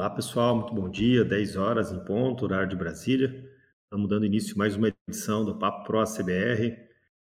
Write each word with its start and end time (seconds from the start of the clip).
Olá 0.00 0.08
pessoal, 0.08 0.56
muito 0.56 0.72
bom 0.72 0.88
dia, 0.88 1.22
10 1.22 1.56
horas 1.56 1.92
em 1.92 2.02
ponto, 2.02 2.46
horário 2.46 2.70
de 2.70 2.74
Brasília. 2.74 3.46
Estamos 3.84 4.08
dando 4.08 4.24
início 4.24 4.54
a 4.54 4.56
mais 4.56 4.74
uma 4.74 4.90
edição 5.06 5.44
do 5.44 5.58
Papo 5.58 5.84
Pro 5.84 6.02
CBR, 6.04 6.74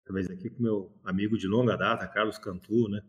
talvez 0.03 0.27
aqui 0.27 0.49
com 0.49 0.63
meu 0.63 0.91
amigo 1.03 1.37
de 1.37 1.45
longa 1.45 1.77
data, 1.77 2.07
Carlos 2.07 2.39
Cantu, 2.39 2.89
né? 2.89 3.03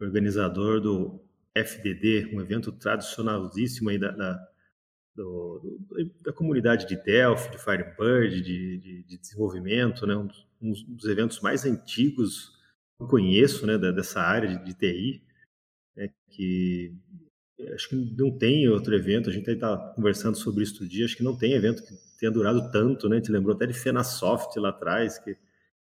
organizador 0.00 0.80
do 0.80 1.24
FDD, 1.54 2.34
um 2.34 2.40
evento 2.40 2.72
tradicionalíssimo 2.72 3.90
aí 3.90 3.96
da, 3.96 4.10
da, 4.10 4.48
do, 5.14 5.78
da 6.20 6.32
comunidade 6.32 6.84
de 6.84 6.96
Delphi, 6.96 7.52
de 7.52 7.58
Firebird, 7.58 8.40
de, 8.40 8.78
de, 8.78 9.02
de 9.04 9.18
desenvolvimento, 9.18 10.04
né? 10.04 10.16
um, 10.16 10.26
dos, 10.26 10.48
um, 10.60 10.72
dos, 10.96 11.04
eventos 11.04 11.38
mais 11.40 11.64
antigos 11.64 12.58
que 12.96 13.04
eu 13.04 13.06
conheço 13.06 13.68
né? 13.68 13.78
Da, 13.78 13.92
dessa 13.92 14.20
área 14.20 14.48
de, 14.48 14.64
de 14.64 14.74
TI, 14.74 15.22
né? 15.94 16.10
que 16.28 16.92
acho 17.74 17.88
que 17.88 17.96
não 17.96 18.36
tem 18.36 18.68
outro 18.68 18.94
evento, 18.94 19.30
a 19.30 19.32
gente 19.32 19.50
está 19.50 19.76
conversando 19.94 20.36
sobre 20.36 20.62
isso 20.62 20.78
todo 20.78 20.88
dia, 20.88 21.04
acho 21.04 21.16
que 21.16 21.22
não 21.22 21.36
tem 21.36 21.52
evento 21.52 21.82
que 21.82 21.94
tenha 22.18 22.30
durado 22.30 22.70
tanto, 22.70 23.08
né? 23.08 23.16
A 23.16 23.18
gente 23.18 23.32
lembrou 23.32 23.54
até 23.54 23.66
de 23.66 23.72
Fenasoft 23.72 24.58
lá 24.58 24.70
atrás, 24.70 25.18
que, 25.18 25.36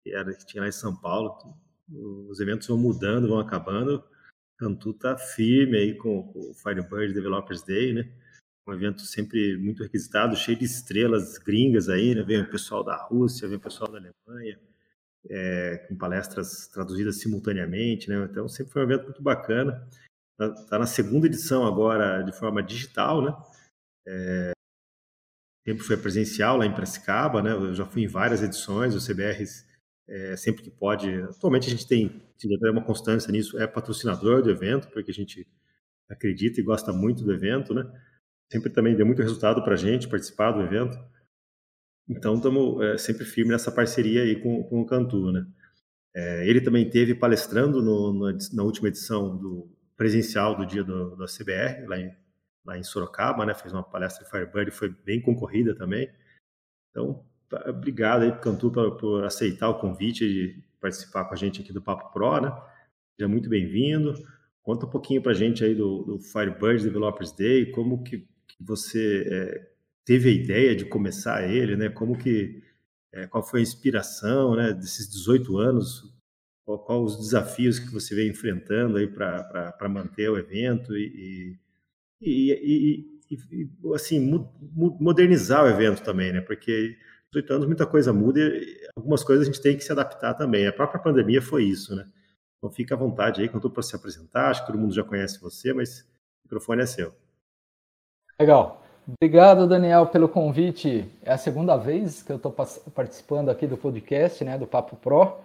era, 0.06 0.34
que 0.34 0.46
tinha 0.46 0.62
lá 0.62 0.68
em 0.68 0.72
São 0.72 0.94
Paulo. 0.94 1.36
Os 2.28 2.40
eventos 2.40 2.68
vão 2.68 2.76
mudando, 2.76 3.28
vão 3.28 3.38
acabando. 3.38 4.02
Cantu 4.58 4.92
tá 4.94 5.16
firme 5.16 5.76
aí 5.76 5.94
com, 5.94 6.22
com 6.24 6.50
o 6.50 6.54
Firebird 6.54 7.12
Developers 7.12 7.62
Day, 7.62 7.92
né? 7.92 8.08
Um 8.66 8.72
evento 8.72 9.02
sempre 9.02 9.56
muito 9.56 9.82
requisitado, 9.82 10.36
cheio 10.36 10.56
de 10.56 10.64
estrelas 10.64 11.36
gringas 11.38 11.88
aí, 11.88 12.14
né? 12.14 12.22
Vem 12.22 12.42
o 12.42 12.50
pessoal 12.50 12.84
da 12.84 12.96
Rússia, 12.96 13.48
vem 13.48 13.56
o 13.56 13.60
pessoal 13.60 13.90
da 13.90 13.98
Alemanha, 13.98 14.60
é, 15.28 15.78
com 15.88 15.96
palestras 15.96 16.68
traduzidas 16.68 17.18
simultaneamente, 17.18 18.08
né? 18.08 18.28
Então 18.30 18.48
sempre 18.48 18.72
foi 18.72 18.82
um 18.82 18.84
evento 18.84 19.04
muito 19.04 19.22
bacana. 19.22 19.88
Está 20.32 20.64
tá 20.66 20.78
na 20.78 20.86
segunda 20.86 21.26
edição 21.26 21.66
agora 21.66 22.22
de 22.22 22.32
forma 22.32 22.62
digital, 22.62 23.22
né? 23.22 23.32
É, 24.06 24.52
sempre 25.66 25.84
foi 25.84 25.96
presencial 25.96 26.56
lá 26.56 26.66
em 26.66 26.74
Piracicaba, 26.74 27.42
né? 27.42 27.52
Eu 27.52 27.74
já 27.74 27.86
fui 27.86 28.02
em 28.02 28.08
várias 28.08 28.42
edições, 28.42 28.94
o 28.94 29.06
CBR 29.06 29.44
é, 30.08 30.36
sempre 30.36 30.62
que 30.62 30.70
pode. 30.70 31.08
Atualmente 31.22 31.68
a 31.68 31.70
gente 31.70 31.86
tem 31.86 32.22
tido 32.36 32.56
até 32.56 32.70
uma 32.70 32.84
constância 32.84 33.30
nisso, 33.30 33.58
é 33.58 33.66
patrocinador 33.66 34.42
do 34.42 34.50
evento, 34.50 34.88
porque 34.90 35.10
a 35.10 35.14
gente 35.14 35.46
acredita 36.10 36.60
e 36.60 36.64
gosta 36.64 36.92
muito 36.92 37.24
do 37.24 37.32
evento, 37.32 37.72
né? 37.74 37.84
Sempre 38.50 38.70
também 38.70 38.96
deu 38.96 39.06
muito 39.06 39.22
resultado 39.22 39.62
para 39.62 39.74
a 39.74 39.78
gente 39.78 40.08
participar 40.08 40.52
do 40.52 40.62
evento. 40.62 40.98
Então 42.08 42.34
estamos 42.34 42.82
é, 42.82 42.98
sempre 42.98 43.24
firme 43.24 43.52
nessa 43.52 43.70
parceria 43.70 44.22
aí 44.22 44.40
com, 44.40 44.62
com 44.64 44.80
o 44.80 44.86
Cantu, 44.86 45.32
né? 45.32 45.46
É, 46.14 46.46
ele 46.46 46.60
também 46.60 46.88
teve 46.90 47.14
palestrando 47.14 47.80
no, 47.80 48.36
na 48.52 48.62
última 48.62 48.88
edição 48.88 49.36
do 49.36 49.70
presencial 49.96 50.56
do 50.56 50.66
dia 50.66 50.82
do, 50.82 51.16
do 51.16 51.26
CBR, 51.26 51.86
lá 51.86 51.98
em, 51.98 52.16
lá 52.64 52.78
em 52.78 52.82
Sorocaba, 52.82 53.44
né? 53.46 53.54
Fez 53.54 53.72
uma 53.72 53.82
palestra 53.82 54.24
de 54.24 54.30
Firebird, 54.30 54.70
foi 54.70 54.88
bem 54.88 55.20
concorrida 55.20 55.74
também. 55.74 56.10
Então, 56.90 57.24
tá, 57.48 57.64
obrigado 57.68 58.22
aí, 58.22 58.32
Cantu, 58.38 58.70
por, 58.70 58.96
por 58.96 59.24
aceitar 59.24 59.68
o 59.68 59.78
convite 59.78 60.26
de 60.26 60.62
participar 60.80 61.24
com 61.24 61.34
a 61.34 61.36
gente 61.36 61.62
aqui 61.62 61.72
do 61.72 61.82
Papo 61.82 62.12
Pro, 62.12 62.40
né? 62.40 62.52
Seja 63.16 63.28
muito 63.28 63.48
bem-vindo. 63.48 64.14
Conta 64.62 64.86
um 64.86 64.90
pouquinho 64.90 65.22
para 65.22 65.32
a 65.32 65.34
gente 65.34 65.64
aí 65.64 65.74
do, 65.74 66.02
do, 66.04 66.18
Firebird 66.18 66.82
Developers 66.82 67.32
Day, 67.32 67.70
como 67.72 68.02
que, 68.02 68.18
que 68.46 68.56
você 68.60 69.26
é, 69.28 69.70
teve 70.04 70.28
a 70.28 70.32
ideia 70.32 70.74
de 70.76 70.84
começar 70.84 71.48
ele, 71.48 71.76
né? 71.76 71.88
Como 71.88 72.16
que, 72.16 72.62
é, 73.12 73.26
qual 73.26 73.42
foi 73.42 73.60
a 73.60 73.62
inspiração, 73.62 74.54
né? 74.54 74.72
Desses 74.72 75.08
18 75.08 75.58
anos, 75.58 76.11
qual, 76.64 76.78
qual 76.78 77.02
os 77.02 77.18
desafios 77.18 77.78
que 77.78 77.92
você 77.92 78.14
vem 78.14 78.28
enfrentando 78.28 78.98
aí 78.98 79.06
para 79.06 79.88
manter 79.88 80.28
o 80.28 80.38
evento 80.38 80.96
e, 80.96 81.58
e, 82.20 82.52
e, 82.52 83.06
e 83.30 83.94
assim 83.94 84.20
modernizar 84.70 85.64
o 85.64 85.68
evento 85.68 86.02
também, 86.02 86.32
né? 86.32 86.40
Porque 86.40 86.96
18 87.32 87.52
anos 87.52 87.66
muita 87.66 87.86
coisa 87.86 88.12
muda 88.12 88.40
e 88.40 88.88
algumas 88.96 89.24
coisas 89.24 89.46
a 89.46 89.50
gente 89.50 89.62
tem 89.62 89.76
que 89.76 89.84
se 89.84 89.92
adaptar 89.92 90.34
também. 90.34 90.66
A 90.66 90.72
própria 90.72 91.00
pandemia 91.00 91.40
foi 91.40 91.64
isso, 91.64 91.96
né? 91.96 92.06
Então 92.58 92.70
fica 92.70 92.94
à 92.94 92.98
vontade 92.98 93.40
aí, 93.40 93.48
estou 93.48 93.70
para 93.70 93.82
se 93.82 93.96
apresentar, 93.96 94.50
acho 94.50 94.60
que 94.60 94.66
todo 94.66 94.78
mundo 94.78 94.94
já 94.94 95.02
conhece 95.02 95.40
você, 95.40 95.72
mas 95.72 96.00
o 96.00 96.44
microfone 96.44 96.82
é 96.82 96.86
seu. 96.86 97.12
Legal. 98.38 98.82
Obrigado, 99.06 99.66
Daniel, 99.66 100.06
pelo 100.06 100.28
convite. 100.28 101.10
É 101.24 101.32
a 101.32 101.38
segunda 101.38 101.76
vez 101.76 102.22
que 102.22 102.30
eu 102.30 102.36
estou 102.36 102.52
participando 102.52 103.50
aqui 103.50 103.66
do 103.66 103.76
podcast, 103.76 104.44
né, 104.44 104.56
do 104.56 104.66
Papo 104.66 104.94
Pro. 104.94 105.38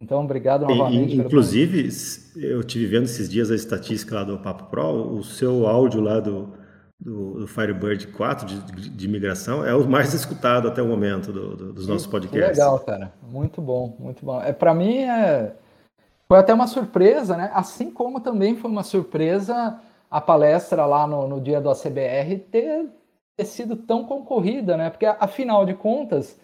Então, 0.00 0.22
obrigado 0.22 0.66
novamente. 0.66 1.14
E, 1.14 1.18
inclusive, 1.18 1.88
eu 2.36 2.62
tive 2.62 2.86
vendo 2.86 3.04
esses 3.04 3.28
dias 3.28 3.50
a 3.50 3.54
estatística 3.54 4.14
lá 4.14 4.24
do 4.24 4.38
Papo 4.38 4.64
Pro, 4.64 5.16
o 5.16 5.24
seu 5.24 5.66
áudio 5.66 6.00
lá 6.00 6.20
do, 6.20 6.52
do, 7.00 7.40
do 7.40 7.48
Firebird 7.48 8.06
4 8.08 8.46
de, 8.46 8.90
de, 8.90 9.08
migração 9.08 9.66
é 9.66 9.74
o 9.74 9.88
mais 9.88 10.14
escutado 10.14 10.68
até 10.68 10.80
o 10.80 10.86
momento 10.86 11.32
do, 11.32 11.56
do, 11.56 11.72
dos 11.72 11.88
nossos 11.88 12.06
podcasts. 12.06 12.56
Que 12.56 12.60
legal, 12.60 12.78
cara. 12.80 13.12
Muito 13.22 13.60
bom, 13.60 13.96
muito 13.98 14.24
bom. 14.24 14.40
É, 14.40 14.52
Para 14.52 14.72
mim, 14.72 14.98
é... 14.98 15.54
foi 16.28 16.38
até 16.38 16.54
uma 16.54 16.68
surpresa, 16.68 17.36
né? 17.36 17.50
Assim 17.52 17.90
como 17.90 18.20
também 18.20 18.56
foi 18.56 18.70
uma 18.70 18.84
surpresa 18.84 19.80
a 20.10 20.20
palestra 20.20 20.86
lá 20.86 21.06
no, 21.06 21.28
no 21.28 21.40
dia 21.40 21.60
do 21.60 21.70
ACBR 21.70 22.38
ter, 22.50 22.86
ter 23.36 23.44
sido 23.44 23.76
tão 23.76 24.04
concorrida, 24.04 24.76
né? 24.76 24.90
Porque, 24.90 25.06
afinal 25.06 25.66
de 25.66 25.74
contas, 25.74 26.38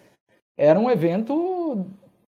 era 0.57 0.79
um 0.79 0.89
evento 0.89 1.85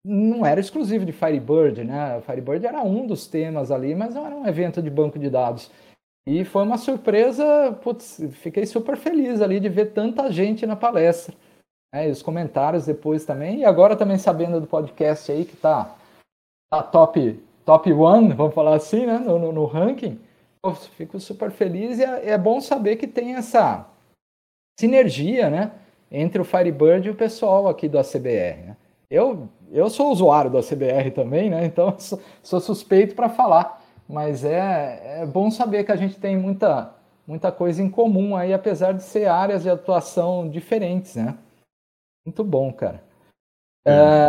não 0.06 0.46
era 0.46 0.60
exclusivo 0.60 1.04
de 1.04 1.12
Firebird, 1.12 1.84
né? 1.84 2.22
Firebird 2.22 2.66
era 2.66 2.84
um 2.84 3.08
dos 3.08 3.26
temas 3.26 3.72
ali, 3.72 3.96
mas 3.96 4.14
não 4.14 4.26
era 4.26 4.36
um 4.36 4.48
evento 4.48 4.82
de 4.82 4.90
banco 4.90 5.18
de 5.18 5.30
dados. 5.30 5.72
E 6.28 6.46
foi 6.46 6.64
uma 6.64 6.78
surpresa, 6.78 7.72
putz, 7.84 8.22
fiquei 8.34 8.66
super 8.66 8.98
feliz 8.98 9.42
ali 9.42 9.60
de 9.60 9.68
ver 9.68 9.94
tanta 9.94 10.32
gente 10.32 10.66
na 10.66 10.76
palestra. 10.76 11.36
Né? 11.94 12.08
E 12.08 12.12
os 12.12 12.22
comentários 12.22 12.86
depois 12.86 13.26
também. 13.26 13.60
E 13.60 13.66
agora 13.66 13.96
também 13.96 14.18
sabendo 14.18 14.62
do 14.62 14.68
podcast 14.68 15.32
aí 15.32 15.44
que 15.44 15.58
tá, 15.58 15.96
tá 16.72 16.84
top, 16.84 17.40
top 17.66 17.92
one, 17.92 18.34
vamos 18.34 18.54
falar 18.54 18.76
assim, 18.76 19.06
né? 19.06 19.18
No, 19.18 19.40
no, 19.40 19.52
no 19.52 19.66
ranking. 19.66 20.20
Eu 20.64 20.74
fico 20.74 21.20
super 21.20 21.52
feliz 21.52 22.00
e 22.00 22.04
é, 22.04 22.30
é 22.32 22.38
bom 22.38 22.62
saber 22.62 22.96
que 22.96 23.08
tem 23.08 23.36
essa 23.36 23.88
sinergia, 24.80 25.50
né? 25.50 25.72
Entre 26.12 26.40
o 26.40 26.46
Firebird 26.46 27.08
e 27.08 27.12
o 27.12 27.16
pessoal 27.16 27.68
aqui 27.68 27.88
do 27.88 28.00
ACBR. 28.00 28.66
Né? 28.68 28.78
Eu 29.10 29.48
eu 29.72 29.90
sou 29.90 30.12
usuário 30.12 30.52
da 30.52 30.62
CBR 30.62 31.12
também, 31.12 31.50
né? 31.50 31.66
Então 31.66 31.94
sou, 32.00 32.20
sou 32.42 32.60
suspeito 32.60 33.16
para 33.16 33.30
falar, 33.30 33.84
mas 34.08 34.44
é, 34.44 35.22
é 35.22 35.26
bom 35.26 35.50
saber 35.50 35.84
que 35.84 35.92
a 35.92 35.96
gente 35.96 36.20
tem 36.20 36.38
muita, 36.38 36.94
muita 37.28 37.52
coisa 37.52 37.82
em 37.82 37.90
comum 37.90 38.36
aí, 38.36 38.54
apesar 38.54 38.94
de 38.94 39.04
ser 39.04 39.28
áreas 39.28 39.64
de 39.64 39.70
atuação 39.70 40.50
diferentes, 40.50 41.16
né? 41.16 41.38
Muito 42.26 42.44
bom, 42.44 42.74
cara. 42.74 43.04
É. 43.86 43.92
É, 43.92 44.28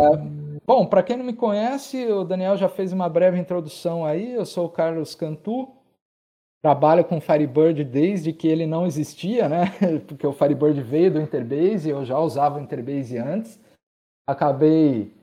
bom, 0.65 0.85
para 0.85 1.01
quem 1.01 1.17
não 1.17 1.25
me 1.25 1.33
conhece, 1.33 2.05
o 2.05 2.23
Daniel 2.23 2.55
já 2.55 2.69
fez 2.69 2.93
uma 2.93 3.09
breve 3.09 3.39
introdução 3.39 4.05
aí. 4.05 4.33
Eu 4.33 4.45
sou 4.45 4.67
o 4.67 4.69
Carlos 4.69 5.15
Cantu, 5.15 5.67
trabalho 6.61 7.03
com 7.03 7.19
Firebird 7.19 7.83
desde 7.83 8.31
que 8.31 8.47
ele 8.47 8.67
não 8.67 8.85
existia, 8.85 9.49
né? 9.49 9.65
Porque 10.07 10.27
o 10.27 10.33
Firebird 10.33 10.79
veio 10.81 11.13
do 11.13 11.21
Interbase, 11.21 11.89
eu 11.89 12.05
já 12.05 12.19
usava 12.19 12.59
o 12.59 12.61
Interbase 12.61 13.17
antes. 13.17 13.59
Acabei 14.27 15.16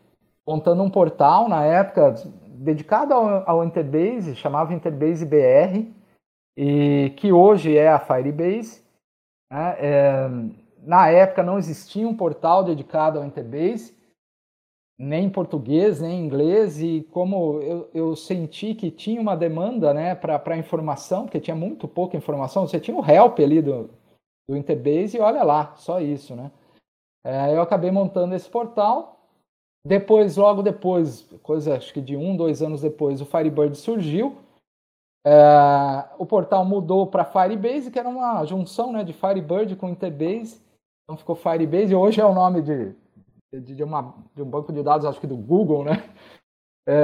montando 0.47 0.82
um 0.82 0.91
portal 0.91 1.49
na 1.49 1.65
época 1.65 2.15
dedicado 2.47 3.12
ao, 3.12 3.49
ao 3.49 3.65
Interbase, 3.65 4.37
chamava 4.37 4.75
Interbase 4.75 5.25
BR, 5.25 5.91
e 6.56 7.12
que 7.16 7.32
hoje 7.32 7.77
é 7.77 7.88
a 7.88 7.99
Firebase. 7.99 8.83
Né? 9.50 9.77
É, 9.78 10.28
na 10.83 11.09
época 11.10 11.43
não 11.43 11.59
existia 11.59 12.06
um 12.06 12.16
portal 12.16 12.62
dedicado 12.65 13.19
ao 13.19 13.25
Interbase, 13.25 13.94
nem 14.97 15.25
em 15.25 15.31
português, 15.31 16.00
nem 16.00 16.21
em 16.21 16.25
inglês, 16.25 16.81
e 16.81 17.03
como 17.10 17.60
eu, 17.60 17.91
eu 17.93 18.16
senti 18.16 18.75
que 18.75 18.91
tinha 18.91 19.21
uma 19.21 19.37
demanda 19.37 19.93
né, 19.93 20.15
para 20.15 20.56
informação, 20.56 21.25
porque 21.25 21.41
tinha 21.41 21.56
muito 21.56 21.88
pouca 21.88 22.16
informação, 22.16 22.66
você 22.66 22.78
tinha 22.78 22.97
o 22.97 23.04
help 23.04 23.41
ali 23.41 23.60
do, 23.60 23.91
do 24.49 24.57
Interbase 24.57 25.16
e 25.16 25.21
olha 25.21 25.42
lá, 25.42 25.74
só 25.77 26.01
isso. 26.01 26.36
Né? 26.36 26.51
É, 27.24 27.57
eu 27.57 27.60
acabei 27.60 27.91
montando 27.91 28.34
esse 28.36 28.48
portal 28.48 29.14
depois, 29.86 30.36
logo 30.36 30.63
depois, 30.63 31.28
coisa 31.42 31.77
acho 31.77 31.92
que 31.92 32.01
de 32.01 32.16
um, 32.16 32.34
dois 32.36 32.63
anos 32.63 32.81
depois, 32.81 33.21
o 33.21 33.27
Firebird 33.27 33.77
surgiu. 33.77 34.39
É, 35.27 36.04
o 36.19 36.25
portal 36.25 36.65
mudou 36.65 37.07
para 37.07 37.25
Firebase, 37.25 37.91
que 37.91 37.98
era 37.98 38.09
uma 38.09 38.45
junção 38.47 38.92
né, 38.92 39.04
de 39.04 39.13
Firebird 39.13 39.77
com 39.77 39.89
Interbase. 39.89 40.60
Então 41.03 41.19
ficou 41.19 41.36
Firebase, 41.36 41.92
e 41.92 41.97
hoje 41.97 42.21
é 42.21 42.25
o 42.25 42.33
nome 42.33 42.63
de, 42.63 42.95
de, 43.60 43.84
uma, 43.84 44.15
de 44.34 44.42
um 44.42 44.47
banco 44.47 44.72
de 44.72 44.83
dados, 44.83 45.07
acho 45.07 45.21
que 45.21 45.27
do 45.27 45.36
Google, 45.36 45.84
né? 45.84 46.03
É, 46.87 46.95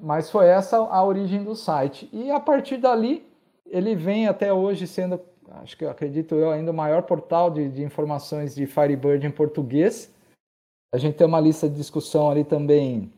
mas 0.00 0.30
foi 0.30 0.46
essa 0.46 0.78
a 0.78 1.04
origem 1.04 1.44
do 1.44 1.54
site. 1.54 2.08
E 2.12 2.30
a 2.30 2.40
partir 2.40 2.78
dali, 2.78 3.26
ele 3.66 3.94
vem 3.94 4.26
até 4.26 4.52
hoje 4.52 4.86
sendo, 4.86 5.20
acho 5.62 5.76
que 5.76 5.84
eu 5.84 5.90
acredito 5.90 6.34
eu, 6.34 6.50
ainda 6.50 6.70
o 6.70 6.74
maior 6.74 7.02
portal 7.02 7.50
de, 7.50 7.68
de 7.68 7.82
informações 7.82 8.54
de 8.54 8.66
Firebird 8.66 9.26
em 9.26 9.30
português. 9.30 10.12
A 10.94 10.98
gente 10.98 11.16
tem 11.16 11.26
uma 11.26 11.40
lista 11.40 11.68
de 11.68 11.74
discussão 11.74 12.30
ali 12.30 12.44
também 12.44 13.10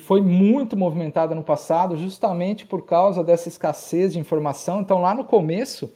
foi 0.00 0.20
muito 0.20 0.76
movimentada 0.76 1.34
no 1.34 1.42
passado, 1.42 1.96
justamente 1.96 2.66
por 2.66 2.84
causa 2.84 3.22
dessa 3.22 3.48
escassez 3.48 4.12
de 4.12 4.18
informação. 4.18 4.80
Então, 4.80 5.00
lá 5.00 5.14
no 5.14 5.24
começo, 5.24 5.92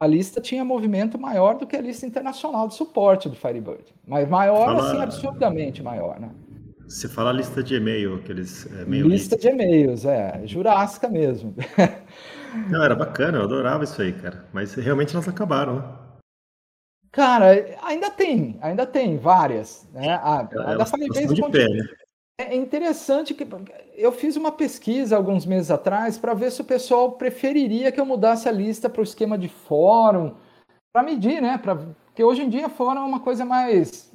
a 0.00 0.06
lista 0.06 0.40
tinha 0.40 0.64
movimento 0.64 1.18
maior 1.18 1.56
do 1.56 1.66
que 1.66 1.76
a 1.76 1.80
lista 1.80 2.06
internacional 2.06 2.66
de 2.66 2.74
suporte 2.74 3.28
do 3.28 3.36
Firebird. 3.36 3.84
Mas 4.06 4.28
maior, 4.28 4.76
Fala... 4.76 4.88
assim, 4.88 5.00
absurdamente 5.00 5.82
maior, 5.82 6.18
né? 6.18 6.30
Você 6.88 7.06
fala 7.06 7.32
lista 7.32 7.62
de 7.62 7.74
e-mail, 7.74 8.14
aqueles 8.14 8.66
é, 8.72 8.84
Lista 8.84 9.36
de 9.36 9.48
e-mails, 9.48 10.06
é, 10.06 10.40
jurássica 10.46 11.06
mesmo. 11.06 11.54
Não, 12.70 12.82
era 12.82 12.94
bacana, 12.94 13.38
eu 13.38 13.44
adorava 13.44 13.84
isso 13.84 14.00
aí, 14.00 14.12
cara. 14.14 14.46
Mas 14.54 14.74
realmente 14.74 15.14
elas 15.14 15.28
acabaram, 15.28 15.76
né? 15.76 15.97
Cara, 17.10 17.78
ainda 17.82 18.10
tem, 18.10 18.58
ainda 18.60 18.86
tem 18.86 19.16
várias. 19.16 19.86
Né? 19.92 20.10
A, 20.14 20.40
a 20.40 20.76
da 20.76 20.86
Firebase 20.86 21.34
de 21.34 21.50
pé, 21.50 21.68
né? 21.68 21.88
É 22.40 22.54
interessante 22.54 23.34
que 23.34 23.44
eu 23.94 24.12
fiz 24.12 24.36
uma 24.36 24.52
pesquisa 24.52 25.16
alguns 25.16 25.44
meses 25.44 25.72
atrás 25.72 26.16
para 26.16 26.34
ver 26.34 26.52
se 26.52 26.60
o 26.60 26.64
pessoal 26.64 27.12
preferiria 27.12 27.90
que 27.90 28.00
eu 28.00 28.06
mudasse 28.06 28.48
a 28.48 28.52
lista 28.52 28.88
para 28.88 29.00
o 29.00 29.04
esquema 29.04 29.36
de 29.36 29.48
fórum, 29.48 30.36
para 30.92 31.02
medir, 31.02 31.42
né? 31.42 31.58
Pra, 31.58 31.74
porque 31.74 32.22
hoje 32.22 32.42
em 32.42 32.48
dia 32.48 32.68
fórum 32.68 33.00
é 33.00 33.04
uma 33.04 33.18
coisa 33.18 33.44
mais, 33.44 34.12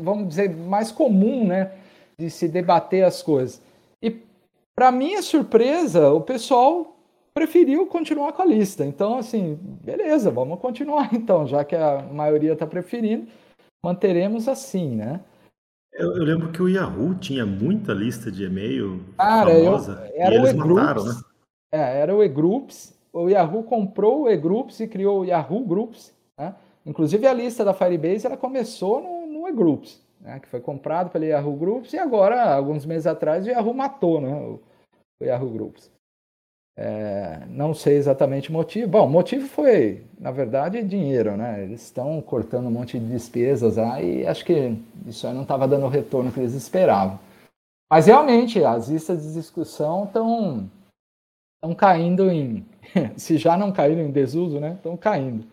vamos 0.00 0.28
dizer, 0.28 0.50
mais 0.50 0.90
comum, 0.90 1.46
né? 1.46 1.72
De 2.18 2.28
se 2.28 2.48
debater 2.48 3.04
as 3.04 3.22
coisas. 3.22 3.62
E 4.02 4.20
para 4.74 4.90
minha 4.90 5.22
surpresa, 5.22 6.10
o 6.10 6.20
pessoal 6.20 6.97
preferiu 7.38 7.86
continuar 7.86 8.32
com 8.32 8.42
a 8.42 8.44
lista. 8.44 8.84
Então, 8.84 9.16
assim, 9.16 9.56
beleza, 9.62 10.28
vamos 10.28 10.58
continuar 10.58 11.08
então, 11.14 11.46
já 11.46 11.64
que 11.64 11.76
a 11.76 12.02
maioria 12.02 12.52
está 12.52 12.66
preferindo, 12.66 13.28
manteremos 13.84 14.48
assim, 14.48 14.96
né? 14.96 15.20
Eu, 15.92 16.16
eu, 16.16 16.24
lembro 16.24 16.50
que 16.50 16.60
o 16.60 16.68
Yahoo 16.68 17.14
tinha 17.14 17.46
muita 17.46 17.92
lista 17.92 18.30
de 18.30 18.44
e-mail 18.44 19.04
Cara, 19.16 19.50
famosa, 19.50 20.10
eu, 20.12 20.22
era 20.22 20.34
e 20.34 20.38
eles 20.38 20.52
o 20.52 20.56
mataram, 20.56 21.04
né? 21.04 21.14
É, 21.72 22.00
era 22.00 22.14
o 22.14 22.22
e-groups. 22.22 22.96
O 23.12 23.28
Yahoo 23.28 23.62
comprou 23.62 24.22
o 24.22 24.30
e-groups 24.30 24.80
e 24.80 24.88
criou 24.88 25.20
o 25.20 25.24
Yahoo 25.24 25.64
Groups. 25.64 26.14
Né? 26.38 26.54
Inclusive 26.84 27.26
a 27.26 27.32
lista 27.32 27.64
da 27.64 27.74
Firebase 27.74 28.26
ela 28.26 28.36
começou 28.36 29.00
no, 29.00 29.26
no 29.26 29.48
e-groups, 29.48 30.00
né? 30.20 30.38
que 30.40 30.48
foi 30.48 30.60
comprado 30.60 31.10
pelo 31.10 31.24
Yahoo 31.24 31.56
Groups 31.56 31.92
e 31.92 31.98
agora, 31.98 32.54
alguns 32.54 32.84
meses 32.84 33.06
atrás, 33.06 33.46
o 33.46 33.50
Yahoo 33.50 33.74
matou 33.74 34.20
né? 34.20 34.32
o, 34.34 34.60
o 35.20 35.24
Yahoo 35.24 35.50
Groups. 35.50 35.97
É, 36.80 37.40
não 37.48 37.74
sei 37.74 37.96
exatamente 37.96 38.50
o 38.50 38.52
motivo. 38.52 38.86
Bom, 38.86 39.06
o 39.06 39.10
motivo 39.10 39.48
foi, 39.48 40.04
na 40.16 40.30
verdade, 40.30 40.80
dinheiro, 40.84 41.36
né? 41.36 41.64
Eles 41.64 41.82
estão 41.82 42.20
cortando 42.22 42.68
um 42.68 42.70
monte 42.70 42.96
de 43.00 43.04
despesas 43.04 43.76
lá 43.76 44.00
e 44.00 44.24
acho 44.24 44.44
que 44.44 44.78
isso 45.04 45.26
aí 45.26 45.34
não 45.34 45.42
estava 45.42 45.66
dando 45.66 45.86
o 45.86 45.88
retorno 45.88 46.30
que 46.30 46.38
eles 46.38 46.54
esperavam. 46.54 47.18
Mas 47.90 48.06
realmente, 48.06 48.62
as 48.62 48.88
listas 48.88 49.24
de 49.24 49.32
discussão 49.34 50.04
estão 50.04 50.70
estão 51.56 51.74
caindo 51.74 52.30
em. 52.30 52.64
Se 53.18 53.38
já 53.38 53.56
não 53.56 53.72
caíram 53.72 54.02
em 54.02 54.12
desuso, 54.12 54.60
né? 54.60 54.74
Estão 54.74 54.96
caindo. 54.96 55.44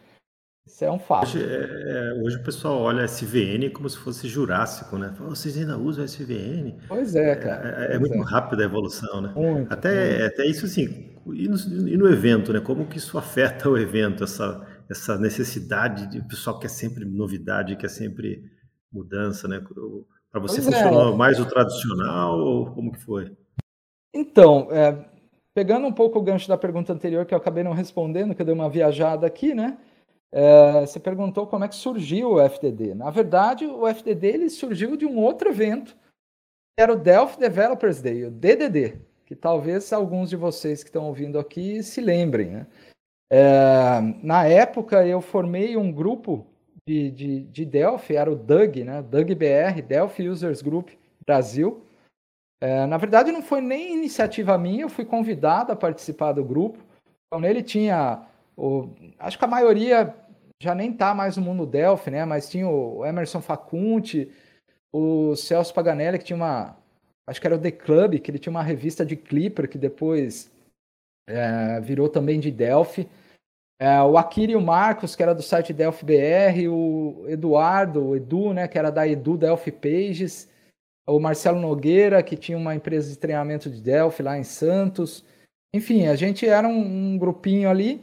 Isso 0.68 0.86
é 0.86 0.92
um 0.92 1.00
fato. 1.00 1.26
Hoje, 1.26 1.44
é, 1.44 2.14
é 2.18 2.22
hoje, 2.24 2.38
o 2.38 2.44
pessoal 2.44 2.82
olha 2.82 3.06
SVN 3.06 3.72
como 3.74 3.90
se 3.90 3.98
fosse 3.98 4.28
jurássico, 4.28 4.96
né? 4.98 5.12
Vocês 5.18 5.58
ainda 5.58 5.76
usam 5.76 6.06
SVN? 6.06 6.76
Pois 6.88 7.16
é, 7.16 7.36
cara. 7.36 7.84
É, 7.88 7.94
é, 7.94 7.96
é 7.96 8.00
muito 8.00 8.20
rápida 8.22 8.62
a 8.62 8.66
evolução, 8.66 9.22
né? 9.22 9.32
Muito, 9.36 9.74
até, 9.74 10.20
muito. 10.20 10.26
até 10.26 10.46
isso, 10.46 10.66
assim, 10.66 11.15
e 11.34 11.48
no, 11.48 11.58
e 11.88 11.98
no, 11.98 12.08
evento, 12.08 12.54
né? 12.54 12.60
Como 12.60 12.86
que 12.86 12.98
isso 12.98 13.18
afeta 13.18 13.70
o 13.70 13.78
evento, 13.78 14.24
essa, 14.24 14.66
essa 14.90 15.18
necessidade 15.18 16.08
de 16.08 16.20
o 16.20 16.28
pessoal 16.28 16.60
quer 16.60 16.70
sempre 16.70 17.06
novidade, 17.06 17.76
quer 17.76 17.90
sempre 17.90 18.44
mudança, 18.92 19.48
né? 19.48 19.60
Para 20.32 20.42
você 20.42 20.62
pois 20.62 20.76
funcionou 20.76 21.14
é. 21.14 21.18
mais 21.18 21.40
o 21.40 21.46
tradicional 21.46 22.40
ou 22.40 22.72
como 22.72 22.92
que 22.92 23.00
foi? 23.00 23.32
Então, 24.14 24.68
é, 24.72 25.06
pegando 25.54 25.88
um 25.88 25.92
pouco 25.92 26.20
o 26.20 26.22
gancho 26.22 26.48
da 26.48 26.58
pergunta 26.58 26.94
anterior 26.94 27.26
que 27.26 27.34
eu 27.34 27.38
acabei 27.38 27.64
não 27.64 27.74
respondendo, 27.74 28.36
que 28.36 28.42
eu 28.42 28.46
dei 28.46 28.54
uma 28.54 28.70
viajada 28.70 29.26
aqui, 29.26 29.54
né? 29.54 29.78
É, 30.32 30.82
você 30.82 31.00
perguntou 31.00 31.48
como 31.48 31.64
é 31.64 31.68
que 31.68 31.76
surgiu 31.76 32.34
o 32.34 32.42
FDD. 32.42 32.94
Na 32.94 33.10
verdade, 33.10 33.66
o 33.66 33.88
FDD 33.88 34.28
ele 34.28 34.50
surgiu 34.50 34.98
de 34.98 35.06
um 35.06 35.18
outro 35.18 35.50
evento, 35.50 35.96
que 35.96 36.82
era 36.82 36.92
o 36.92 36.98
Delphi 36.98 37.40
Developers 37.40 38.02
Day, 38.02 38.26
o 38.26 38.32
DDD 38.32 39.00
que 39.26 39.36
talvez 39.36 39.92
alguns 39.92 40.30
de 40.30 40.36
vocês 40.36 40.84
que 40.84 40.90
estão 40.90 41.06
ouvindo 41.06 41.40
aqui 41.40 41.82
se 41.82 42.00
lembrem. 42.00 42.52
Né? 42.52 42.68
É, 43.32 44.02
na 44.22 44.46
época, 44.46 45.06
eu 45.06 45.20
formei 45.20 45.76
um 45.76 45.92
grupo 45.92 46.46
de, 46.88 47.10
de, 47.10 47.40
de 47.42 47.66
Delphi, 47.66 48.16
era 48.16 48.32
o 48.32 48.36
DUG, 48.36 48.84
né? 48.84 49.02
DUG 49.02 49.34
BR, 49.34 49.82
Delphi 49.82 50.30
Users 50.30 50.62
Group 50.62 50.90
Brasil. 51.26 51.84
É, 52.62 52.86
na 52.86 52.98
verdade, 52.98 53.32
não 53.32 53.42
foi 53.42 53.62
nem 53.62 53.96
iniciativa 53.96 54.58
minha, 54.58 54.84
eu 54.84 54.90
fui 54.90 55.04
convidado 55.04 55.72
a 55.72 55.76
participar 55.76 56.34
do 56.34 56.44
grupo. 56.44 56.80
Então, 57.28 57.40
nele 57.42 57.64
tinha, 57.64 58.24
o, 58.56 58.90
acho 59.20 59.38
que 59.38 59.46
a 59.46 59.48
maioria 59.48 60.16
já 60.62 60.74
nem 60.74 60.92
está 60.92 61.14
mais 61.14 61.36
no 61.36 61.44
mundo 61.44 61.66
Delphi, 61.66 62.12
né? 62.12 62.24
mas 62.26 62.50
tinha 62.50 62.68
o 62.70 63.06
Emerson 63.06 63.42
Facunti, 63.42 64.32
o 64.94 65.36
Celso 65.36 65.74
Paganelli, 65.74 66.20
que 66.20 66.26
tinha 66.26 66.38
uma, 66.38 66.78
acho 67.28 67.42
que 67.42 67.48
era 67.48 67.56
o 67.56 67.60
The 67.60 67.72
Club, 67.72 68.20
que 68.20 68.32
ele 68.32 68.40
tinha 68.40 68.52
uma 68.52 68.64
revista 68.64 69.06
de 69.06 69.16
Clipper, 69.16 69.70
que 69.70 69.78
depois 69.78 70.52
é, 71.28 71.80
virou 71.82 72.10
também 72.10 72.40
de 72.40 72.52
Delphi. 72.52 73.10
É, 73.80 74.02
o 74.02 74.18
Akira 74.18 74.54
e 74.54 74.56
o 74.56 74.62
Marcos, 74.62 75.16
que 75.16 75.24
era 75.24 75.36
do 75.36 75.42
site 75.42 75.74
Delphi 75.74 76.06
BR, 76.06 76.70
o 76.70 77.26
Eduardo, 77.28 78.06
o 78.06 78.16
Edu, 78.16 78.54
né, 78.54 78.68
que 78.68 78.78
era 78.78 78.90
da 78.90 79.08
Edu 79.08 79.38
Delphi 79.38 79.72
Pages, 79.72 80.50
o 81.08 81.20
Marcelo 81.20 81.60
Nogueira, 81.60 82.24
que 82.24 82.38
tinha 82.38 82.58
uma 82.58 82.74
empresa 82.74 83.10
de 83.10 83.18
treinamento 83.18 83.70
de 83.70 83.82
Delphi 83.82 84.24
lá 84.24 84.38
em 84.38 84.44
Santos. 84.44 85.26
Enfim, 85.74 86.08
a 86.08 86.16
gente 86.16 86.48
era 86.48 86.68
um, 86.68 87.14
um 87.14 87.18
grupinho 87.18 87.70
ali 87.70 88.02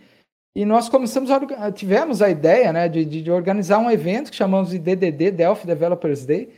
e 0.54 0.66
nós 0.66 0.88
começamos 0.88 1.30
a, 1.30 1.72
tivemos 1.72 2.20
a 2.20 2.28
ideia 2.28 2.72
né, 2.72 2.86
de, 2.86 3.04
de, 3.04 3.30
organizar 3.30 3.78
um 3.78 3.90
evento 3.90 4.30
que 4.30 4.36
chamamos 4.36 4.70
de 4.70 4.78
DDD, 4.78 5.30
Delphi 5.30 5.66
Developers 5.66 6.26
Day, 6.26 6.50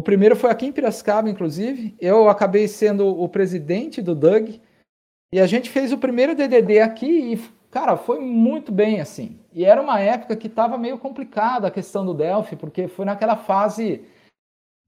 o 0.00 0.02
primeiro 0.02 0.34
foi 0.34 0.50
aqui 0.50 0.64
em 0.64 0.72
Piracicaba, 0.72 1.28
inclusive. 1.28 1.94
Eu 2.00 2.30
acabei 2.30 2.66
sendo 2.66 3.06
o 3.06 3.28
presidente 3.28 4.00
do 4.00 4.14
Doug. 4.14 4.48
E 5.30 5.38
a 5.38 5.46
gente 5.46 5.68
fez 5.68 5.92
o 5.92 5.98
primeiro 5.98 6.34
DDD 6.34 6.80
aqui 6.80 7.34
e, 7.34 7.36
cara, 7.70 7.98
foi 7.98 8.18
muito 8.18 8.72
bem 8.72 9.02
assim. 9.02 9.38
E 9.52 9.62
era 9.62 9.78
uma 9.78 10.00
época 10.00 10.36
que 10.36 10.46
estava 10.46 10.78
meio 10.78 10.96
complicada 10.96 11.68
a 11.68 11.70
questão 11.70 12.06
do 12.06 12.14
Delphi, 12.14 12.56
porque 12.56 12.88
foi 12.88 13.04
naquela 13.04 13.36
fase 13.36 14.02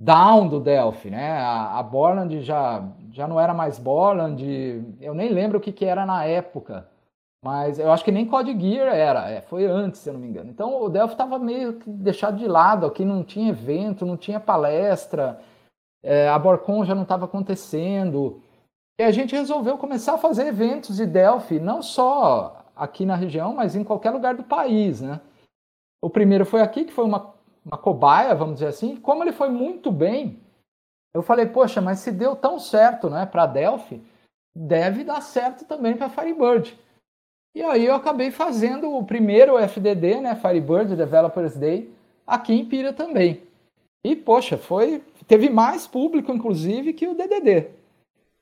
down 0.01 0.49
do 0.49 0.59
Delphi, 0.59 1.11
né? 1.11 1.33
A, 1.33 1.79
a 1.79 1.83
Borland 1.83 2.41
já, 2.41 2.83
já 3.11 3.29
não 3.29 3.39
era 3.39 3.53
mais 3.53 3.79
Borland. 3.79 4.43
Eu 4.99 5.13
nem 5.13 5.29
lembro 5.29 5.59
o 5.59 5.61
que, 5.61 5.73
que 5.73 5.85
era 5.85 6.07
na 6.07 6.25
época. 6.25 6.89
Mas 7.45 7.79
eu 7.79 7.91
acho 7.91 8.05
que 8.05 8.13
nem 8.13 8.25
Code 8.25 8.57
Gear 8.59 8.95
era, 8.95 9.29
é, 9.29 9.41
foi 9.41 9.67
antes, 9.67 10.01
se 10.01 10.09
eu 10.09 10.13
não 10.13 10.21
me 10.21 10.29
engano. 10.29 10.49
Então 10.49 10.81
o 10.81 10.89
Delphi 10.89 11.15
estava 11.15 11.39
meio 11.41 11.75
que 11.75 11.91
deixado 11.91 12.37
de 12.37 12.47
lado, 12.47 12.87
aqui 12.87 13.05
não 13.05 13.25
tinha 13.25 13.51
evento, 13.51 14.07
não 14.07 14.17
tinha 14.17 14.39
palestra, 14.39 15.41
é, 16.05 16.29
a 16.29 16.39
Borcon 16.39 16.85
já 16.85 16.95
não 16.95 17.03
estava 17.03 17.25
acontecendo. 17.25 18.41
E 19.01 19.03
a 19.03 19.11
gente 19.11 19.35
resolveu 19.35 19.77
começar 19.77 20.15
a 20.15 20.19
fazer 20.19 20.47
eventos 20.47 20.97
de 20.97 21.07
Delphi, 21.07 21.59
não 21.59 21.83
só 21.83 22.65
aqui 22.77 23.05
na 23.05 23.17
região, 23.17 23.55
mas 23.55 23.75
em 23.75 23.83
qualquer 23.83 24.11
lugar 24.11 24.35
do 24.35 24.45
país, 24.45 25.01
né? 25.01 25.21
O 26.01 26.09
primeiro 26.11 26.47
foi 26.47 26.61
aqui, 26.61 26.85
que 26.85 26.93
foi 26.93 27.05
uma, 27.05 27.35
uma 27.65 27.79
cobaia, 27.79 28.35
vamos 28.35 28.55
dizer 28.55 28.69
assim. 28.69 28.97
Como 28.97 29.23
ele 29.25 29.33
foi 29.33 29.49
muito 29.49 29.91
bem, 29.91 30.41
eu 31.15 31.23
falei, 31.23 31.47
poxa, 31.47 31.81
mas 31.81 31.99
se 31.99 32.11
deu 32.11 32.35
tão 32.35 32.59
certo 32.59 33.11
né, 33.11 33.27
para 33.27 33.47
Delphi, 33.47 34.03
deve 34.55 35.05
dar 35.05 35.21
certo 35.21 35.65
também 35.65 35.97
para 35.97 36.09
Firebird. 36.09 36.79
E 37.55 37.63
aí 37.63 37.85
eu 37.85 37.95
acabei 37.95 38.31
fazendo 38.31 38.91
o 38.91 39.05
primeiro 39.05 39.59
FDD, 39.59 40.21
né, 40.21 40.35
Firebird 40.35 40.97
Developers 40.97 41.57
Day, 41.57 41.93
aqui 42.27 42.55
em 42.55 42.65
Pira 42.65 42.93
também. 42.93 43.43
E 44.05 44.17
poxa, 44.17 44.57
foi 44.57 45.03
teve 45.27 45.49
mais 45.49 45.87
público 45.87 46.33
inclusive 46.33 46.93
que 46.93 47.07
o 47.07 47.15
DDD. 47.15 47.69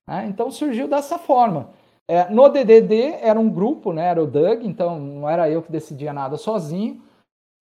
Né? 0.06 0.26
Então 0.28 0.50
surgiu 0.50 0.86
dessa 0.88 1.18
forma. 1.18 1.70
É, 2.08 2.28
no 2.28 2.48
DDD 2.48 3.18
era 3.20 3.38
um 3.38 3.48
grupo, 3.48 3.92
né, 3.92 4.06
era 4.06 4.22
o 4.22 4.26
Doug, 4.26 4.64
então 4.64 4.98
não 4.98 5.28
era 5.28 5.50
eu 5.50 5.62
que 5.62 5.70
decidia 5.70 6.12
nada 6.12 6.36
sozinho. 6.36 7.00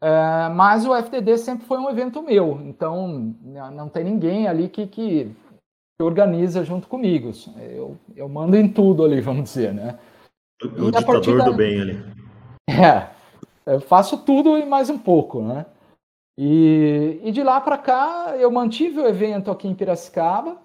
É, 0.01 0.49
mas 0.49 0.85
o 0.85 0.95
FDD 0.95 1.37
sempre 1.37 1.65
foi 1.65 1.77
um 1.77 1.89
evento 1.89 2.23
meu, 2.23 2.59
então 2.61 3.35
não 3.73 3.89
tem 3.89 4.03
ninguém 4.03 4.47
ali 4.47 4.69
que, 4.69 4.87
que 4.87 5.35
organiza 6.01 6.63
junto 6.63 6.87
comigo. 6.87 7.31
Eu, 7.57 7.97
eu 8.15 8.29
mando 8.29 8.55
em 8.55 8.67
tudo 8.67 9.03
ali, 9.03 9.19
vamos 9.19 9.43
dizer, 9.43 9.73
né? 9.73 9.99
O, 10.61 10.87
o 10.87 10.91
ditador 10.91 11.43
do 11.43 11.53
bem 11.53 11.81
ali. 11.81 12.03
É, 13.65 13.73
eu 13.73 13.81
faço 13.81 14.17
tudo 14.19 14.57
e 14.57 14.63
mais 14.65 14.89
um 14.91 14.97
pouco, 14.97 15.41
né? 15.41 15.65
E, 16.37 17.19
e 17.23 17.31
de 17.31 17.43
lá 17.43 17.59
para 17.59 17.77
cá 17.77 18.35
eu 18.39 18.49
mantive 18.49 18.99
o 18.99 19.07
evento 19.07 19.51
aqui 19.51 19.67
em 19.67 19.73
Piracicaba, 19.73 20.55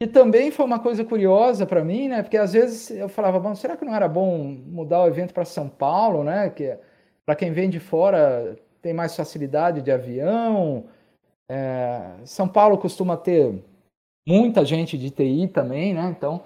que 0.00 0.08
também 0.08 0.50
foi 0.50 0.64
uma 0.64 0.78
coisa 0.78 1.04
curiosa 1.04 1.66
para 1.66 1.84
mim, 1.84 2.08
né? 2.08 2.22
Porque 2.22 2.38
às 2.38 2.54
vezes 2.54 2.90
eu 2.90 3.08
falava, 3.08 3.38
bom, 3.38 3.54
será 3.54 3.76
que 3.76 3.84
não 3.84 3.94
era 3.94 4.08
bom 4.08 4.38
mudar 4.38 5.02
o 5.02 5.08
evento 5.08 5.34
para 5.34 5.44
São 5.44 5.68
Paulo, 5.68 6.24
né? 6.24 6.48
Que 6.48 6.78
para 7.26 7.36
quem 7.36 7.52
vem 7.52 7.68
de 7.68 7.78
fora 7.78 8.56
tem 8.80 8.94
mais 8.94 9.14
facilidade 9.14 9.82
de 9.82 9.90
avião. 9.90 10.86
É, 11.50 12.12
São 12.24 12.48
Paulo 12.48 12.78
costuma 12.78 13.16
ter 13.16 13.62
muita 14.26 14.64
gente 14.64 14.96
de 14.96 15.10
TI 15.10 15.48
também, 15.48 15.92
né? 15.92 16.14
Então 16.16 16.42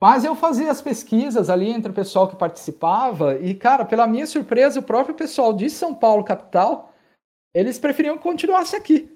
Mas 0.00 0.24
eu 0.24 0.36
fazia 0.36 0.70
as 0.70 0.80
pesquisas 0.80 1.50
ali 1.50 1.70
entre 1.70 1.90
o 1.90 1.94
pessoal 1.94 2.28
que 2.28 2.36
participava 2.36 3.36
e, 3.38 3.54
cara, 3.54 3.84
pela 3.84 4.06
minha 4.06 4.26
surpresa, 4.26 4.78
o 4.78 4.82
próprio 4.82 5.14
pessoal 5.14 5.52
de 5.52 5.68
São 5.68 5.92
Paulo, 5.92 6.22
capital, 6.22 6.92
eles 7.52 7.78
preferiam 7.78 8.16
que 8.16 8.22
continuasse 8.22 8.76
aqui. 8.76 9.10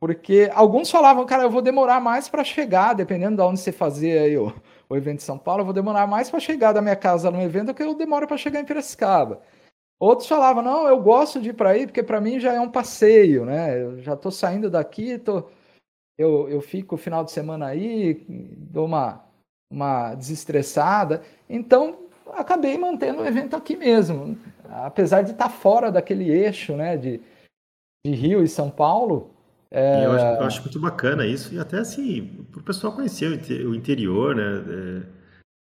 Porque 0.00 0.50
alguns 0.54 0.90
falavam, 0.90 1.26
cara, 1.26 1.44
eu 1.44 1.50
vou 1.50 1.62
demorar 1.62 2.00
mais 2.00 2.28
para 2.28 2.44
chegar, 2.44 2.94
dependendo 2.94 3.36
de 3.36 3.42
onde 3.42 3.60
você 3.60 3.72
fazer 3.72 4.18
aí 4.18 4.38
o, 4.38 4.52
o 4.88 4.96
evento 4.96 5.18
de 5.18 5.24
São 5.24 5.38
Paulo, 5.38 5.62
eu 5.62 5.64
vou 5.64 5.74
demorar 5.74 6.06
mais 6.06 6.30
para 6.30 6.40
chegar 6.40 6.72
da 6.72 6.82
minha 6.82 6.96
casa 6.96 7.30
no 7.30 7.40
evento 7.42 7.68
do 7.68 7.74
que 7.74 7.82
eu 7.82 7.94
demoro 7.94 8.26
para 8.26 8.36
chegar 8.36 8.60
em 8.60 8.64
Piracicaba. 8.64 9.40
Outros 10.00 10.28
falavam, 10.28 10.62
não, 10.62 10.86
eu 10.86 11.02
gosto 11.02 11.40
de 11.40 11.50
ir 11.50 11.54
para 11.54 11.70
aí, 11.70 11.86
porque 11.86 12.02
para 12.02 12.20
mim 12.20 12.38
já 12.38 12.52
é 12.54 12.60
um 12.60 12.70
passeio, 12.70 13.44
né? 13.44 13.82
Eu 13.82 14.00
já 14.00 14.14
estou 14.14 14.30
saindo 14.30 14.70
daqui, 14.70 15.18
tô... 15.18 15.48
eu, 16.16 16.48
eu 16.48 16.60
fico 16.60 16.94
o 16.94 16.98
final 16.98 17.24
de 17.24 17.32
semana 17.32 17.66
aí, 17.66 18.24
dou 18.28 18.86
uma, 18.86 19.27
uma 19.70 20.14
desestressada. 20.14 21.22
Então, 21.48 22.06
acabei 22.32 22.76
mantendo 22.78 23.22
o 23.22 23.26
evento 23.26 23.56
aqui 23.56 23.76
mesmo. 23.76 24.38
Apesar 24.68 25.22
de 25.22 25.32
estar 25.32 25.48
fora 25.48 25.90
daquele 25.90 26.30
eixo, 26.30 26.74
né, 26.76 26.96
de, 26.96 27.20
de 28.06 28.12
Rio 28.12 28.42
e 28.42 28.48
São 28.48 28.70
Paulo, 28.70 29.34
é... 29.70 30.06
Eu, 30.06 30.12
acho, 30.12 30.24
eu, 30.24 30.46
acho, 30.46 30.62
muito 30.62 30.80
bacana 30.80 31.26
isso, 31.26 31.54
e 31.54 31.58
até 31.58 31.78
assim, 31.78 32.46
para 32.50 32.60
o 32.60 32.64
pessoal 32.64 32.94
conhecer 32.94 33.26
o 33.66 33.74
interior, 33.74 34.34
né? 34.34 34.42
É, 34.42 35.18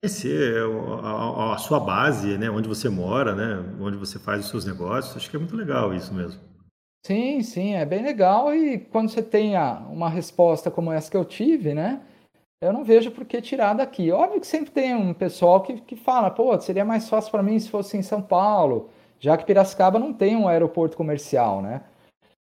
conhecer 0.03 0.55
a, 1.03 1.58
sua 1.60 1.79
base, 1.79 2.38
né? 2.38 2.50
Onde 2.50 2.67
você 2.67 2.89
mora, 2.89 3.36
né? 3.36 3.63
Onde 3.79 3.98
você 3.98 4.17
faz 4.17 4.43
os 4.43 4.50
seus 4.50 4.65
negócios. 4.65 5.15
Acho 5.15 5.29
que 5.29 5.36
é 5.36 5.39
muito 5.39 5.55
legal 5.55 5.93
isso 5.93 6.13
mesmo. 6.13 6.41
Sim, 7.05 7.41
sim, 7.41 7.75
é 7.75 7.86
bem 7.86 8.03
legal. 8.03 8.53
E 8.53 8.79
quando 8.79 9.10
você 9.10 9.22
tem 9.22 9.53
uma 9.89 10.10
resposta 10.10 10.72
como 10.72 10.91
essa 10.91 11.10
que 11.10 11.17
eu 11.17 11.25
tive, 11.25 11.74
né? 11.74 12.01
Eu 12.62 12.72
não 12.72 12.84
vejo 12.84 13.10
por 13.10 13.25
que 13.25 13.41
tirar 13.41 13.74
daqui. 13.74 14.12
Óbvio 14.12 14.39
que 14.39 14.46
sempre 14.46 14.70
tem 14.70 14.94
um 14.94 15.15
pessoal 15.15 15.62
que, 15.62 15.82
que 15.82 15.96
fala, 15.96 16.30
pô, 16.30 16.58
seria 16.60 16.86
mais 16.86 17.10
fácil 17.10 17.32
para 17.32 17.41
mim 17.41 17.60
se 17.60 17.70
fosse 17.70 17.98
em 17.98 18.03
São 18.03 18.22
Paulo, 18.22 18.89
já 19.20 19.36
que 19.36 19.46
Piracicaba 19.46 19.98
não 19.98 20.13
tem 20.13 20.36
um 20.36 20.48
aeroporto 20.48 20.96
comercial, 20.96 21.62
né? 21.62 21.82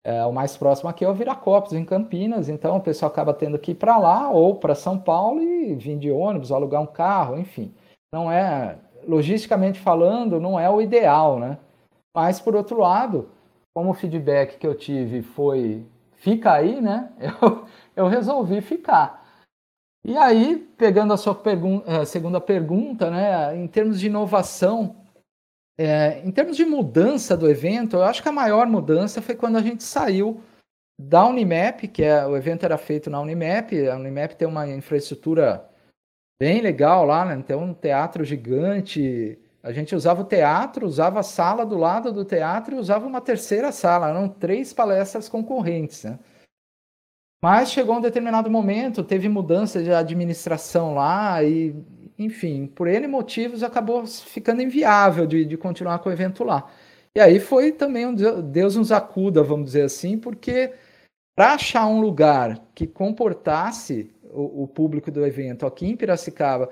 É, 0.03 0.25
o 0.25 0.33
mais 0.33 0.57
próximo 0.57 0.91
aqui 0.91 1.05
é 1.05 1.09
o 1.09 1.15
Viracopos, 1.15 1.73
em 1.73 1.85
Campinas, 1.85 2.49
então 2.49 2.77
o 2.77 2.81
pessoal 2.81 3.13
acaba 3.13 3.33
tendo 3.33 3.59
que 3.59 3.73
ir 3.73 3.75
para 3.75 3.97
lá 3.97 4.31
ou 4.31 4.57
para 4.57 4.75
São 4.75 4.99
Paulo 4.99 5.41
e 5.41 5.75
vir 5.75 5.99
de 5.99 6.11
ônibus, 6.11 6.51
alugar 6.51 6.83
um 6.83 6.87
carro, 6.87 7.39
enfim. 7.39 7.73
Não 8.13 8.33
é, 8.33 8.77
logisticamente 9.07 9.79
falando, 9.79 10.41
não 10.41 10.59
é 10.59 10.69
o 10.69 10.81
ideal, 10.81 11.39
né? 11.39 11.59
Mas, 12.15 12.41
por 12.41 12.57
outro 12.57 12.79
lado, 12.81 13.29
como 13.75 13.91
o 13.91 13.95
feedback 13.95 14.59
que 14.59 14.67
eu 14.67 14.75
tive 14.75 15.23
foi 15.23 15.85
fica 16.17 16.53
aí, 16.53 16.81
né? 16.81 17.13
Eu, 17.21 17.65
eu 17.95 18.09
resolvi 18.09 18.61
ficar. 18.61 19.27
E 20.05 20.17
aí, 20.17 20.57
pegando 20.76 21.12
a 21.12 21.17
sua 21.17 21.35
pergun 21.35 21.83
a 21.87 22.05
segunda 22.05 22.40
pergunta, 22.40 23.11
né? 23.11 23.57
Em 23.57 23.67
termos 23.67 24.00
de 24.00 24.07
inovação, 24.07 24.97
é, 25.78 26.21
em 26.25 26.31
termos 26.31 26.57
de 26.57 26.64
mudança 26.64 27.37
do 27.37 27.49
evento, 27.49 27.97
eu 27.97 28.02
acho 28.02 28.23
que 28.23 28.28
a 28.28 28.33
maior 28.33 28.67
mudança 28.67 29.23
foi 29.23 29.35
quando 29.35 29.57
a 29.57 29.62
gente 29.62 29.85
saiu 29.85 30.40
da 31.00 31.25
Unimap, 31.26 31.87
que 31.87 32.02
é, 32.02 32.26
o 32.26 32.37
evento 32.37 32.64
era 32.64 32.76
feito 32.76 33.09
na 33.09 33.21
Unimap, 33.21 33.73
a 33.88 33.97
Unimap 33.97 34.33
tem 34.33 34.49
uma 34.49 34.67
infraestrutura 34.69 35.69
bem 36.40 36.61
legal 36.61 37.05
lá, 37.05 37.25
né? 37.25 37.43
tem 37.47 37.57
um 37.57 37.73
teatro 37.73 38.25
gigante, 38.25 39.38
a 39.62 39.73
gente 39.73 39.95
usava 39.95 40.23
o 40.23 40.25
teatro, 40.25 40.87
usava 40.87 41.21
a 41.21 41.23
sala 41.23 41.64
do 41.64 41.76
lado 41.76 42.12
do 42.12 42.25
teatro 42.25 42.75
e 42.75 42.78
usava 42.78 43.07
uma 43.07 43.21
terceira 43.21 43.71
sala, 43.71 44.09
eram 44.09 44.28
três 44.28 44.73
palestras 44.73 45.28
concorrentes, 45.28 46.05
né? 46.05 46.19
Mas 47.42 47.71
chegou 47.71 47.97
um 47.97 48.00
determinado 48.00 48.50
momento, 48.50 49.04
teve 49.04 49.28
mudança 49.28 49.83
de 49.83 49.92
administração 49.92 50.95
lá 50.95 51.42
e 51.42 51.75
enfim, 52.18 52.66
por 52.66 52.88
N 52.88 53.07
motivos 53.07 53.62
acabou 53.62 54.04
ficando 54.07 54.61
inviável 54.61 55.25
de, 55.26 55.45
de 55.45 55.57
continuar 55.57 56.00
com 56.00 56.09
o 56.09 56.12
evento 56.12 56.42
lá. 56.42 56.68
E 57.14 57.21
aí 57.21 57.38
foi 57.38 57.73
também 57.73 58.07
um 58.07 58.14
Deus 58.14 58.76
nos 58.76 58.90
acuda, 58.90 59.42
vamos 59.42 59.66
dizer 59.66 59.83
assim, 59.83 60.18
porque 60.18 60.75
para 61.37 61.54
achar 61.54 61.87
um 61.87 62.00
lugar 62.00 62.61
que 62.75 62.87
comportasse 62.87 64.12
o, 64.25 64.64
o, 64.64 64.68
público 64.68 65.11
do 65.11 65.25
evento 65.25 65.64
aqui 65.64 65.87
em 65.87 65.97
Piracicaba, 65.97 66.68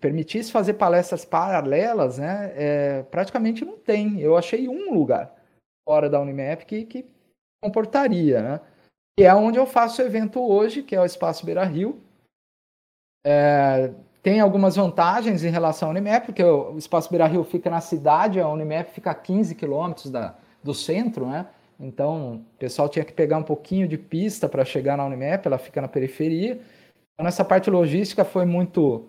permitisse 0.00 0.50
fazer 0.50 0.74
palestras 0.74 1.24
paralelas, 1.24 2.18
né, 2.18 2.52
é, 2.56 3.02
praticamente 3.04 3.64
não 3.64 3.76
tem. 3.76 4.20
Eu 4.20 4.36
achei 4.36 4.68
um 4.68 4.92
lugar 4.92 5.32
fora 5.86 6.08
da 6.08 6.20
Unimap 6.20 6.64
que, 6.64 6.84
que 6.84 7.06
comportaria, 7.62 8.42
né? 8.42 8.60
Que 9.16 9.24
é 9.24 9.34
onde 9.34 9.58
eu 9.58 9.66
faço 9.66 10.00
o 10.00 10.04
evento 10.04 10.40
hoje, 10.40 10.82
que 10.82 10.96
é 10.96 11.00
o 11.00 11.04
Espaço 11.04 11.44
Beira 11.44 11.64
Rio. 11.64 12.00
É, 13.24 13.92
tem 14.22 14.40
algumas 14.40 14.76
vantagens 14.76 15.44
em 15.44 15.50
relação 15.50 15.88
ao 15.88 15.94
Unimap, 15.94 16.26
porque 16.26 16.42
o 16.42 16.78
Espaço 16.78 17.10
Beira 17.10 17.26
Rio 17.26 17.42
fica 17.44 17.68
na 17.68 17.80
cidade, 17.80 18.40
a 18.40 18.48
Unimap 18.48 18.88
fica 18.90 19.10
a 19.10 19.14
15 19.14 19.54
quilômetros 19.54 20.12
do 20.62 20.72
centro, 20.72 21.26
né? 21.26 21.46
Então, 21.78 22.36
o 22.36 22.58
pessoal 22.58 22.88
tinha 22.88 23.04
que 23.04 23.12
pegar 23.12 23.36
um 23.38 23.42
pouquinho 23.42 23.88
de 23.88 23.98
pista 23.98 24.48
para 24.48 24.64
chegar 24.64 24.96
na 24.96 25.04
Unimap, 25.04 25.44
ela 25.44 25.58
fica 25.58 25.80
na 25.80 25.88
periferia. 25.88 26.60
Então, 27.14 27.26
essa 27.26 27.44
parte 27.44 27.68
logística 27.68 28.24
foi 28.24 28.46
muito, 28.46 29.08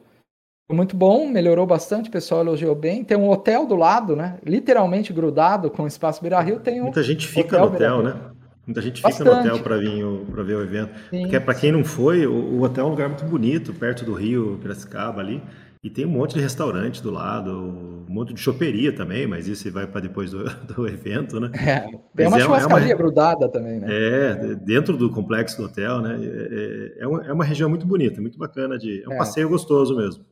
foi 0.68 0.76
muito 0.76 0.96
bom, 0.96 1.28
melhorou 1.28 1.68
bastante, 1.68 2.10
o 2.10 2.12
pessoal 2.12 2.42
elogiou 2.42 2.74
bem. 2.74 3.04
Tem 3.04 3.16
um 3.16 3.30
hotel 3.30 3.68
do 3.68 3.76
lado, 3.76 4.16
né? 4.16 4.40
Literalmente 4.44 5.14
grudado 5.14 5.70
com 5.70 5.84
o 5.84 5.88
Espaço 5.88 6.20
Beira 6.20 6.42
Rio. 6.42 6.60
Tem 6.60 6.82
um 6.82 6.86
Muita 6.86 7.04
gente 7.04 7.28
fica 7.28 7.64
hotel 7.64 7.70
no 7.70 7.76
hotel, 7.76 8.04
né? 8.04 8.34
Muita 8.66 8.82
gente 8.82 8.98
fica 8.98 9.10
Bastante. 9.10 9.30
no 9.30 9.40
hotel 9.40 9.60
para 9.64 9.78
vir 9.78 10.06
para 10.32 10.44
ver 10.44 10.56
o 10.56 10.64
evento. 10.64 10.94
Sim. 11.10 11.22
Porque 11.24 11.40
para 11.40 11.54
quem 11.54 11.72
não 11.72 11.84
foi, 11.84 12.26
o, 12.26 12.34
o, 12.34 12.62
hotel 12.62 12.86
é 12.86 12.88
um 12.88 12.92
lugar 12.92 13.10
muito 13.10 13.26
bonito, 13.26 13.74
perto 13.74 14.06
do 14.06 14.14
Rio, 14.14 14.58
Piracicaba 14.62 15.20
ali. 15.20 15.42
E 15.84 15.90
tem 15.90 16.06
um 16.06 16.10
monte 16.10 16.36
de 16.36 16.40
restaurante 16.40 17.04
do 17.04 17.12
lado, 17.12 17.52
um 17.52 18.06
monte 18.08 18.34
de 18.34 18.40
choperia 18.40 18.96
também, 18.96 19.28
mas 19.28 19.50
isso 19.50 19.70
vai 19.70 19.86
para 19.86 20.00
depois 20.00 20.32
do, 20.32 20.46
do, 20.74 20.88
evento, 20.88 21.42
né? 21.42 21.52
É, 21.56 21.80
tem 22.16 22.28
uma 22.28 22.38
é, 22.38 22.40
churrascaria 22.40 22.88
é 22.88 22.96
uma, 22.96 22.98
grudada 22.98 23.50
também, 23.50 23.82
né? 23.82 23.88
É, 23.90 24.56
dentro 24.56 24.96
do 24.96 25.10
complexo 25.10 25.58
do 25.58 25.66
hotel, 25.66 26.02
né? 26.02 26.18
É, 26.22 27.04
é, 27.04 27.08
uma, 27.08 27.26
é 27.26 27.34
uma 27.34 27.44
região 27.44 27.70
muito 27.70 27.86
bonita, 27.86 28.22
muito 28.22 28.38
bacana, 28.38 28.78
de, 28.78 29.04
é 29.04 29.10
um 29.10 29.14
é. 29.14 29.18
passeio 29.18 29.50
gostoso 29.50 29.94
mesmo. 29.98 30.24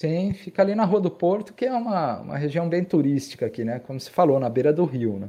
Sim, 0.00 0.32
fica 0.32 0.62
ali 0.62 0.76
na 0.76 0.84
Rua 0.84 1.00
do 1.00 1.10
Porto, 1.10 1.54
que 1.54 1.64
é 1.64 1.72
uma, 1.72 2.20
uma 2.20 2.38
região 2.38 2.68
bem 2.68 2.84
turística 2.84 3.46
aqui, 3.46 3.64
né? 3.64 3.80
Como 3.80 3.98
se 3.98 4.10
falou, 4.10 4.38
na 4.38 4.48
beira 4.48 4.72
do 4.72 4.84
rio, 4.84 5.18
né? 5.18 5.28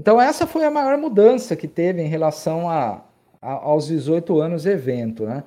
Então, 0.00 0.20
essa 0.20 0.46
foi 0.46 0.64
a 0.64 0.70
maior 0.70 0.96
mudança 0.98 1.54
que 1.54 1.68
teve 1.68 2.02
em 2.02 2.08
relação 2.08 2.68
a, 2.68 3.04
a 3.40 3.52
aos 3.52 3.86
18 3.86 4.40
anos 4.40 4.66
evento. 4.66 5.24
Né? 5.24 5.44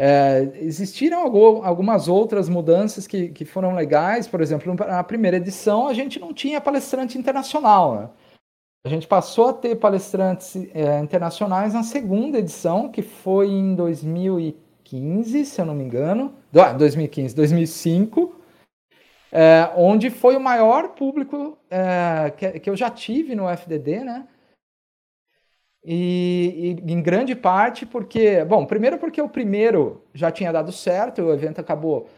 É, 0.00 0.50
existiram 0.54 1.20
algumas 1.22 2.08
outras 2.08 2.48
mudanças 2.48 3.06
que, 3.06 3.28
que 3.28 3.44
foram 3.44 3.74
legais, 3.74 4.26
por 4.26 4.40
exemplo, 4.40 4.74
na 4.74 5.04
primeira 5.04 5.36
edição 5.36 5.88
a 5.88 5.92
gente 5.92 6.18
não 6.18 6.32
tinha 6.32 6.60
palestrante 6.60 7.18
internacional. 7.18 7.94
Né? 7.94 8.08
A 8.86 8.88
gente 8.88 9.06
passou 9.06 9.48
a 9.48 9.52
ter 9.52 9.76
palestrantes 9.76 10.56
é, 10.72 10.98
internacionais 11.00 11.74
na 11.74 11.82
segunda 11.82 12.38
edição, 12.38 12.88
que 12.88 13.02
foi 13.02 13.48
em 13.48 13.74
2015, 13.74 15.44
se 15.44 15.60
eu 15.60 15.66
não 15.66 15.74
me 15.74 15.84
engano. 15.84 16.32
2015, 16.72 17.34
2005 17.34 18.39
é, 19.32 19.72
onde 19.76 20.10
foi 20.10 20.36
o 20.36 20.40
maior 20.40 20.88
público 20.88 21.56
é, 21.70 22.30
que, 22.30 22.60
que, 22.60 22.70
eu 22.70 22.76
já 22.76 22.90
tive 22.90 23.34
no 23.34 23.48
FDD, 23.48 24.04
né? 24.04 24.28
E, 25.84 26.76
e, 26.84 26.92
em 26.92 27.00
grande 27.00 27.34
parte 27.34 27.86
porque, 27.86 28.44
bom, 28.44 28.66
primeiro 28.66 28.98
porque 28.98 29.22
o 29.22 29.28
primeiro 29.28 30.04
já 30.12 30.30
tinha 30.30 30.52
dado 30.52 30.72
certo, 30.72 31.22
o 31.22 31.32
evento 31.32 31.60
acabou 31.60 32.08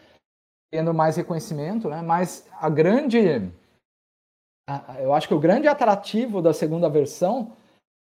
tendo 0.71 0.93
mais 0.95 1.17
reconhecimento, 1.17 1.89
né? 1.89 2.01
Mas 2.01 2.49
a 2.59 2.71
grande, 2.71 3.53
a, 4.67 5.01
eu 5.01 5.13
acho 5.13 5.29
que 5.29 5.35
o 5.35 5.41
grande 5.41 5.69
atrativo 5.69 6.41
da 6.41 6.55
segunda 6.55 6.89
versão, 6.89 7.53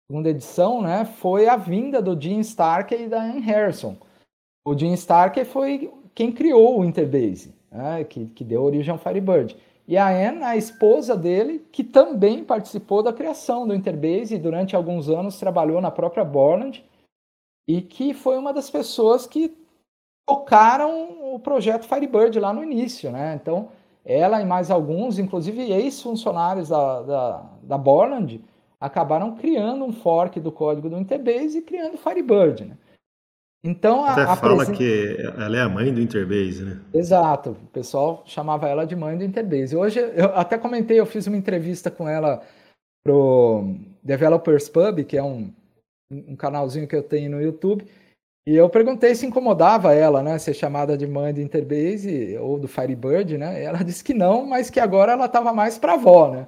segunda 0.09 0.29
edição, 0.29 0.81
né, 0.81 1.05
foi 1.05 1.47
a 1.47 1.57
vinda 1.57 2.01
do 2.01 2.19
Jim 2.19 2.39
Starkey 2.39 3.03
e 3.03 3.07
da 3.09 3.21
Anne 3.21 3.41
Harrison. 3.41 3.97
O 4.65 4.77
Jim 4.77 4.93
Starkey 4.93 5.43
foi 5.43 5.93
quem 6.15 6.31
criou 6.31 6.79
o 6.79 6.85
Interbase 6.85 7.60
né, 7.71 8.03
que, 8.03 8.25
que 8.27 8.43
deu 8.43 8.63
origem 8.63 8.91
ao 8.91 8.99
Firebird. 8.99 9.55
E 9.87 9.97
a 9.97 10.07
Anne, 10.07 10.43
a 10.43 10.55
esposa 10.55 11.17
dele, 11.17 11.65
que 11.71 11.83
também 11.83 12.43
participou 12.43 13.01
da 13.01 13.11
criação 13.11 13.67
do 13.67 13.73
Interbase 13.73 14.35
e 14.35 14.39
durante 14.39 14.75
alguns 14.75 15.09
anos 15.09 15.39
trabalhou 15.39 15.81
na 15.81 15.91
própria 15.91 16.23
Borland 16.23 16.83
e 17.67 17.81
que 17.81 18.13
foi 18.13 18.37
uma 18.37 18.53
das 18.53 18.69
pessoas 18.69 19.25
que 19.25 19.55
tocaram 20.27 21.33
o 21.33 21.39
projeto 21.39 21.87
Firebird 21.87 22.39
lá 22.39 22.53
no 22.53 22.63
início, 22.63 23.11
né? 23.11 23.37
Então, 23.41 23.69
ela 24.05 24.41
e 24.41 24.45
mais 24.45 24.71
alguns, 24.71 25.19
inclusive 25.19 25.61
ex-funcionários 25.61 26.69
da, 26.69 27.01
da, 27.01 27.49
da 27.63 27.77
Borland, 27.77 28.41
acabaram 28.79 29.35
criando 29.35 29.83
um 29.83 29.91
fork 29.91 30.39
do 30.39 30.51
código 30.51 30.89
do 30.89 30.97
Interbase 30.97 31.59
e 31.59 31.61
criando 31.61 31.97
Firebird, 31.97 32.65
né? 32.65 32.77
Então 33.63 34.03
a, 34.03 34.13
Até 34.13 34.21
a 34.23 34.35
fala 34.35 34.65
presen... 34.65 34.75
que 34.75 35.17
ela 35.37 35.57
é 35.57 35.61
a 35.61 35.69
mãe 35.69 35.93
do 35.93 36.01
Interbase, 36.01 36.63
né? 36.63 36.81
Exato, 36.93 37.51
o 37.51 37.67
pessoal 37.67 38.23
chamava 38.25 38.67
ela 38.67 38.85
de 38.85 38.95
mãe 38.95 39.15
do 39.15 39.23
Interbase. 39.23 39.75
Hoje 39.75 39.99
eu 39.99 40.35
até 40.35 40.57
comentei, 40.57 40.99
eu 40.99 41.05
fiz 41.05 41.27
uma 41.27 41.37
entrevista 41.37 41.91
com 41.91 42.09
ela 42.09 42.41
pro 43.03 43.75
Developers 44.03 44.67
Pub, 44.67 45.03
que 45.03 45.15
é 45.15 45.23
um, 45.23 45.53
um 46.11 46.35
canalzinho 46.35 46.87
que 46.87 46.95
eu 46.95 47.03
tenho 47.03 47.29
no 47.29 47.41
YouTube. 47.41 47.85
E 48.47 48.55
eu 48.55 48.67
perguntei 48.69 49.13
se 49.13 49.27
incomodava 49.27 49.93
ela, 49.93 50.23
né, 50.23 50.39
ser 50.39 50.55
chamada 50.55 50.97
de 50.97 51.05
mãe 51.05 51.31
do 51.31 51.41
Interbase 51.41 52.35
ou 52.39 52.57
do 52.57 52.67
Firebird, 52.67 53.37
né? 53.37 53.61
E 53.61 53.65
ela 53.65 53.83
disse 53.83 54.03
que 54.03 54.15
não, 54.15 54.45
mas 54.47 54.71
que 54.71 54.79
agora 54.79 55.11
ela 55.11 55.25
estava 55.25 55.53
mais 55.53 55.77
para 55.77 55.93
avó, 55.93 56.31
né? 56.31 56.47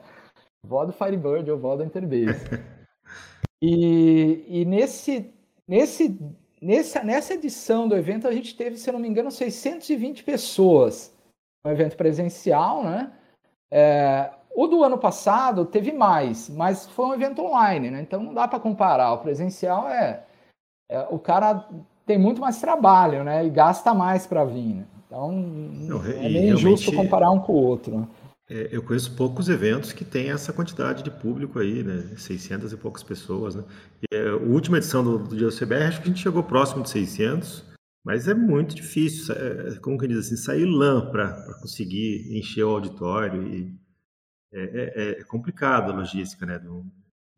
Vó 0.65 0.83
do 0.85 0.93
Firebird 0.93 1.51
ou 1.51 1.59
vó 1.59 1.75
do 1.75 1.83
Interbase. 1.83 2.43
e, 3.61 4.43
e 4.47 4.65
nesse, 4.65 5.31
nesse, 5.67 6.17
nessa, 6.63 7.03
nessa 7.03 7.33
edição 7.33 7.87
do 7.87 7.95
evento 7.95 8.27
a 8.27 8.31
gente 8.31 8.55
teve, 8.55 8.77
se 8.77 8.89
eu 8.89 8.93
não 8.93 8.99
me 8.99 9.07
engano, 9.07 9.31
620 9.31 10.23
pessoas. 10.23 11.13
Um 11.65 11.69
evento 11.69 11.95
presencial, 11.95 12.83
né? 12.83 13.11
É, 13.71 14.31
o 14.55 14.67
do 14.67 14.83
ano 14.83 14.97
passado 14.97 15.65
teve 15.65 15.91
mais, 15.91 16.49
mas 16.49 16.85
foi 16.87 17.05
um 17.05 17.13
evento 17.13 17.41
online, 17.41 17.89
né? 17.89 18.01
Então 18.01 18.21
não 18.21 18.33
dá 18.33 18.47
para 18.47 18.59
comparar. 18.59 19.13
O 19.13 19.19
presencial 19.19 19.89
é 19.89 20.23
é, 20.89 21.07
o 21.09 21.17
cara 21.17 21.67
tem 22.05 22.19
muito 22.19 22.39
mais 22.39 22.59
trabalho, 22.59 23.23
né? 23.23 23.45
E 23.45 23.49
gasta 23.49 23.93
mais 23.93 24.27
para 24.27 24.45
vir. 24.45 24.75
Né? 24.75 24.85
Então, 25.07 25.31
Não, 25.31 26.05
é 26.05 26.29
meio 26.29 26.53
injusto 26.53 26.93
comparar 26.93 27.31
um 27.31 27.39
com 27.39 27.53
o 27.53 27.63
outro. 27.63 27.99
Né? 27.99 28.07
É, 28.49 28.69
eu 28.71 28.83
conheço 28.83 29.15
poucos 29.15 29.47
eventos 29.47 29.93
que 29.93 30.03
têm 30.03 30.31
essa 30.31 30.51
quantidade 30.51 31.03
de 31.03 31.09
público 31.09 31.59
aí, 31.59 31.83
né? 31.83 32.15
600 32.17 32.73
e 32.73 32.77
poucas 32.77 33.01
pessoas, 33.01 33.55
né? 33.55 33.63
E, 34.01 34.15
é, 34.15 34.29
a 34.29 34.35
última 34.35 34.77
edição 34.77 35.03
do, 35.03 35.17
do 35.17 35.35
DLCBR, 35.35 35.83
acho 35.85 36.01
que 36.01 36.05
a 36.05 36.11
gente 36.11 36.21
chegou 36.21 36.43
próximo 36.43 36.83
de 36.83 36.89
600, 36.89 37.63
mas 38.05 38.27
é 38.27 38.33
muito 38.33 38.75
difícil, 38.75 39.33
é, 39.33 39.79
como 39.79 39.97
que 39.97 40.07
diz 40.07 40.17
assim, 40.17 40.35
sair 40.35 40.65
lã 40.65 41.09
para 41.09 41.33
conseguir 41.61 42.37
encher 42.37 42.63
o 42.63 42.71
auditório 42.71 43.47
e 43.47 43.73
é, 44.53 44.61
é, 44.61 45.21
é 45.21 45.23
complicado 45.23 45.91
a 45.91 45.95
logística, 45.95 46.45
né? 46.45 46.59
Do, 46.59 46.85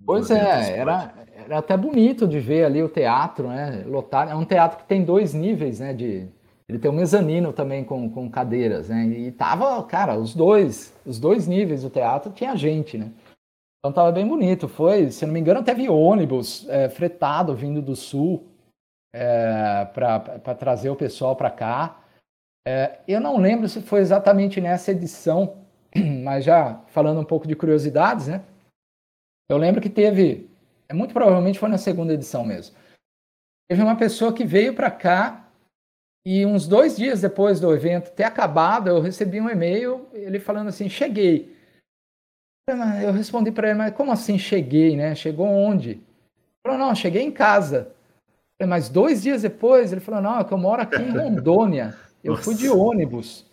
Pois 0.03 0.29
é, 0.29 0.77
era, 0.77 1.13
era 1.33 1.57
até 1.57 1.77
bonito 1.77 2.27
de 2.27 2.39
ver 2.39 2.65
ali 2.65 2.83
o 2.83 2.89
teatro, 2.89 3.47
né? 3.47 3.83
Lotado. 3.88 4.31
É 4.31 4.35
um 4.35 4.45
teatro 4.45 4.79
que 4.79 4.88
tem 4.88 5.03
dois 5.03 5.33
níveis, 5.33 5.79
né? 5.79 5.93
De, 5.93 6.27
ele 6.67 6.79
tem 6.79 6.89
um 6.89 6.95
mezanino 6.95 7.53
também 7.53 7.84
com, 7.84 8.10
com 8.10 8.29
cadeiras, 8.29 8.89
né? 8.89 9.05
E 9.05 9.31
tava, 9.31 9.84
cara, 9.84 10.17
os 10.17 10.34
dois, 10.34 10.93
os 11.05 11.19
dois 11.19 11.48
níveis 11.48 11.84
do 11.84 11.89
teatro 11.89 12.31
tinha 12.31 12.55
gente, 12.55 12.98
né? 12.98 13.12
Então 13.79 13.93
tava 13.93 14.12
bem 14.12 14.27
bonito. 14.27 14.67
Foi, 14.67 15.12
se 15.12 15.25
não 15.27 15.34
me 15.34 15.39
engano, 15.39 15.63
teve 15.63 15.88
ônibus 15.88 16.67
é, 16.69 16.89
fretado 16.89 17.55
vindo 17.55 17.84
do 17.84 17.95
sul 17.95 18.48
é, 19.13 19.86
para 19.93 20.55
trazer 20.55 20.89
o 20.89 20.95
pessoal 20.95 21.36
para 21.36 21.51
cá. 21.51 22.03
É, 22.67 23.00
eu 23.07 23.22
não 23.22 23.38
lembro 23.38 23.69
se 23.69 23.79
foi 23.79 24.00
exatamente 24.00 24.60
nessa 24.60 24.89
edição, 24.89 25.57
mas 26.24 26.43
já 26.43 26.81
falando 26.88 27.22
um 27.22 27.25
pouco 27.25 27.48
de 27.48 27.55
curiosidades, 27.55 28.27
né? 28.27 28.43
Eu 29.48 29.57
lembro 29.57 29.79
que 29.79 29.89
teve, 29.89 30.50
é 30.89 30.95
muito 30.95 31.13
provavelmente 31.13 31.60
foi 31.60 31.69
na 31.69 31.77
segunda 31.77 32.12
edição 32.12 32.43
mesmo. 32.43 32.75
Teve 33.69 33.84
uma 33.84 33.95
pessoa 33.95 34.34
que 34.34 34.43
veio 34.43 34.74
para 34.74 34.89
cá 34.89 35.45
e 36.25 36.46
uns 36.46 36.67
dois 36.67 36.96
dias 36.96 37.22
depois 37.22 37.60
do 37.60 37.74
evento 37.74 38.12
ter 38.12 38.24
acabado, 38.24 38.89
eu 38.89 39.00
recebi 39.00 39.39
um 39.39 39.50
e-mail, 39.50 40.08
ele 40.13 40.39
falando 40.39 40.70
assim, 40.70 40.89
cheguei. 40.89 41.55
Eu 43.03 43.12
respondi 43.13 43.51
para 43.51 43.70
ele, 43.70 43.77
mas 43.77 43.94
como 43.94 44.12
assim 44.12 44.39
cheguei, 44.39 44.96
né? 44.96 45.13
Chegou 45.13 45.46
onde? 45.48 45.91
Ele 45.91 46.01
falou, 46.65 46.79
não, 46.79 46.96
cheguei 46.96 47.22
em 47.22 47.32
casa. 47.32 47.91
Mas 48.67 48.89
dois 48.89 49.22
dias 49.22 49.44
depois, 49.44 49.91
ele 49.91 50.01
falou, 50.01 50.22
não, 50.22 50.39
é 50.39 50.44
que 50.44 50.51
eu 50.51 50.58
moro 50.58 50.82
aqui 50.82 51.01
em 51.01 51.12
Rondônia. 51.15 51.96
Eu 52.24 52.32
Nossa. 52.32 52.44
fui 52.44 52.55
de 52.55 52.67
ônibus. 52.70 53.46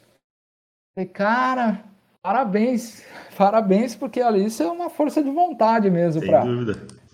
falei, 0.96 1.10
cara, 1.10 1.84
Parabéns, 2.22 3.04
parabéns, 3.36 3.96
porque 3.96 4.20
ali 4.20 4.44
isso 4.44 4.62
é 4.62 4.70
uma 4.70 4.88
força 4.88 5.24
de 5.24 5.28
vontade 5.28 5.90
mesmo 5.90 6.22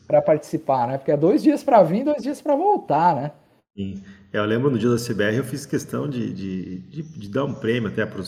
para 0.06 0.20
participar, 0.20 0.86
né? 0.86 0.98
Porque 0.98 1.10
é 1.10 1.16
dois 1.16 1.42
dias 1.42 1.64
para 1.64 1.82
vir, 1.82 2.04
dois 2.04 2.22
dias 2.22 2.42
para 2.42 2.54
voltar, 2.54 3.16
né? 3.16 3.32
Sim. 3.78 4.02
É, 4.32 4.38
eu 4.38 4.44
lembro 4.44 4.68
no 4.68 4.78
dia 4.78 4.90
da 4.90 4.96
CBR 4.96 5.36
eu 5.36 5.44
fiz 5.44 5.64
questão 5.64 6.08
de, 6.08 6.34
de, 6.34 6.78
de, 6.80 7.02
de 7.02 7.28
dar 7.28 7.44
um 7.44 7.54
prêmio 7.54 7.88
até 7.88 8.04
para 8.04 8.20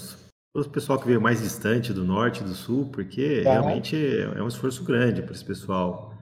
o 0.55 0.65
pessoal 0.69 0.97
que 0.97 1.09
veio 1.09 1.21
mais 1.21 1.43
distante 1.43 1.93
do 1.93 2.05
norte 2.05 2.41
e 2.41 2.45
do 2.45 2.55
sul, 2.55 2.89
porque 2.93 3.43
é. 3.45 3.51
realmente 3.51 3.97
é 4.37 4.41
um 4.41 4.47
esforço 4.47 4.85
grande 4.85 5.23
para 5.23 5.33
esse 5.33 5.45
pessoal 5.45 6.15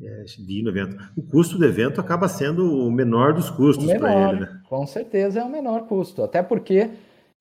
é, 0.00 0.24
vir 0.38 0.62
no 0.62 0.70
evento. 0.70 0.96
O 1.16 1.22
custo 1.22 1.58
do 1.58 1.64
evento 1.64 2.00
acaba 2.00 2.28
sendo 2.28 2.86
o 2.86 2.88
menor 2.92 3.32
dos 3.32 3.50
custos 3.50 3.92
para 3.94 4.30
ele, 4.30 4.40
né? 4.40 4.60
Com 4.68 4.86
certeza 4.86 5.40
é 5.40 5.42
o 5.42 5.50
menor 5.50 5.88
custo, 5.88 6.22
até 6.22 6.40
porque 6.40 6.88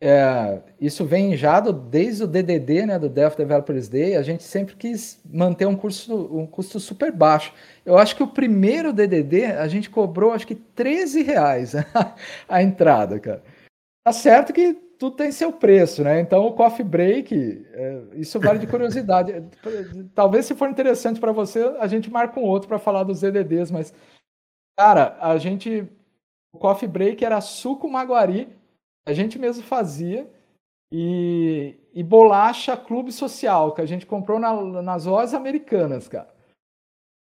é, 0.01 0.61
isso 0.79 1.05
vem 1.05 1.37
já 1.37 1.59
do, 1.59 1.71
desde 1.71 2.23
o 2.23 2.27
DDD, 2.27 2.85
né, 2.85 2.99
do 2.99 3.07
Delphi 3.07 3.37
Developers 3.37 3.87
Day, 3.87 4.15
a 4.15 4.21
gente 4.21 4.43
sempre 4.43 4.75
quis 4.75 5.21
manter 5.25 5.65
um, 5.65 5.75
curso, 5.75 6.15
um 6.37 6.45
custo 6.45 6.79
super 6.79 7.11
baixo. 7.11 7.53
Eu 7.85 7.97
acho 7.97 8.15
que 8.15 8.23
o 8.23 8.27
primeiro 8.27 8.91
DDD 8.91 9.45
a 9.45 9.67
gente 9.67 9.89
cobrou 9.89 10.33
acho 10.33 10.45
que 10.45 10.55
13 10.55 11.23
reais 11.23 11.73
a 12.47 12.61
entrada, 12.61 13.19
cara. 13.19 13.41
Tá 14.03 14.11
certo 14.11 14.53
que 14.53 14.73
tudo 14.99 15.15
tem 15.15 15.31
seu 15.31 15.51
preço, 15.51 16.03
né? 16.03 16.19
Então 16.19 16.45
o 16.45 16.53
coffee 16.53 16.85
break, 16.85 17.65
é, 17.73 18.01
isso 18.13 18.39
vale 18.39 18.59
de 18.59 18.67
curiosidade. 18.67 19.43
Talvez 20.13 20.45
se 20.45 20.55
for 20.55 20.69
interessante 20.69 21.19
para 21.19 21.31
você, 21.31 21.63
a 21.79 21.87
gente 21.87 22.11
marca 22.11 22.39
um 22.39 22.43
outro 22.43 22.67
para 22.67 22.79
falar 22.79 23.03
dos 23.03 23.21
DDDs, 23.21 23.71
mas 23.71 23.93
cara, 24.77 25.17
a 25.21 25.37
gente 25.37 25.87
o 26.53 26.57
coffee 26.57 26.87
break 26.87 27.23
era 27.23 27.41
suco 27.41 27.89
maguari 27.89 28.47
a 29.05 29.13
gente 29.13 29.37
mesmo 29.37 29.63
fazia. 29.63 30.29
E, 30.91 31.75
e 31.93 32.03
bolacha 32.03 32.77
Clube 32.77 33.11
Social, 33.11 33.73
que 33.73 33.81
a 33.81 33.85
gente 33.85 34.05
comprou 34.05 34.39
na, 34.39 34.81
nas 34.81 35.05
lojas 35.05 35.33
americanas, 35.33 36.07
cara. 36.07 36.33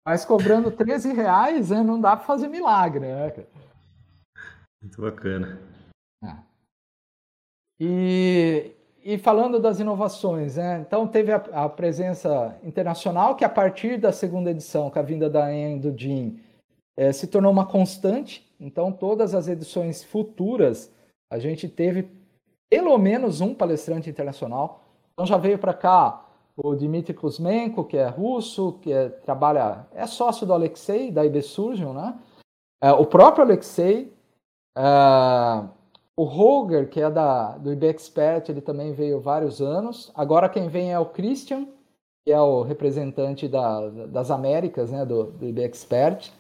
Mas 0.06 0.26
cobrando 0.26 0.70
13 0.76 1.14
reais, 1.14 1.70
né, 1.70 1.82
não 1.82 2.00
dá 2.02 2.18
para 2.18 2.26
fazer 2.26 2.48
milagre, 2.48 3.02
né, 3.02 3.32
cara? 3.32 3.48
Muito 4.82 5.02
bacana. 5.02 5.62
É. 6.24 6.36
E, 7.80 8.72
e 9.02 9.18
falando 9.18 9.60
das 9.60 9.80
inovações, 9.80 10.58
né? 10.58 10.80
Então 10.80 11.08
teve 11.08 11.32
a, 11.32 11.38
a, 11.38 11.70
presença 11.70 12.60
internacional, 12.64 13.36
que 13.36 13.46
a 13.46 13.50
partir 13.50 13.98
da 13.98 14.12
segunda 14.12 14.52
edição, 14.52 14.90
com 14.90 15.00
a 15.00 15.04
vinda 15.04 15.30
da 15.30 15.46
Anne 15.46 15.80
do 15.80 15.98
Jim, 15.98 16.40
é, 16.98 17.14
se 17.14 17.28
tornou 17.28 17.52
uma 17.52 17.66
constante. 17.66 18.46
Então 18.60 18.92
todas 18.92 19.34
as 19.34 19.48
edições 19.48 20.04
futuras 20.04 20.92
a 21.34 21.40
gente 21.40 21.68
teve 21.68 22.08
pelo 22.70 22.96
menos 23.00 23.42
um 23.42 23.56
palestrante 23.56 24.08
internacional. 24.08 24.84
Então 25.14 25.26
já 25.26 25.36
veio 25.36 25.58
para 25.58 25.74
cá 25.74 26.24
o 26.56 26.76
Dmitry 26.76 27.16
Kuzmenko, 27.16 27.84
que 27.86 27.98
é 27.98 28.08
russo, 28.08 28.74
que 28.84 28.94
é, 28.94 29.10
trabalha, 29.10 29.88
é 29.96 30.06
sócio 30.06 30.46
do 30.46 30.54
Alexei, 30.54 31.10
da 31.10 31.26
IB 31.26 31.42
Surgeon, 31.42 31.94
né? 31.94 32.20
É, 32.84 32.92
o 32.92 33.06
próprio 33.08 33.44
Alexei, 33.44 34.14
é, 34.78 34.82
o 36.16 36.24
Roger, 36.24 36.88
que 36.88 37.02
é 37.02 37.10
da, 37.10 37.58
do 37.58 37.74
IB 37.74 37.88
Expert, 37.88 38.50
ele 38.50 38.62
também 38.62 38.94
veio 38.94 39.20
vários 39.20 39.60
anos. 39.60 40.12
Agora 40.14 40.48
quem 40.48 40.68
vem 40.68 40.94
é 40.94 41.00
o 41.00 41.08
Christian, 41.08 41.66
que 42.24 42.32
é 42.32 42.40
o 42.40 42.62
representante 42.62 43.48
da, 43.48 43.90
das 43.90 44.30
Américas, 44.30 44.92
né, 44.92 45.04
do, 45.04 45.32
do 45.32 45.48
IB 45.48 45.64
Expert. 45.64 46.32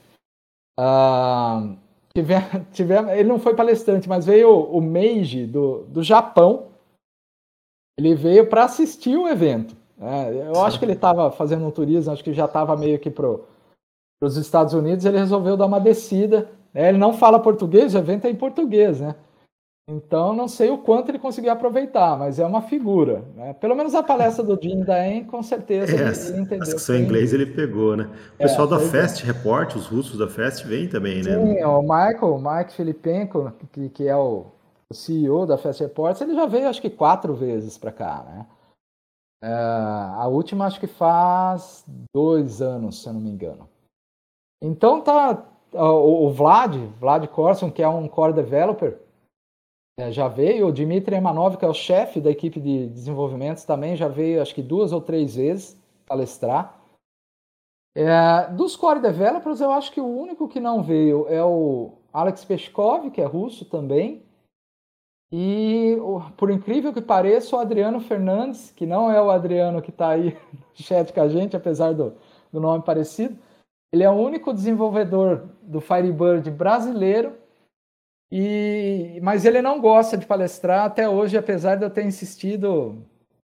Uh, 0.80 1.78
Tive, 2.15 2.36
tive, 2.71 2.93
ele 3.17 3.28
não 3.28 3.39
foi 3.39 3.56
palestrante, 3.56 4.08
mas 4.08 4.26
veio 4.26 4.49
o 4.49 4.80
Meiji 4.80 5.47
do, 5.47 5.84
do 5.86 6.04
Japão. 6.04 6.67
Ele 7.97 8.13
veio 8.13 8.47
para 8.47 8.65
assistir 8.65 9.17
o 9.17 9.28
evento. 9.28 9.76
É, 9.99 10.47
eu 10.47 10.62
acho 10.63 10.78
que 10.78 10.86
ele 10.86 10.93
estava 10.93 11.32
fazendo 11.32 11.65
um 11.65 11.71
turismo, 11.71 12.12
acho 12.12 12.23
que 12.23 12.34
já 12.34 12.45
estava 12.45 12.76
meio 12.76 12.99
que 12.99 13.10
para 13.10 13.36
os 14.21 14.38
Estados 14.38 14.73
Unidos. 14.73 15.06
Ele 15.06 15.17
resolveu 15.17 15.58
dar 15.58 15.65
uma 15.65 15.80
descida. 15.80 16.52
Né? 16.73 16.89
Ele 16.89 16.97
não 16.97 17.13
fala 17.13 17.39
português, 17.39 17.95
o 17.95 17.97
evento 17.97 18.26
é 18.26 18.30
em 18.30 18.36
português, 18.36 18.99
né? 18.99 19.15
Então, 19.86 20.32
não 20.34 20.48
sei 20.48 20.69
o 20.69 20.78
quanto 20.78 21.10
ele 21.10 21.19
conseguiu 21.19 21.52
aproveitar, 21.52 22.17
mas 22.17 22.39
é 22.39 22.46
uma 22.46 22.62
figura. 22.62 23.26
Né? 23.36 23.54
Pelo 23.54 23.76
menos 23.76 23.93
a 23.93 24.02
palestra 24.02 24.41
do 24.41 24.58
Jim 24.62 24.82
Daen, 24.82 25.26
com 25.26 25.43
certeza, 25.43 25.93
é, 25.93 26.30
ele, 26.32 26.41
entendeu. 26.41 26.80
São 26.80 26.96
em 26.96 27.02
inglês 27.02 27.34
ele 27.34 27.48
pegou, 27.48 27.98
né? 27.98 28.10
O 28.39 28.43
é, 28.43 28.48
pessoal 28.48 28.65
da 28.65 28.80
Fest 28.80 29.22
é. 29.22 29.26
Report, 29.26 29.76
os 29.76 29.88
russos 29.88 30.17
da 30.17 30.30
Fest, 30.30 30.63
vem 30.63 30.88
também, 30.88 31.22
né? 31.22 31.32
Sim, 31.34 31.63
o 31.65 31.82
Michael, 31.82 32.36
o 32.36 32.41
Mike 32.41 32.74
Filipenko, 32.74 33.52
que, 33.74 33.89
que 33.89 34.08
é 34.08 34.15
o, 34.15 34.46
o 34.89 34.93
CEO 34.93 35.46
da 35.46 35.58
Fest 35.58 35.82
Reports, 35.82 36.22
ele 36.22 36.34
já 36.34 36.46
veio 36.46 36.69
acho 36.69 36.82
que 36.82 36.89
quatro 36.89 37.34
vezes 37.34 37.78
para 37.78 37.91
cá, 37.91 38.24
né? 38.26 38.46
É, 39.43 39.50
a 39.52 40.26
última 40.28 40.65
acho 40.65 40.80
que 40.80 40.88
faz 40.88 41.84
dois 42.15 42.62
anos, 42.62 43.02
se 43.02 43.10
eu 43.10 43.13
não 43.13 43.19
me 43.19 43.30
engano. 43.30 43.67
Então 44.63 45.02
tá 45.02 45.43
o, 45.74 46.28
o 46.28 46.32
Vlad, 46.32 46.74
Vlad 47.02 47.28
Corson, 47.28 47.69
que 47.69 47.84
é 47.84 47.88
um 47.89 48.08
core 48.08 48.32
developer, 48.32 48.98
é, 49.98 50.12
já 50.12 50.28
veio. 50.28 50.68
O 50.68 50.72
Dmitry 50.72 51.16
Emanov, 51.16 51.58
que 51.58 51.66
é 51.66 51.68
o 51.68 51.74
chefe 51.74 52.20
da 52.20 52.32
equipe 52.32 52.60
de 52.60 52.88
desenvolvimento, 52.88 53.66
também 53.66 53.96
já 53.96 54.08
veio, 54.08 54.42
acho 54.42 54.56
que 54.56 54.62
duas 54.62 54.92
ou 54.92 55.02
três 55.02 55.36
vezes 55.36 55.80
palestrar. 56.06 56.80
É, 57.96 58.48
dos 58.52 58.76
core 58.76 59.00
developers, 59.00 59.62
eu 59.62 59.72
acho 59.72 59.92
que 59.92 60.02
o 60.02 60.08
único 60.08 60.48
que 60.48 60.60
não 60.60 60.82
veio 60.82 61.28
é 61.30 61.44
o 61.44 61.94
Alex 62.12 62.44
Peshkov, 62.44 63.12
que 63.12 63.22
é 63.22 63.26
russo 63.26 63.66
também. 63.66 64.24
E, 65.32 65.98
por 66.38 66.52
incrível 66.52 66.94
que 66.94 67.02
pareça, 67.02 67.56
o 67.56 67.60
Adriano 67.60 68.00
Fernandes, 68.00 68.72
que 68.72 68.86
não 68.86 69.12
é 69.12 69.22
o 69.22 69.32
Adriano 69.32 69.82
que 69.82 69.90
está 69.90 70.10
aí 70.10 70.38
no 70.54 70.76
chat 70.76 71.12
com 71.12 71.22
a 71.22 71.28
gente, 71.28 71.56
apesar 71.56 71.94
do, 71.94 72.14
do 72.52 72.60
nome 72.60 72.84
parecido, 72.84 73.38
ele 73.92 74.04
é 74.04 74.10
o 74.10 74.14
único 74.14 74.54
desenvolvedor 74.54 75.50
do 75.62 75.80
Firebird 75.80 76.50
brasileiro 76.50 77.43
E, 78.36 79.19
mas 79.22 79.46
ele 79.46 79.62
não 79.62 79.80
gosta 79.80 80.17
de 80.17 80.26
palestrar 80.26 80.86
até 80.86 81.08
hoje, 81.08 81.38
apesar 81.38 81.76
de 81.76 81.84
eu 81.84 81.89
ter 81.91 82.04
insistido 82.04 83.06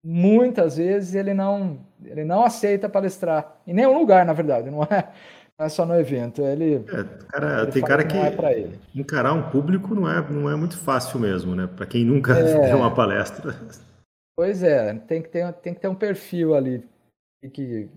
muitas 0.03 0.77
vezes, 0.77 1.13
ele 1.13 1.35
não, 1.35 1.85
ele 2.03 2.23
não 2.25 2.43
aceita 2.43 2.89
palestrar. 2.89 3.61
Em 3.67 3.75
nenhum 3.75 3.95
lugar, 3.95 4.25
na 4.25 4.33
verdade, 4.33 4.71
não 4.71 4.81
é, 4.81 5.07
não 5.55 5.67
é 5.67 5.69
só 5.69 5.85
no 5.85 5.93
evento. 5.93 6.41
Ele, 6.41 6.83
é, 6.87 7.03
cara, 7.27 7.61
ele 7.61 7.71
tem 7.71 7.83
cara 7.83 8.03
que, 8.03 8.17
é 8.17 8.79
encarar 8.95 9.33
um 9.33 9.51
público 9.51 9.93
não 9.93 10.09
é, 10.09 10.19
não 10.31 10.49
é 10.49 10.55
muito 10.55 10.79
fácil 10.79 11.19
mesmo, 11.19 11.55
né? 11.55 11.67
Para 11.67 11.85
quem 11.85 12.03
nunca 12.03 12.33
é, 12.33 12.41
deu 12.67 12.77
uma 12.77 12.91
palestra. 12.91 13.55
Pois 14.35 14.63
é, 14.63 14.95
tem 14.95 15.21
que 15.21 15.29
ter, 15.29 15.53
tem 15.53 15.75
que 15.75 15.79
ter 15.79 15.89
um 15.89 15.95
perfil 15.95 16.55
ali 16.55 16.83
que 17.53 17.87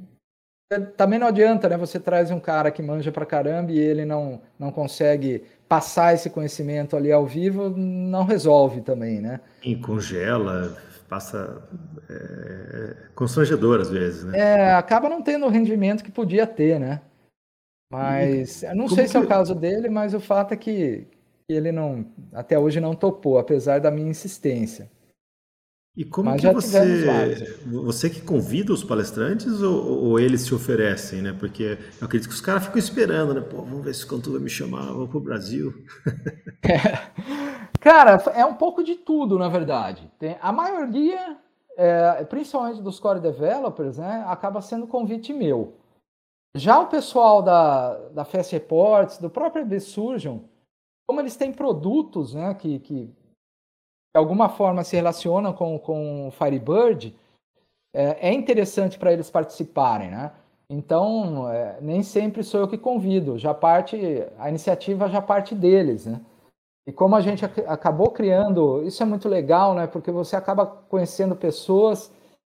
também 0.97 1.19
não 1.19 1.29
adianta, 1.29 1.69
né? 1.69 1.79
Você 1.79 1.99
traz 1.99 2.31
um 2.31 2.41
cara 2.41 2.71
que 2.71 2.83
manja 2.83 3.11
pra 3.13 3.25
caramba 3.25 3.73
e 3.73 3.79
ele 3.79 4.05
não, 4.05 4.43
não 4.59 4.71
consegue 4.71 5.45
passar 5.69 6.15
esse 6.15 6.31
conhecimento 6.31 6.97
ali 6.97 7.11
ao 7.11 7.27
vivo, 7.27 7.71
não 7.71 8.25
resolve 8.25 8.81
também, 8.81 9.21
né? 9.21 9.41
E 9.63 9.75
congela, 9.77 10.77
passa 11.09 11.63
é, 12.09 12.97
constrangedor 13.15 13.81
às 13.81 13.91
vezes, 13.91 14.25
né? 14.25 14.39
É, 14.39 14.75
acaba 14.75 15.09
não 15.09 15.23
tendo 15.23 15.47
o 15.47 15.51
rendimento 15.51 16.05
que 16.05 16.13
podia 16.13 16.47
ter, 16.47 16.79
né? 16.79 17.01
Mas 17.91 18.63
eu 18.63 18.75
não 18.75 18.89
sei 18.89 19.07
se 19.07 19.17
é 19.17 19.21
o 19.21 19.27
caso 19.27 19.55
dele, 19.55 19.89
mas 19.89 20.15
o 20.15 20.21
fato 20.21 20.53
é 20.53 20.57
que 20.57 21.07
ele 21.49 21.71
não, 21.71 22.07
até 22.33 22.59
hoje 22.59 22.81
não 22.81 22.95
topou, 22.95 23.39
apesar 23.39 23.79
da 23.79 23.91
minha 23.91 24.11
insistência. 24.11 24.91
E 25.97 26.05
como 26.05 26.31
Mas 26.31 26.41
que 26.41 26.51
você, 26.51 27.57
você 27.67 28.11
que 28.11 28.21
convida 28.21 28.73
os 28.73 28.83
palestrantes 28.83 29.63
ou, 29.63 30.07
ou, 30.07 30.19
eles 30.19 30.41
se 30.41 30.53
oferecem, 30.53 31.23
né? 31.23 31.33
Porque 31.39 31.79
eu 32.01 32.05
acredito 32.05 32.29
que 32.29 32.35
os 32.35 32.41
caras 32.41 32.65
ficam 32.65 32.79
esperando, 32.79 33.33
né? 33.33 33.41
Pô, 33.41 33.59
vamos 33.59 33.85
ver 33.85 33.95
se 33.95 34.05
o 34.05 34.09
vai 34.33 34.41
me 34.41 34.51
chamar, 34.51 34.93
vou 34.93 35.09
pro 35.09 35.21
Brasil. 35.21 35.73
É. 36.67 37.13
Cara, 37.79 38.13
é 38.35 38.47
um 38.47 38.55
pouco 38.55 38.83
de 38.83 38.95
tudo, 38.95 39.39
na 39.39 39.51
verdade. 39.51 40.11
Tem, 40.19 40.39
a 40.41 40.51
maioria, 40.51 41.37
é, 41.77 42.25
principalmente 42.25 42.81
dos 42.81 42.99
core 42.99 43.21
developers, 43.21 43.99
né, 43.99 44.25
acaba 44.27 44.63
sendo 44.63 44.87
convite 44.87 45.31
meu. 45.31 45.75
Já 46.57 46.81
o 46.81 46.87
pessoal 46.87 47.43
da, 47.43 47.95
da 48.09 48.25
Fast 48.25 48.55
Reports, 48.55 49.19
do 49.19 49.29
próprio 49.29 49.79
Surgeon, 49.79 50.39
como 51.07 51.21
eles 51.21 51.37
têm 51.37 51.53
produtos 51.53 52.33
né, 52.33 52.55
que, 52.55 52.79
que 52.79 53.11
de 54.15 54.19
alguma 54.19 54.49
forma 54.49 54.85
se 54.85 54.95
relacionam 54.95 55.53
com, 55.53 55.77
com 55.77 56.29
o 56.29 56.31
Firebird, 56.31 57.13
é, 57.93 58.29
é 58.29 58.33
interessante 58.33 58.97
para 58.97 59.13
eles 59.13 59.29
participarem, 59.29 60.11
né? 60.11 60.31
Então, 60.71 61.51
é, 61.51 61.79
nem 61.81 62.03
sempre 62.03 62.45
sou 62.45 62.61
eu 62.61 62.69
que 62.69 62.79
convido, 62.79 63.37
já 63.37 63.53
parte, 63.53 63.97
a 64.39 64.49
iniciativa 64.49 65.09
já 65.09 65.21
parte 65.21 65.55
deles, 65.55 66.07
né? 66.07 66.21
E 66.87 66.93
como 66.93 67.17
a 67.17 67.21
gente 67.21 67.45
ac 67.45 67.61
acabou 67.67 68.11
criando, 68.11 68.83
isso 68.85 69.03
é 69.03 69.07
muito 69.07 69.29
legal, 69.29 69.75
né? 69.75 69.87
Porque 69.89 70.13
você 70.13 70.37
acaba 70.37 70.65
conhecendo 70.65 71.35
pessoas 71.35 72.13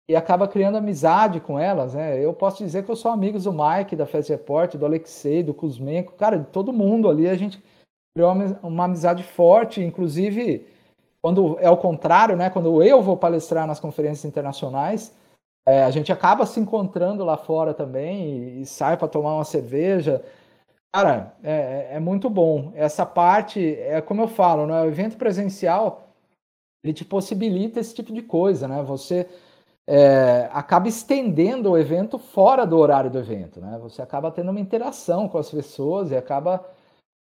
e 0.09 0.15
acaba 0.15 0.47
criando 0.47 0.77
amizade 0.77 1.41
com 1.41 1.59
elas, 1.59 1.93
né? 1.93 2.23
Eu 2.23 2.33
posso 2.33 2.63
dizer 2.63 2.85
que 2.85 2.91
eu 2.91 2.95
sou 2.95 3.11
amigo 3.11 3.37
do 3.37 3.51
Mike, 3.51 3.97
da 3.97 4.05
Fast 4.05 4.31
Report, 4.31 4.75
do 4.75 4.85
Alexei, 4.85 5.43
do 5.43 5.53
Kuzmenko, 5.53 6.13
cara, 6.13 6.37
de 6.37 6.45
todo 6.45 6.71
mundo 6.71 7.09
ali, 7.09 7.27
a 7.27 7.35
gente 7.35 7.61
criou 8.15 8.33
uma 8.63 8.85
amizade 8.85 9.23
forte, 9.23 9.83
inclusive 9.83 10.65
quando 11.21 11.57
é 11.59 11.69
o 11.69 11.77
contrário, 11.77 12.35
né? 12.35 12.49
Quando 12.49 12.81
eu 12.83 13.01
vou 13.01 13.17
palestrar 13.17 13.67
nas 13.67 13.79
conferências 13.79 14.25
internacionais, 14.25 15.13
é, 15.67 15.83
a 15.83 15.91
gente 15.91 16.11
acaba 16.11 16.45
se 16.45 16.59
encontrando 16.59 17.23
lá 17.23 17.37
fora 17.37 17.73
também 17.73 18.59
e, 18.59 18.61
e 18.61 18.65
sai 18.65 18.97
para 18.97 19.07
tomar 19.07 19.35
uma 19.35 19.45
cerveja. 19.45 20.23
Cara, 20.93 21.35
é, 21.43 21.51
é, 21.51 21.89
é, 21.95 21.99
muito 21.99 22.29
bom. 22.29 22.71
Essa 22.75 23.05
parte, 23.05 23.75
é 23.75 24.01
como 24.01 24.21
eu 24.21 24.27
falo, 24.27 24.65
né? 24.65 24.81
o 24.81 24.85
evento 24.85 25.17
presencial 25.17 26.07
ele 26.83 26.93
te 26.93 27.05
possibilita 27.05 27.79
esse 27.79 27.93
tipo 27.93 28.13
de 28.13 28.21
coisa, 28.21 28.67
né? 28.67 28.81
Você 28.83 29.27
é, 29.87 30.49
acaba 30.53 30.87
estendendo 30.87 31.71
o 31.71 31.77
evento 31.77 32.17
fora 32.17 32.65
do 32.65 32.77
horário 32.77 33.11
do 33.11 33.19
evento, 33.19 33.59
né? 33.59 33.77
Você 33.81 34.01
acaba 34.01 34.31
tendo 34.31 34.49
uma 34.49 34.59
interação 34.59 35.27
com 35.27 35.37
as 35.37 35.51
pessoas 35.51 36.11
e 36.11 36.15
acaba 36.15 36.65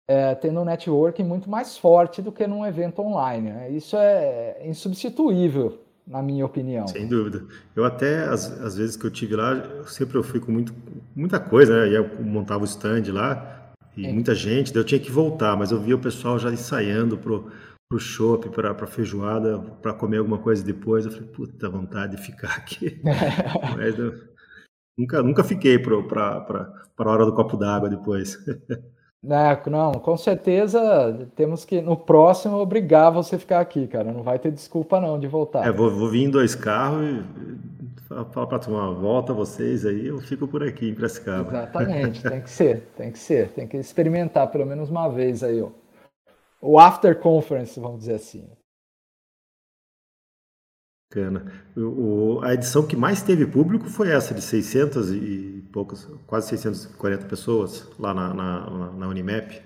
é, 0.09 0.35
tendo 0.35 0.61
um 0.61 0.65
networking 0.65 1.25
muito 1.25 1.49
mais 1.49 1.77
forte 1.77 2.21
do 2.21 2.33
que 2.33 2.47
num 2.47 2.67
evento 2.67 3.01
online. 3.01 3.51
Né? 3.51 3.71
Isso 3.71 3.97
é 3.97 4.61
insubstituível, 4.65 5.81
na 6.07 6.23
minha 6.23 6.45
opinião. 6.45 6.87
Sem 6.89 7.07
dúvida. 7.07 7.45
Eu 7.75 7.85
até, 7.85 8.25
às, 8.25 8.51
às 8.61 8.77
vezes 8.77 8.97
que 8.97 9.07
eu 9.07 9.11
tive 9.11 9.37
lá, 9.37 9.53
eu 9.53 9.87
sempre 9.87 10.17
eu 10.17 10.23
fui 10.23 10.41
com 10.41 10.53
muito, 10.53 10.75
muita 11.15 11.39
coisa, 11.39 11.87
né? 11.87 11.97
Eu 11.97 12.23
montava 12.23 12.63
o 12.63 12.67
stand 12.67 13.13
lá, 13.13 13.63
e 13.97 14.11
muita 14.11 14.35
gente, 14.35 14.73
daí 14.73 14.81
eu 14.81 14.87
tinha 14.87 15.01
que 15.01 15.11
voltar, 15.11 15.57
mas 15.57 15.71
eu 15.71 15.79
via 15.79 15.95
o 15.95 16.01
pessoal 16.01 16.39
já 16.39 16.51
ensaiando 16.51 17.19
pro, 17.19 17.51
pro 17.89 17.99
shopping, 17.99 18.49
para 18.49 18.75
pra 18.75 18.87
feijoada, 18.87 19.59
para 19.83 19.93
comer 19.93 20.19
alguma 20.19 20.39
coisa 20.39 20.65
depois. 20.65 21.05
Eu 21.05 21.13
falei, 21.13 21.29
puta 21.29 21.69
vontade 21.69 22.17
de 22.17 22.23
ficar 22.23 22.57
aqui. 22.57 23.01
mas 23.77 23.99
eu, 23.99 24.15
nunca, 24.97 25.23
nunca 25.23 25.45
fiquei 25.45 25.79
para 25.79 26.73
a 26.99 27.11
hora 27.11 27.27
do 27.27 27.35
copo 27.35 27.57
d'água 27.57 27.91
depois. 27.91 28.39
Né, 29.23 29.57
não, 29.67 29.93
com 29.93 30.17
certeza 30.17 31.29
temos 31.37 31.65
que, 31.65 31.81
no 31.81 31.97
próximo, 31.97 32.57
obrigar 32.57 33.13
você 33.13 33.37
a 33.37 33.39
ficar 33.39 33.61
aqui, 33.61 33.87
cara. 33.87 34.13
Não 34.13 34.25
vai 34.25 34.37
ter 34.37 34.51
desculpa 34.51 35.01
não 35.01 35.17
de 35.17 35.29
voltar. 35.29 35.65
É, 35.65 35.71
vou, 35.71 35.91
vou 35.91 36.09
vir 36.09 36.25
em 36.25 36.31
dois 36.31 36.57
carros 36.57 37.07
e 37.07 37.53
falar 38.33 38.47
para 38.47 38.59
tomar 38.59 38.89
uma 38.89 38.95
volta 38.95 39.33
vocês 39.33 39.87
aí, 39.87 40.07
eu 40.07 40.21
fico 40.21 40.47
por 40.49 40.63
aqui 40.63 40.89
em 40.89 40.95
Piracicaba. 40.95 41.51
Exatamente, 41.51 42.23
tem 42.29 42.41
que 42.41 42.51
ser, 42.51 42.83
tem 42.97 43.13
que 43.13 43.19
ser. 43.19 43.49
Tem 43.51 43.67
que 43.67 43.77
experimentar 43.77 44.51
pelo 44.51 44.67
menos 44.67 44.91
uma 44.91 45.09
vez 45.09 45.43
aí, 45.43 45.63
ó. 45.63 45.71
O 46.61 46.79
after 46.79 47.19
conference, 47.19 47.79
vamos 47.79 48.01
dizer 48.01 48.15
assim. 48.15 48.45
Bacana. 51.13 51.45
O, 51.77 52.41
a 52.43 52.55
edição 52.55 52.87
que 52.87 52.97
mais 52.97 53.23
teve 53.23 53.47
público 53.47 53.89
foi 53.89 54.11
essa, 54.11 54.33
de 54.33 54.41
600 54.41 55.13
e 55.13 55.63
poucas, 55.71 56.09
quase 56.27 56.49
640 56.49 57.27
pessoas 57.27 57.89
lá 57.99 58.15
na, 58.15 58.33
na, 58.33 58.91
na 58.93 59.09
Unimap. 59.09 59.61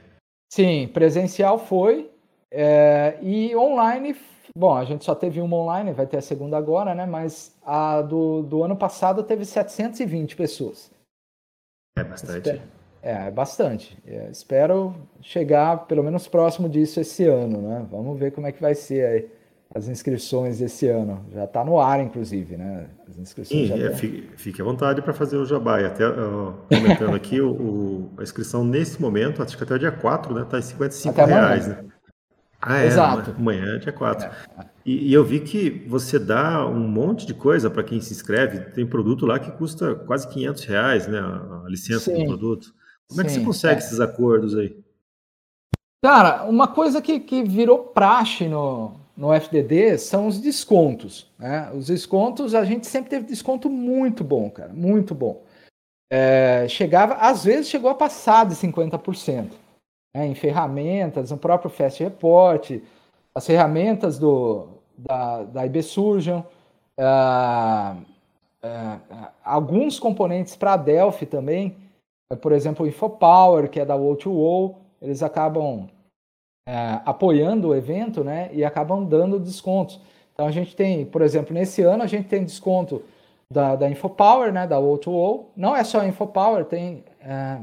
Sim, 0.53 0.89
presencial 0.93 1.59
foi. 1.59 2.11
É, 2.51 3.19
e 3.23 3.55
online, 3.55 4.17
bom, 4.57 4.75
a 4.75 4.85
gente 4.85 5.05
só 5.05 5.15
teve 5.15 5.41
uma 5.41 5.57
online, 5.57 5.93
vai 5.93 6.07
ter 6.07 6.17
a 6.17 6.23
segunda 6.23 6.57
agora, 6.57 6.95
né? 6.95 7.07
Mas 7.07 7.57
a 7.65 8.03
do, 8.03 8.43
do 8.43 8.65
ano 8.65 8.77
passado 8.77 9.23
teve 9.23 9.45
720 9.45 10.35
pessoas. 10.35 10.91
É 11.97 12.03
bastante. 12.03 12.49
É, 13.03 13.29
é 13.29 13.31
bastante. 13.31 13.97
É, 14.05 14.31
espero 14.31 14.95
chegar 15.21 15.87
pelo 15.87 16.03
menos 16.03 16.27
próximo 16.27 16.69
disso 16.69 17.01
esse 17.01 17.25
ano, 17.25 17.61
né? 17.61 17.87
Vamos 17.91 18.19
ver 18.19 18.33
como 18.33 18.49
é 18.49 18.53
que 18.53 18.61
vai 18.61 18.75
ser 18.75 19.07
aí 19.07 19.36
as 19.75 19.89
inscrições 19.89 20.61
esse 20.61 20.89
ano. 20.89 21.27
Já 21.33 21.45
está 21.45 21.65
no 21.65 21.79
ar, 21.79 22.01
inclusive, 22.01 22.57
né? 22.57 22.89
As 23.09 23.19
inscrições 23.19 23.69
Sim, 23.69 23.83
é, 23.83 23.95
fique, 23.95 24.31
fique, 24.37 24.63
à 24.63 24.65
vontade 24.65 25.03
para 25.03 25.13
fazer 25.13 25.37
o 25.37 25.45
jabá. 25.45 25.81
E 25.81 25.85
até 25.85 26.07
ó, 26.07 26.53
comentando 26.69 27.15
aqui, 27.15 27.41
o, 27.41 27.51
o, 27.51 28.11
a 28.19 28.23
inscrição 28.23 28.65
nesse 28.65 29.01
momento, 29.01 29.43
acho 29.43 29.57
que 29.57 29.63
até 29.63 29.75
o 29.75 29.79
dia 29.79 29.93
4, 29.93 30.35
né? 30.35 30.43
Está 30.43 30.59
em 30.59 30.63
55 30.63 31.21
até 31.21 31.33
reais, 31.33 31.67
né? 31.69 31.85
Ah, 32.61 32.81
é, 32.81 32.87
Exato. 32.87 33.35
amanhã 33.37 33.77
é 33.77 33.79
dia 33.79 33.93
4. 33.93 34.27
É. 34.27 34.31
E, 34.85 35.11
e, 35.11 35.13
eu 35.13 35.25
vi 35.25 35.41
que 35.41 35.85
você 35.87 36.19
dá 36.19 36.67
um 36.67 36.89
monte 36.89 37.27
de 37.27 37.35
coisa 37.35 37.69
para 37.69 37.85
quem 37.85 38.01
se 38.01 38.13
inscreve. 38.13 38.61
Tem 38.73 38.87
produto 38.87 39.27
lá 39.27 39.39
que 39.39 39.51
custa 39.53 39.95
quase 39.95 40.29
500 40.29 40.65
reais, 40.65 41.07
né? 41.07 41.19
A, 41.19 41.65
a 41.65 41.69
licença 41.69 42.11
Sim. 42.11 42.21
do 42.21 42.27
produto. 42.27 42.73
Como 43.09 43.21
Sim, 43.21 43.27
é 43.27 43.29
que 43.29 43.31
você 43.39 43.45
consegue 43.45 43.75
é. 43.75 43.79
esses 43.79 44.01
acordos 44.01 44.57
aí? 44.57 44.77
Cara, 46.03 46.45
uma 46.45 46.69
coisa 46.69 47.03
que, 47.03 47.21
que 47.21 47.43
virou 47.43 47.79
praxe 47.79 48.49
no, 48.49 49.06
no 49.17 49.33
FDD 49.33 49.99
são 49.99 50.27
os 50.27 50.39
descontos. 50.39 51.31
Né? 51.39 51.71
Os 51.75 51.87
descontos, 51.87 52.55
a 52.55 52.65
gente 52.65 52.87
sempre 52.87 53.11
teve 53.11 53.27
desconto 53.27 53.71
muito 53.71 54.23
bom, 54.23 54.51
cara, 54.51 54.73
muito 54.73 55.15
bom. 55.15 55.43
É, 56.11 56.67
chegava, 56.69 57.15
às 57.15 57.45
vezes 57.45 57.69
chegou 57.69 57.91
a 57.91 57.95
passar 57.95 58.47
de 58.47 58.55
50%. 58.55 59.51
Né? 60.15 60.27
Em 60.27 60.35
ferramentas, 60.35 61.31
no 61.31 61.39
próprio 61.39 61.71
Fast 61.71 62.03
Report, 62.03 62.79
as 63.35 63.47
ferramentas 63.47 64.19
do, 64.19 64.69
da, 64.97 65.45
da 65.45 65.67
IB 65.67 65.83
Surgeon, 65.83 66.43
é, 66.99 67.97
é, 68.63 68.99
alguns 69.45 69.99
componentes 69.99 70.55
para 70.57 70.75
a 70.75 70.77
Delphi 70.77 71.27
também, 71.27 71.77
por 72.41 72.53
exemplo, 72.53 72.85
o 72.85 72.89
InfoPower, 72.89 73.71
que 73.71 73.81
é 73.81 73.85
da 73.85 73.97
Wall2Wall, 73.97 74.77
eles 75.01 75.23
acabam 75.23 75.89
é, 76.67 77.01
apoiando 77.05 77.69
o 77.69 77.75
evento, 77.75 78.25
né? 78.25 78.51
E 78.53 78.65
acabam 78.65 79.05
dando 79.05 79.39
descontos. 79.39 80.01
Então 80.33 80.47
a 80.47 80.51
gente 80.51 80.75
tem, 80.75 81.07
por 81.07 81.23
exemplo, 81.23 81.55
nesse 81.55 81.83
ano 81.83 82.03
a 82.03 82.07
gente 82.07 82.29
tem 82.29 82.45
desconto 82.45 83.03
da, 83.51 83.77
da 83.77 83.89
InfoPower, 83.89 84.53
né? 84.53 84.67
Da 84.67 84.79
O2O. 84.79 85.47
Não 85.57 85.77
é 85.77 85.85
só 85.85 86.01
a 86.01 86.09
InfoPower, 86.09 86.65
tem. 86.65 87.05
É, 87.21 87.59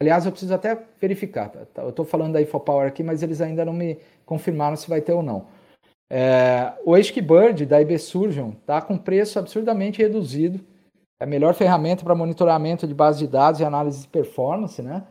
aliás, 0.00 0.24
eu 0.24 0.32
preciso 0.32 0.54
até 0.54 0.76
verificar. 1.00 1.50
Tá? 1.50 1.60
tá 1.72 1.82
eu 1.82 1.90
estou 1.90 2.04
falando 2.04 2.32
da 2.32 2.42
InfoPower 2.42 2.88
aqui, 2.88 3.02
mas 3.02 3.22
eles 3.22 3.40
ainda 3.40 3.64
não 3.64 3.72
me 3.72 3.98
confirmaram 4.24 4.76
se 4.76 4.88
vai 4.88 5.00
ter 5.00 5.12
ou 5.12 5.22
não. 5.22 5.46
É, 6.10 6.72
o 6.84 6.92
Bird 6.94 7.66
da 7.66 7.80
IB 7.80 7.98
Surgeon 7.98 8.50
está 8.50 8.80
com 8.80 8.96
preço 8.96 9.38
absurdamente 9.38 10.00
reduzido. 10.00 10.64
É 11.20 11.24
a 11.24 11.26
melhor 11.26 11.54
ferramenta 11.54 12.04
para 12.04 12.14
monitoramento 12.14 12.86
de 12.86 12.94
base 12.94 13.18
de 13.18 13.26
dados 13.26 13.60
e 13.60 13.64
análise 13.64 14.02
de 14.02 14.08
performance, 14.08 14.82
né? 14.82 15.04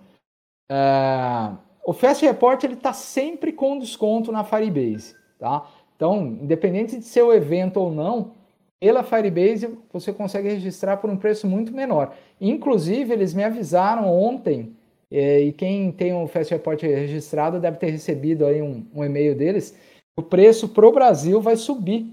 É, 0.71 1.51
o 1.86 1.93
Fast 1.93 2.26
Report 2.26 2.63
ele 2.63 2.74
está 2.74 2.91
sempre 2.91 3.54
com 3.54 3.78
desconto 3.78 4.32
na 4.32 4.43
Firebase, 4.43 5.15
tá? 5.38 5.69
Então, 5.95 6.26
independente 6.26 6.98
de 6.98 7.06
ser 7.06 7.21
o 7.21 7.32
evento 7.32 7.80
ou 7.80 7.91
não, 7.91 8.32
pela 8.80 9.04
Firebase 9.04 9.78
você 9.93 10.12
consegue 10.12 10.50
registrar 10.50 10.98
por 10.98 11.10
um 11.10 11.15
preço 11.15 11.48
muito 11.48 11.71
menor. 11.71 12.13
Inclusive, 12.41 13.13
eles 13.13 13.34
me 13.34 13.43
avisaram 13.43 14.12
ontem, 14.12 14.76
é, 15.12 15.41
e 15.41 15.54
quem 15.54 15.91
tem 15.91 16.12
o 16.13 16.28
Fast 16.28 16.52
Report 16.52 16.82
registrado 16.82 17.60
deve 17.60 17.78
ter 17.78 17.91
recebido 17.91 18.45
aí 18.45 18.62
um, 18.62 18.84
um 18.93 19.06
e-mail 19.06 19.36
deles, 19.36 19.78
o 20.17 20.24
preço 20.24 20.69
para 20.69 20.88
o 20.88 20.91
Brasil 20.91 21.39
vai 21.39 21.56
subir 21.56 22.12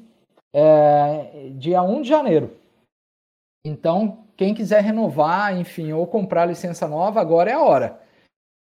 é, 0.55 1.51
dia 1.55 1.83
1 1.83 2.03
de 2.03 2.09
janeiro. 2.09 2.51
Então, 3.65 4.19
quem 4.37 4.53
quiser 4.53 4.83
renovar, 4.83 5.59
enfim, 5.59 5.93
ou 5.93 6.07
comprar 6.07 6.45
licença 6.45 6.87
nova, 6.87 7.21
agora 7.21 7.51
é 7.51 7.55
a 7.55 7.63
hora. 7.63 8.03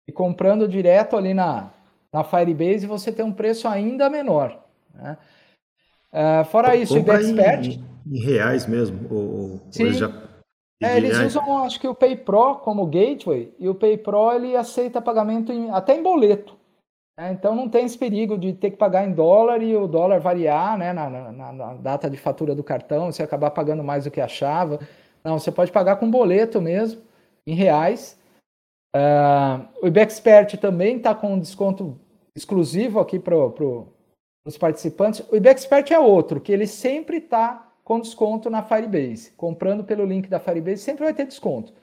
E 0.09 0.11
comprando 0.11 0.67
direto 0.67 1.15
ali 1.15 1.35
na, 1.35 1.69
na 2.11 2.23
Firebase, 2.23 2.87
você 2.87 3.11
tem 3.11 3.23
um 3.23 3.31
preço 3.31 3.67
ainda 3.67 4.09
menor. 4.09 4.59
Né? 4.91 5.15
É, 6.11 6.43
fora 6.45 6.75
isso, 6.75 6.95
o 6.95 6.97
IBEXpert... 6.97 7.67
Em, 7.67 7.85
em, 8.11 8.19
reais 8.19 8.65
mesmo? 8.65 8.99
Ou, 9.11 9.61
Sim. 9.69 9.93
já... 9.93 10.11
É, 10.81 10.97
eles 10.97 11.15
usam, 11.19 11.63
acho 11.63 11.79
que 11.79 11.87
o 11.87 11.93
PayPro 11.93 12.55
como 12.55 12.87
gateway, 12.87 13.53
e 13.59 13.69
o 13.69 13.75
PayPro 13.75 14.31
ele 14.31 14.55
aceita 14.55 14.99
pagamento 14.99 15.51
em, 15.51 15.69
até 15.69 15.95
em 15.95 16.01
boleto. 16.01 16.57
Né? 17.15 17.31
Então 17.31 17.53
não 17.53 17.69
tem 17.69 17.85
esse 17.85 17.97
perigo 17.97 18.35
de 18.35 18.53
ter 18.53 18.71
que 18.71 18.77
pagar 18.77 19.07
em 19.07 19.11
dólar 19.11 19.61
e 19.61 19.77
o 19.77 19.85
dólar 19.85 20.19
variar 20.19 20.75
né, 20.75 20.91
na, 20.91 21.07
na, 21.07 21.51
na 21.51 21.73
data 21.75 22.09
de 22.09 22.17
fatura 22.17 22.55
do 22.55 22.63
cartão, 22.63 23.11
você 23.11 23.21
acabar 23.21 23.51
pagando 23.51 23.83
mais 23.83 24.05
do 24.05 24.11
que 24.11 24.21
achava. 24.21 24.79
Não, 25.23 25.37
você 25.37 25.51
pode 25.51 25.71
pagar 25.71 25.97
com 25.97 26.09
boleto 26.09 26.59
mesmo, 26.59 26.99
em 27.45 27.53
reais. 27.53 28.18
Uh, 28.95 29.67
o 29.83 29.87
IBEXpert 29.87 30.57
também 30.57 30.97
está 30.97 31.13
com 31.13 31.33
um 31.33 31.39
desconto 31.39 31.99
exclusivo 32.35 32.99
aqui 32.99 33.19
para 33.19 33.49
pro, 33.49 33.93
os 34.45 34.57
participantes. 34.57 35.21
O 35.31 35.35
IBEXpert 35.35 35.91
é 35.91 35.99
outro, 35.99 36.41
que 36.41 36.51
ele 36.51 36.65
sempre 36.65 37.17
está 37.17 37.71
com 37.83 37.99
desconto 37.99 38.49
na 38.49 38.63
Firebase. 38.63 39.31
Comprando 39.31 39.83
pelo 39.83 40.05
link 40.05 40.27
da 40.27 40.39
Firebase 40.39 40.83
sempre 40.83 41.03
vai 41.03 41.13
ter 41.13 41.25
desconto. 41.25 41.73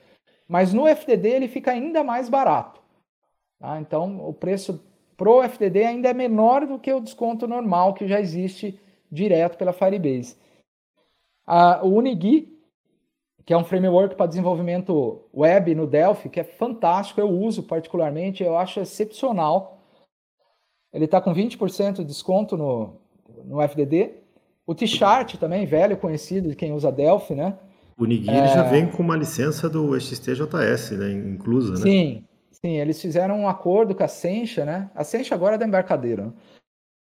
Mas 0.49 0.73
no 0.73 0.87
FDD 0.87 1.29
ele 1.29 1.49
fica 1.49 1.73
ainda 1.73 2.05
mais 2.05 2.29
barato. 2.29 2.81
Tá? 3.59 3.81
Então 3.81 4.27
o 4.29 4.33
preço 4.33 4.85
pro 5.17 5.43
FDD 5.43 5.85
ainda 5.85 6.11
é 6.11 6.15
menor 6.15 6.67
do 6.67 6.79
que 6.79 6.93
o 6.93 7.01
desconto 7.01 7.49
normal 7.49 7.95
que 7.95 8.07
já 8.07 8.21
existe 8.21 8.79
direto 9.11 9.57
pela 9.57 9.73
Firebase. 9.73 10.37
Uh, 11.49 11.87
o 11.87 11.95
Unigui 11.95 12.56
que 13.47 13.55
é 13.55 13.57
um 13.57 13.65
framework 13.65 14.17
para 14.17 14.27
desenvolvimento 14.27 15.23
web 15.33 15.73
no 15.77 15.87
Delphi, 15.87 16.29
que 16.29 16.41
é 16.41 16.45
fantástico, 16.45 17.21
eu 17.21 17.31
uso 17.31 17.63
particularmente, 17.63 18.43
eu 18.43 18.59
acho 18.59 18.81
excepcional. 18.81 19.81
Ele 20.93 21.05
está 21.05 21.21
com 21.21 21.33
20% 21.33 21.99
de 21.99 22.05
desconto 22.05 22.57
no, 22.57 22.97
no 23.45 23.63
FDD. 23.63 24.15
O 24.67 24.75
T-Chart 24.75 25.37
também, 25.37 25.65
velho 25.65 25.97
conhecido 25.97 26.49
de 26.49 26.57
quem 26.57 26.73
usa 26.73 26.91
Delphi, 26.91 27.37
né? 27.37 27.57
O 27.97 28.05
Nigiri 28.05 28.37
é... 28.37 28.49
já 28.49 28.65
vem 28.65 28.91
com 28.91 29.01
uma 29.01 29.17
licença 29.17 29.71
do 29.71 29.99
XTJS, 29.99 30.91
né, 30.99 31.13
inclusa, 31.13 31.75
né? 31.75 31.81
Sim, 31.81 32.25
sim, 32.51 32.81
eles 32.81 33.01
fizeram 33.01 33.39
um 33.39 33.49
acordo 33.49 33.95
com 33.95 34.03
a 34.03 34.09
Sencha, 34.09 34.65
né? 34.65 34.91
A 34.93 35.05
Sencha 35.05 35.37
agora 35.37 35.55
é 35.55 35.59
da 35.59 35.67
embarcadeira. 35.67 36.35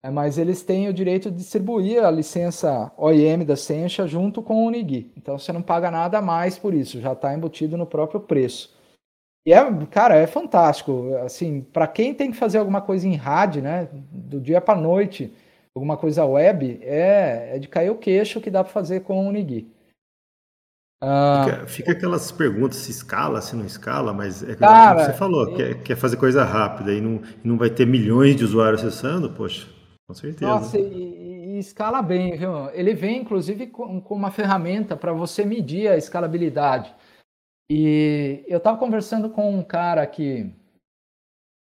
É, 0.04 0.10
mas 0.10 0.38
eles 0.38 0.62
têm 0.62 0.88
o 0.88 0.94
direito 0.94 1.32
de 1.32 1.38
distribuir 1.38 2.04
a 2.04 2.12
licença 2.12 2.92
OEM 2.98 3.44
da 3.44 3.56
Sencha 3.56 4.06
junto 4.06 4.42
com 4.42 4.64
o 4.64 4.68
Unigui. 4.68 5.12
Então 5.18 5.38
você 5.38 5.52
não 5.52 5.62
paga 5.62 5.90
nada 5.90 6.20
a 6.20 6.22
mais 6.22 6.58
por 6.58 6.74
isso, 6.74 7.02
já 7.02 7.14
está 7.14 7.34
embutido 7.34 7.76
no 7.76 7.86
próprio 7.86 8.20
preço. 8.20 8.76
E 9.46 9.54
é, 9.54 9.86
cara, 9.92 10.16
é 10.16 10.26
fantástico. 10.26 11.16
Assim, 11.24 11.62
para 11.62 11.88
quem 11.88 12.14
tem 12.14 12.32
que 12.32 12.38
fazer 12.38 12.58
alguma 12.58 12.82
coisa 12.82 13.08
em 13.08 13.16
rádio, 13.16 13.62
né, 13.62 13.88
do 13.92 14.40
dia 14.42 14.60
para 14.60 14.80
noite, 14.80 15.32
alguma 15.76 15.98
coisa 15.98 16.26
web, 16.26 16.80
é, 16.82 17.56
é 17.56 17.60
de 17.60 17.68
cair 17.68 17.90
o 17.90 17.98
queixo 17.98 18.42
que 18.42 18.50
dá 18.50 18.64
para 18.64 18.74
fazer 18.74 19.02
com 19.02 19.26
o 19.26 19.28
Unigui. 19.30 19.72
Ah, 21.04 21.44
fica, 21.46 21.68
fica, 21.68 21.92
aquelas 21.92 22.32
perguntas 22.32 22.78
se 22.78 22.90
escala, 22.90 23.42
se 23.42 23.56
não 23.56 23.66
escala, 23.66 24.14
mas 24.14 24.42
é 24.42 24.56
cara, 24.56 25.06
você 25.06 25.14
falou, 25.14 25.50
eu... 25.50 25.56
quer, 25.56 25.84
quer 25.84 25.96
fazer 25.96 26.18
coisa 26.18 26.44
rápida 26.44 26.94
e 26.94 27.02
não, 27.02 27.22
não 27.44 27.58
vai 27.58 27.70
ter 27.70 27.86
milhões 27.86 28.36
de 28.36 28.44
usuários 28.44 28.82
acessando, 28.82 29.30
poxa. 29.30 29.68
Com 30.08 30.14
certeza. 30.14 30.46
Nossa, 30.46 30.78
e, 30.78 31.56
e, 31.56 31.60
escala 31.60 32.02
bem, 32.02 32.38
viu? 32.38 32.70
Ele 32.72 32.94
vem, 32.94 33.22
inclusive, 33.22 33.68
com, 33.68 34.00
com 34.00 34.16
uma 34.16 34.32
ferramenta 34.32 34.96
para 34.96 35.12
você 35.12 35.44
medir 35.44 35.88
a 35.88 35.98
escalabilidade. 35.98 36.94
E 37.70 38.44
eu 38.48 38.60
estava 38.60 38.78
conversando 38.78 39.30
com 39.30 39.50
um 39.50 39.64
cara 39.64 40.06
que, 40.06 40.52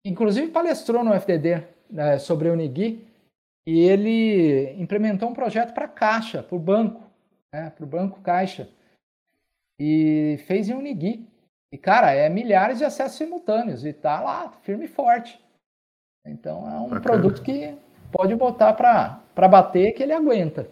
inclusive, 0.05 0.51
palestrou 0.51 1.05
no 1.05 1.12
FDD 1.12 1.66
né, 1.90 2.18
sobre 2.18 2.49
o 2.49 2.55
Unigui, 2.55 3.07
e 3.66 3.81
ele 3.81 4.73
implementou 4.81 5.29
um 5.29 5.35
projeto 5.35 5.75
para 5.75 5.87
Caixa, 5.87 6.42
para 6.42 6.57
o 6.57 6.59
banco, 6.59 7.03
né, 7.53 7.71
para 7.71 7.85
o 7.85 7.88
Banco 7.88 8.21
Caixa, 8.23 8.68
e 9.79 10.38
fez 10.47 10.68
em 10.68 10.75
Unigui. 10.75 11.29
E, 11.71 11.77
cara, 11.77 12.12
é 12.12 12.29
milhares 12.29 12.79
de 12.79 12.85
acessos 12.85 13.18
simultâneos, 13.18 13.85
e 13.85 13.92
tá 13.92 14.21
lá, 14.21 14.51
firme 14.62 14.87
e 14.87 14.88
forte. 14.88 15.38
Então, 16.27 16.66
é 16.66 16.77
um 16.79 16.88
Bacana. 16.88 17.01
produto 17.01 17.42
que 17.42 17.77
pode 18.12 18.37
botar 18.37 18.75
para 18.75 19.48
bater 19.48 19.92
que 19.92 20.03
ele 20.03 20.12
aguenta. 20.12 20.68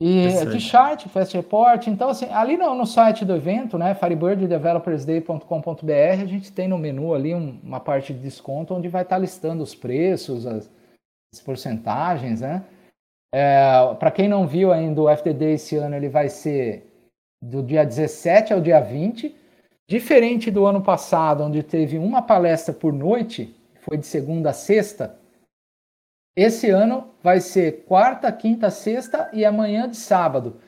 E 0.00 0.28
T-Chart, 0.52 1.08
Fast 1.08 1.36
Report, 1.36 1.88
então 1.88 2.08
assim, 2.08 2.26
ali 2.26 2.56
no, 2.56 2.72
no 2.72 2.86
site 2.86 3.24
do 3.24 3.34
evento, 3.34 3.76
né, 3.76 3.96
firebirddevelopersday.com.br, 3.96 6.22
a 6.22 6.24
gente 6.24 6.52
tem 6.52 6.68
no 6.68 6.78
menu 6.78 7.12
ali 7.12 7.34
um, 7.34 7.58
uma 7.64 7.80
parte 7.80 8.14
de 8.14 8.20
desconto 8.20 8.74
onde 8.74 8.88
vai 8.88 9.02
estar 9.02 9.18
listando 9.18 9.60
os 9.60 9.74
preços, 9.74 10.46
as, 10.46 10.70
as 11.34 11.40
porcentagens, 11.40 12.40
né? 12.40 12.62
É, 13.34 13.92
Para 13.98 14.12
quem 14.12 14.28
não 14.28 14.46
viu 14.46 14.72
ainda, 14.72 15.02
o 15.02 15.10
FTD 15.10 15.54
esse 15.54 15.74
ano 15.76 15.96
ele 15.96 16.08
vai 16.08 16.28
ser 16.28 16.86
do 17.42 17.60
dia 17.60 17.84
17 17.84 18.52
ao 18.52 18.60
dia 18.60 18.80
20, 18.80 19.34
diferente 19.88 20.48
do 20.48 20.64
ano 20.64 20.80
passado, 20.80 21.42
onde 21.42 21.60
teve 21.64 21.98
uma 21.98 22.22
palestra 22.22 22.72
por 22.72 22.92
noite, 22.92 23.52
foi 23.80 23.98
de 23.98 24.06
segunda 24.06 24.50
a 24.50 24.52
sexta, 24.52 25.18
esse 26.40 26.70
ano 26.70 27.08
vai 27.20 27.40
ser 27.40 27.84
quarta, 27.84 28.30
quinta, 28.30 28.70
sexta 28.70 29.28
e 29.32 29.44
amanhã 29.44 29.88
de 29.88 29.96
sábado. 29.96 30.58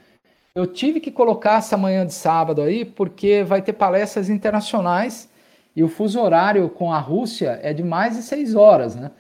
Eu 0.53 0.67
tive 0.67 0.99
que 0.99 1.13
colocar 1.13 1.59
essa 1.59 1.77
manhã 1.77 2.05
de 2.05 2.13
sábado 2.13 2.61
aí 2.61 2.85
porque 2.85 3.45
vai 3.45 3.63
ter 3.63 3.75
palestras 3.75 4.29
internacionais 4.29 5.31
e 5.77 5.85
o 5.85 5.89
fuso 5.89 6.21
horário 6.21 6.69
com 6.71 6.93
a 6.93 6.99
Rússia 6.99 7.61
é 7.63 7.73
de 7.73 7.85
mais 7.85 8.17
de 8.17 8.23
seis 8.23 8.57
horas, 8.57 8.97
né? 8.97 9.13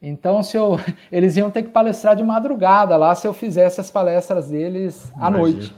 Então, 0.00 0.44
se 0.44 0.56
eu, 0.56 0.78
eles 1.10 1.36
iam 1.36 1.50
ter 1.50 1.64
que 1.64 1.70
palestrar 1.70 2.14
de 2.14 2.22
madrugada 2.22 2.96
lá 2.96 3.12
se 3.16 3.26
eu 3.26 3.34
fizesse 3.34 3.80
as 3.80 3.90
palestras 3.90 4.48
deles 4.48 5.10
à 5.16 5.26
Imagina. 5.26 5.38
noite. 5.38 5.76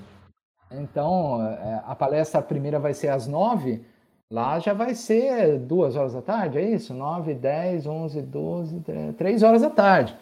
Então, 0.71 1.43
é, 1.43 1.81
a 1.87 1.95
palestra 1.95 2.43
primeira 2.43 2.79
vai 2.79 2.93
ser 2.93 3.09
às 3.09 3.27
nove, 3.27 3.83
Lá 4.31 4.59
já 4.59 4.75
vai 4.75 4.95
ser 4.95 5.59
duas 5.59 5.97
horas 5.97 6.12
da 6.12 6.21
tarde, 6.21 6.59
é 6.59 6.71
isso? 6.71 6.93
9, 6.93 7.35
10, 7.35 7.87
11, 7.87 8.23
12, 8.23 8.85
3 9.17 9.43
horas 9.43 9.62
da 9.62 9.71
tarde. 9.71 10.14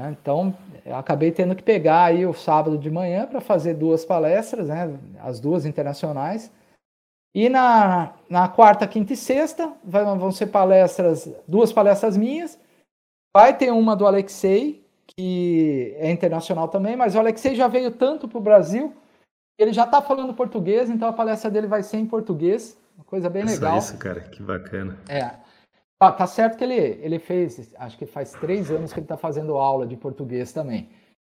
Né? 0.00 0.16
Então, 0.20 0.56
acabei 0.86 1.30
tendo 1.30 1.54
que 1.54 1.62
pegar 1.62 2.04
aí 2.04 2.24
o 2.24 2.32
sábado 2.32 2.78
de 2.78 2.90
manhã 2.90 3.26
para 3.26 3.40
fazer 3.40 3.74
duas 3.74 4.04
palestras, 4.04 4.68
né? 4.68 4.98
as 5.20 5.38
duas 5.38 5.66
internacionais. 5.66 6.50
E 7.34 7.50
na, 7.50 8.14
na 8.30 8.48
quarta, 8.48 8.86
quinta 8.86 9.12
e 9.12 9.16
sexta 9.16 9.70
vão 9.84 10.32
ser 10.32 10.46
palestras, 10.46 11.30
duas 11.46 11.70
palestras 11.70 12.16
minhas. 12.16 12.58
Vai 13.36 13.54
ter 13.54 13.70
uma 13.70 13.94
do 13.94 14.06
Alexei, 14.06 14.82
que 15.06 15.94
é 15.98 16.10
internacional 16.10 16.68
também, 16.68 16.96
mas 16.96 17.14
o 17.14 17.18
Alexei 17.18 17.54
já 17.54 17.68
veio 17.68 17.90
tanto 17.90 18.26
para 18.26 18.38
o 18.38 18.42
Brasil, 18.42 18.94
ele 19.58 19.72
já 19.72 19.84
está 19.84 20.00
falando 20.00 20.32
português, 20.32 20.88
então 20.88 21.08
a 21.08 21.12
palestra 21.12 21.50
dele 21.50 21.66
vai 21.66 21.82
ser 21.82 21.98
em 21.98 22.06
português. 22.06 22.78
Uma 22.96 23.04
coisa 23.04 23.30
bem 23.30 23.42
é 23.42 23.46
legal. 23.46 23.78
isso, 23.78 23.96
cara, 23.98 24.20
que 24.20 24.42
bacana. 24.42 24.98
É. 25.08 25.30
Ah, 26.00 26.12
tá 26.12 26.26
certo 26.26 26.58
que 26.58 26.64
ele, 26.64 26.74
ele 26.74 27.18
fez, 27.18 27.72
acho 27.76 27.96
que 27.96 28.06
faz 28.06 28.32
três 28.32 28.70
anos 28.70 28.92
que 28.92 28.98
ele 28.98 29.04
está 29.04 29.16
fazendo 29.16 29.56
aula 29.56 29.86
de 29.86 29.96
português 29.96 30.52
também. 30.52 30.90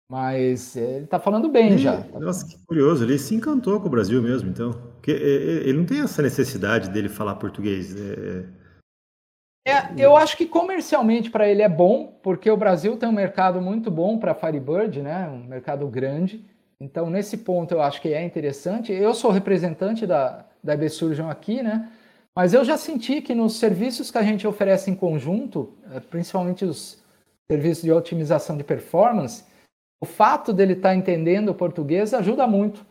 Mas 0.10 0.76
ele 0.76 1.06
está 1.06 1.20
falando 1.20 1.50
bem 1.50 1.72
ele, 1.72 1.78
já. 1.80 1.98
Nossa, 2.20 2.48
que 2.48 2.64
curioso. 2.66 3.04
Ele 3.04 3.18
se 3.18 3.34
encantou 3.34 3.80
com 3.80 3.88
o 3.88 3.92
Brasil 3.92 4.22
mesmo, 4.22 4.50
então. 4.50 4.72
Porque 4.72 5.12
ele 5.12 5.78
não 5.78 5.86
tem 5.86 6.02
essa 6.02 6.22
necessidade 6.22 6.90
dele 6.90 7.10
falar 7.10 7.36
português. 7.36 7.96
É... 7.96 8.46
É, 9.68 9.94
eu 9.98 10.16
acho 10.16 10.38
que 10.38 10.46
comercialmente 10.46 11.32
para 11.32 11.50
ele 11.50 11.64
é 11.64 11.70
bom, 11.70 12.20
porque 12.22 12.52
o 12.52 12.58
Brasil 12.58 12.98
tem 12.98 13.10
um 13.10 13.14
mercado 13.14 13.60
muito 13.60 13.90
bom 13.90 14.20
para 14.20 14.36
Firebird, 14.36 15.02
né? 15.02 15.28
Um 15.28 15.48
mercado 15.48 15.88
grande. 15.88 16.46
Então, 16.80 17.10
nesse 17.10 17.38
ponto, 17.38 17.74
eu 17.74 17.82
acho 17.82 18.00
que 18.00 18.10
é 18.10 18.24
interessante. 18.24 18.94
Eu 18.94 19.16
sou 19.16 19.32
representante 19.32 20.06
da, 20.06 20.46
da 20.66 20.74
EBSurgeon 20.74 21.30
aqui, 21.30 21.62
né? 21.62 21.90
Mas 22.36 22.54
eu 22.54 22.66
já 22.66 22.76
senti 22.76 23.22
que 23.22 23.34
nos 23.34 23.58
serviços 23.58 24.12
que 24.12 24.18
a 24.18 24.24
gente 24.24 24.46
oferece 24.46 24.92
em 24.92 24.96
conjunto, 24.96 25.74
eh, 25.92 26.02
principalmente 26.02 26.66
os 26.66 27.02
serviços 27.50 27.84
de 27.84 27.92
otimização 27.92 28.58
de 28.58 28.64
performance, 28.64 29.46
o 30.02 30.06
fato 30.06 30.52
dele 30.52 30.74
estar 30.74 30.90
tá 30.90 30.96
entendendo 30.96 31.50
o 31.50 31.56
português 31.56 32.14
ajuda 32.14 32.46
muito. 32.46 32.86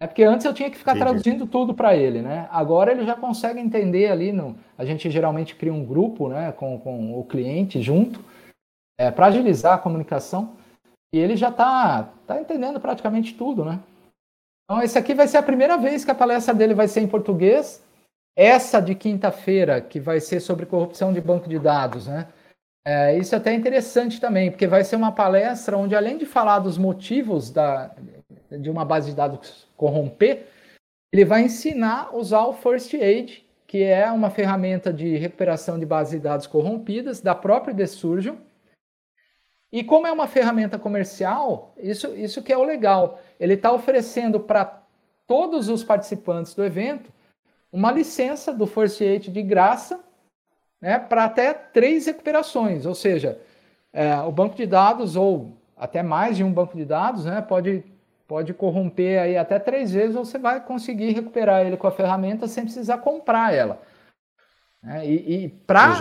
É 0.00 0.06
porque 0.06 0.24
antes 0.24 0.44
eu 0.44 0.52
tinha 0.52 0.68
que 0.68 0.76
ficar 0.76 0.96
Entendi. 0.96 1.04
traduzindo 1.04 1.46
tudo 1.46 1.72
para 1.72 1.96
ele, 1.96 2.20
né? 2.20 2.48
Agora 2.50 2.90
ele 2.90 3.06
já 3.06 3.14
consegue 3.14 3.60
entender 3.60 4.10
ali. 4.10 4.32
No, 4.32 4.56
a 4.76 4.84
gente 4.84 5.08
geralmente 5.08 5.54
cria 5.54 5.72
um 5.72 5.84
grupo, 5.84 6.28
né, 6.28 6.50
com, 6.50 6.76
com 6.80 7.18
o 7.18 7.24
cliente 7.24 7.80
junto, 7.80 8.20
é, 8.98 9.12
para 9.12 9.26
agilizar 9.26 9.74
a 9.74 9.78
comunicação. 9.78 10.56
E 11.14 11.18
ele 11.18 11.36
já 11.36 11.50
está 11.50 12.10
tá 12.26 12.40
entendendo 12.40 12.80
praticamente 12.80 13.34
tudo, 13.34 13.64
né? 13.64 13.78
Então, 14.64 14.82
esse 14.82 14.98
aqui 14.98 15.14
vai 15.14 15.28
ser 15.28 15.38
a 15.38 15.42
primeira 15.42 15.76
vez 15.76 16.04
que 16.04 16.10
a 16.10 16.14
palestra 16.14 16.54
dele 16.54 16.74
vai 16.74 16.88
ser 16.88 17.00
em 17.00 17.08
português. 17.08 17.82
Essa 18.36 18.80
de 18.80 18.94
quinta-feira, 18.94 19.80
que 19.80 20.00
vai 20.00 20.20
ser 20.20 20.40
sobre 20.40 20.64
corrupção 20.64 21.12
de 21.12 21.20
banco 21.20 21.48
de 21.48 21.58
dados, 21.58 22.06
né? 22.06 22.28
É, 22.84 23.16
isso 23.16 23.34
é 23.34 23.38
até 23.38 23.54
interessante 23.54 24.20
também, 24.20 24.50
porque 24.50 24.66
vai 24.66 24.82
ser 24.82 24.96
uma 24.96 25.12
palestra 25.12 25.76
onde, 25.76 25.94
além 25.94 26.18
de 26.18 26.26
falar 26.26 26.58
dos 26.58 26.76
motivos 26.76 27.50
da, 27.50 27.94
de 28.50 28.70
uma 28.70 28.84
base 28.84 29.10
de 29.10 29.16
dados 29.16 29.68
corromper, 29.76 30.46
ele 31.12 31.24
vai 31.24 31.42
ensinar 31.42 32.08
a 32.10 32.16
usar 32.16 32.44
o 32.46 32.52
First 32.52 32.94
Aid, 32.94 33.46
que 33.66 33.82
é 33.82 34.10
uma 34.10 34.30
ferramenta 34.30 34.92
de 34.92 35.16
recuperação 35.16 35.78
de 35.78 35.86
bases 35.86 36.14
de 36.14 36.20
dados 36.20 36.46
corrompidas 36.46 37.20
da 37.20 37.34
própria 37.34 37.72
Desurgeon. 37.72 38.36
E 39.72 39.82
como 39.82 40.06
é 40.06 40.12
uma 40.12 40.26
ferramenta 40.26 40.78
comercial, 40.78 41.72
isso, 41.78 42.14
isso 42.14 42.42
que 42.42 42.52
é 42.52 42.58
o 42.58 42.62
legal. 42.62 43.18
Ele 43.40 43.54
está 43.54 43.72
oferecendo 43.72 44.38
para 44.38 44.82
todos 45.26 45.68
os 45.70 45.82
participantes 45.82 46.54
do 46.54 46.62
evento 46.62 47.10
uma 47.72 47.90
licença 47.90 48.52
do 48.52 48.66
First 48.66 49.00
Aid 49.00 49.30
de 49.30 49.42
graça 49.42 49.98
né, 50.78 50.98
para 50.98 51.24
até 51.24 51.54
três 51.54 52.04
recuperações, 52.04 52.84
ou 52.84 52.94
seja, 52.94 53.40
é, 53.92 54.14
o 54.20 54.30
banco 54.30 54.56
de 54.56 54.66
dados 54.66 55.16
ou 55.16 55.56
até 55.74 56.02
mais 56.02 56.36
de 56.36 56.44
um 56.44 56.52
banco 56.52 56.76
de 56.76 56.84
dados 56.84 57.24
né, 57.24 57.40
pode 57.40 57.82
pode 58.32 58.54
corromper 58.54 59.20
aí 59.20 59.36
até 59.36 59.58
três 59.58 59.92
vezes, 59.92 60.14
você 60.14 60.38
vai 60.38 60.58
conseguir 60.58 61.12
recuperar 61.12 61.66
ele 61.66 61.76
com 61.76 61.86
a 61.86 61.90
ferramenta 61.90 62.48
sem 62.48 62.64
precisar 62.64 62.96
comprar 62.98 63.52
ela. 63.52 63.82
É, 64.84 65.06
e, 65.08 65.44
e 65.44 65.48
para 65.48 65.92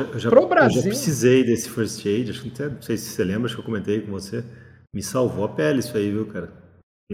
o 0.42 0.48
Brasil. 0.48 0.80
Eu 0.80 0.84
já 0.84 0.90
precisei 0.90 1.44
desse 1.44 1.70
first 1.70 2.04
aid, 2.06 2.32
acho 2.32 2.42
que 2.42 2.50
até, 2.50 2.74
não 2.74 2.82
sei 2.82 2.98
se 2.98 3.10
você 3.10 3.24
lembra, 3.24 3.46
acho 3.46 3.56
que 3.56 3.62
eu 3.62 3.66
comentei 3.66 4.02
com 4.02 4.12
você. 4.12 4.44
Me 4.94 5.04
salvou 5.04 5.46
a 5.46 5.50
pele 5.50 5.80
isso 5.80 5.96
aí, 5.96 6.10
viu, 6.10 6.26
cara? 6.28 6.52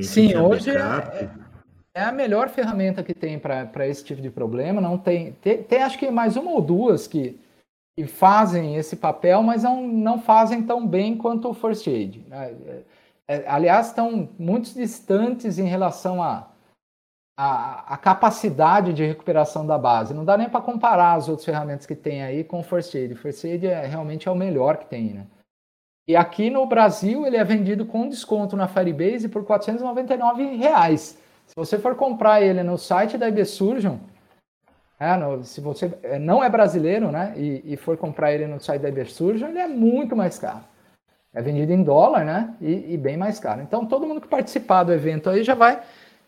Sim, 0.02 0.36
hoje 0.38 0.72
é, 0.72 1.30
é, 1.94 2.04
a 2.04 2.12
melhor 2.12 2.50
ferramenta 2.50 3.04
que 3.04 3.14
tem 3.14 3.38
para 3.38 3.88
esse 3.88 4.04
tipo 4.04 4.22
de 4.22 4.30
problema. 4.30 4.80
Não 4.80 4.98
tem, 4.98 5.34
tem, 5.34 5.62
tem, 5.64 5.84
acho 5.84 5.98
que 5.98 6.10
mais 6.10 6.38
uma 6.38 6.52
ou 6.52 6.62
duas 6.62 7.08
que, 7.08 7.38
que 7.96 8.08
fazem 8.08 8.78
esse 8.78 8.96
papel, 8.96 9.44
mas 9.44 9.64
não, 9.64 9.86
não 9.86 10.22
fazem 10.22 10.64
tão 10.64 10.88
bem 10.88 11.18
quanto 11.18 11.50
o 11.50 11.54
first 11.54 11.88
aid. 11.88 12.24
Né? 12.28 12.56
É, 13.28 13.44
aliás, 13.48 13.88
estão 13.88 14.30
muito 14.40 14.74
distantes 14.74 15.60
em 15.60 15.68
relação 15.68 16.24
a, 16.24 16.48
a, 17.38 17.94
a, 17.94 17.98
capacidade 17.98 18.92
de 18.94 19.06
recuperação 19.06 19.66
da 19.66 19.78
base. 19.78 20.14
Não 20.14 20.26
dá 20.26 20.36
nem 20.36 20.50
para 20.50 20.60
comparar 20.60 21.14
as 21.14 21.30
outras 21.30 21.46
ferramentas 21.46 21.86
que 21.86 21.96
tem 21.96 22.24
aí 22.24 22.44
com 22.44 22.60
o 22.60 22.64
First 22.64 22.96
Aid. 22.96 23.14
O 23.14 23.18
First 23.18 23.46
Aid 23.46 23.68
é, 23.68 23.86
realmente 23.86 24.28
é 24.28 24.32
o 24.32 24.36
melhor 24.36 24.78
que 24.78 24.88
tem, 24.88 25.14
né? 25.14 25.28
E 26.08 26.16
aqui 26.16 26.50
no 26.50 26.66
Brasil 26.66 27.28
ele 27.28 27.38
é 27.38 27.44
vendido 27.44 27.86
com 27.86 28.10
desconto 28.10 28.56
na 28.56 28.68
Firebase 28.68 29.30
por 29.30 29.44
499 29.46 30.56
reais. 30.56 31.20
Se 31.46 31.56
você 31.56 31.78
for 31.78 31.96
comprar 31.96 32.42
ele 32.42 32.64
no 32.64 32.78
site 32.78 33.18
da 33.18 33.28
IBSurgeon, 33.30 33.98
é, 35.00 35.16
no, 35.16 35.44
se 35.44 35.62
você 35.62 35.94
é, 36.02 36.18
não 36.18 36.44
é 36.44 36.50
brasileiro 36.50 37.12
né, 37.12 37.34
e, 37.38 37.74
e 37.74 37.78
for 37.78 37.98
comprar 37.98 38.34
ele 38.34 38.48
no 38.48 38.60
site 38.60 38.82
da 38.82 38.90
IBSurgeon, 38.90 39.50
ele 39.50 39.60
é 39.60 39.68
muito 39.68 40.16
mais 40.16 40.40
caro 40.40 40.64
é 41.38 41.42
vendido 41.42 41.72
em 41.72 41.84
dólar, 41.84 42.26
né? 42.26 42.56
E, 42.60 42.94
e, 42.94 42.98
bem 42.98 43.16
mais 43.16 43.40
caro. 43.40 43.62
Então, 43.62 43.86
todo 43.86 44.08
mundo 44.08 44.20
que 44.20 44.28
participar 44.28 44.84
do 44.84 44.92
evento 44.92 45.30
aí 45.30 45.44
já 45.44 45.54
vai 45.54 45.80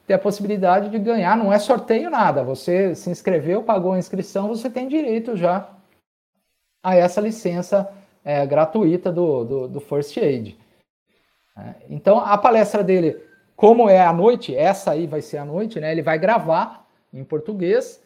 ter 0.09 0.15
a 0.15 0.19
possibilidade 0.19 0.89
de 0.89 0.97
ganhar. 0.97 1.37
Não 1.37 1.53
é 1.53 1.59
sorteio 1.59 2.09
nada. 2.09 2.43
Você 2.43 2.95
se 2.95 3.11
inscreveu, 3.11 3.61
pagou 3.61 3.91
a 3.91 3.99
inscrição, 3.99 4.47
você 4.47 4.67
tem 4.67 4.87
direito 4.87 5.37
já 5.37 5.69
a 6.81 6.95
essa 6.95 7.21
licença 7.21 7.87
é, 8.25 8.43
gratuita 8.43 9.11
do, 9.11 9.43
do, 9.43 9.67
do, 9.67 9.79
First 9.79 10.17
Aid. 10.17 10.57
É, 11.55 11.75
então, 11.91 12.17
a 12.17 12.35
palestra 12.39 12.83
dele, 12.83 13.21
como 13.55 13.87
é 13.87 14.03
à 14.03 14.11
noite, 14.11 14.55
essa 14.55 14.91
aí 14.91 15.05
vai 15.05 15.21
ser 15.21 15.37
à 15.37 15.45
noite, 15.45 15.79
né? 15.79 15.91
Ele 15.91 16.01
vai 16.01 16.17
gravar 16.17 16.87
em 17.13 17.23
português 17.23 18.01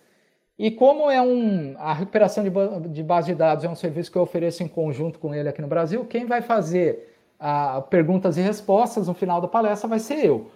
e 0.60 0.70
como 0.70 1.10
é 1.10 1.22
um, 1.22 1.74
a 1.78 1.94
recuperação 1.94 2.44
de, 2.44 2.89
de 2.89 3.02
base 3.02 3.28
de 3.28 3.36
dados 3.36 3.63
é 3.63 3.70
um 3.70 3.76
serviço 3.76 4.12
que 4.12 4.18
eu 4.18 4.24
ofereço 4.24 4.62
em 4.62 4.68
conjunto 4.68 5.20
com 5.20 5.34
ele 5.34 5.48
aqui 5.48 5.62
no 5.62 5.70
Brasil, 5.70 6.04
quem 6.04 6.26
vai 6.26 6.42
fazer 6.42 7.16
a, 7.39 7.80
perguntas 7.80 8.36
e 8.36 8.42
respostas 8.42 9.08
no 9.08 9.13
final 9.13 9.39
da 9.39 9.48
palestra 9.48 9.88
vai 9.88 10.00
ser 10.00 10.26
eu. 10.26 10.52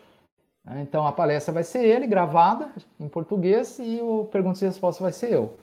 Né? 0.67 0.81
Então 0.81 1.07
a 1.07 1.11
palestra 1.11 1.53
vai 1.53 1.63
ser 1.63 1.83
ele, 1.85 2.05
gravada 2.05 2.69
em 2.99 3.07
português, 3.07 3.79
e 3.79 3.99
o 4.01 4.25
perguntas 4.25 4.61
e 4.61 4.65
respostas 4.65 5.01
vai 5.01 5.13
ser 5.13 5.33
eu. 5.33 5.57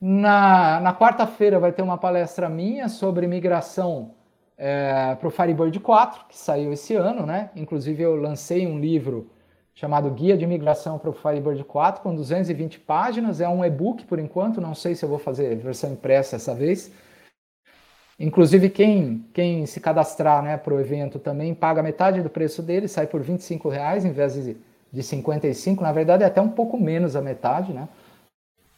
Na, 0.00 0.78
na 0.80 0.94
quarta-feira 0.94 1.58
vai 1.58 1.72
ter 1.72 1.82
uma 1.82 1.98
palestra 1.98 2.48
minha 2.48 2.88
sobre 2.88 3.26
migração 3.26 4.12
é, 4.56 5.16
para 5.16 5.26
o 5.26 5.30
Firebird 5.30 5.78
4, 5.80 6.26
que 6.28 6.38
saiu 6.38 6.72
esse 6.72 6.94
ano, 6.94 7.26
né? 7.26 7.50
Inclusive 7.56 8.02
eu 8.02 8.14
lancei 8.14 8.66
um 8.66 8.78
livro 8.78 9.28
chamado 9.74 10.10
Guia 10.10 10.36
de 10.36 10.46
Migração 10.46 10.98
para 10.98 11.10
o 11.10 11.12
Firebird 11.12 11.62
4, 11.64 12.02
com 12.02 12.14
220 12.14 12.80
páginas. 12.80 13.40
É 13.40 13.48
um 13.48 13.64
e-book 13.64 14.04
por 14.04 14.18
enquanto, 14.18 14.60
não 14.60 14.74
sei 14.74 14.94
se 14.94 15.04
eu 15.04 15.08
vou 15.08 15.18
fazer 15.18 15.56
versão 15.56 15.92
impressa 15.92 16.36
essa 16.36 16.54
vez. 16.54 16.92
Inclusive, 18.18 18.68
quem, 18.68 19.24
quem 19.32 19.64
se 19.64 19.78
cadastrar 19.78 20.42
né, 20.42 20.56
para 20.56 20.74
o 20.74 20.80
evento 20.80 21.20
também 21.20 21.54
paga 21.54 21.82
metade 21.82 22.20
do 22.20 22.28
preço 22.28 22.62
dele, 22.62 22.88
sai 22.88 23.06
por 23.06 23.20
25 23.20 23.68
reais 23.68 24.04
em 24.04 24.10
vez 24.10 24.34
de, 24.34 24.56
de 24.92 25.02
55. 25.02 25.82
Na 25.82 25.92
verdade, 25.92 26.24
é 26.24 26.26
até 26.26 26.40
um 26.40 26.48
pouco 26.48 26.76
menos 26.76 27.14
a 27.14 27.22
metade. 27.22 27.72
Né? 27.72 27.88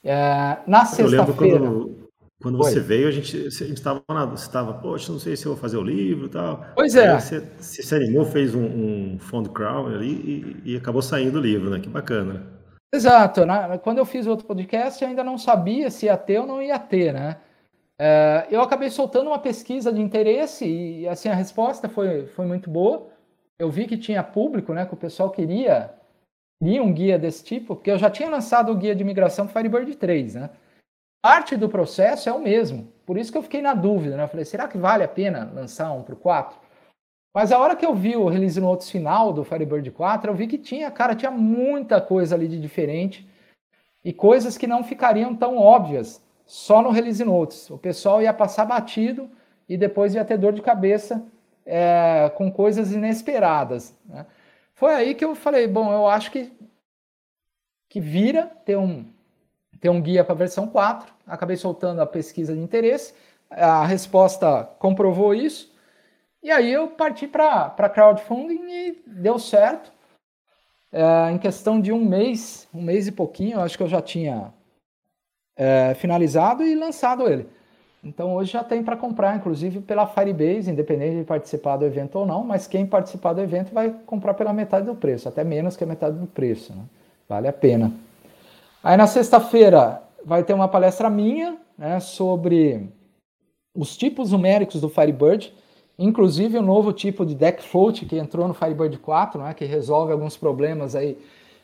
É, 0.04 0.58
na 0.66 0.84
sexta-feira. 0.84 1.70
Quando 2.42 2.56
você 2.56 2.80
veio, 2.80 3.06
a 3.06 3.10
gente 3.10 3.36
estava 3.36 4.02
na. 4.08 4.32
estava, 4.34 4.72
poxa, 4.72 5.12
não 5.12 5.18
sei 5.18 5.36
se 5.36 5.44
eu 5.44 5.52
vou 5.52 5.60
fazer 5.60 5.76
o 5.76 5.82
livro 5.82 6.26
e 6.26 6.30
tal. 6.30 6.64
Pois 6.74 6.94
é. 6.94 7.10
Aí 7.10 7.20
você, 7.20 7.40
você 7.58 7.82
se 7.82 7.94
animou, 7.94 8.24
fez 8.24 8.54
um, 8.54 8.64
um 8.64 9.18
fund 9.18 9.48
crowd 9.50 9.94
ali 9.94 10.62
e, 10.64 10.72
e, 10.72 10.76
acabou 10.76 11.02
saindo 11.02 11.38
o 11.38 11.42
livro, 11.42 11.68
né? 11.68 11.78
Que 11.80 11.88
bacana. 11.90 12.42
Exato. 12.94 13.44
Né? 13.44 13.78
Quando 13.82 13.98
eu 13.98 14.06
fiz 14.06 14.26
outro 14.26 14.46
podcast, 14.46 15.02
eu 15.02 15.10
ainda 15.10 15.22
não 15.22 15.36
sabia 15.36 15.90
se 15.90 16.06
ia 16.06 16.16
ter 16.16 16.38
ou 16.38 16.46
não 16.46 16.62
ia 16.62 16.78
ter, 16.78 17.12
né? 17.12 17.36
É, 18.02 18.46
eu 18.50 18.62
acabei 18.62 18.88
soltando 18.88 19.26
uma 19.26 19.38
pesquisa 19.38 19.92
de 19.92 20.00
interesse 20.00 20.64
e, 20.66 21.06
assim, 21.06 21.28
a 21.28 21.34
resposta 21.34 21.86
foi, 21.86 22.26
foi 22.28 22.46
muito 22.46 22.70
boa. 22.70 23.08
Eu 23.58 23.70
vi 23.70 23.86
que 23.86 23.98
tinha 23.98 24.22
público, 24.22 24.72
né? 24.72 24.86
Que 24.86 24.94
o 24.94 24.96
pessoal 24.96 25.30
queria, 25.30 25.92
queria 26.58 26.82
um 26.82 26.94
guia 26.94 27.18
desse 27.18 27.44
tipo, 27.44 27.76
porque 27.76 27.90
eu 27.90 27.98
já 27.98 28.08
tinha 28.08 28.30
lançado 28.30 28.72
o 28.72 28.76
guia 28.76 28.94
de 28.94 29.04
migração 29.04 29.46
Firebird 29.46 29.94
3, 29.96 30.34
né? 30.36 30.50
parte 31.22 31.56
do 31.56 31.68
processo 31.68 32.28
é 32.28 32.32
o 32.32 32.40
mesmo. 32.40 32.90
Por 33.04 33.18
isso 33.18 33.30
que 33.30 33.38
eu 33.38 33.42
fiquei 33.42 33.60
na 33.60 33.74
dúvida, 33.74 34.16
né? 34.16 34.24
Eu 34.24 34.28
falei, 34.28 34.44
será 34.44 34.66
que 34.66 34.78
vale 34.78 35.04
a 35.04 35.08
pena 35.08 35.50
lançar 35.52 35.92
um 35.92 36.02
para 36.02 36.14
o 36.14 36.18
4? 36.18 36.58
Mas 37.34 37.52
a 37.52 37.58
hora 37.58 37.76
que 37.76 37.86
eu 37.86 37.94
vi 37.94 38.16
o 38.16 38.28
release 38.28 38.60
notes 38.60 38.90
final 38.90 39.32
do 39.32 39.44
Firebird 39.44 39.88
4, 39.90 40.30
eu 40.30 40.34
vi 40.34 40.46
que 40.46 40.58
tinha, 40.58 40.90
cara, 40.90 41.14
tinha 41.14 41.30
muita 41.30 42.00
coisa 42.00 42.34
ali 42.34 42.48
de 42.48 42.60
diferente 42.60 43.28
e 44.04 44.12
coisas 44.12 44.56
que 44.56 44.66
não 44.66 44.82
ficariam 44.82 45.36
tão 45.36 45.56
óbvias 45.56 46.24
só 46.50 46.82
no 46.82 46.90
release 46.90 47.22
notes. 47.24 47.70
O 47.70 47.78
pessoal 47.78 48.20
ia 48.20 48.34
passar 48.34 48.64
batido 48.64 49.30
e 49.68 49.76
depois 49.76 50.16
ia 50.16 50.24
ter 50.24 50.36
dor 50.36 50.52
de 50.52 50.60
cabeça 50.60 51.24
é, 51.64 52.28
com 52.34 52.50
coisas 52.50 52.90
inesperadas. 52.90 53.96
Né? 54.04 54.26
Foi 54.74 54.92
aí 54.92 55.14
que 55.14 55.24
eu 55.24 55.36
falei, 55.36 55.68
bom, 55.68 55.92
eu 55.92 56.08
acho 56.08 56.32
que 56.32 56.50
que 57.88 58.00
vira 58.00 58.46
ter 58.64 58.76
um, 58.76 59.04
ter 59.80 59.90
um 59.90 60.02
guia 60.02 60.24
para 60.24 60.32
a 60.32 60.38
versão 60.38 60.66
4. 60.66 61.12
Acabei 61.24 61.56
soltando 61.56 62.00
a 62.02 62.06
pesquisa 62.06 62.52
de 62.52 62.60
interesse. 62.60 63.14
A 63.48 63.86
resposta 63.86 64.64
comprovou 64.80 65.32
isso. 65.32 65.72
E 66.42 66.50
aí 66.50 66.72
eu 66.72 66.88
parti 66.88 67.28
para 67.28 67.88
crowdfunding 67.88 68.68
e 68.68 69.02
deu 69.06 69.38
certo. 69.38 69.92
É, 70.90 71.30
em 71.30 71.38
questão 71.38 71.80
de 71.80 71.92
um 71.92 72.04
mês, 72.04 72.68
um 72.74 72.82
mês 72.82 73.06
e 73.06 73.12
pouquinho, 73.12 73.60
acho 73.60 73.76
que 73.76 73.84
eu 73.84 73.88
já 73.88 74.02
tinha 74.02 74.52
é, 75.60 75.92
finalizado 75.92 76.62
e 76.62 76.74
lançado 76.74 77.28
ele. 77.28 77.46
Então 78.02 78.34
hoje 78.34 78.52
já 78.52 78.64
tem 78.64 78.82
para 78.82 78.96
comprar, 78.96 79.36
inclusive 79.36 79.80
pela 79.80 80.06
Firebase, 80.06 80.70
independente 80.70 81.18
de 81.18 81.24
participar 81.24 81.76
do 81.76 81.84
evento 81.84 82.18
ou 82.18 82.24
não, 82.24 82.42
mas 82.42 82.66
quem 82.66 82.86
participar 82.86 83.34
do 83.34 83.42
evento 83.42 83.74
vai 83.74 83.94
comprar 84.06 84.32
pela 84.32 84.54
metade 84.54 84.86
do 84.86 84.94
preço, 84.94 85.28
até 85.28 85.44
menos 85.44 85.76
que 85.76 85.84
a 85.84 85.86
metade 85.86 86.16
do 86.16 86.26
preço. 86.26 86.72
Né? 86.72 86.82
Vale 87.28 87.46
a 87.46 87.52
pena. 87.52 87.92
Aí 88.82 88.96
na 88.96 89.06
sexta-feira 89.06 90.02
vai 90.24 90.42
ter 90.42 90.54
uma 90.54 90.66
palestra 90.66 91.10
minha 91.10 91.58
né, 91.76 92.00
sobre 92.00 92.88
os 93.74 93.94
tipos 93.98 94.32
numéricos 94.32 94.80
do 94.80 94.88
Firebird, 94.88 95.52
inclusive 95.98 96.56
o 96.56 96.62
novo 96.62 96.90
tipo 96.90 97.26
de 97.26 97.34
deck 97.34 97.62
float 97.62 98.06
que 98.06 98.16
entrou 98.16 98.48
no 98.48 98.54
Firebird 98.54 98.96
4, 98.96 99.42
né, 99.42 99.52
que 99.52 99.66
resolve 99.66 100.10
alguns 100.10 100.38
problemas 100.38 100.96
aí, 100.96 101.18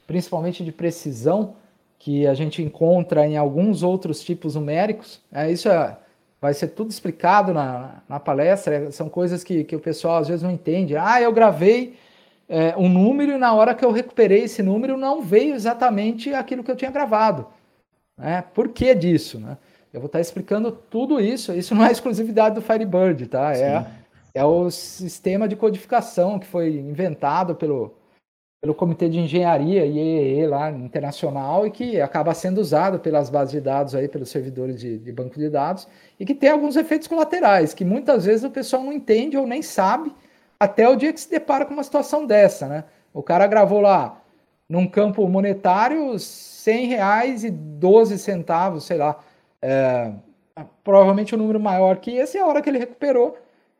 principalmente 0.06 0.62
de 0.62 0.70
precisão, 0.70 1.54
que 1.98 2.26
a 2.26 2.34
gente 2.34 2.62
encontra 2.62 3.26
em 3.26 3.36
alguns 3.36 3.82
outros 3.82 4.22
tipos 4.22 4.54
numéricos. 4.54 5.20
É, 5.32 5.50
isso 5.50 5.68
é, 5.68 5.96
vai 6.40 6.54
ser 6.54 6.68
tudo 6.68 6.90
explicado 6.90 7.52
na, 7.52 8.02
na 8.08 8.20
palestra, 8.20 8.90
são 8.92 9.08
coisas 9.08 9.42
que, 9.42 9.64
que 9.64 9.74
o 9.74 9.80
pessoal 9.80 10.18
às 10.18 10.28
vezes 10.28 10.42
não 10.42 10.50
entende. 10.50 10.96
Ah, 10.96 11.20
eu 11.20 11.32
gravei 11.32 11.96
é, 12.48 12.76
um 12.76 12.88
número 12.88 13.32
e 13.32 13.38
na 13.38 13.52
hora 13.54 13.74
que 13.74 13.84
eu 13.84 13.90
recuperei 13.90 14.44
esse 14.44 14.62
número 14.62 14.96
não 14.96 15.22
veio 15.22 15.54
exatamente 15.54 16.32
aquilo 16.32 16.62
que 16.62 16.70
eu 16.70 16.76
tinha 16.76 16.90
gravado. 16.90 17.46
Né? 18.16 18.44
Por 18.54 18.68
que 18.68 18.94
disso? 18.94 19.40
Né? 19.40 19.56
Eu 19.92 20.00
vou 20.00 20.06
estar 20.06 20.20
explicando 20.20 20.70
tudo 20.70 21.20
isso. 21.20 21.52
Isso 21.52 21.74
não 21.74 21.84
é 21.84 21.90
exclusividade 21.90 22.54
do 22.54 22.62
Firebird, 22.62 23.26
tá? 23.28 23.56
É, 23.56 23.86
é 24.34 24.44
o 24.44 24.70
sistema 24.70 25.48
de 25.48 25.56
codificação 25.56 26.38
que 26.38 26.46
foi 26.46 26.76
inventado 26.76 27.54
pelo, 27.54 27.95
pelo 28.66 28.74
Comitê 28.74 29.08
de 29.08 29.20
Engenharia 29.20 29.86
IEE 29.86 30.44
lá 30.48 30.72
internacional 30.72 31.64
e 31.64 31.70
que 31.70 32.00
acaba 32.00 32.34
sendo 32.34 32.60
usado 32.60 32.98
pelas 32.98 33.30
bases 33.30 33.52
de 33.52 33.60
dados 33.60 33.94
aí, 33.94 34.08
pelos 34.08 34.28
servidores 34.28 34.80
de, 34.80 34.98
de 34.98 35.12
banco 35.12 35.38
de 35.38 35.48
dados 35.48 35.86
e 36.18 36.26
que 36.26 36.34
tem 36.34 36.50
alguns 36.50 36.74
efeitos 36.74 37.06
colaterais 37.06 37.72
que 37.72 37.84
muitas 37.84 38.24
vezes 38.24 38.42
o 38.42 38.50
pessoal 38.50 38.82
não 38.82 38.92
entende 38.92 39.36
ou 39.36 39.46
nem 39.46 39.62
sabe 39.62 40.12
até 40.58 40.88
o 40.88 40.96
dia 40.96 41.12
que 41.12 41.20
se 41.20 41.30
depara 41.30 41.64
com 41.64 41.74
uma 41.74 41.84
situação 41.84 42.26
dessa, 42.26 42.66
né? 42.66 42.84
O 43.14 43.22
cara 43.22 43.46
gravou 43.46 43.80
lá 43.80 44.20
num 44.68 44.88
campo 44.88 45.28
monetário 45.28 46.18
100 46.18 46.86
reais 46.86 47.44
e 47.44 47.50
12 47.50 48.18
centavos, 48.18 48.82
sei 48.82 48.96
lá, 48.96 49.20
é, 49.62 50.10
provavelmente 50.82 51.36
um 51.36 51.38
número 51.38 51.60
maior 51.60 51.98
que 51.98 52.16
esse, 52.16 52.36
a 52.36 52.44
hora 52.44 52.60
que 52.60 52.68
ele 52.68 52.78
recuperou, 52.78 53.38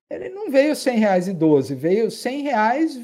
ele 0.09 0.29
não 0.29 0.49
veio 0.49 0.77
100 0.77 0.99
reais 0.99 1.27
e 1.27 1.33
12, 1.33 1.75
veio 1.75 2.09
100 2.09 2.43
reais, 2.43 2.97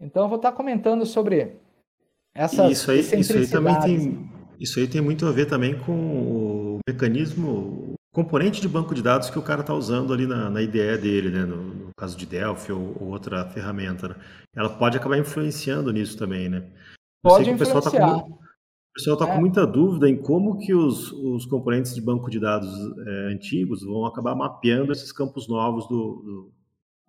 Então 0.00 0.24
eu 0.24 0.28
vou 0.28 0.36
estar 0.36 0.52
comentando 0.52 1.04
sobre 1.06 1.56
essa 2.34 2.70
isso 2.70 2.90
aí, 2.90 3.00
isso 3.00 3.34
aí 3.34 3.48
também 3.48 3.80
tem, 3.80 4.30
isso 4.60 4.78
aí 4.78 4.86
tem 4.86 5.00
muito 5.00 5.26
a 5.26 5.32
ver 5.32 5.46
também 5.46 5.78
com 5.78 5.92
o 5.92 6.78
mecanismo, 6.86 7.94
componente 8.16 8.62
de 8.62 8.68
banco 8.68 8.94
de 8.94 9.02
dados 9.02 9.28
que 9.28 9.38
o 9.38 9.42
cara 9.42 9.60
está 9.60 9.74
usando 9.74 10.10
ali 10.10 10.26
na, 10.26 10.48
na 10.48 10.62
IDE 10.62 10.96
dele, 10.96 11.28
né? 11.28 11.44
No, 11.44 11.62
no 11.62 11.90
caso 11.94 12.16
de 12.16 12.24
Delphi 12.24 12.72
ou, 12.72 12.96
ou 12.98 13.08
outra 13.08 13.44
ferramenta. 13.50 14.08
Né? 14.08 14.14
Ela 14.56 14.70
pode 14.70 14.96
acabar 14.96 15.18
influenciando 15.18 15.92
nisso 15.92 16.16
também, 16.16 16.48
né? 16.48 16.64
Eu 17.22 17.30
pode 17.30 17.44
tá. 17.44 17.54
O 17.54 17.58
pessoal 17.58 17.78
está 17.80 19.26
com, 19.26 19.32
é. 19.32 19.34
com 19.34 19.40
muita 19.40 19.66
dúvida 19.66 20.08
em 20.08 20.16
como 20.16 20.56
que 20.56 20.72
os, 20.72 21.12
os 21.12 21.44
componentes 21.44 21.94
de 21.94 22.00
banco 22.00 22.30
de 22.30 22.40
dados 22.40 22.70
é, 23.06 23.34
antigos 23.34 23.84
vão 23.84 24.06
acabar 24.06 24.34
mapeando 24.34 24.92
esses 24.92 25.12
campos 25.12 25.46
novos 25.46 25.86
do, 25.86 26.22
do, 26.24 26.52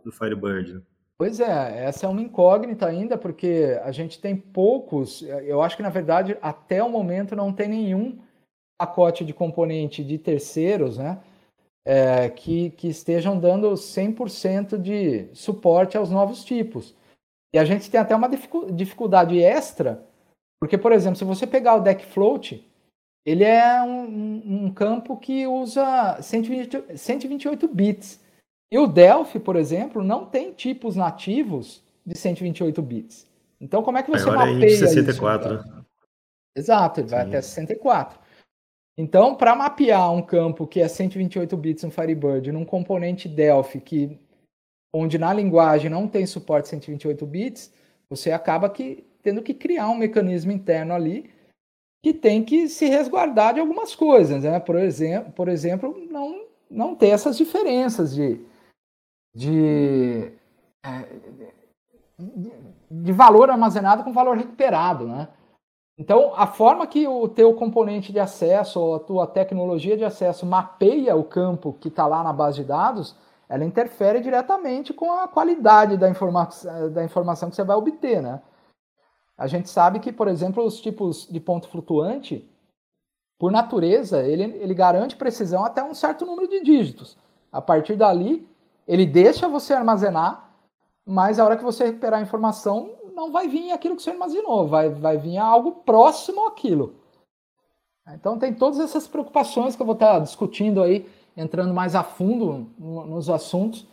do 0.03 0.11
Firebird. 0.11 0.73
Né? 0.73 0.81
Pois 1.17 1.39
é, 1.39 1.85
essa 1.85 2.05
é 2.05 2.09
uma 2.09 2.21
incógnita 2.21 2.85
ainda, 2.85 3.17
porque 3.17 3.79
a 3.81 3.93
gente 3.93 4.19
tem 4.19 4.35
poucos, 4.35 5.21
eu 5.21 5.61
acho 5.61 5.77
que 5.77 5.81
na 5.81 5.89
verdade 5.89 6.37
até 6.41 6.83
o 6.83 6.89
momento 6.89 7.33
não 7.33 7.53
tem 7.53 7.69
nenhum 7.69 8.19
pacote 8.77 9.25
de 9.25 9.33
componente 9.33 10.03
de 10.03 10.17
terceiros, 10.17 10.97
né, 10.97 11.19
é, 11.85 12.29
que, 12.29 12.69
que 12.71 12.87
estejam 12.87 13.39
dando 13.39 13.71
100% 13.71 14.77
de 14.77 15.27
suporte 15.33 15.97
aos 15.97 16.09
novos 16.09 16.43
tipos. 16.43 16.95
E 17.53 17.57
a 17.57 17.65
gente 17.65 17.89
tem 17.89 17.99
até 17.99 18.15
uma 18.15 18.29
dificuldade 18.71 19.41
extra, 19.41 20.03
porque, 20.59 20.77
por 20.77 20.91
exemplo, 20.91 21.17
se 21.17 21.23
você 21.23 21.47
pegar 21.47 21.75
o 21.75 21.81
deck 21.81 22.05
float, 22.05 22.65
ele 23.25 23.43
é 23.43 23.81
um, 23.81 24.65
um 24.65 24.73
campo 24.73 25.17
que 25.17 25.47
usa 25.47 26.21
120, 26.21 26.97
128 26.97 27.67
bits. 27.67 28.19
E 28.71 28.77
o 28.77 28.87
Delphi, 28.87 29.39
por 29.39 29.55
exemplo, 29.55 30.03
não 30.03 30.25
tem 30.25 30.51
tipos 30.51 30.95
nativos 30.95 31.81
de 32.05 32.17
128 32.17 32.81
bits. 32.81 33.27
Então, 33.59 33.81
como 33.81 33.97
é 33.97 34.03
que 34.03 34.11
você 34.11 34.29
Agora 34.29 34.51
mapeia 34.51 34.73
é 34.73 34.77
64, 34.77 35.55
isso? 35.55 35.67
Né? 35.67 35.81
Exato, 36.55 36.99
ele 36.99 37.07
Sim. 37.07 37.15
vai 37.15 37.25
até 37.25 37.41
64. 37.41 38.19
Então, 38.97 39.35
para 39.35 39.55
mapear 39.55 40.11
um 40.11 40.23
campo 40.23 40.65
que 40.65 40.81
é 40.81 40.87
128 40.87 41.55
bits 41.55 41.83
no 41.83 41.91
Firebird 41.91 42.51
num 42.51 42.65
componente 42.65 43.29
Delphi 43.29 43.79
que 43.79 44.19
onde 44.93 45.19
na 45.19 45.31
linguagem 45.31 45.89
não 45.89 46.07
tem 46.07 46.25
suporte 46.25 46.67
128 46.69 47.25
bits, 47.25 47.71
você 48.09 48.31
acaba 48.31 48.69
que 48.69 49.05
tendo 49.21 49.43
que 49.43 49.53
criar 49.53 49.89
um 49.89 49.97
mecanismo 49.97 50.51
interno 50.51 50.93
ali 50.93 51.29
que 52.03 52.13
tem 52.13 52.43
que 52.43 52.67
se 52.67 52.87
resguardar 52.87 53.53
de 53.53 53.59
algumas 53.59 53.93
coisas, 53.93 54.43
né? 54.43 54.59
Por 54.59 54.77
exemplo, 54.77 55.31
por 55.33 55.47
exemplo, 55.47 56.07
não 56.09 56.47
não 56.69 56.95
ter 56.95 57.09
essas 57.09 57.37
diferenças 57.37 58.15
de 58.15 58.41
de, 59.35 60.31
é, 60.83 61.05
de 62.89 63.11
valor 63.11 63.51
armazenado 63.51 64.03
com 64.03 64.11
valor 64.11 64.35
recuperado, 64.35 65.07
né? 65.07 65.27
Então, 65.97 66.33
a 66.35 66.45
forma 66.45 66.85
que 66.85 67.07
o 67.07 67.27
teu 67.27 67.53
componente 67.55 68.11
de 68.11 68.19
acesso 68.19 68.79
ou 68.79 68.95
a 68.95 68.99
tua 68.99 69.25
tecnologia 69.25 69.97
de 69.97 70.05
acesso 70.05 70.45
mapeia 70.45 71.15
o 71.15 71.23
campo 71.23 71.73
que 71.81 71.87
está 71.87 72.05
lá 72.05 72.23
na 72.23 72.31
base 72.31 72.61
de 72.61 72.67
dados, 72.67 73.15
ela 73.49 73.65
interfere 73.65 74.19
diretamente 74.19 74.93
com 74.93 75.11
a 75.11 75.27
qualidade 75.27 75.97
da, 75.97 76.07
informa 76.07 76.49
da 76.93 77.03
informação 77.03 77.49
que 77.49 77.55
você 77.55 77.63
vai 77.63 77.75
obter, 77.75 78.21
né? 78.21 78.41
A 79.35 79.47
gente 79.47 79.69
sabe 79.69 79.99
que, 79.99 80.11
por 80.11 80.27
exemplo, 80.27 80.63
os 80.63 80.79
tipos 80.79 81.27
de 81.29 81.39
ponto 81.39 81.67
flutuante, 81.67 82.47
por 83.39 83.51
natureza, 83.51 84.23
ele, 84.23 84.43
ele 84.43 84.73
garante 84.73 85.15
precisão 85.15 85.63
até 85.63 85.83
um 85.83 85.93
certo 85.93 86.25
número 86.25 86.47
de 86.47 86.61
dígitos. 86.61 87.17
A 87.51 87.61
partir 87.61 87.95
dali, 87.95 88.47
ele 88.87 89.05
deixa 89.05 89.47
você 89.47 89.73
armazenar, 89.73 90.49
mas 91.05 91.39
a 91.39 91.45
hora 91.45 91.55
que 91.55 91.63
você 91.63 91.85
recuperar 91.85 92.19
a 92.19 92.23
informação, 92.23 92.91
não 93.17 93.31
vai 93.31 93.47
vir 93.47 93.71
aquilo 93.71 93.95
que 93.95 94.03
você 94.03 94.11
armazenou, 94.11 94.67
vai, 94.67 94.89
vai 94.89 95.17
vir 95.17 95.37
algo 95.37 95.71
próximo 95.71 96.45
àquilo. 96.45 96.95
Então 98.13 98.37
tem 98.37 98.53
todas 98.53 98.79
essas 98.79 99.07
preocupações 99.07 99.75
que 99.75 99.81
eu 99.81 99.85
vou 99.85 99.95
estar 99.95 100.19
discutindo 100.19 100.81
aí, 100.81 101.09
entrando 101.35 101.73
mais 101.73 101.95
a 101.95 102.03
fundo 102.03 102.69
nos 102.77 103.29
assuntos, 103.29 103.85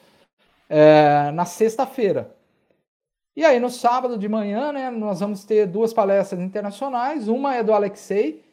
é, 0.68 1.31
na 1.33 1.45
sexta-feira. 1.45 2.37
E 3.35 3.45
aí 3.45 3.59
no 3.59 3.70
sábado 3.70 4.16
de 4.16 4.29
manhã, 4.29 4.70
né, 4.72 4.91
nós 4.91 5.18
vamos 5.20 5.43
ter 5.43 5.66
duas 5.66 5.93
palestras 5.93 6.41
internacionais. 6.41 7.27
Uma 7.27 7.57
é 7.57 7.62
do 7.62 7.72
Alexei, 7.72 8.45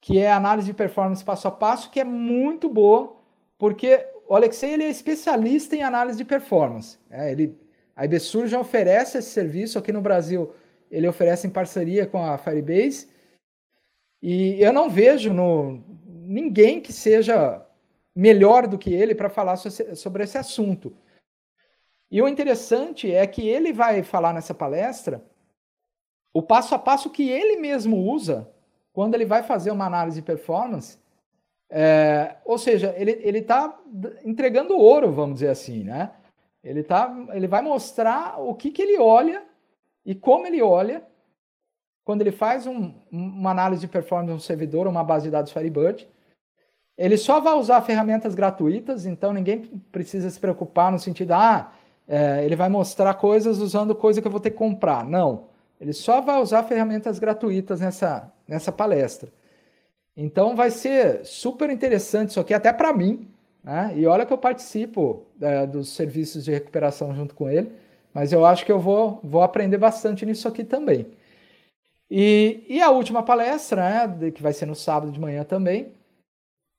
que 0.00 0.18
é 0.18 0.30
análise 0.30 0.68
de 0.68 0.74
performance 0.74 1.24
passo 1.24 1.48
a 1.48 1.50
passo, 1.50 1.90
que 1.90 1.98
é 1.98 2.04
muito 2.04 2.68
boa, 2.68 3.16
porque 3.58 4.06
o 4.28 4.36
Alexei 4.36 4.74
ele 4.74 4.84
é 4.84 4.90
especialista 4.90 5.74
em 5.74 5.82
análise 5.82 6.18
de 6.18 6.24
performance. 6.24 6.98
É, 7.10 7.32
ele, 7.32 7.58
a 7.94 8.04
IBSUR 8.04 8.46
já 8.46 8.58
oferece 8.58 9.18
esse 9.18 9.30
serviço 9.30 9.78
aqui 9.78 9.92
no 9.92 10.00
Brasil. 10.00 10.54
Ele 10.90 11.08
oferece 11.08 11.46
em 11.46 11.50
parceria 11.50 12.06
com 12.06 12.24
a 12.24 12.38
Firebase. 12.38 13.08
E 14.22 14.60
eu 14.62 14.72
não 14.72 14.88
vejo 14.88 15.32
no, 15.32 15.82
ninguém 16.06 16.80
que 16.80 16.92
seja 16.92 17.64
melhor 18.14 18.66
do 18.66 18.78
que 18.78 18.92
ele 18.92 19.14
para 19.14 19.30
falar 19.30 19.56
sobre 19.56 20.24
esse 20.24 20.36
assunto. 20.36 20.96
E 22.10 22.20
o 22.20 22.28
interessante 22.28 23.12
é 23.12 23.26
que 23.26 23.48
ele 23.48 23.72
vai 23.72 24.02
falar 24.02 24.32
nessa 24.32 24.54
palestra 24.54 25.24
o 26.32 26.42
passo 26.42 26.74
a 26.74 26.78
passo 26.78 27.10
que 27.10 27.28
ele 27.28 27.56
mesmo 27.56 27.96
usa 27.96 28.48
quando 28.92 29.14
ele 29.14 29.24
vai 29.24 29.42
fazer 29.42 29.70
uma 29.70 29.86
análise 29.86 30.20
de 30.20 30.26
performance 30.26 31.00
é, 31.70 32.36
ou 32.44 32.58
seja, 32.58 32.92
ele 32.98 33.38
está 33.38 33.78
entregando 34.24 34.76
ouro, 34.76 35.12
vamos 35.12 35.34
dizer 35.34 35.50
assim, 35.50 35.84
né? 35.84 36.10
Ele, 36.62 36.82
tá, 36.82 37.14
ele 37.32 37.46
vai 37.46 37.62
mostrar 37.62 38.38
o 38.40 38.54
que, 38.54 38.70
que 38.70 38.82
ele 38.82 38.98
olha 38.98 39.42
e 40.04 40.14
como 40.14 40.46
ele 40.46 40.60
olha 40.60 41.02
quando 42.04 42.22
ele 42.22 42.32
faz 42.32 42.66
um, 42.66 42.92
uma 43.10 43.50
análise 43.50 43.82
de 43.82 43.88
performance 43.88 44.32
no 44.32 44.40
servidor, 44.40 44.86
uma 44.86 45.04
base 45.04 45.26
de 45.26 45.30
dados 45.30 45.52
Firebird. 45.52 46.08
Ele 46.98 47.16
só 47.16 47.40
vai 47.40 47.54
usar 47.54 47.80
ferramentas 47.82 48.34
gratuitas, 48.34 49.06
então 49.06 49.32
ninguém 49.32 49.62
precisa 49.92 50.28
se 50.28 50.38
preocupar 50.38 50.90
no 50.92 50.98
sentido, 50.98 51.32
ah, 51.32 51.72
é, 52.06 52.44
ele 52.44 52.56
vai 52.56 52.68
mostrar 52.68 53.14
coisas 53.14 53.58
usando 53.58 53.94
coisa 53.94 54.20
que 54.20 54.26
eu 54.26 54.32
vou 54.32 54.40
ter 54.40 54.50
que 54.50 54.56
comprar. 54.56 55.04
Não. 55.04 55.48
Ele 55.80 55.92
só 55.92 56.20
vai 56.20 56.40
usar 56.40 56.64
ferramentas 56.64 57.18
gratuitas 57.18 57.80
nessa, 57.80 58.30
nessa 58.46 58.70
palestra. 58.70 59.32
Então 60.16 60.54
vai 60.54 60.70
ser 60.70 61.24
super 61.24 61.70
interessante 61.70 62.30
isso 62.30 62.40
aqui, 62.40 62.52
até 62.52 62.72
para 62.72 62.92
mim. 62.92 63.30
Né? 63.62 63.92
E 63.96 64.06
olha 64.06 64.24
que 64.24 64.32
eu 64.32 64.38
participo 64.38 65.26
é, 65.40 65.66
dos 65.66 65.90
serviços 65.90 66.44
de 66.44 66.50
recuperação 66.50 67.14
junto 67.14 67.34
com 67.34 67.48
ele, 67.48 67.72
mas 68.12 68.32
eu 68.32 68.44
acho 68.44 68.64
que 68.64 68.72
eu 68.72 68.78
vou, 68.78 69.20
vou 69.22 69.42
aprender 69.42 69.78
bastante 69.78 70.24
nisso 70.26 70.48
aqui 70.48 70.64
também. 70.64 71.06
E, 72.10 72.64
e 72.68 72.80
a 72.80 72.90
última 72.90 73.22
palestra, 73.22 74.08
né, 74.08 74.30
que 74.30 74.42
vai 74.42 74.52
ser 74.52 74.66
no 74.66 74.74
sábado 74.74 75.12
de 75.12 75.20
manhã 75.20 75.44
também, 75.44 75.92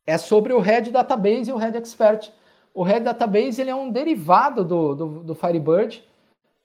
é 0.05 0.17
sobre 0.17 0.51
o 0.51 0.59
Red 0.59 0.91
Database 0.91 1.49
e 1.49 1.53
o 1.53 1.57
Red 1.57 1.77
Expert. 1.77 2.32
O 2.73 2.84
Red 2.84 3.01
Database 3.01 3.61
ele 3.61 3.69
é 3.69 3.75
um 3.75 3.91
derivado 3.91 4.65
do, 4.65 4.95
do, 4.95 5.07
do 5.23 5.36
Firebird, 5.36 6.03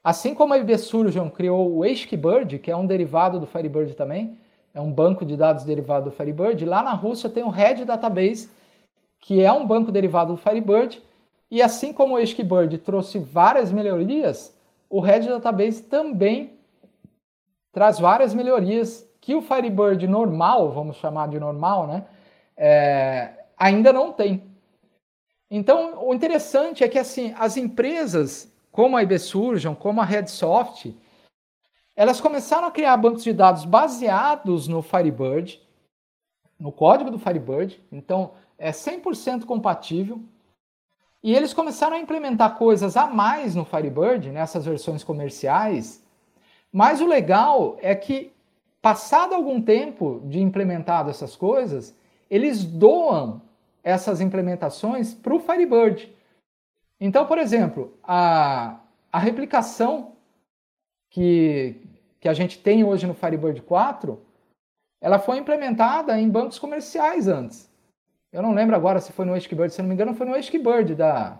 assim 0.02 0.34
como 0.34 0.54
a 0.54 0.58
IB 0.58 0.78
Surgeon 0.78 1.30
criou 1.30 1.78
o 1.78 1.82
Bird, 1.82 2.58
que 2.58 2.70
é 2.70 2.76
um 2.76 2.86
derivado 2.86 3.38
do 3.38 3.46
Firebird 3.46 3.94
também 3.94 4.36
é 4.76 4.80
um 4.80 4.92
banco 4.92 5.24
de 5.24 5.38
dados 5.38 5.64
derivado 5.64 6.10
do 6.10 6.14
Firebird. 6.14 6.62
Lá 6.66 6.82
na 6.82 6.92
Rússia 6.92 7.30
tem 7.30 7.42
o 7.42 7.48
Red 7.48 7.86
Database, 7.86 8.50
que 9.20 9.42
é 9.42 9.52
um 9.52 9.66
banco 9.66 9.90
derivado 9.90 10.32
do 10.32 10.38
Firebird. 10.38 11.02
E 11.50 11.62
assim 11.62 11.92
como 11.92 12.16
o 12.16 12.44
Bird 12.44 12.78
trouxe 12.78 13.18
várias 13.18 13.72
melhorias, 13.72 14.56
o 14.90 15.00
Red 15.00 15.20
Database 15.20 15.82
também 15.82 16.58
traz 17.72 17.98
várias 17.98 18.34
melhorias 18.34 19.08
que 19.20 19.34
o 19.34 19.42
Firebird 19.42 20.06
normal, 20.06 20.72
vamos 20.72 20.96
chamar 20.96 21.28
de 21.28 21.38
normal, 21.38 21.86
né, 21.86 22.04
é, 22.56 23.44
ainda 23.56 23.92
não 23.92 24.12
tem. 24.12 24.44
Então, 25.50 26.06
o 26.06 26.14
interessante 26.14 26.82
é 26.82 26.88
que 26.88 26.98
assim, 26.98 27.34
as 27.38 27.56
empresas 27.56 28.52
como 28.76 28.96
a 28.96 29.02
IBSurgeon, 29.02 29.74
como 29.74 30.02
a 30.02 30.04
Redsoft, 30.04 30.94
elas 31.96 32.20
começaram 32.20 32.68
a 32.68 32.70
criar 32.70 32.96
bancos 32.98 33.24
de 33.24 33.32
dados 33.32 33.64
baseados 33.64 34.68
no 34.68 34.82
Firebird, 34.82 35.62
no 36.60 36.70
código 36.70 37.10
do 37.10 37.18
Firebird, 37.18 37.82
então 37.90 38.32
é 38.58 38.70
100% 38.70 39.44
compatível. 39.44 40.20
E 41.22 41.34
eles 41.34 41.52
começaram 41.52 41.96
a 41.96 42.00
implementar 42.00 42.56
coisas 42.56 42.96
a 42.96 43.06
mais 43.06 43.54
no 43.54 43.64
Firebird, 43.64 44.30
nessas 44.30 44.64
versões 44.64 45.02
comerciais. 45.02 46.04
Mas 46.72 47.00
o 47.00 47.06
legal 47.06 47.76
é 47.80 47.94
que, 47.94 48.32
passado 48.80 49.34
algum 49.34 49.60
tempo 49.60 50.20
de 50.24 50.40
implementado 50.40 51.10
essas 51.10 51.34
coisas, 51.34 51.94
eles 52.30 52.64
doam 52.64 53.40
essas 53.82 54.20
implementações 54.20 55.14
para 55.14 55.34
o 55.34 55.40
Firebird. 55.40 56.12
Então, 57.00 57.26
por 57.26 57.38
exemplo, 57.38 57.96
a, 58.02 58.80
a 59.12 59.18
replicação 59.18 60.12
que, 61.10 61.76
que 62.20 62.28
a 62.28 62.34
gente 62.34 62.58
tem 62.58 62.84
hoje 62.84 63.06
no 63.06 63.14
Firebird 63.14 63.62
4, 63.62 64.20
ela 65.00 65.18
foi 65.18 65.38
implementada 65.38 66.18
em 66.18 66.28
bancos 66.28 66.58
comerciais 66.58 67.28
antes. 67.28 67.65
Eu 68.36 68.42
não 68.42 68.52
lembro 68.52 68.76
agora 68.76 69.00
se 69.00 69.14
foi 69.14 69.24
no 69.24 69.32
HKBird, 69.32 69.72
se 69.72 69.80
não 69.80 69.88
me 69.88 69.94
engano, 69.94 70.12
foi 70.12 70.26
no 70.26 70.34
HKBird 70.34 70.94
da, 70.94 71.38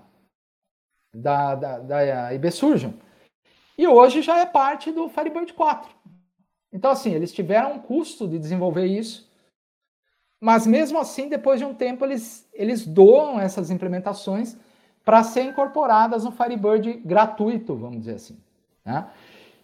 da, 1.15 1.55
da, 1.55 1.79
da 1.81 2.33
IBSurgeon. 2.33 2.93
E 3.77 3.87
hoje 3.87 4.23
já 4.23 4.39
é 4.39 4.47
parte 4.47 4.91
do 4.91 5.07
Firebird 5.07 5.53
4. 5.53 5.91
Então, 6.73 6.91
assim, 6.91 7.13
eles 7.13 7.35
tiveram 7.35 7.75
um 7.75 7.79
custo 7.79 8.27
de 8.27 8.39
desenvolver 8.39 8.87
isso, 8.87 9.31
mas 10.41 10.67
mesmo 10.67 10.99
assim, 10.99 11.29
depois 11.29 11.61
de 11.61 11.67
um 11.67 11.75
tempo, 11.75 12.03
eles, 12.03 12.49
eles 12.55 12.87
doam 12.87 13.39
essas 13.39 13.71
implementações 13.71 14.57
para 15.05 15.23
serem 15.23 15.51
incorporadas 15.51 16.25
no 16.25 16.33
Firebird 16.33 16.95
gratuito, 17.05 17.77
vamos 17.77 17.99
dizer 17.99 18.15
assim. 18.15 18.41
Né? 18.83 19.07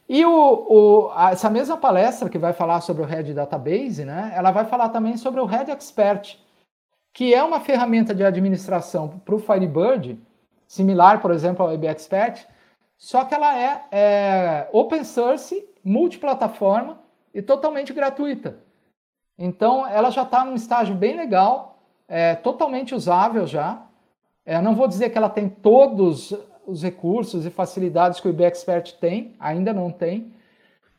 E 0.07 0.23
o, 0.27 0.67
o, 1.09 1.19
essa 1.31 1.49
mesma 1.49 1.79
palestra 1.79 2.29
que 2.29 2.37
vai 2.37 2.53
falar 2.53 2.83
sobre 2.83 3.03
o 3.03 3.07
Red 3.07 3.33
Database, 3.33 4.05
né, 4.05 4.35
ela 4.35 4.51
vai 4.51 4.67
falar 4.67 4.91
também 4.91 5.17
sobre 5.17 5.41
o 5.41 5.47
Red 5.47 5.71
Expert, 5.71 6.39
que 7.13 7.35
é 7.35 7.43
uma 7.43 7.61
ferramenta 7.61 8.15
de 8.15 8.25
administração 8.25 9.21
para 9.25 9.35
o 9.35 9.39
Firebird, 9.39 10.19
similar, 10.67 11.21
por 11.21 11.31
exemplo, 11.31 11.65
ao 11.65 11.75
IB 11.75 11.87
Expert, 11.87 12.47
só 12.97 13.25
que 13.25 13.35
ela 13.35 13.59
é, 13.59 13.83
é 13.91 14.69
open 14.73 15.05
source, 15.05 15.69
multiplataforma 15.85 17.01
e 17.35 17.43
totalmente 17.43 17.93
gratuita. 17.93 18.59
Então, 19.37 19.87
ela 19.87 20.11
já 20.11 20.23
está 20.23 20.45
num 20.45 20.55
estágio 20.55 20.95
bem 20.95 21.17
legal, 21.17 21.83
é 22.07 22.35
totalmente 22.35 22.95
usável 22.95 23.47
já. 23.47 23.83
É, 24.45 24.61
não 24.61 24.75
vou 24.75 24.89
dizer 24.89 25.11
que 25.11 25.19
ela 25.19 25.29
tem 25.29 25.49
todos 25.49 26.35
os 26.67 26.83
recursos 26.83 27.45
e 27.45 27.51
facilidades 27.51 28.21
que 28.21 28.29
o 28.29 28.31
IB 28.31 28.45
Expert 28.45 28.93
tem, 29.01 29.35
ainda 29.39 29.73
não 29.73 29.91
tem, 29.91 30.33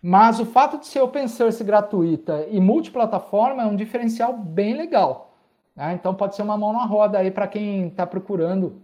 mas 0.01 0.39
o 0.39 0.45
fato 0.45 0.78
de 0.78 0.86
ser 0.86 1.01
open 1.01 1.28
source 1.28 1.64
gratuita 1.64 2.45
e 2.49 2.59
multiplataforma 2.59 3.64
é 3.64 3.66
um 3.66 3.76
diferencial 3.76 4.34
bem 4.34 4.76
legal. 4.76 5.33
Né? 5.76 5.94
Então 5.94 6.14
pode 6.14 6.36
ser 6.36 6.42
uma 6.42 6.58
mão 6.58 6.74
na 6.74 6.86
roda 6.86 7.18
aí 7.18 7.32
para 7.32 7.48
quem 7.48 7.88
está 7.88 8.06
procurando 8.06 8.82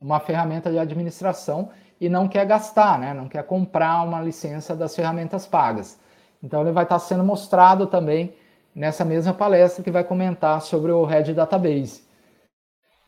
uma 0.00 0.20
ferramenta 0.20 0.70
de 0.70 0.78
administração 0.78 1.70
e 2.00 2.08
não 2.08 2.28
quer 2.28 2.44
gastar, 2.46 2.98
né? 2.98 3.14
não 3.14 3.28
quer 3.28 3.44
comprar 3.44 4.02
uma 4.02 4.20
licença 4.20 4.74
das 4.74 4.94
ferramentas 4.94 5.46
pagas. 5.46 5.98
Então 6.42 6.62
ele 6.62 6.72
vai 6.72 6.84
estar 6.84 6.96
tá 6.96 6.98
sendo 6.98 7.22
mostrado 7.22 7.86
também 7.86 8.34
nessa 8.74 9.04
mesma 9.04 9.32
palestra 9.32 9.84
que 9.84 9.90
vai 9.90 10.02
comentar 10.02 10.60
sobre 10.60 10.90
o 10.90 11.04
Red 11.04 11.34
Database. 11.34 12.02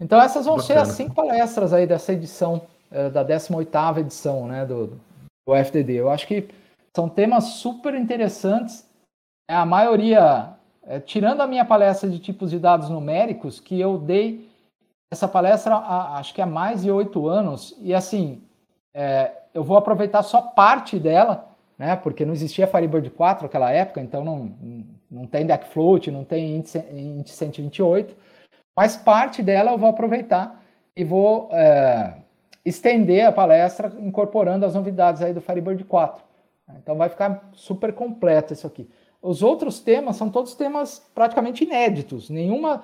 Então 0.01 0.21
essas 0.21 0.47
vão 0.47 0.57
Bacana. 0.57 0.85
ser 0.85 0.91
as 0.91 0.97
cinco 0.97 1.15
palestras 1.15 1.73
aí 1.73 1.87
dessa 1.87 2.13
edição, 2.13 2.63
é, 2.91 3.11
da 3.11 3.25
18ª 3.25 3.99
edição 3.99 4.47
né, 4.47 4.65
do, 4.65 5.01
do 5.47 5.55
FDD. 5.55 5.95
Eu 5.95 6.11
acho 6.11 6.27
que 6.27 6.49
são 6.95 7.09
temas 7.09 7.45
super 7.45 7.95
interessantes. 7.95 8.89
É, 9.49 9.55
a 9.55 9.67
maioria 9.67 10.55
é, 10.87 11.01
tirando 11.01 11.41
a 11.41 11.47
minha 11.47 11.65
palestra 11.65 12.09
de 12.09 12.19
tipos 12.19 12.51
de 12.51 12.59
dados 12.59 12.89
numéricos, 12.89 13.61
que 13.61 13.81
eu 13.81 13.99
dei 13.99 14.49
essa 15.11 15.29
palestra 15.29 15.75
há, 15.75 16.19
acho 16.19 16.35
que 16.35 16.43
há 16.43 16.47
mais 16.47 16.83
de 16.83 16.91
oito 16.91 17.29
anos, 17.29 17.77
e 17.81 17.95
assim, 17.95 18.43
é, 18.93 19.33
eu 19.53 19.63
vou 19.63 19.77
aproveitar 19.77 20.23
só 20.23 20.41
parte 20.41 20.99
dela, 20.99 21.49
né, 21.79 21.97
porque 21.97 22.25
não 22.25 22.33
existia 22.33 22.67
Firebird 22.67 23.09
4 23.11 23.45
naquela 23.45 23.71
época, 23.71 24.01
então 24.01 24.25
não, 24.25 24.53
não 25.11 25.27
tem 25.27 25.47
Deckfloat, 25.47 26.11
não 26.11 26.25
tem 26.25 26.57
índice, 26.57 26.79
índice 26.93 27.37
128, 27.37 28.17
mas 28.77 28.97
parte 28.97 29.43
dela 29.43 29.73
eu 29.73 29.79
vou 29.79 29.89
aproveitar 29.89 30.63
e 30.97 31.05
vou 31.05 31.49
é, 31.53 32.15
estender 32.65 33.27
a 33.27 33.33
palestra 33.33 33.93
incorporando 33.99 34.67
as 34.67 34.75
novidades 34.75 35.23
aí 35.23 35.33
do 35.33 35.41
Firebird 35.41 35.85
4. 35.85 36.23
Então 36.79 36.97
vai 36.97 37.09
ficar 37.09 37.49
super 37.53 37.93
completo 37.93 38.53
isso 38.53 38.67
aqui. 38.67 38.89
Os 39.25 39.43
outros 39.43 39.81
temas 39.81 40.17
são 40.17 40.29
todos 40.29 40.55
temas 40.55 41.03
praticamente 41.15 41.65
inéditos. 41.65 42.29
Nenhuma. 42.29 42.83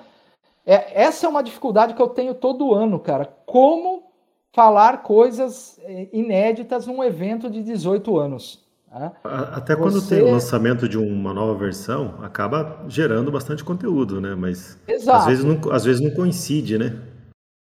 É, 0.65 1.03
essa 1.03 1.27
é 1.27 1.29
uma 1.29 1.43
dificuldade 1.43 1.93
que 1.93 2.01
eu 2.01 2.09
tenho 2.09 2.33
todo 2.33 2.73
ano, 2.73 2.99
cara. 2.99 3.31
Como 3.45 4.11
falar 4.51 5.03
coisas 5.03 5.79
é, 5.83 6.09
inéditas 6.11 6.87
num 6.87 7.03
evento 7.03 7.47
de 7.47 7.61
18 7.61 8.17
anos. 8.17 8.59
Né? 8.91 9.11
Até 9.23 9.75
quando 9.75 10.01
Você... 10.01 10.15
tem 10.15 10.27
o 10.27 10.31
lançamento 10.31 10.89
de 10.89 10.97
uma 10.97 11.31
nova 11.31 11.53
versão, 11.53 12.15
acaba 12.23 12.83
gerando 12.87 13.31
bastante 13.31 13.63
conteúdo, 13.63 14.19
né? 14.19 14.33
Mas 14.33 14.79
às 15.07 15.25
vezes, 15.27 15.45
não, 15.45 15.71
às 15.71 15.85
vezes 15.85 16.01
não 16.01 16.09
coincide, 16.09 16.77
né? 16.77 16.99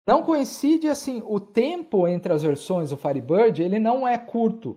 Não 0.07 0.23
coincide, 0.23 0.87
assim, 0.87 1.23
o 1.27 1.41
tempo 1.41 2.07
entre 2.07 2.31
as 2.31 2.43
versões 2.43 2.91
do 2.91 2.97
Firebird, 2.97 3.61
ele 3.61 3.79
não 3.79 4.07
é 4.07 4.19
curto. 4.19 4.77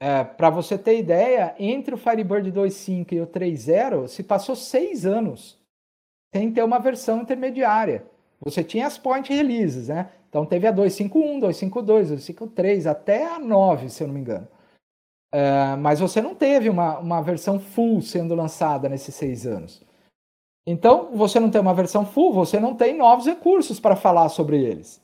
É, 0.00 0.24
Para 0.24 0.48
você 0.48 0.78
ter 0.78 0.98
ideia, 0.98 1.54
entre 1.58 1.94
o 1.94 1.98
Firebird 1.98 2.50
2.5 2.50 3.12
e 3.12 3.20
o 3.20 3.26
3.0 3.26 4.08
se 4.08 4.22
passou 4.22 4.56
seis 4.56 5.04
anos 5.04 5.60
sem 6.34 6.50
ter 6.52 6.62
uma 6.62 6.78
versão 6.78 7.20
intermediária. 7.20 8.06
Você 8.40 8.64
tinha 8.64 8.86
as 8.86 8.96
point 8.96 9.30
releases, 9.32 9.88
né? 9.88 10.10
Então 10.28 10.46
teve 10.46 10.66
a 10.66 10.72
2.5.1, 10.72 11.40
2.5.2, 11.40 12.16
2.5.3, 12.16 12.86
até 12.86 13.26
a 13.26 13.38
9, 13.38 13.90
se 13.90 14.02
eu 14.02 14.06
não 14.06 14.14
me 14.14 14.20
engano. 14.20 14.48
É, 15.32 15.76
mas 15.76 16.00
você 16.00 16.20
não 16.20 16.34
teve 16.34 16.70
uma, 16.70 16.98
uma 16.98 17.20
versão 17.20 17.60
full 17.60 18.00
sendo 18.00 18.34
lançada 18.34 18.88
nesses 18.88 19.14
seis 19.14 19.46
anos. 19.46 19.82
Então, 20.66 21.10
você 21.12 21.38
não 21.40 21.50
tem 21.50 21.60
uma 21.60 21.74
versão 21.74 22.06
full, 22.06 22.32
você 22.32 22.58
não 22.60 22.74
tem 22.74 22.96
novos 22.96 23.26
recursos 23.26 23.80
para 23.80 23.96
falar 23.96 24.28
sobre 24.28 24.62
eles. 24.62 25.00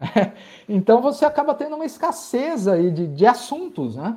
então, 0.68 1.00
você 1.00 1.24
acaba 1.24 1.54
tendo 1.54 1.76
uma 1.76 1.84
escassez 1.84 2.66
aí 2.68 2.90
de, 2.90 3.06
de 3.06 3.26
assuntos, 3.26 3.96
né? 3.96 4.16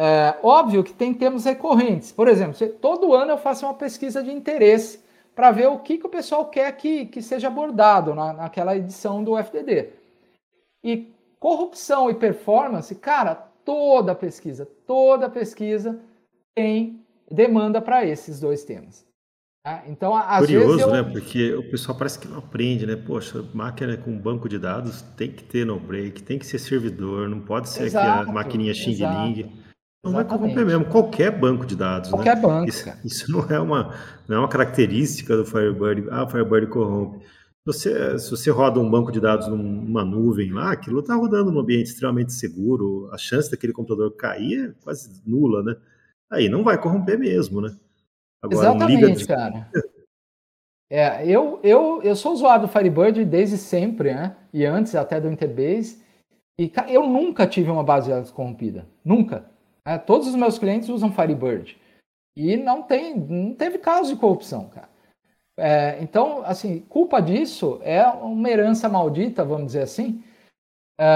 É, 0.00 0.36
óbvio 0.44 0.84
que 0.84 0.92
tem 0.92 1.12
temas 1.12 1.44
recorrentes. 1.44 2.12
Por 2.12 2.28
exemplo, 2.28 2.54
todo 2.80 3.12
ano 3.12 3.32
eu 3.32 3.36
faço 3.36 3.66
uma 3.66 3.74
pesquisa 3.74 4.22
de 4.22 4.30
interesse 4.30 5.00
para 5.34 5.50
ver 5.50 5.66
o 5.66 5.80
que, 5.80 5.98
que 5.98 6.06
o 6.06 6.10
pessoal 6.10 6.44
quer 6.44 6.70
que, 6.76 7.06
que 7.06 7.20
seja 7.20 7.48
abordado 7.48 8.14
na, 8.14 8.32
naquela 8.32 8.76
edição 8.76 9.24
do 9.24 9.36
FDD. 9.36 9.88
E 10.84 11.12
corrupção 11.40 12.08
e 12.08 12.14
performance, 12.14 12.94
cara, 12.94 13.34
toda 13.64 14.14
pesquisa, 14.14 14.68
toda 14.86 15.28
pesquisa 15.28 15.98
tem 16.54 17.04
demanda 17.28 17.82
para 17.82 18.06
esses 18.06 18.38
dois 18.38 18.62
temas. 18.62 19.04
Tá? 19.64 19.82
Então, 19.88 20.16
às 20.16 20.38
Curioso, 20.38 20.76
vezes 20.76 20.82
eu... 20.82 20.92
né? 20.92 21.02
Porque 21.02 21.54
o 21.54 21.70
pessoal 21.72 21.98
parece 21.98 22.20
que 22.20 22.28
não 22.28 22.38
aprende, 22.38 22.86
né? 22.86 22.94
Poxa, 22.94 23.44
máquina 23.52 23.96
com 23.96 24.16
banco 24.16 24.48
de 24.48 24.60
dados 24.60 25.02
tem 25.16 25.32
que 25.32 25.42
ter 25.42 25.66
no 25.66 25.80
break, 25.80 26.22
tem 26.22 26.38
que 26.38 26.46
ser 26.46 26.60
servidor, 26.60 27.28
não 27.28 27.40
pode 27.40 27.68
ser 27.68 27.86
exato, 27.86 28.20
aqui 28.20 28.30
a 28.30 28.32
maquininha 28.32 28.72
Xing 28.72 29.67
Não 30.04 30.12
vai 30.12 30.24
corromper 30.24 30.64
mesmo, 30.64 30.84
qualquer 30.84 31.30
banco 31.30 31.66
de 31.66 31.74
dados. 31.74 32.10
Né? 32.10 32.16
Qualquer 32.16 32.36
né? 32.36 32.42
banco. 32.42 32.68
Isso, 32.68 32.92
isso, 33.04 33.32
não, 33.32 33.42
é 33.50 33.60
uma, 33.60 33.94
não 34.28 34.36
é 34.36 34.38
uma 34.40 34.48
característica 34.48 35.36
do 35.36 35.44
Firebird. 35.44 36.08
Ah, 36.10 36.24
o 36.24 36.28
Firebird 36.28 36.68
corrompe. 36.68 37.24
Você, 37.66 38.18
se 38.18 38.30
você 38.30 38.50
roda 38.50 38.80
um 38.80 38.88
banco 38.88 39.12
de 39.12 39.20
dados 39.20 39.46
numa 39.48 40.04
nuvem 40.04 40.52
lá, 40.52 40.72
aquilo 40.72 41.00
está 41.00 41.14
rodando 41.14 41.50
num 41.50 41.60
ambiente 41.60 41.88
extremamente 41.88 42.32
seguro, 42.32 43.10
a 43.12 43.18
chance 43.18 43.50
daquele 43.50 43.74
computador 43.74 44.10
cair 44.16 44.70
é 44.70 44.82
quase 44.82 45.20
nula, 45.26 45.62
né? 45.62 45.76
Aí 46.30 46.48
não 46.48 46.64
vai 46.64 46.80
corromper 46.80 47.18
mesmo, 47.18 47.60
né? 47.60 47.76
Agora, 48.42 48.68
Exatamente, 48.68 49.18
de... 49.18 49.26
cara. 49.26 49.68
É, 50.90 51.28
eu, 51.28 51.60
eu, 51.62 52.00
eu 52.02 52.16
sou 52.16 52.32
usuário 52.32 52.66
do 52.66 52.72
Firebird 52.72 53.22
desde 53.26 53.58
sempre, 53.58 54.14
né? 54.14 54.34
E 54.54 54.64
antes 54.64 54.94
até 54.94 55.20
do 55.20 55.30
Interbase. 55.30 56.02
E 56.58 56.72
eu 56.88 57.06
nunca 57.06 57.46
tive 57.46 57.70
uma 57.70 57.84
base 57.84 58.06
de 58.06 58.14
dados 58.14 58.30
corrompida. 58.30 58.86
Nunca. 59.04 59.44
É, 59.88 59.96
todos 59.96 60.28
os 60.28 60.34
meus 60.34 60.58
clientes 60.58 60.90
usam 60.90 61.10
Firebird. 61.10 61.80
E 62.36 62.58
não, 62.58 62.82
tem, 62.82 63.18
não 63.18 63.54
teve 63.54 63.78
caso 63.78 64.12
de 64.12 64.20
corrupção, 64.20 64.68
cara. 64.68 64.90
É, 65.58 65.98
então, 66.02 66.42
assim, 66.44 66.80
culpa 66.80 67.22
disso 67.22 67.80
é 67.82 68.06
uma 68.06 68.50
herança 68.50 68.86
maldita, 68.86 69.42
vamos 69.42 69.68
dizer 69.68 69.82
assim, 69.84 70.22
é, 71.00 71.06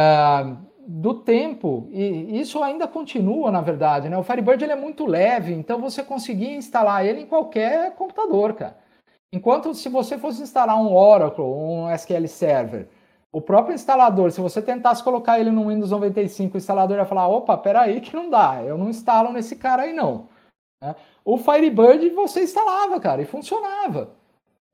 do 0.89 1.15
tempo, 1.15 1.87
e 1.93 2.41
isso 2.41 2.63
ainda 2.63 2.89
continua, 2.89 3.51
na 3.53 3.61
verdade, 3.61 4.09
né? 4.09 4.17
O 4.17 4.25
Firebird 4.25 4.65
ele 4.65 4.73
é 4.73 4.77
muito 4.77 5.05
leve, 5.05 5.53
então 5.53 5.79
você 5.79 6.03
conseguia 6.03 6.57
instalar 6.57 7.05
ele 7.05 7.21
em 7.21 7.27
qualquer 7.27 7.95
computador, 7.95 8.55
cara. 8.55 8.79
Enquanto 9.33 9.75
se 9.75 9.91
você 9.91 10.17
fosse 10.17 10.43
instalar 10.43 10.81
um 10.81 10.95
Oracle, 10.95 11.45
um 11.45 11.91
SQL 11.91 12.27
Server, 12.27 12.89
o 13.33 13.41
próprio 13.41 13.75
instalador, 13.75 14.31
se 14.31 14.41
você 14.41 14.61
tentasse 14.61 15.03
colocar 15.03 15.41
ele 15.41 15.51
no 15.51 15.69
Windows 15.69 15.91
95, 15.91 16.55
o 16.55 16.59
instalador 16.59 16.99
ia 16.99 17.07
falar, 17.07 17.27
opa, 17.29 17.57
peraí 17.57 18.01
que 18.01 18.15
não 18.15 18.29
dá, 18.29 18.63
eu 18.63 18.77
não 18.77 18.91
instalo 18.91 19.33
nesse 19.33 19.57
cara 19.57 19.85
aí 19.85 19.93
não. 19.95 20.29
Né? 20.83 20.95
O 21.25 21.39
Firebird 21.39 22.11
você 22.11 22.43
instalava, 22.43 23.01
cara, 23.01 23.23
e 23.23 23.25
funcionava. 23.25 24.11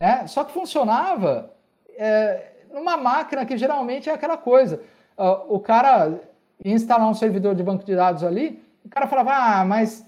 Né? 0.01 0.27
Só 0.27 0.43
que 0.43 0.53
funcionava 0.53 1.55
é, 1.97 2.53
numa 2.73 2.97
máquina 2.97 3.47
que 3.47 3.57
geralmente 3.57 4.11
é 4.11 4.13
aquela 4.13 4.37
coisa. 4.37 4.83
Uh, 5.17 5.55
o 5.55 5.61
cara 5.61 6.21
ia 6.65 6.75
instalar 6.75 7.09
um 7.09 7.15
servidor 7.15 7.55
de 7.55 7.63
banco 7.63 7.85
de 7.85 7.95
dados 7.95 8.25
ali, 8.25 8.63
o 8.85 8.89
cara 8.89 9.07
falava, 9.07 9.33
ah, 9.35 9.65
mas 9.65 10.05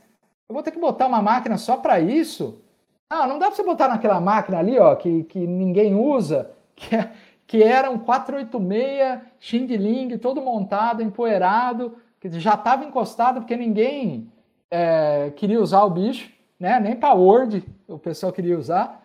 eu 0.48 0.55
vou 0.55 0.62
ter 0.62 0.72
que 0.72 0.80
botar 0.80 1.07
uma 1.07 1.22
máquina 1.22 1.57
só 1.57 1.76
para 1.76 2.01
isso? 2.01 2.61
Ah, 3.09 3.26
não 3.26 3.38
dá 3.38 3.46
para 3.46 3.57
você 3.57 3.62
botar 3.62 3.88
naquela 3.88 4.20
máquina 4.20 4.59
ali, 4.59 4.78
ó, 4.78 4.94
que, 4.94 5.24
que 5.24 5.38
ninguém 5.46 5.94
usa, 5.94 6.51
que, 6.74 6.96
é, 6.96 7.12
que 7.51 7.64
era 7.64 7.90
um 7.90 7.98
486 7.98 9.22
Xing 9.40 10.18
todo 10.18 10.40
montado, 10.40 11.03
empoeirado, 11.03 11.96
que 12.20 12.30
já 12.38 12.55
estava 12.55 12.84
encostado 12.84 13.40
porque 13.40 13.57
ninguém 13.57 14.30
é, 14.70 15.32
queria 15.34 15.61
usar 15.61 15.82
o 15.82 15.90
bicho, 15.90 16.32
né? 16.61 16.78
Nem 16.78 16.94
para 16.94 17.12
Word 17.12 17.64
o 17.88 17.98
pessoal 17.98 18.32
queria 18.32 18.57
usar. 18.57 19.05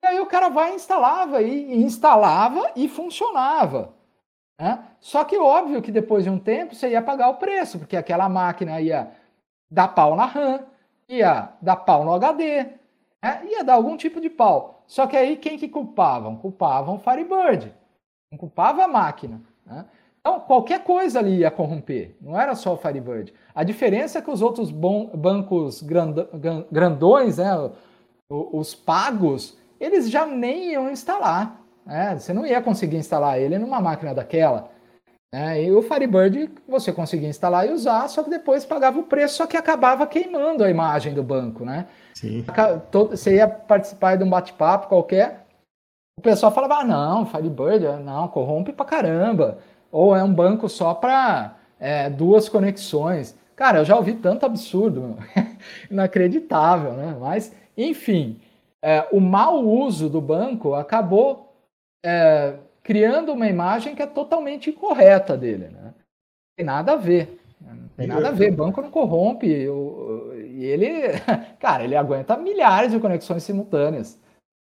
E 0.00 0.06
aí 0.06 0.20
o 0.20 0.26
cara 0.26 0.48
vai 0.48 0.70
e 0.70 0.74
instalava, 0.76 1.42
e, 1.42 1.72
e 1.72 1.82
instalava 1.82 2.70
e 2.76 2.86
funcionava. 2.86 3.92
Né? 4.60 4.78
Só 5.00 5.24
que 5.24 5.36
óbvio 5.36 5.82
que 5.82 5.90
depois 5.90 6.22
de 6.22 6.30
um 6.30 6.38
tempo 6.38 6.76
você 6.76 6.90
ia 6.90 7.02
pagar 7.02 7.30
o 7.30 7.38
preço, 7.38 7.80
porque 7.80 7.96
aquela 7.96 8.28
máquina 8.28 8.80
ia 8.80 9.10
dar 9.68 9.88
pau 9.88 10.14
na 10.14 10.26
RAM, 10.26 10.60
ia 11.08 11.48
dar 11.60 11.74
pau 11.74 12.04
no 12.04 12.14
HD, 12.14 12.64
né? 13.22 13.42
ia 13.44 13.62
dar 13.62 13.74
algum 13.74 13.96
tipo 13.96 14.20
de 14.20 14.28
pau. 14.28 14.84
Só 14.86 15.06
que 15.06 15.16
aí 15.16 15.36
quem 15.36 15.58
que 15.58 15.68
culpavam? 15.68 16.36
Culpavam 16.36 16.96
o 16.96 16.98
Firebird, 16.98 17.72
não 18.30 18.38
culpava 18.38 18.84
a 18.84 18.88
máquina. 18.88 19.40
Né? 19.64 19.84
Então, 20.20 20.38
qualquer 20.40 20.84
coisa 20.84 21.18
ali 21.18 21.38
ia 21.38 21.50
corromper, 21.50 22.16
não 22.20 22.40
era 22.40 22.54
só 22.54 22.74
o 22.74 22.76
Firebird. 22.76 23.34
A 23.54 23.64
diferença 23.64 24.18
é 24.18 24.22
que 24.22 24.30
os 24.30 24.40
outros 24.40 24.70
bancos 24.70 25.82
grandões, 26.70 27.38
né, 27.38 27.70
os 28.30 28.74
pagos, 28.74 29.58
eles 29.80 30.08
já 30.08 30.24
nem 30.24 30.70
iam 30.72 30.90
instalar. 30.90 31.60
Né? 31.84 32.16
Você 32.16 32.32
não 32.32 32.46
ia 32.46 32.62
conseguir 32.62 32.96
instalar 32.96 33.40
ele 33.40 33.58
numa 33.58 33.80
máquina 33.80 34.14
daquela. 34.14 34.70
Né? 35.34 35.64
E 35.64 35.72
o 35.72 35.82
Firebird 35.82 36.50
você 36.68 36.92
conseguia 36.92 37.28
instalar 37.28 37.66
e 37.66 37.72
usar, 37.72 38.06
só 38.08 38.22
que 38.22 38.30
depois 38.30 38.64
pagava 38.64 39.00
o 39.00 39.04
preço, 39.04 39.36
só 39.36 39.46
que 39.46 39.56
acabava 39.56 40.06
queimando 40.06 40.62
a 40.62 40.70
imagem 40.70 41.14
do 41.14 41.22
banco. 41.24 41.64
Né? 41.64 41.88
Sim. 42.14 42.44
Você 43.10 43.36
ia 43.36 43.48
participar 43.48 44.16
de 44.16 44.24
um 44.24 44.30
bate-papo 44.30 44.88
qualquer, 44.88 45.46
o 46.18 46.22
pessoal 46.22 46.52
falava: 46.52 46.80
ah, 46.80 46.84
não, 46.84 47.26
Firebird, 47.26 47.84
não, 48.02 48.28
corrompe 48.28 48.72
pra 48.72 48.84
caramba 48.84 49.58
ou 49.92 50.16
é 50.16 50.24
um 50.24 50.32
banco 50.32 50.68
só 50.68 50.94
para 50.94 51.56
é, 51.78 52.08
duas 52.08 52.48
conexões. 52.48 53.36
Cara, 53.54 53.78
eu 53.78 53.84
já 53.84 53.94
ouvi 53.94 54.14
tanto 54.14 54.46
absurdo, 54.46 55.18
inacreditável, 55.90 56.94
né? 56.94 57.14
Mas, 57.20 57.54
enfim, 57.76 58.40
é, 58.82 59.06
o 59.12 59.20
mau 59.20 59.62
uso 59.62 60.08
do 60.08 60.20
banco 60.20 60.74
acabou 60.74 61.54
é, 62.04 62.54
criando 62.82 63.32
uma 63.32 63.46
imagem 63.46 63.94
que 63.94 64.02
é 64.02 64.06
totalmente 64.06 64.70
incorreta 64.70 65.36
dele, 65.36 65.68
né? 65.68 65.84
Não 65.84 66.56
tem 66.56 66.66
nada 66.66 66.92
a 66.92 66.96
ver. 66.96 67.38
Não 67.60 67.88
tem 67.96 68.06
nada 68.06 68.28
a 68.28 68.32
ver, 68.32 68.50
banco 68.50 68.80
não 68.80 68.90
corrompe. 68.90 69.68
E 70.52 70.64
ele, 70.64 70.86
cara, 71.60 71.84
ele 71.84 71.96
aguenta 71.96 72.36
milhares 72.36 72.92
de 72.92 73.00
conexões 73.00 73.42
simultâneas. 73.42 74.20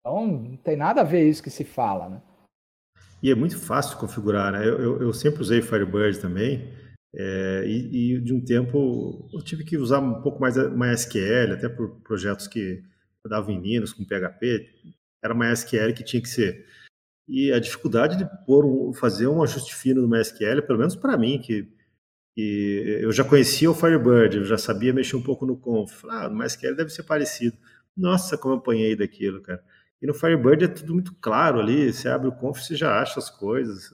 Então, 0.01 0.27
não 0.27 0.57
tem 0.57 0.77
nada 0.77 1.01
a 1.01 1.05
ver 1.05 1.29
isso 1.29 1.43
que 1.43 1.51
se 1.51 1.65
fala, 1.65 2.09
né? 2.09 2.23
E 3.23 3.31
é 3.31 3.35
muito 3.35 3.59
fácil 3.59 3.99
configurar, 3.99 4.53
né? 4.53 4.67
Eu, 4.67 4.81
eu, 4.81 5.03
eu 5.03 5.13
sempre 5.13 5.41
usei 5.41 5.63
Firebird 5.63 6.21
também, 6.21 6.71
é, 7.17 7.65
e, 7.67 8.15
e, 8.15 8.21
de 8.21 8.35
um 8.35 8.45
tempo 8.45 9.29
eu 9.33 9.41
tive 9.41 9.65
que 9.65 9.77
usar 9.77 10.01
um 10.01 10.21
pouco 10.21 10.41
mais 10.41 10.57
MySQL, 10.57 11.53
até 11.53 11.69
por 11.69 12.01
projetos 12.01 12.49
que 12.49 12.83
rodavam 13.25 13.55
em 13.55 13.61
Linux 13.61 13.93
com 13.93 14.05
PHP, 14.05 14.69
era 15.23 15.35
MySQL 15.35 15.95
que 15.95 16.05
tinha 16.05 16.21
que 16.21 16.29
ser. 16.29 16.67
E 17.29 17.53
a 17.53 17.59
dificuldade 17.59 18.19
de 18.19 18.29
pôr, 18.45 18.93
fazer 18.95 19.29
um 19.29 19.43
ajuste 19.43 19.75
fino 19.75 20.03
no 20.03 20.09
MySQL, 20.09 20.63
pelo 20.67 20.81
menos 20.81 20.97
para 20.97 21.17
mim, 21.17 21.39
que, 21.39 21.73
que, 22.35 22.99
eu 23.01 23.13
já 23.13 23.25
conhecia 23.25 23.71
o 23.71 23.75
Firebird, 23.75 24.39
eu 24.39 24.45
já 24.45 24.59
sabia 24.59 24.93
mexer 24.93 25.17
um 25.17 25.23
pouco 25.23 25.47
no 25.47 25.57
conf. 25.57 26.05
Ah, 26.09 26.29
no 26.29 26.37
MySQL 26.37 26.75
deve 26.75 26.91
ser 26.91 27.05
parecido. 27.05 27.57
Nossa, 27.97 28.37
como 28.37 28.55
eu 28.55 28.59
apanhei 28.59 28.97
daquilo, 28.97 29.41
cara. 29.41 29.63
E 30.03 30.07
no 30.07 30.15
Firebird 30.15 30.65
é 30.65 30.69
tudo 30.69 30.93
muito 30.93 31.15
claro 31.15 31.61
ali, 31.61 31.93
você 31.93 32.09
abre 32.09 32.29
o 32.29 32.33
conf, 32.33 32.61
você 32.61 32.75
já 32.75 33.01
acha 33.01 33.21
as 33.21 33.31
coisas. 33.31 33.91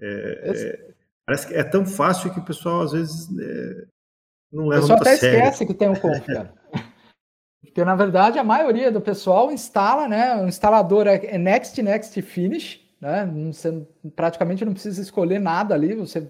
É, 0.00 0.50
é, 0.52 0.94
parece 1.24 1.46
que 1.46 1.54
é 1.54 1.62
tão 1.62 1.86
fácil 1.86 2.32
que 2.32 2.40
o 2.40 2.44
pessoal 2.44 2.82
às 2.82 2.92
vezes 2.92 3.28
é, 3.38 3.86
não 4.52 4.66
leva 4.66 4.86
muito 4.86 5.00
a 5.00 5.16
sério. 5.16 5.38
até 5.38 5.48
esquece 5.48 5.66
que 5.66 5.74
tem 5.74 5.88
um 5.88 5.94
conf, 5.94 6.26
cara. 6.26 6.52
Porque 7.62 7.84
na 7.84 7.94
verdade 7.94 8.38
a 8.38 8.44
maioria 8.44 8.90
do 8.90 9.00
pessoal 9.00 9.52
instala, 9.52 10.08
né? 10.08 10.36
O 10.36 10.48
instalador 10.48 11.06
é, 11.06 11.24
é 11.24 11.38
next, 11.38 11.80
next, 11.80 12.20
finish, 12.22 12.80
né? 13.00 13.24
Você 13.52 13.86
praticamente 14.14 14.64
não 14.64 14.72
precisa 14.72 15.00
escolher 15.00 15.38
nada 15.38 15.74
ali, 15.74 15.94
você 15.94 16.28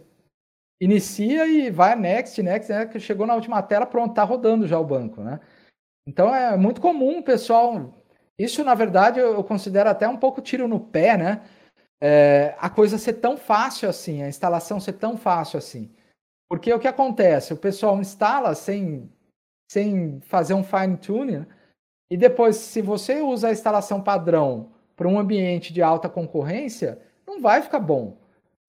inicia 0.81 1.47
e 1.47 1.71
vai 1.71 1.95
next, 1.97 2.43
next, 2.43 2.73
né? 2.73 2.87
Que 2.87 3.01
chegou 3.01 3.27
na 3.27 3.35
última 3.35 3.63
tela, 3.63 3.87
pronto, 3.87 4.15
tá 4.15 4.25
rodando 4.25 4.67
já 4.67 4.79
o 4.79 4.85
banco, 4.85 5.23
né? 5.23 5.41
Então 6.07 6.35
é 6.35 6.57
muito 6.57 6.81
comum 6.81 7.23
pessoal 7.23 7.93
isso, 8.39 8.63
na 8.63 8.75
verdade, 8.75 9.19
eu 9.19 9.43
considero 9.43 9.89
até 9.89 10.07
um 10.07 10.17
pouco 10.17 10.43
tiro 10.43 10.69
no 10.69 10.79
pé, 10.79 11.17
né? 11.17 11.43
É, 12.01 12.55
a 12.59 12.69
coisa 12.69 12.99
ser 12.99 13.15
tão 13.15 13.37
fácil 13.37 13.89
assim, 13.89 14.23
a 14.23 14.29
instalação 14.29 14.79
ser 14.79 14.95
tão 14.95 15.17
fácil 15.17 15.59
assim. 15.59 15.91
Porque 16.49 16.73
o 16.73 16.79
que 16.79 16.87
acontece? 16.87 17.55
O 17.55 17.57
pessoal 17.57 17.99
instala 17.99 18.55
sem, 18.55 19.11
sem 19.71 20.21
fazer 20.21 20.53
um 20.53 20.63
fine 20.63 20.99
tuning, 20.99 21.39
né? 21.39 21.47
e 22.11 22.17
depois, 22.17 22.57
se 22.57 22.83
você 22.83 23.23
usa 23.23 23.49
a 23.49 23.53
instalação 23.53 24.03
padrão 24.03 24.73
para 24.95 25.09
um 25.09 25.19
ambiente 25.19 25.73
de 25.73 25.83
alta 25.83 26.09
concorrência, 26.09 27.01
não 27.27 27.41
vai 27.41 27.63
ficar 27.63 27.81
bom. 27.81 28.19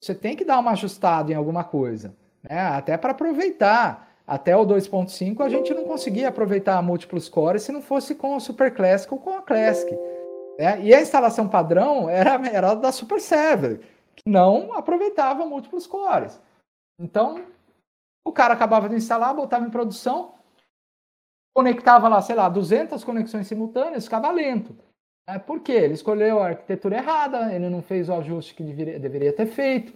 Você 0.01 0.13
tem 0.13 0.35
que 0.35 0.45
dar 0.45 0.59
uma 0.59 0.71
ajustada 0.71 1.31
em 1.31 1.35
alguma 1.35 1.63
coisa, 1.63 2.15
né? 2.43 2.59
até 2.59 2.97
para 2.97 3.11
aproveitar 3.11 4.07
até 4.27 4.55
o 4.57 4.65
2.5 4.65 5.39
a 5.39 5.47
gente 5.47 5.73
não 5.73 5.85
conseguia 5.85 6.27
aproveitar 6.27 6.81
múltiplos 6.81 7.29
cores 7.29 7.63
se 7.63 7.71
não 7.71 7.81
fosse 7.81 8.13
com 8.13 8.35
o 8.35 8.39
Super 8.41 8.73
Classic 8.73 9.11
ou 9.13 9.19
com 9.19 9.37
a 9.37 9.41
Classic. 9.41 9.89
Né? 10.59 10.81
E 10.81 10.93
a 10.93 11.01
instalação 11.01 11.47
padrão 11.47 12.09
era, 12.09 12.35
era 12.49 12.73
da 12.73 12.91
Super 12.91 13.21
Server, 13.21 13.79
que 14.15 14.29
não 14.29 14.73
aproveitava 14.73 15.45
múltiplos 15.45 15.87
cores. 15.87 16.39
Então, 16.99 17.45
o 18.25 18.31
cara 18.33 18.53
acabava 18.53 18.89
de 18.89 18.95
instalar, 18.95 19.33
botava 19.33 19.65
em 19.65 19.69
produção, 19.69 20.33
conectava 21.55 22.09
lá, 22.09 22.21
sei 22.21 22.35
lá, 22.35 22.49
200 22.49 23.03
conexões 23.05 23.47
simultâneas, 23.47 24.03
ficava 24.03 24.29
lento. 24.29 24.75
É, 25.27 25.37
por 25.37 25.59
quê? 25.59 25.73
Ele 25.73 25.93
escolheu 25.93 26.39
a 26.39 26.47
arquitetura 26.47 26.97
errada, 26.97 27.53
ele 27.53 27.69
não 27.69 27.81
fez 27.81 28.07
o 28.07 28.13
ajuste 28.13 28.55
que 28.55 28.63
deveria, 28.63 28.97
deveria 28.97 29.33
ter 29.33 29.45
feito. 29.45 29.93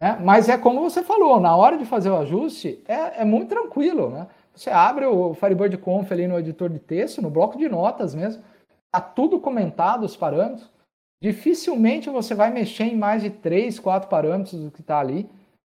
Né? 0.00 0.18
Mas 0.22 0.48
é 0.48 0.56
como 0.56 0.80
você 0.80 1.02
falou, 1.02 1.38
na 1.38 1.54
hora 1.54 1.76
de 1.76 1.84
fazer 1.84 2.08
o 2.08 2.16
ajuste, 2.16 2.82
é, 2.88 3.20
é 3.20 3.24
muito 3.24 3.50
tranquilo. 3.50 4.10
Né? 4.10 4.26
Você 4.54 4.70
abre 4.70 5.04
o 5.04 5.34
Firebird 5.34 5.76
Conf 5.76 6.10
ali 6.10 6.26
no 6.26 6.38
editor 6.38 6.70
de 6.70 6.78
texto, 6.78 7.20
no 7.20 7.28
bloco 7.28 7.58
de 7.58 7.68
notas 7.68 8.14
mesmo, 8.14 8.42
está 8.86 9.00
tudo 9.00 9.38
comentado, 9.38 10.04
os 10.04 10.16
parâmetros. 10.16 10.70
Dificilmente 11.22 12.08
você 12.08 12.34
vai 12.34 12.50
mexer 12.50 12.84
em 12.84 12.96
mais 12.96 13.22
de 13.22 13.30
três, 13.30 13.78
quatro 13.78 14.08
parâmetros 14.08 14.58
do 14.58 14.70
que 14.70 14.80
está 14.80 14.98
ali. 14.98 15.28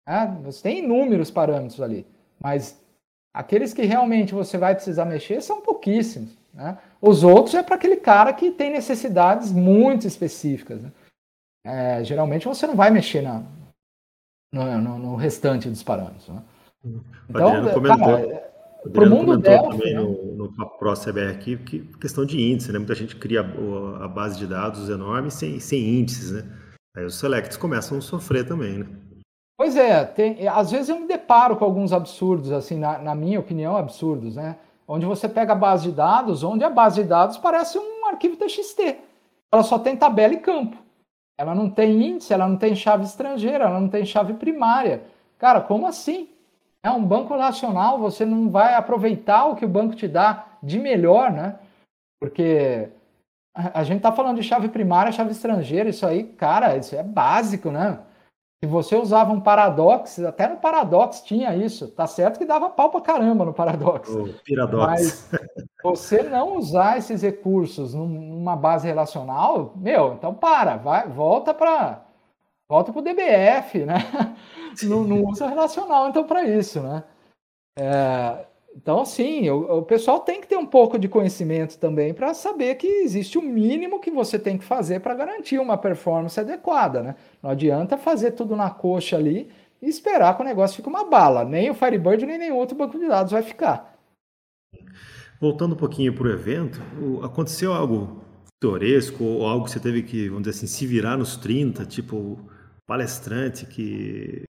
Né? 0.07 0.39
Você 0.45 0.63
tem 0.63 0.79
inúmeros 0.79 1.33
parâmetros 1.33 1.81
ali, 1.81 2.07
mas 2.41 2.81
aqueles 3.35 3.75
que 3.75 3.83
realmente 3.83 4.35
você 4.35 4.57
vai 4.57 4.75
precisar 4.75 5.05
mexer 5.05 5.41
são 5.41 5.61
pouquíssimos. 5.61 6.39
Né? 6.55 6.79
Os 7.01 7.23
outros 7.23 7.55
é 7.55 7.63
para 7.63 7.77
aquele 7.77 7.97
cara 7.97 8.33
que 8.33 8.51
tem 8.51 8.71
necessidades 8.71 9.53
muito 9.53 10.07
específicas. 10.07 10.83
Né? 10.83 10.93
É, 11.65 12.05
geralmente 12.05 12.47
você 12.47 12.67
não 12.67 12.75
vai 12.75 12.91
mexer 12.91 13.23
na, 13.23 13.43
no, 14.53 14.81
no, 14.81 14.99
no 14.99 15.17
restante 15.17 15.69
dos 15.69 15.83
parâmetros. 15.83 16.29
Né? 16.29 16.43
Então, 17.29 17.49
Adriano 17.49 17.73
comentou, 17.73 18.49
para 18.93 19.05
o 19.05 19.11
mundo 19.11 19.37
Delphi, 19.37 19.71
também 19.71 19.95
né? 19.95 20.01
no, 20.01 20.49
no 20.49 20.79
Pro 20.79 20.95
CBR 20.95 21.33
aqui, 21.33 21.57
que 21.57 21.81
questão 21.99 22.25
de 22.25 22.41
índice, 22.41 22.73
né? 22.73 22.79
Muita 22.79 22.95
gente 22.95 23.17
cria 23.17 23.41
a, 23.41 24.05
a 24.05 24.09
base 24.09 24.39
de 24.39 24.47
dados 24.47 24.89
enorme 24.89 25.31
sem, 25.31 25.59
sem 25.59 25.99
índices, 26.01 26.33
né? 26.33 26.45
Aí 26.97 27.05
os 27.05 27.19
selects 27.19 27.57
começam 27.57 27.99
a 27.99 28.01
sofrer 28.01 28.47
também, 28.47 28.79
né? 28.79 28.87
Pois 29.57 29.77
é, 29.77 30.05
tem, 30.05 30.47
às 30.47 30.71
vezes 30.71 30.89
eu 30.89 31.01
me 31.01 31.09
deparo 31.09 31.57
com 31.57 31.65
alguns 31.65 31.93
absurdos, 31.93 32.53
assim, 32.53 32.79
na, 32.79 32.99
na, 32.99 33.15
minha 33.15 33.41
opinião, 33.41 33.77
absurdos, 33.77 34.37
né? 34.37 34.57
Onde 34.89 35.05
você 35.05 35.29
pega 35.29 35.53
a 35.53 35.57
base 35.57 35.91
de 35.91 35.95
dados, 35.95 36.43
onde 36.43 36.65
a 36.65 36.71
base 36.71 37.03
de 37.03 37.09
dados 37.09 37.37
parece 37.37 37.79
um 37.79 38.07
arquivo 38.07 38.37
TXT. 38.37 38.97
Ela 39.53 39.63
só 39.63 39.79
tem 39.79 39.95
tabela 39.95 40.33
e 40.33 40.41
campo. 40.41 40.79
Ela 41.37 41.55
não 41.55 41.69
tem 41.69 42.03
índice, 42.03 42.33
ela 42.33 42.49
não 42.49 42.57
tem 42.57 42.75
chave 42.75 43.05
estrangeira, 43.05 43.65
ela 43.65 43.79
não 43.79 43.89
tem 43.89 44.05
chave 44.05 44.33
primária. 44.35 45.03
Cara, 45.39 45.61
como 45.61 45.87
assim? 45.87 46.29
É 46.83 46.91
um 46.91 47.05
banco 47.05 47.37
nacional, 47.37 47.99
você 47.99 48.25
não 48.25 48.51
vai 48.51 48.75
aproveitar 48.75 49.45
o 49.47 49.55
que 49.55 49.65
o 49.65 49.69
banco 49.69 49.95
te 49.95 50.09
dá 50.09 50.47
de 50.63 50.79
melhor, 50.79 51.31
né? 51.31 51.57
Porque 52.21 52.89
a 53.55 53.85
gente 53.85 54.01
tá 54.01 54.11
falando 54.11 54.37
de 54.37 54.43
chave 54.43 54.69
primária, 54.69 55.13
chave 55.13 55.33
estrangeira, 55.33 55.91
isso 55.91 56.07
aí, 56.07 56.25
cara, 56.25 56.77
isso 56.77 56.97
é 56.97 57.03
básico, 57.03 57.71
né? 57.71 57.99
Se 58.63 58.69
você 58.69 58.97
usava 58.97 59.33
um 59.33 59.41
Paradox, 59.41 60.19
até 60.19 60.49
no 60.49 60.57
Paradox 60.57 61.21
tinha 61.21 61.55
isso. 61.55 61.89
Tá 61.89 62.09
certo 62.09 62.39
que 62.39 62.45
dava 62.45 62.69
pau 62.69 62.91
pra 62.91 63.01
caramba 63.01 63.45
no 63.45 63.55
Paradox. 63.55 64.09
O. 64.11 64.35
Mas 64.79 65.31
você 65.83 66.25
não 66.25 66.57
usar 66.57 66.99
esses 66.99 67.23
recursos 67.23 67.95
numa 67.95 68.57
base 68.57 68.87
relacional, 68.87 69.73
meu, 69.77 70.15
então 70.15 70.35
para, 70.35 70.77
vai, 70.77 71.09
volta 71.09 71.55
para 71.55 72.05
volta 72.69 72.93
pro 72.93 73.01
DBF, 73.01 73.85
né? 73.85 73.97
Não, 74.85 75.03
não 75.03 75.25
usa 75.25 75.49
relacional 75.49 76.09
então 76.09 76.23
para 76.23 76.45
isso, 76.45 76.81
né? 76.81 77.03
É, 77.77 78.47
então, 78.81 79.05
sim, 79.05 79.51
o, 79.51 79.79
o, 79.79 79.83
pessoal 79.83 80.21
tem 80.21 80.41
que 80.41 80.47
ter 80.47 80.57
um 80.57 80.65
pouco 80.65 81.01
de 81.01 81.09
conhecimento 81.09 81.77
também 81.79 82.15
para 82.15 82.33
saber 82.33 82.77
que 82.77 82.87
existe 82.87 83.37
o 83.37 83.43
mínimo 83.43 83.99
que 83.99 84.09
você 84.09 84.39
tem 84.39 84.57
que 84.57 84.65
fazer 84.65 85.01
para 85.01 85.17
garantir 85.17 85.59
uma 85.59 85.77
performance 85.77 86.39
adequada, 86.39 87.03
né? 87.03 87.17
Não 87.43 87.51
adianta 87.51 87.99
fazer 87.99 88.31
tudo 88.31 88.55
na 88.55 88.71
coxa 88.71 89.17
ali 89.17 89.51
e 89.83 89.89
esperar 89.89 90.37
que 90.37 90.43
o 90.43 90.45
negócio 90.45 90.77
fique 90.77 90.89
uma 90.89 91.05
bala. 91.05 91.45
Nem 91.45 91.69
o 91.69 91.75
Firebird, 91.75 92.25
nem 92.25 92.39
nenhum 92.39 92.55
outro 92.55 92.77
banco 92.77 92.97
de 92.97 93.09
dados 93.09 93.33
vai 93.33 93.43
ficar. 93.43 93.99
Voltando 95.41 95.73
um 95.73 95.79
pouquinho 95.79 96.15
para 96.15 96.29
o 96.29 96.31
evento, 96.31 96.81
aconteceu 97.25 97.75
algo 97.75 98.23
pitoresco 98.61 99.25
ou 99.25 99.45
algo 99.45 99.65
que 99.65 99.73
você 99.73 99.81
teve 99.81 100.05
que, 100.05 100.29
vamos 100.29 100.45
dizer 100.45 100.57
assim, 100.57 100.69
se 100.69 100.87
virar 100.87 101.17
nos 101.17 101.37
30, 101.37 101.85
tipo 101.85 102.49
palestrante 102.87 103.67
que 103.67 104.45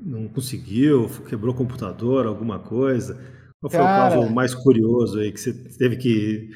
não 0.00 0.28
conseguiu, 0.28 1.08
quebrou 1.28 1.52
computador, 1.52 2.26
alguma 2.26 2.60
coisa? 2.60 3.41
Qual 3.62 3.70
foi 3.70 3.78
cara, 3.78 4.18
o 4.18 4.22
caso 4.22 4.34
mais 4.34 4.54
curioso 4.56 5.20
aí 5.20 5.30
que 5.30 5.38
você 5.38 5.54
teve 5.78 5.96
que 5.96 6.50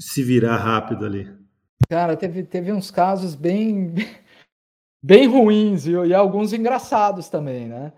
se 0.00 0.22
virar 0.22 0.56
rápido 0.56 1.04
ali? 1.04 1.28
Cara, 1.90 2.16
teve, 2.16 2.44
teve 2.44 2.72
uns 2.72 2.88
casos 2.88 3.34
bem, 3.34 3.92
bem 5.02 5.26
ruins 5.26 5.86
viu? 5.86 6.06
e 6.06 6.14
alguns 6.14 6.52
engraçados 6.52 7.28
também, 7.28 7.66
né? 7.66 7.92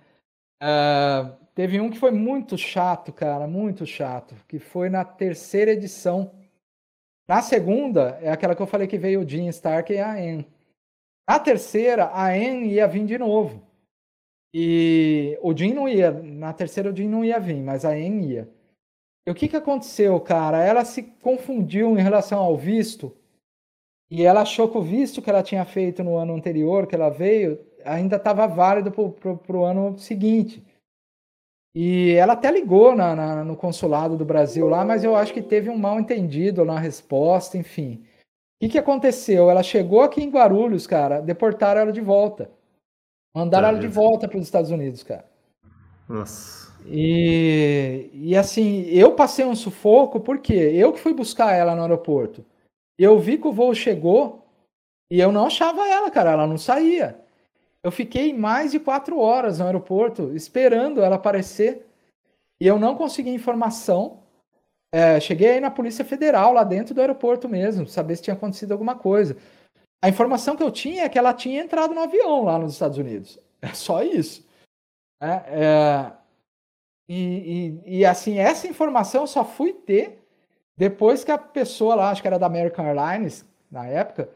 Uh, 0.63 1.37
teve 1.55 1.79
um 1.79 1.91
que 1.91 1.99
foi 1.99 2.11
muito 2.11 2.57
chato, 2.57 3.13
cara, 3.13 3.47
muito 3.47 3.85
chato, 3.85 4.35
que 4.49 4.59
foi 4.59 4.89
na 4.89 5.05
terceira 5.05 5.73
edição. 5.73 6.33
Na 7.29 7.43
segunda, 7.43 8.19
é 8.23 8.31
aquela 8.31 8.55
que 8.55 8.63
eu 8.63 8.67
falei 8.67 8.87
que 8.87 8.97
veio 8.97 9.21
o 9.21 9.29
Jim 9.29 9.47
Stark 9.49 9.93
e 9.93 9.99
a 9.99 10.13
Anne. 10.13 10.49
Na 11.29 11.39
terceira, 11.39 12.07
a 12.07 12.29
Anne 12.29 12.73
ia 12.73 12.89
vir 12.89 13.05
de 13.05 13.19
novo. 13.19 13.63
E 14.55 15.39
o 15.43 15.55
Jim 15.55 15.75
não 15.75 15.87
ia, 15.87 16.11
na 16.11 16.55
terceira 16.55 16.91
o 16.91 16.97
Jim 16.97 17.09
não 17.09 17.23
ia 17.25 17.39
vir, 17.39 17.61
mas 17.61 17.85
a 17.85 17.91
Anne 17.91 18.33
ia. 18.35 18.54
E 19.27 19.31
o 19.31 19.35
que, 19.35 19.49
que 19.49 19.57
aconteceu, 19.57 20.21
cara? 20.21 20.63
Ela 20.63 20.85
se 20.85 21.03
confundiu 21.03 21.99
em 21.99 22.03
relação 22.03 22.41
ao 22.41 22.57
visto 22.57 23.17
e 24.11 24.23
ela 24.23 24.43
achou 24.43 24.69
que 24.69 24.79
o 24.79 24.83
visto 24.83 25.23
que 25.23 25.31
ela 25.31 25.43
tinha 25.43 25.65
feito 25.65 26.05
no 26.05 26.17
ano 26.17 26.35
anterior, 26.35 26.87
que 26.87 26.95
ela 26.95 27.09
veio, 27.09 27.59
ainda 27.85 28.17
estava 28.17 28.47
válido 28.47 28.91
para 28.91 29.57
o 29.57 29.65
ano 29.65 29.99
seguinte. 29.99 30.65
E 31.75 32.13
ela 32.13 32.35
até 32.35 32.51
ligou 32.51 32.95
na, 32.95 33.17
na, 33.17 33.45
no 33.45 33.57
consulado 33.57 34.17
do 34.17 34.25
Brasil 34.25 34.69
lá, 34.69 34.85
mas 34.85 35.03
eu 35.03 35.17
acho 35.17 35.33
que 35.33 35.43
teve 35.43 35.69
um 35.69 35.77
mal 35.77 35.99
entendido 35.99 36.65
na 36.65 36.79
resposta, 36.79 37.59
enfim. 37.59 38.05
O 38.05 38.61
que, 38.61 38.69
que 38.69 38.79
aconteceu? 38.79 39.51
Ela 39.51 39.63
chegou 39.63 40.03
aqui 40.03 40.23
em 40.23 40.31
Guarulhos, 40.31 40.87
cara, 40.87 41.21
deportaram 41.21 41.81
ela 41.81 41.93
de 41.93 42.01
volta. 42.01 42.51
Mandaram 43.35 43.69
ela 43.69 43.81
de 43.81 43.89
volta 43.89 44.29
para 44.29 44.39
os 44.39 44.45
Estados 44.45 44.71
Unidos, 44.71 45.03
cara. 45.03 45.29
Nossa. 46.09 46.64
E, 46.87 48.11
e 48.13 48.37
assim, 48.37 48.83
eu 48.89 49.15
passei 49.15 49.45
um 49.45 49.57
sufoco, 49.57 50.21
porque 50.21 50.53
eu 50.53 50.93
que 50.93 51.01
fui 51.01 51.15
buscar 51.15 51.55
ela 51.55 51.75
no 51.75 51.83
aeroporto. 51.83 52.45
Eu 52.99 53.19
vi 53.19 53.39
que 53.39 53.49
o 53.49 53.53
voo 53.53 53.75
chegou 53.75 54.47
e 55.11 55.21
eu 55.21 55.33
não 55.33 55.47
achava 55.47 55.89
ela, 55.89 56.11
cara, 56.11 56.33
ela 56.33 56.47
não 56.47 56.59
saía. 56.59 57.19
Eu 57.83 57.91
fiquei 57.91 58.33
mais 58.33 58.73
de 58.73 58.81
quatro 58.81 59.19
horas 59.19 59.59
no 59.59 59.67
aeroporto 59.67 60.35
esperando 60.35 61.03
ela 61.03 61.17
aparecer 61.17 61.87
e 62.61 62.67
eu 62.67 62.79
não 62.79 62.97
consegui 62.97 63.31
informação. 63.31 64.23
É, 64.93 65.19
cheguei 65.19 65.51
aí 65.51 65.61
na 65.61 65.71
Polícia 65.71 66.05
Federal, 66.05 66.53
lá 66.53 66.65
dentro 66.65 66.95
do 66.95 67.01
aeroporto 67.01 67.49
mesmo, 67.49 67.87
saber 67.87 68.17
se 68.17 68.23
tinha 68.23 68.35
acontecido 68.35 68.73
alguma 68.73 68.95
coisa. 68.95 69.37
A 70.03 70.09
informação 70.09 70.55
que 70.55 70.63
eu 70.63 70.71
tinha 70.71 71.05
é 71.05 71.09
que 71.09 71.19
ela 71.19 71.35
tinha 71.35 71.63
entrado 71.63 71.95
no 71.95 72.01
avião 72.01 72.45
lá 72.45 72.59
nos 72.59 72.75
Estados 72.75 72.99
Unidos. 72.99 73.39
É 73.61 73.73
só 73.73 74.03
isso. 74.03 74.47
É, 75.21 75.29
é, 75.29 76.13
e, 77.09 77.83
e, 77.87 77.99
e, 77.99 78.05
assim, 78.07 78.39
essa 78.39 78.67
informação 78.67 79.23
eu 79.23 79.27
só 79.27 79.45
fui 79.45 79.73
ter 79.73 80.23
depois 80.77 81.23
que 81.23 81.31
a 81.31 81.39
pessoa 81.39 81.95
lá, 81.95 82.11
acho 82.11 82.23
que 82.23 82.29
era 82.29 82.39
da 82.39 82.47
American 82.47 82.85
Airlines, 82.85 83.47
na 83.71 83.87
época, 83.87 84.31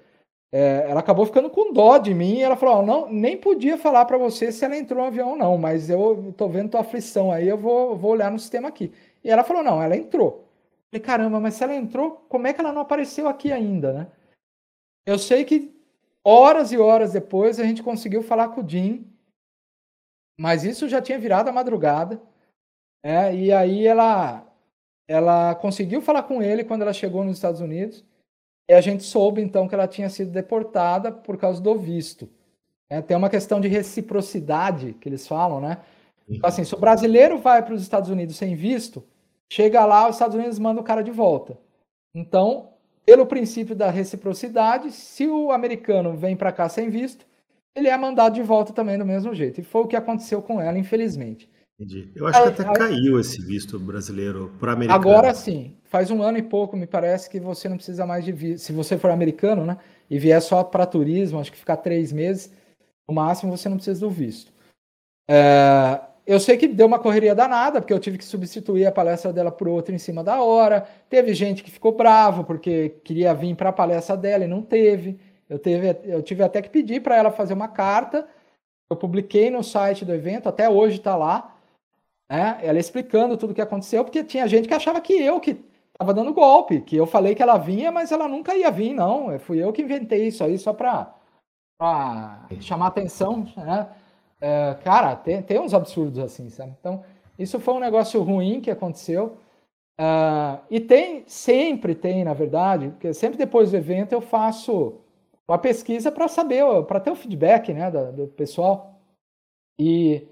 é, 0.52 0.86
ela 0.88 1.00
acabou 1.00 1.26
ficando 1.26 1.50
com 1.50 1.72
dó 1.72 1.98
de 1.98 2.14
mim 2.14 2.36
e 2.36 2.42
ela 2.42 2.56
falou: 2.56 2.78
oh, 2.78 2.82
não, 2.82 3.12
nem 3.12 3.36
podia 3.36 3.76
falar 3.76 4.04
para 4.04 4.18
você 4.18 4.52
se 4.52 4.64
ela 4.64 4.76
entrou 4.76 5.00
no 5.00 5.08
avião 5.08 5.30
ou 5.30 5.36
não, 5.36 5.58
mas 5.58 5.90
eu 5.90 6.32
tô 6.36 6.48
vendo 6.48 6.70
tua 6.70 6.80
aflição 6.80 7.30
aí, 7.32 7.48
eu 7.48 7.58
vou, 7.58 7.96
vou 7.96 8.12
olhar 8.12 8.30
no 8.30 8.38
sistema 8.38 8.68
aqui. 8.68 8.92
E 9.22 9.30
ela 9.30 9.44
falou: 9.44 9.62
não, 9.62 9.82
ela 9.82 9.96
entrou. 9.96 10.48
Eu 10.92 11.00
falei, 11.00 11.06
caramba, 11.06 11.40
mas 11.40 11.54
se 11.54 11.64
ela 11.64 11.74
entrou, 11.74 12.24
como 12.28 12.46
é 12.46 12.52
que 12.52 12.60
ela 12.60 12.72
não 12.72 12.82
apareceu 12.82 13.28
aqui 13.28 13.52
ainda, 13.52 13.92
né? 13.92 14.06
Eu 15.06 15.18
sei 15.18 15.44
que 15.44 15.74
horas 16.24 16.72
e 16.72 16.78
horas 16.78 17.12
depois 17.12 17.60
a 17.60 17.64
gente 17.64 17.82
conseguiu 17.82 18.22
falar 18.22 18.48
com 18.48 18.62
o 18.62 18.68
Jim, 18.68 19.06
mas 20.38 20.64
isso 20.64 20.88
já 20.88 21.02
tinha 21.02 21.18
virado 21.18 21.48
a 21.48 21.52
madrugada. 21.52 22.20
É, 23.02 23.34
e 23.34 23.52
aí 23.52 23.86
ela, 23.86 24.46
ela 25.06 25.54
conseguiu 25.54 26.00
falar 26.00 26.24
com 26.24 26.42
ele 26.42 26.64
quando 26.64 26.82
ela 26.82 26.92
chegou 26.92 27.24
nos 27.24 27.36
Estados 27.36 27.60
Unidos. 27.60 28.04
E 28.68 28.74
a 28.74 28.80
gente 28.80 29.02
soube 29.02 29.40
então 29.40 29.66
que 29.66 29.74
ela 29.74 29.88
tinha 29.88 30.10
sido 30.10 30.30
deportada 30.30 31.10
por 31.10 31.38
causa 31.38 31.60
do 31.60 31.76
visto. 31.78 32.28
É, 32.90 33.00
tem 33.00 33.16
uma 33.16 33.30
questão 33.30 33.60
de 33.60 33.68
reciprocidade 33.68 34.94
que 34.94 35.08
eles 35.08 35.26
falam, 35.26 35.60
né? 35.60 35.78
Então, 36.28 36.48
assim, 36.48 36.64
se 36.64 36.74
o 36.74 36.78
brasileiro 36.78 37.38
vai 37.38 37.62
para 37.64 37.74
os 37.74 37.82
Estados 37.82 38.10
Unidos 38.10 38.36
sem 38.36 38.54
visto, 38.54 39.02
chega 39.50 39.84
lá, 39.84 40.08
os 40.08 40.16
Estados 40.16 40.36
Unidos 40.36 40.58
mandam 40.58 40.82
o 40.82 40.86
cara 40.86 41.02
de 41.02 41.10
volta. 41.10 41.58
Então, 42.14 42.70
pelo 43.06 43.24
princípio 43.26 43.74
da 43.74 43.90
reciprocidade, 43.90 44.92
se 44.92 45.26
o 45.26 45.50
americano 45.50 46.14
vem 46.14 46.36
para 46.36 46.52
cá 46.52 46.68
sem 46.68 46.90
visto, 46.90 47.26
ele 47.74 47.88
é 47.88 47.96
mandado 47.96 48.34
de 48.34 48.42
volta 48.42 48.72
também 48.72 48.98
do 48.98 49.06
mesmo 49.06 49.34
jeito. 49.34 49.60
E 49.60 49.64
foi 49.64 49.82
o 49.82 49.86
que 49.86 49.96
aconteceu 49.96 50.42
com 50.42 50.60
ela, 50.60 50.78
infelizmente. 50.78 51.48
Entendi. 51.78 52.10
Eu 52.16 52.26
acho 52.26 52.42
que 52.42 52.48
até 52.48 52.64
caiu 52.74 53.20
esse 53.20 53.40
visto 53.40 53.78
brasileiro 53.78 54.52
para 54.58 54.72
americano. 54.72 55.00
Agora 55.00 55.32
sim. 55.32 55.76
Faz 55.84 56.10
um 56.10 56.22
ano 56.22 56.36
e 56.36 56.42
pouco, 56.42 56.76
me 56.76 56.86
parece 56.86 57.30
que 57.30 57.38
você 57.38 57.68
não 57.68 57.76
precisa 57.76 58.04
mais 58.04 58.24
de 58.24 58.32
visto. 58.32 58.64
Se 58.64 58.72
você 58.72 58.98
for 58.98 59.10
americano, 59.10 59.64
né? 59.64 59.78
E 60.10 60.18
vier 60.18 60.42
só 60.42 60.64
para 60.64 60.84
turismo, 60.84 61.38
acho 61.38 61.52
que 61.52 61.58
ficar 61.58 61.76
três 61.76 62.12
meses, 62.12 62.52
no 63.08 63.14
máximo 63.14 63.56
você 63.56 63.68
não 63.68 63.76
precisa 63.76 64.00
do 64.00 64.10
visto. 64.10 64.52
É, 65.30 66.00
eu 66.26 66.40
sei 66.40 66.56
que 66.56 66.66
deu 66.66 66.86
uma 66.86 66.98
correria 66.98 67.34
danada, 67.34 67.80
porque 67.80 67.92
eu 67.92 67.98
tive 67.98 68.18
que 68.18 68.24
substituir 68.24 68.84
a 68.84 68.92
palestra 68.92 69.32
dela 69.32 69.52
por 69.52 69.68
outra 69.68 69.94
em 69.94 69.98
cima 69.98 70.24
da 70.24 70.42
hora. 70.42 70.86
Teve 71.08 71.32
gente 71.32 71.62
que 71.62 71.70
ficou 71.70 71.92
bravo 71.92 72.44
porque 72.44 72.96
queria 73.04 73.32
vir 73.32 73.54
para 73.54 73.70
a 73.70 73.72
palestra 73.72 74.16
dela 74.16 74.44
e 74.44 74.48
não 74.48 74.62
teve. 74.62 75.18
Eu, 75.48 75.58
teve, 75.58 75.96
eu 76.04 76.22
tive 76.22 76.42
até 76.42 76.60
que 76.60 76.68
pedir 76.68 77.02
para 77.02 77.16
ela 77.16 77.30
fazer 77.30 77.54
uma 77.54 77.68
carta. 77.68 78.26
Eu 78.90 78.96
publiquei 78.96 79.48
no 79.48 79.62
site 79.62 80.04
do 80.04 80.12
evento, 80.12 80.48
até 80.48 80.68
hoje 80.68 80.96
está 80.96 81.14
lá. 81.16 81.57
Né? 82.30 82.58
Ela 82.62 82.78
explicando 82.78 83.36
tudo 83.36 83.50
o 83.50 83.54
que 83.54 83.60
aconteceu, 83.60 84.04
porque 84.04 84.24
tinha 84.24 84.46
gente 84.46 84.68
que 84.68 84.74
achava 84.74 85.00
que 85.00 85.12
eu 85.12 85.40
que 85.40 85.64
estava 85.92 86.14
dando 86.14 86.32
golpe, 86.32 86.80
que 86.80 86.96
eu 86.96 87.06
falei 87.06 87.34
que 87.34 87.42
ela 87.42 87.58
vinha, 87.58 87.90
mas 87.90 88.12
ela 88.12 88.28
nunca 88.28 88.54
ia 88.54 88.70
vir, 88.70 88.94
não. 88.94 89.38
Fui 89.38 89.62
eu 89.62 89.72
que 89.72 89.82
inventei 89.82 90.28
isso 90.28 90.44
aí 90.44 90.58
só 90.58 90.72
para 90.72 91.14
chamar 92.60 92.88
atenção, 92.88 93.46
né? 93.56 93.88
É, 94.40 94.76
cara, 94.84 95.16
tem, 95.16 95.42
tem 95.42 95.58
uns 95.58 95.74
absurdos 95.74 96.18
assim, 96.20 96.48
sabe? 96.50 96.72
Então, 96.78 97.02
isso 97.38 97.58
foi 97.58 97.74
um 97.74 97.80
negócio 97.80 98.22
ruim 98.22 98.60
que 98.60 98.70
aconteceu. 98.70 99.36
Uh, 100.00 100.62
e 100.70 100.78
tem, 100.78 101.24
sempre 101.26 101.94
tem, 101.94 102.22
na 102.22 102.32
verdade, 102.32 102.88
porque 102.90 103.12
sempre 103.12 103.36
depois 103.36 103.72
do 103.72 103.76
evento 103.76 104.12
eu 104.12 104.20
faço 104.20 104.94
uma 105.48 105.58
pesquisa 105.58 106.12
para 106.12 106.28
saber, 106.28 106.62
para 106.84 107.00
ter 107.00 107.10
o 107.10 107.16
feedback 107.16 107.72
né, 107.72 107.90
do, 107.90 108.12
do, 108.12 108.26
pessoal. 108.28 108.94
E, 109.78 110.26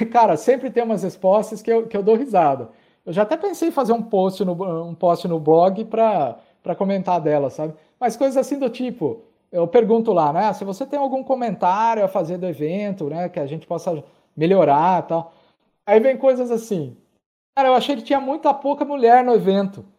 cara, 0.10 0.36
sempre 0.36 0.70
tem 0.70 0.82
umas 0.82 1.02
respostas 1.02 1.62
que 1.62 1.72
eu, 1.72 1.86
que 1.86 1.96
eu 1.96 2.02
dou 2.02 2.16
risada. 2.16 2.70
Eu 3.04 3.12
já 3.12 3.22
até 3.22 3.36
pensei 3.36 3.68
em 3.68 3.72
fazer 3.72 3.92
um 3.92 4.02
post 4.02 4.44
no, 4.44 4.52
um 4.84 4.94
post 4.94 5.26
no 5.26 5.40
blog 5.40 5.84
para 5.84 6.76
comentar 6.76 7.20
dela, 7.20 7.50
sabe? 7.50 7.74
Mas 7.98 8.16
coisas 8.16 8.36
assim 8.36 8.58
do 8.58 8.70
tipo, 8.70 9.22
eu 9.50 9.66
pergunto 9.66 10.12
lá, 10.12 10.32
né? 10.32 10.52
Se 10.52 10.64
você 10.64 10.86
tem 10.86 10.98
algum 10.98 11.22
comentário 11.22 12.04
a 12.04 12.08
fazer 12.08 12.38
do 12.38 12.46
evento, 12.46 13.08
né? 13.08 13.28
Que 13.28 13.40
a 13.40 13.46
gente 13.46 13.66
possa 13.66 14.02
melhorar 14.36 15.02
tal. 15.02 15.34
Aí 15.84 15.98
vem 16.00 16.16
coisas 16.16 16.50
assim. 16.50 16.96
Cara, 17.56 17.68
eu 17.68 17.74
achei 17.74 17.96
que 17.96 18.02
tinha 18.02 18.20
muita 18.20 18.54
pouca 18.54 18.84
mulher 18.84 19.24
no 19.24 19.34
evento. 19.34 19.84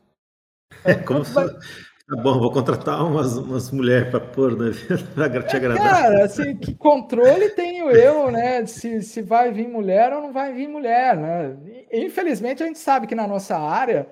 É, 0.83 0.95
como 0.95 1.23
se... 1.23 1.33
Tá 1.35 2.21
bom, 2.21 2.39
vou 2.39 2.51
contratar 2.51 3.05
umas, 3.05 3.37
umas 3.37 3.71
mulheres 3.71 4.09
para 4.09 4.19
pôr 4.19 4.55
no 4.57 4.67
evento 4.67 5.05
para 5.15 5.43
te 5.43 5.55
agradar. 5.55 5.83
Cara, 5.83 6.25
assim, 6.25 6.57
que 6.57 6.73
controle 6.75 7.49
tem 7.51 7.72
tenho 7.83 7.91
eu, 7.91 8.31
né? 8.31 8.65
Se, 8.65 9.01
se 9.01 9.21
vai 9.21 9.51
vir 9.51 9.67
mulher 9.67 10.13
ou 10.13 10.21
não 10.21 10.31
vai 10.31 10.53
vir 10.53 10.67
mulher, 10.67 11.17
né? 11.17 11.55
Infelizmente, 11.91 12.63
a 12.63 12.65
gente 12.65 12.79
sabe 12.79 13.07
que 13.07 13.15
na 13.15 13.27
nossa 13.27 13.57
área 13.57 14.07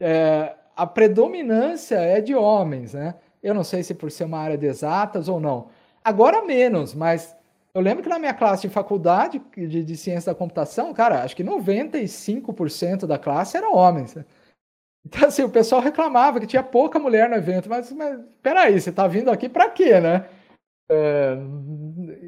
é, 0.00 0.54
a 0.76 0.86
predominância 0.86 1.96
é 1.96 2.20
de 2.20 2.34
homens, 2.34 2.94
né? 2.94 3.14
Eu 3.42 3.54
não 3.54 3.64
sei 3.64 3.82
se 3.82 3.94
por 3.94 4.10
ser 4.10 4.24
uma 4.24 4.38
área 4.38 4.58
de 4.58 4.66
exatas 4.66 5.28
ou 5.28 5.40
não. 5.40 5.68
Agora 6.04 6.42
menos, 6.42 6.94
mas 6.94 7.36
eu 7.74 7.80
lembro 7.80 8.02
que 8.02 8.08
na 8.08 8.18
minha 8.18 8.34
classe 8.34 8.68
de 8.68 8.74
faculdade 8.74 9.40
de, 9.56 9.84
de 9.84 9.96
ciência 9.96 10.32
da 10.32 10.38
computação, 10.38 10.92
cara, 10.92 11.22
acho 11.22 11.36
que 11.36 11.44
95% 11.44 13.06
da 13.06 13.18
classe 13.18 13.56
eram 13.56 13.74
homens. 13.74 14.14
Né? 14.14 14.24
Então, 15.04 15.28
assim, 15.28 15.42
o 15.42 15.50
pessoal 15.50 15.80
reclamava 15.80 16.38
que 16.38 16.46
tinha 16.46 16.62
pouca 16.62 16.98
mulher 16.98 17.28
no 17.28 17.36
evento, 17.36 17.68
mas, 17.68 17.90
mas 17.92 18.20
peraí, 18.42 18.80
você 18.80 18.90
está 18.90 19.06
vindo 19.08 19.30
aqui 19.30 19.48
para 19.48 19.68
quê, 19.68 20.00
né? 20.00 20.26
É, 20.88 21.36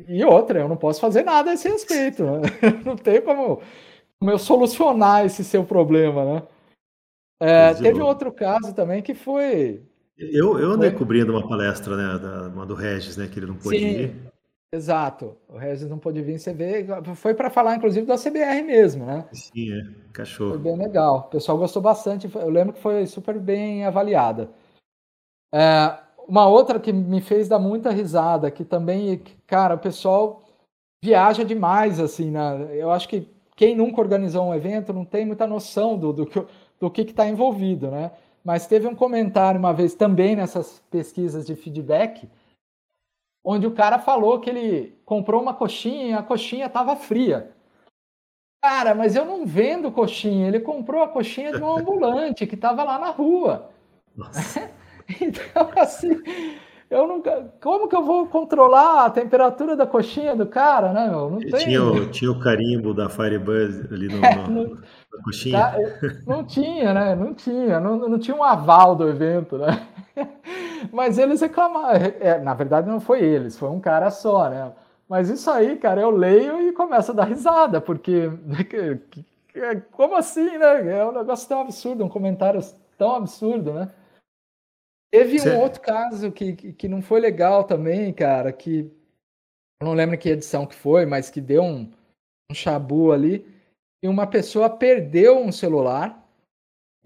e 0.07 0.24
outra, 0.24 0.61
eu 0.61 0.68
não 0.68 0.76
posso 0.76 1.00
fazer 1.00 1.22
nada 1.22 1.50
a 1.50 1.55
esse 1.55 1.68
respeito. 1.68 2.24
Né? 2.24 2.40
Não 2.84 2.96
tem 2.96 3.20
como, 3.22 3.61
como 4.18 4.30
eu 4.30 4.38
solucionar 4.38 5.24
esse 5.24 5.44
seu 5.44 5.64
problema, 5.64 6.24
né? 6.24 6.42
É, 7.40 7.74
teve 7.74 8.00
outro 8.00 8.32
caso 8.32 8.74
também 8.74 9.02
que 9.02 9.14
foi. 9.14 9.82
Eu, 10.16 10.59
eu 10.59 10.72
andei 10.72 10.90
foi... 10.90 10.98
cobrindo 10.98 11.32
uma 11.32 11.46
palestra, 11.46 11.96
né, 11.96 12.18
da, 12.18 12.48
uma 12.48 12.64
do 12.64 12.74
Regis, 12.74 13.16
né, 13.16 13.26
que 13.26 13.38
ele 13.38 13.46
não 13.46 13.57
pôde 13.57 13.78
Sim, 13.78 13.86
ir. 13.86 14.32
Exato, 14.72 15.36
o 15.48 15.57
Regis 15.57 15.88
não 15.88 15.98
pôde 15.98 16.22
vir, 16.22 16.38
você 16.38 16.52
vê, 16.52 16.86
foi 17.16 17.34
para 17.34 17.50
falar 17.50 17.76
inclusive 17.76 18.07
da 18.07 18.16
CBR 18.16 18.62
mesmo, 18.62 19.05
né? 19.05 19.28
Sim, 19.32 19.72
é, 19.72 20.12
cachorro. 20.12 20.50
Foi 20.50 20.59
bem 20.59 20.76
legal, 20.76 21.18
o 21.18 21.22
pessoal 21.30 21.59
gostou 21.59 21.82
bastante, 21.82 22.28
eu 22.32 22.50
lembro 22.50 22.72
que 22.72 22.80
foi 22.80 23.07
super 23.07 23.38
bem 23.38 23.84
avaliada. 23.84 24.50
É, 25.52 25.98
uma 26.27 26.47
outra 26.47 26.81
que 26.81 26.93
me 26.93 27.20
fez 27.20 27.49
dar 27.49 27.59
muita 27.59 27.91
risada, 27.91 28.51
que 28.51 28.64
também, 28.64 29.22
cara, 29.47 29.75
o 29.75 29.79
pessoal 29.79 30.43
viaja 31.03 31.45
demais, 31.45 32.01
assim, 32.01 32.31
né? 32.31 32.68
Eu 32.72 32.91
acho 32.91 33.09
que 33.09 33.29
quem 33.57 33.77
nunca 33.77 34.01
organizou 34.01 34.45
um 34.45 34.55
evento 34.55 34.93
não 34.93 35.05
tem 35.05 35.27
muita 35.27 35.47
noção 35.47 35.99
do, 35.99 36.12
do, 36.12 36.49
do 36.81 36.91
que 36.91 37.03
está 37.03 37.27
envolvido, 37.29 37.91
né? 37.91 38.12
Mas 38.45 38.66
teve 38.66 38.87
um 38.87 38.95
comentário 38.95 39.59
uma 39.59 39.72
vez 39.72 39.95
também 39.95 40.37
nessas 40.37 40.83
pesquisas 40.91 41.47
de 41.47 41.55
feedback, 41.55 42.29
onde 43.45 43.66
o 43.66 43.75
cara 43.75 43.99
falou 43.99 44.41
que 44.41 44.51
ele 44.51 44.99
comprou 45.05 45.41
uma 45.41 45.55
coxinha 45.55 46.07
e 46.07 46.12
a 46.12 46.22
coxinha 46.22 46.66
estava 46.66 46.97
fria. 46.97 47.51
Cara, 48.62 48.95
mas 48.95 49.14
eu 49.14 49.27
não 49.27 49.45
vendo 49.45 49.93
coxinha. 49.93 50.49
Ele 50.49 50.59
comprou 50.59 51.03
a 51.03 51.09
coxinha 51.09 51.53
de 51.53 51.62
um 51.62 51.77
ambulante 51.77 52.47
que 52.47 52.55
estava 52.55 52.83
lá 52.83 52.99
na 52.99 53.11
rua. 53.11 53.70
então, 55.20 55.70
assim, 55.76 56.20
eu 56.90 57.07
nunca. 57.07 57.52
Como 57.61 57.88
que 57.88 57.96
eu 57.96 58.05
vou 58.05 58.26
controlar 58.26 59.07
a 59.07 59.11
temperatura 59.11 59.76
da 59.76 59.86
coxinha 59.86 60.36
do 60.36 60.46
cara, 60.46 60.92
né, 60.92 61.09
meu? 61.09 61.30
Não 61.30 61.38
tem. 61.40 61.59
Tinha, 61.59 61.82
o, 61.82 62.07
tinha 62.07 62.30
o 62.30 62.38
carimbo 62.38 62.94
da 62.94 63.09
Firebuzz 63.09 63.90
ali 63.90 64.09
no, 64.09 64.22
é, 64.24 64.36
no, 64.48 64.74
na 64.74 65.22
coxinha? 65.24 65.59
Tá, 65.59 65.76
não 66.26 66.44
tinha, 66.44 66.94
né? 66.94 67.14
Não 67.14 67.34
tinha. 67.34 67.80
Não, 67.80 67.96
não 68.09 68.18
tinha 68.18 68.36
um 68.36 68.44
aval 68.44 68.94
do 68.94 69.09
evento, 69.09 69.59
né? 69.59 69.88
Mas 70.92 71.18
eles 71.18 71.40
reclamaram. 71.40 72.12
É, 72.20 72.38
na 72.38 72.55
verdade, 72.55 72.88
não 72.88 73.00
foi 73.00 73.22
eles, 73.22 73.59
foi 73.59 73.70
um 73.70 73.80
cara 73.80 74.11
só, 74.11 74.48
né? 74.48 74.70
Mas 75.09 75.28
isso 75.28 75.50
aí, 75.50 75.76
cara, 75.76 76.00
eu 76.00 76.11
leio 76.11 76.61
e 76.61 76.72
começo 76.72 77.11
a 77.11 77.14
dar 77.14 77.24
risada, 77.24 77.80
porque. 77.80 78.30
Como 79.92 80.16
assim, 80.16 80.59
né? 80.59 80.98
É 80.98 81.05
um 81.05 81.12
negócio 81.12 81.48
tão 81.48 81.61
absurdo, 81.61 82.05
um 82.05 82.09
comentário 82.09 82.61
tão 82.96 83.16
absurdo, 83.16 83.72
né? 83.72 83.90
Teve 85.15 85.49
um 85.49 85.61
outro 85.61 85.81
caso 85.81 86.33
que, 86.33 86.55
que, 86.55 86.73
que, 86.73 86.89
não 86.89 87.01
foi 87.01 87.21
legal 87.21 87.62
também, 87.62 88.12
cara, 88.12 88.53
que 88.53 88.91
eu 89.81 89.87
não 89.87 89.95
lembro 89.95 90.19
que 90.19 90.29
edição 90.29 90.67
que 90.67 90.75
foi, 90.75 91.07
mas 91.07 91.31
que 91.31 91.41
deu 91.41 91.62
um, 91.62 91.89
um 92.51 92.55
chabu 92.55 93.12
ali. 93.12 93.47
E 94.03 94.09
uma 94.09 94.27
pessoa 94.27 94.69
perdeu 94.69 95.39
um 95.39 95.53
celular 95.53 96.21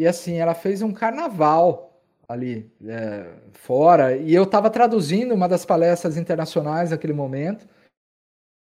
e 0.01 0.07
assim, 0.07 0.37
ela 0.37 0.55
fez 0.55 0.81
um 0.81 0.91
carnaval 0.91 2.03
ali 2.27 2.73
é, 2.87 3.31
fora. 3.53 4.17
E 4.17 4.35
eu 4.35 4.45
estava 4.45 4.71
traduzindo 4.71 5.35
uma 5.35 5.47
das 5.47 5.67
palestras 5.67 6.17
internacionais 6.17 6.91
naquele 6.91 7.13
momento. 7.13 7.69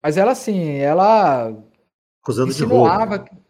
Mas 0.05 0.17
ela 0.17 0.33
assim, 0.33 0.73
ela 0.79 1.57
Acusando 2.21 2.51
insinuava... 2.51 3.21
de 3.21 3.31
roubo. 3.31 3.43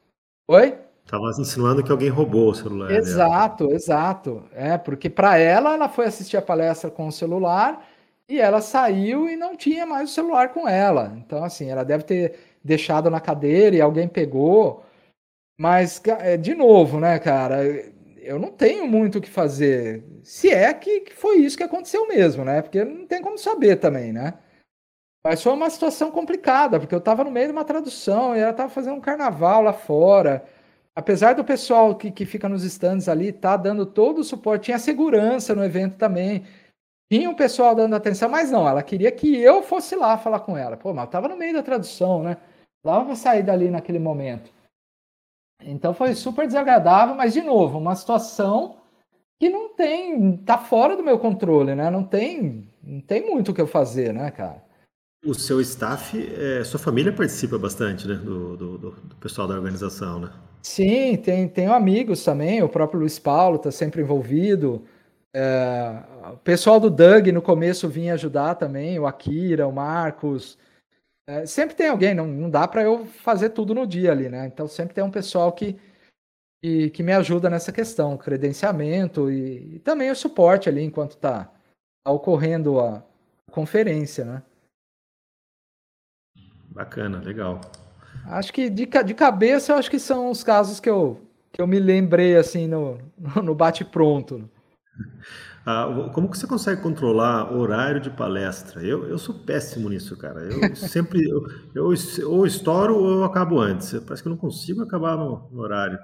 Oi? 0.50 0.85
Tava 1.06 1.30
insinuando 1.38 1.84
que 1.84 1.92
alguém 1.92 2.08
roubou 2.08 2.50
o 2.50 2.54
celular. 2.54 2.90
Exato, 2.90 3.64
dela. 3.64 3.76
exato. 3.76 4.42
É, 4.52 4.76
porque 4.76 5.08
para 5.08 5.38
ela, 5.38 5.74
ela 5.74 5.88
foi 5.88 6.06
assistir 6.06 6.36
a 6.36 6.42
palestra 6.42 6.90
com 6.90 7.06
o 7.06 7.12
celular 7.12 7.86
e 8.28 8.40
ela 8.40 8.60
saiu 8.60 9.28
e 9.28 9.36
não 9.36 9.56
tinha 9.56 9.86
mais 9.86 10.10
o 10.10 10.12
celular 10.12 10.52
com 10.52 10.68
ela. 10.68 11.16
Então, 11.18 11.44
assim, 11.44 11.70
ela 11.70 11.84
deve 11.84 12.02
ter 12.02 12.34
deixado 12.62 13.08
na 13.08 13.20
cadeira 13.20 13.76
e 13.76 13.80
alguém 13.80 14.08
pegou. 14.08 14.84
Mas, 15.56 16.02
é, 16.20 16.36
de 16.36 16.54
novo, 16.54 16.98
né, 16.98 17.20
cara, 17.20 17.64
eu 18.20 18.38
não 18.38 18.50
tenho 18.50 18.84
muito 18.88 19.18
o 19.18 19.20
que 19.20 19.30
fazer. 19.30 20.04
Se 20.24 20.50
é 20.50 20.74
que, 20.74 21.00
que 21.02 21.14
foi 21.14 21.36
isso 21.36 21.56
que 21.56 21.62
aconteceu 21.62 22.08
mesmo, 22.08 22.44
né? 22.44 22.62
Porque 22.62 22.84
não 22.84 23.06
tem 23.06 23.22
como 23.22 23.38
saber 23.38 23.76
também, 23.76 24.12
né? 24.12 24.34
Mas 25.24 25.40
foi 25.40 25.52
uma 25.52 25.70
situação 25.70 26.10
complicada, 26.10 26.80
porque 26.80 26.94
eu 26.94 26.98
estava 26.98 27.22
no 27.22 27.30
meio 27.30 27.46
de 27.46 27.52
uma 27.52 27.64
tradução 27.64 28.36
e 28.36 28.40
ela 28.40 28.50
estava 28.50 28.70
fazendo 28.70 28.96
um 28.96 29.00
carnaval 29.00 29.62
lá 29.62 29.72
fora 29.72 30.44
apesar 30.96 31.34
do 31.34 31.44
pessoal 31.44 31.94
que, 31.94 32.10
que 32.10 32.24
fica 32.24 32.48
nos 32.48 32.64
stands 32.64 33.06
ali 33.08 33.30
tá 33.30 33.54
dando 33.56 33.84
todo 33.84 34.20
o 34.20 34.24
suporte, 34.24 34.64
tinha 34.66 34.78
segurança 34.78 35.54
no 35.54 35.62
evento 35.62 35.98
também. 35.98 36.44
Tinha 37.12 37.28
um 37.30 37.34
pessoal 37.34 37.74
dando 37.74 37.94
atenção, 37.94 38.28
mas 38.28 38.50
não, 38.50 38.66
ela 38.66 38.82
queria 38.82 39.12
que 39.12 39.36
eu 39.36 39.62
fosse 39.62 39.94
lá 39.94 40.16
falar 40.16 40.40
com 40.40 40.56
ela. 40.56 40.76
Pô, 40.76 40.92
mas 40.92 41.04
eu 41.04 41.10
tava 41.10 41.28
no 41.28 41.36
meio 41.36 41.52
da 41.52 41.62
tradução, 41.62 42.22
né? 42.22 42.38
Lá 42.84 43.00
eu 43.00 43.04
vou 43.04 43.14
sair 43.14 43.42
dali 43.42 43.70
naquele 43.70 43.98
momento. 43.98 44.50
Então 45.62 45.94
foi 45.94 46.14
super 46.14 46.46
desagradável, 46.46 47.14
mas 47.14 47.32
de 47.32 47.42
novo, 47.42 47.78
uma 47.78 47.94
situação 47.94 48.78
que 49.38 49.48
não 49.48 49.74
tem, 49.74 50.38
tá 50.38 50.58
fora 50.58 50.96
do 50.96 51.04
meu 51.04 51.18
controle, 51.18 51.74
né? 51.74 51.90
Não 51.90 52.02
tem, 52.02 52.68
não 52.82 53.00
tem 53.00 53.24
muito 53.24 53.50
o 53.50 53.54
que 53.54 53.60
eu 53.60 53.66
fazer, 53.66 54.12
né, 54.12 54.30
cara? 54.30 54.64
O 55.24 55.34
seu 55.34 55.60
staff, 55.60 56.16
é, 56.34 56.64
sua 56.64 56.80
família 56.80 57.12
participa 57.12 57.58
bastante, 57.58 58.06
né, 58.06 58.14
do, 58.14 58.56
do, 58.56 58.78
do 58.78 59.16
pessoal 59.16 59.46
da 59.46 59.54
organização, 59.54 60.20
né? 60.20 60.30
Sim, 60.66 61.16
tem, 61.16 61.48
tenho 61.48 61.72
amigos 61.72 62.24
também, 62.24 62.60
o 62.60 62.68
próprio 62.68 62.98
Luiz 62.98 63.20
Paulo 63.20 63.54
está 63.54 63.70
sempre 63.70 64.02
envolvido. 64.02 64.84
É, 65.32 66.02
o 66.32 66.36
pessoal 66.38 66.80
do 66.80 66.90
Doug 66.90 67.28
no 67.28 67.40
começo 67.40 67.88
vinha 67.88 68.14
ajudar 68.14 68.56
também, 68.56 68.98
o 68.98 69.06
Akira, 69.06 69.68
o 69.68 69.72
Marcos. 69.72 70.58
É, 71.24 71.46
sempre 71.46 71.76
tem 71.76 71.88
alguém, 71.88 72.14
não, 72.14 72.26
não 72.26 72.50
dá 72.50 72.66
para 72.66 72.82
eu 72.82 73.06
fazer 73.06 73.50
tudo 73.50 73.72
no 73.74 73.86
dia 73.86 74.10
ali, 74.10 74.28
né? 74.28 74.44
Então 74.48 74.66
sempre 74.66 74.92
tem 74.92 75.04
um 75.04 75.10
pessoal 75.10 75.52
que, 75.52 75.78
que, 76.60 76.90
que 76.90 77.02
me 77.02 77.12
ajuda 77.12 77.48
nessa 77.48 77.70
questão, 77.70 78.18
credenciamento 78.18 79.30
e, 79.30 79.76
e 79.76 79.78
também 79.78 80.10
o 80.10 80.16
suporte 80.16 80.68
ali 80.68 80.82
enquanto 80.82 81.12
está 81.12 81.44
tá 82.04 82.10
ocorrendo 82.10 82.80
a 82.80 83.04
conferência, 83.52 84.24
né? 84.24 84.42
Bacana, 86.70 87.20
legal. 87.20 87.60
Acho 88.28 88.52
que 88.52 88.68
de, 88.68 88.86
de 88.86 89.14
cabeça, 89.14 89.72
eu 89.72 89.76
acho 89.76 89.90
que 89.90 89.98
são 89.98 90.30
os 90.30 90.42
casos 90.42 90.80
que 90.80 90.90
eu, 90.90 91.20
que 91.52 91.60
eu 91.60 91.66
me 91.66 91.78
lembrei 91.78 92.36
assim 92.36 92.66
no, 92.66 92.98
no 93.42 93.54
bate-pronto. 93.54 94.48
Ah, 95.64 95.88
como 96.14 96.30
que 96.30 96.38
você 96.38 96.46
consegue 96.46 96.80
controlar 96.80 97.52
horário 97.52 98.00
de 98.00 98.08
palestra? 98.08 98.80
Eu, 98.82 99.08
eu 99.08 99.18
sou 99.18 99.34
péssimo 99.34 99.88
nisso, 99.88 100.16
cara. 100.16 100.40
Eu 100.40 100.74
sempre 100.76 101.28
eu, 101.28 101.42
eu 101.74 101.92
ou 102.28 102.46
estouro 102.46 102.96
ou 102.96 103.10
eu 103.10 103.24
acabo 103.24 103.58
antes. 103.58 103.92
Parece 104.00 104.22
que 104.22 104.28
eu 104.28 104.30
não 104.30 104.38
consigo 104.38 104.82
acabar 104.82 105.16
no, 105.16 105.48
no 105.50 105.60
horário. 105.60 105.98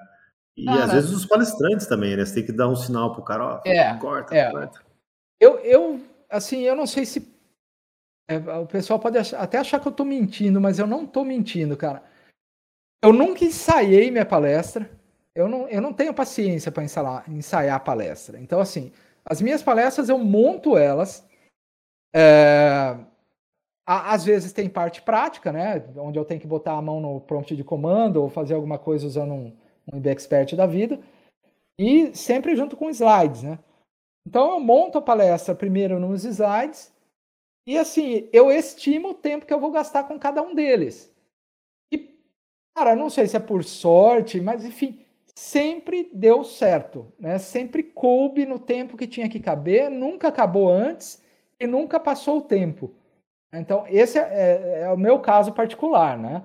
E 0.56 0.68
ah, 0.68 0.84
às 0.84 0.92
vezes 0.92 1.12
os 1.12 1.24
palestrantes 1.24 1.86
também, 1.86 2.16
né? 2.16 2.24
Você 2.24 2.34
tem 2.34 2.46
que 2.46 2.52
dar 2.52 2.68
um 2.68 2.74
sinal 2.74 3.14
pro 3.14 3.22
cara, 3.22 3.44
ó, 3.44 3.60
é, 3.64 3.94
corta, 3.98 4.34
é. 4.34 4.50
corta. 4.50 4.80
Eu, 5.40 5.58
eu, 5.60 6.00
assim, 6.28 6.62
eu 6.62 6.74
não 6.74 6.86
sei 6.86 7.06
se 7.06 7.32
é, 8.28 8.36
o 8.58 8.66
pessoal 8.66 8.98
pode 8.98 9.16
achar, 9.16 9.40
até 9.40 9.58
achar 9.58 9.80
que 9.80 9.88
eu 9.88 9.92
tô 9.92 10.04
mentindo, 10.04 10.60
mas 10.60 10.78
eu 10.78 10.86
não 10.86 11.06
tô 11.06 11.24
mentindo, 11.24 11.76
cara. 11.76 12.02
Eu 13.02 13.12
nunca 13.12 13.44
ensaiei 13.44 14.10
minha 14.10 14.24
palestra. 14.24 14.88
Eu 15.34 15.48
não, 15.48 15.68
eu 15.68 15.80
não 15.80 15.92
tenho 15.92 16.14
paciência 16.14 16.70
para 16.70 16.84
ensaiar, 16.84 17.30
ensaiar 17.30 17.76
a 17.76 17.80
palestra. 17.80 18.38
Então, 18.38 18.60
assim, 18.60 18.92
as 19.24 19.40
minhas 19.40 19.62
palestras 19.62 20.08
eu 20.08 20.18
monto 20.18 20.76
elas. 20.76 21.26
É, 22.14 22.96
às 23.86 24.24
vezes 24.24 24.52
tem 24.52 24.68
parte 24.68 25.02
prática, 25.02 25.50
né? 25.50 25.84
Onde 25.96 26.18
eu 26.18 26.24
tenho 26.24 26.40
que 26.40 26.46
botar 26.46 26.72
a 26.72 26.82
mão 26.82 27.00
no 27.00 27.20
prompt 27.20 27.56
de 27.56 27.64
comando 27.64 28.22
ou 28.22 28.28
fazer 28.28 28.54
alguma 28.54 28.78
coisa 28.78 29.06
usando 29.06 29.32
um, 29.32 29.56
um 29.92 29.96
IBExpert 29.96 30.54
da 30.54 30.66
vida. 30.66 31.00
E 31.78 32.14
sempre 32.14 32.54
junto 32.54 32.76
com 32.76 32.90
slides, 32.90 33.42
né? 33.42 33.58
Então 34.26 34.52
eu 34.52 34.60
monto 34.60 34.98
a 34.98 35.02
palestra 35.02 35.54
primeiro 35.54 35.98
nos 35.98 36.24
slides 36.24 36.92
e 37.66 37.78
assim, 37.78 38.28
eu 38.32 38.50
estimo 38.50 39.10
o 39.10 39.14
tempo 39.14 39.46
que 39.46 39.54
eu 39.54 39.60
vou 39.60 39.70
gastar 39.70 40.04
com 40.04 40.18
cada 40.18 40.42
um 40.42 40.54
deles. 40.54 41.11
Cara, 42.74 42.96
não 42.96 43.10
sei 43.10 43.26
se 43.26 43.36
é 43.36 43.40
por 43.40 43.62
sorte, 43.64 44.40
mas 44.40 44.64
enfim, 44.64 45.00
sempre 45.34 46.10
deu 46.12 46.42
certo, 46.44 47.12
né? 47.18 47.38
Sempre 47.38 47.82
coube 47.82 48.46
no 48.46 48.58
tempo 48.58 48.96
que 48.96 49.06
tinha 49.06 49.28
que 49.28 49.40
caber, 49.40 49.90
nunca 49.90 50.28
acabou 50.28 50.68
antes 50.70 51.22
e 51.60 51.66
nunca 51.66 52.00
passou 52.00 52.38
o 52.38 52.42
tempo. 52.42 52.94
Então, 53.52 53.84
esse 53.88 54.18
é, 54.18 54.22
é, 54.22 54.82
é 54.84 54.90
o 54.90 54.96
meu 54.98 55.20
caso 55.20 55.52
particular, 55.52 56.18
né? 56.18 56.44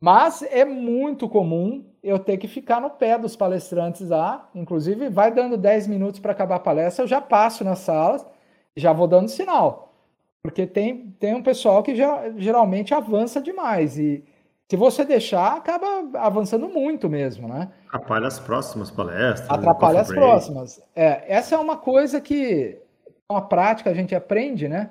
Mas 0.00 0.42
é 0.42 0.64
muito 0.64 1.28
comum 1.28 1.84
eu 2.02 2.18
ter 2.18 2.38
que 2.38 2.48
ficar 2.48 2.80
no 2.80 2.90
pé 2.90 3.18
dos 3.18 3.36
palestrantes 3.36 4.08
lá, 4.10 4.48
inclusive 4.54 5.08
vai 5.08 5.32
dando 5.32 5.56
10 5.56 5.86
minutos 5.88 6.20
para 6.20 6.32
acabar 6.32 6.56
a 6.56 6.60
palestra, 6.60 7.04
eu 7.04 7.08
já 7.08 7.20
passo 7.20 7.64
nas 7.64 7.80
salas 7.80 8.26
e 8.76 8.80
já 8.80 8.92
vou 8.92 9.08
dando 9.08 9.28
sinal. 9.28 9.94
Porque 10.42 10.66
tem, 10.66 11.10
tem 11.18 11.34
um 11.34 11.42
pessoal 11.42 11.82
que 11.82 11.94
já, 11.96 12.30
geralmente 12.36 12.94
avança 12.94 13.40
demais 13.40 13.98
e 13.98 14.24
se 14.70 14.76
você 14.76 15.02
deixar, 15.02 15.56
acaba 15.56 15.86
avançando 16.18 16.68
muito 16.68 17.08
mesmo, 17.08 17.48
né? 17.48 17.70
Atrapalha 17.86 18.26
as 18.26 18.38
próximas 18.38 18.90
palestras. 18.90 19.48
Atrapalha 19.48 20.02
as 20.02 20.08
próximas. 20.08 20.80
É, 20.94 21.24
essa 21.26 21.54
é 21.54 21.58
uma 21.58 21.78
coisa 21.78 22.20
que, 22.20 22.78
com 23.26 23.34
a 23.34 23.40
prática, 23.40 23.88
a 23.88 23.94
gente 23.94 24.14
aprende, 24.14 24.68
né? 24.68 24.90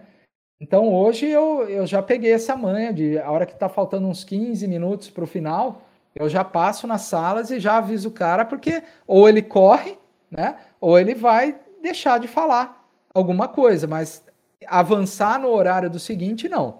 Então, 0.59 0.91
hoje 0.91 1.27
eu, 1.27 1.69
eu 1.69 1.85
já 1.85 2.01
peguei 2.01 2.33
essa 2.33 2.55
manha 2.55 2.91
de 2.91 3.19
a 3.19 3.29
hora 3.29 3.45
que 3.45 3.53
está 3.53 3.69
faltando 3.69 4.07
uns 4.07 4.23
15 4.23 4.67
minutos 4.67 5.11
para 5.11 5.23
o 5.23 5.27
final, 5.27 5.83
eu 6.15 6.27
já 6.27 6.43
passo 6.43 6.87
nas 6.87 7.01
salas 7.01 7.51
e 7.51 7.59
já 7.59 7.77
aviso 7.77 8.09
o 8.09 8.11
cara, 8.13 8.43
porque 8.43 8.81
ou 9.05 9.29
ele 9.29 9.43
corre, 9.43 9.95
né? 10.31 10.57
Ou 10.81 10.97
ele 10.97 11.13
vai 11.13 11.55
deixar 11.83 12.19
de 12.19 12.27
falar 12.27 12.83
alguma 13.13 13.47
coisa, 13.47 13.85
mas 13.85 14.25
avançar 14.65 15.39
no 15.39 15.49
horário 15.49 15.87
do 15.87 15.99
seguinte, 15.99 16.49
não. 16.49 16.79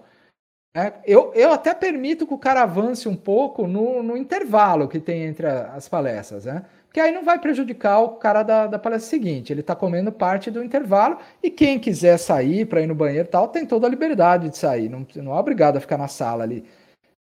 É, 0.76 0.92
eu, 1.06 1.32
eu 1.34 1.52
até 1.52 1.74
permito 1.74 2.26
que 2.26 2.34
o 2.34 2.38
cara 2.38 2.62
avance 2.62 3.08
um 3.08 3.16
pouco 3.16 3.66
no, 3.66 4.02
no 4.02 4.16
intervalo 4.16 4.88
que 4.88 5.00
tem 5.00 5.24
entre 5.24 5.46
a, 5.46 5.74
as 5.74 5.88
palestras, 5.88 6.44
né? 6.44 6.64
Porque 6.86 7.00
aí 7.00 7.12
não 7.12 7.24
vai 7.24 7.38
prejudicar 7.38 8.00
o 8.00 8.16
cara 8.16 8.42
da, 8.42 8.66
da 8.66 8.78
palestra 8.78 9.10
seguinte. 9.10 9.52
Ele 9.52 9.60
está 9.60 9.74
comendo 9.74 10.10
parte 10.12 10.50
do 10.50 10.62
intervalo 10.62 11.18
e 11.42 11.50
quem 11.50 11.78
quiser 11.78 12.18
sair 12.18 12.66
para 12.66 12.80
ir 12.80 12.86
no 12.86 12.94
banheiro 12.94 13.28
e 13.28 13.30
tal, 13.30 13.48
tem 13.48 13.66
toda 13.66 13.86
a 13.86 13.90
liberdade 13.90 14.48
de 14.48 14.56
sair. 14.56 14.88
Não, 14.88 15.06
não 15.16 15.34
é 15.34 15.40
obrigado 15.40 15.76
a 15.76 15.80
ficar 15.80 15.98
na 15.98 16.08
sala 16.08 16.44
ali. 16.44 16.64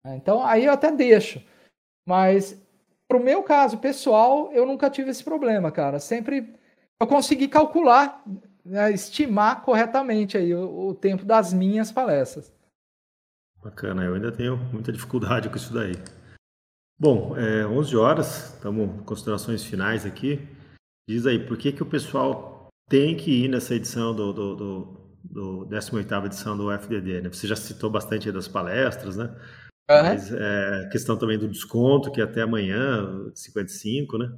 Então 0.05 0.43
aí 0.45 0.65
eu 0.65 0.71
até 0.71 0.91
deixo. 0.91 1.43
Mas 2.07 2.57
pro 3.07 3.19
meu 3.19 3.43
caso 3.43 3.77
pessoal, 3.79 4.51
eu 4.53 4.65
nunca 4.65 4.89
tive 4.89 5.11
esse 5.11 5.23
problema, 5.23 5.71
cara. 5.71 5.99
Sempre 5.99 6.53
eu 7.01 7.07
consegui 7.07 7.47
calcular, 7.47 8.23
né, 8.63 8.91
estimar 8.91 9.61
corretamente 9.63 10.37
aí 10.37 10.53
o, 10.53 10.89
o 10.89 10.93
tempo 10.95 11.25
das 11.25 11.53
minhas 11.53 11.91
palestras. 11.91 12.51
Bacana, 13.61 14.05
eu 14.05 14.13
ainda 14.13 14.31
tenho 14.31 14.57
muita 14.71 14.91
dificuldade 14.91 15.49
com 15.49 15.57
isso 15.57 15.73
daí. 15.73 15.93
Bom, 16.97 17.37
é 17.37 17.65
11 17.65 17.95
horas, 17.95 18.53
estamos 18.55 18.89
em 18.89 19.03
considerações 19.03 19.63
finais 19.63 20.05
aqui. 20.05 20.47
Diz 21.07 21.25
aí, 21.25 21.39
por 21.39 21.57
que, 21.57 21.71
que 21.71 21.83
o 21.83 21.85
pessoal 21.85 22.67
tem 22.89 23.15
que 23.15 23.45
ir 23.45 23.47
nessa 23.47 23.75
edição 23.75 24.13
do, 24.15 24.33
do, 24.33 24.55
do, 24.55 25.11
do 25.23 25.67
18ª 25.69 26.25
edição 26.25 26.57
do 26.57 26.71
FDD? 26.71 27.21
Né? 27.21 27.29
Você 27.29 27.47
já 27.47 27.55
citou 27.55 27.89
bastante 27.89 28.31
das 28.31 28.47
palestras, 28.47 29.17
né? 29.17 29.25
Uhum. 29.89 30.03
Mas 30.03 30.31
é, 30.31 30.89
questão 30.91 31.17
também 31.17 31.37
do 31.37 31.47
desconto, 31.47 32.11
que 32.11 32.21
é 32.21 32.23
até 32.23 32.41
amanhã, 32.41 33.31
55, 33.33 34.17
né? 34.17 34.31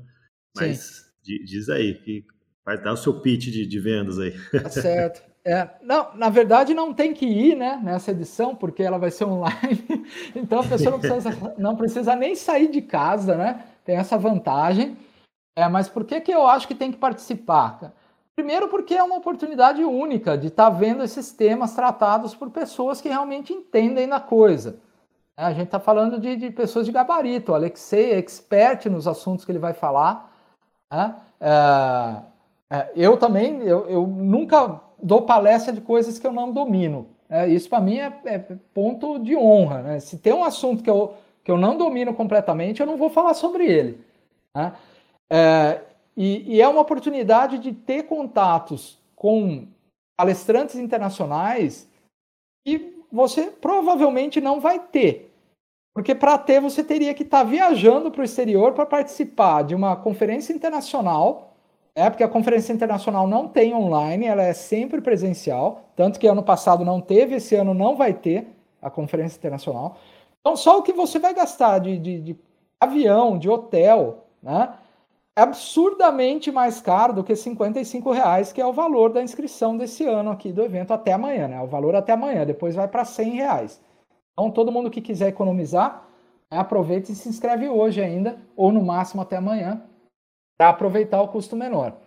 Mas 0.56 1.14
Sim. 1.24 1.44
diz 1.44 1.70
aí, 1.70 1.96
que 1.96 2.26
vai 2.66 2.82
dar 2.82 2.94
o 2.94 2.98
seu 2.98 3.22
pitch 3.22 3.46
de, 3.46 3.66
de 3.66 3.80
vendas 3.80 4.18
aí. 4.18 4.34
Tá 4.52 4.70
certo. 4.70 5.31
É, 5.44 5.68
não, 5.82 6.14
na 6.14 6.30
verdade 6.30 6.74
não 6.74 6.94
tem 6.94 7.14
que 7.14 7.26
ir 7.26 7.56
né, 7.56 7.80
nessa 7.84 8.12
edição, 8.12 8.56
porque 8.56 8.84
ela 8.84 9.00
vai 9.00 9.10
ser 9.10 9.26
online, 9.26 10.06
então 10.36 10.60
a 10.60 10.64
pessoa 10.64 10.92
não 10.92 11.00
precisa, 11.00 11.54
não 11.58 11.76
precisa 11.76 12.16
nem 12.16 12.36
sair 12.36 12.70
de 12.70 12.82
casa, 12.82 13.36
né? 13.36 13.64
Tem 13.84 13.96
essa 13.96 14.18
vantagem. 14.18 14.96
É, 15.56 15.68
mas 15.68 15.90
por 15.90 16.06
que, 16.06 16.22
que 16.22 16.32
eu 16.32 16.46
acho 16.48 16.68
que 16.68 16.76
tem 16.76 16.92
que 16.92 16.98
participar? 16.98 17.92
Primeiro 18.36 18.70
porque 18.70 18.94
é 18.94 19.04
uma 19.04 19.18
oportunidade 19.18 19.84
única 19.84 20.38
de 20.38 20.48
estar 20.48 20.70
tá 20.72 20.78
vendo 20.78 21.04
esses 21.04 21.32
temas 21.32 21.74
tratados 21.74 22.34
por 22.34 22.50
pessoas 22.50 23.02
que 23.02 23.10
realmente 23.10 23.52
entendem 23.52 24.08
da 24.08 24.20
coisa. 24.20 24.80
É, 25.36 25.44
a 25.44 25.54
gente 25.54 25.66
está 25.66 25.80
falando 25.80 26.20
de, 26.20 26.36
de, 26.36 26.52
pessoas 26.52 26.86
de 26.86 26.92
gabarito. 26.92 27.52
O 27.52 27.56
Alexei 27.56 28.12
é 28.12 28.18
expert 28.18 28.86
nos 28.86 29.08
assuntos 29.08 29.44
que 29.44 29.52
ele 29.52 29.60
vai 29.60 29.74
falar. 29.74 30.32
Né? 30.92 31.16
É, 31.40 32.78
é, 32.78 32.92
eu 32.96 33.18
também, 33.18 33.62
eu, 33.64 33.88
eu 33.90 34.08
nunca 34.08 34.80
dou 35.02 35.24
palestra 35.24 35.74
de 35.74 35.82
coisas 35.82 36.20
que 36.20 36.26
eu 36.26 36.32
não 36.32 36.52
domino. 36.52 37.08
É, 37.30 37.48
isso 37.48 37.70
para 37.70 37.80
mim 37.80 37.98
é, 37.98 38.14
é, 38.26 38.40
ponto 38.74 39.18
de 39.20 39.36
honra. 39.36 39.82
Né? 39.82 40.00
Se 40.00 40.18
tem 40.18 40.34
um 40.34 40.44
assunto 40.44 40.84
que 40.84 40.90
eu, 40.90 41.14
que 41.44 41.52
eu 41.52 41.58
não 41.58 41.78
domino 41.78 42.14
completamente, 42.14 42.82
eu 42.82 42.86
não 42.86 42.98
vou 42.98 43.10
falar 43.10 43.34
sobre 43.34 43.66
ele. 43.66 44.00
Né? 44.56 44.74
É, 45.32 45.82
e, 46.16 46.56
e, 46.56 46.62
é 46.62 46.68
uma 46.68 46.82
oportunidade 46.82 47.58
de 47.58 47.72
ter 47.72 48.04
contatos 48.04 49.00
com 49.16 49.66
palestrantes 50.18 50.76
internacionais 50.76 51.90
que 52.66 53.02
você 53.10 53.48
provavelmente 53.48 54.42
não 54.42 54.60
vai 54.60 54.80
ter. 54.80 55.34
Porque 55.94 56.14
para 56.14 56.38
ter, 56.38 56.60
você 56.60 56.84
teria 56.84 57.14
que 57.14 57.24
estar 57.24 57.40
tá 57.40 57.50
viajando 57.50 58.12
para 58.12 58.22
o 58.22 58.26
exterior 58.26 58.74
para 58.74 58.86
participar 58.86 59.64
de 59.64 59.74
uma 59.74 59.96
conferência 59.96 60.54
internacional 60.54 61.51
é, 61.96 62.10
porque 62.10 62.24
a 62.24 62.30
conferência 62.30 62.72
internacional 62.72 63.28
não 63.28 63.48
tem 63.48 63.74
online, 63.74 64.26
ela 64.26 64.44
é 64.44 64.54
sempre 64.54 65.02
presencial, 65.02 65.92
tanto 65.96 66.20
que 66.20 66.28
ano 66.28 66.44
passado 66.44 66.86
não 66.86 67.02
teve, 67.02 67.36
esse 67.36 67.56
ano 67.56 67.74
não 67.74 67.96
vai 67.96 68.14
ter 68.14 68.48
a 68.82 68.90
conferência 68.90 69.38
internacional. 69.38 69.98
Então, 70.40 70.56
só 70.56 70.80
o 70.80 70.84
que 70.84 70.94
você 70.94 71.20
vai 71.20 71.34
gastar 71.34 71.80
de, 71.80 71.98
de, 71.98 72.22
de 72.22 72.40
avião, 72.80 73.38
de 73.38 73.50
hotel, 73.50 74.26
né, 74.42 74.74
é 75.36 75.42
absurdamente 75.42 76.52
mais 76.52 76.82
caro 76.82 77.14
do 77.14 77.24
que 77.24 77.36
55 77.36 78.12
reais, 78.12 78.52
que 78.52 78.62
é 78.62 78.66
o 78.66 78.74
valor 78.74 79.12
da 79.12 79.22
inscrição 79.22 79.78
desse 79.78 80.06
ano 80.06 80.32
aqui 80.32 80.52
do 80.52 80.62
evento 80.62 80.94
até 80.94 81.14
amanhã, 81.14 81.48
né? 81.48 81.62
O 81.62 81.68
valor 81.68 81.96
até 81.96 82.12
amanhã, 82.12 82.46
depois 82.46 82.76
vai 82.76 82.88
para 82.88 83.06
100 83.06 83.32
reais. 83.32 83.82
Então, 84.34 84.52
todo 84.52 84.72
mundo 84.72 84.90
que 84.90 85.00
quiser 85.00 85.30
economizar, 85.30 86.06
né, 86.52 86.58
aproveita 86.58 87.12
e 87.12 87.16
se 87.16 87.30
inscreve 87.30 87.70
hoje 87.70 88.02
ainda, 88.02 88.40
ou 88.58 88.72
no 88.74 88.84
máximo 88.84 89.22
até 89.22 89.38
amanhã, 89.38 89.82
para 90.62 90.70
aproveitar 90.70 91.20
o 91.20 91.28
custo 91.28 91.56
menor. 91.56 91.98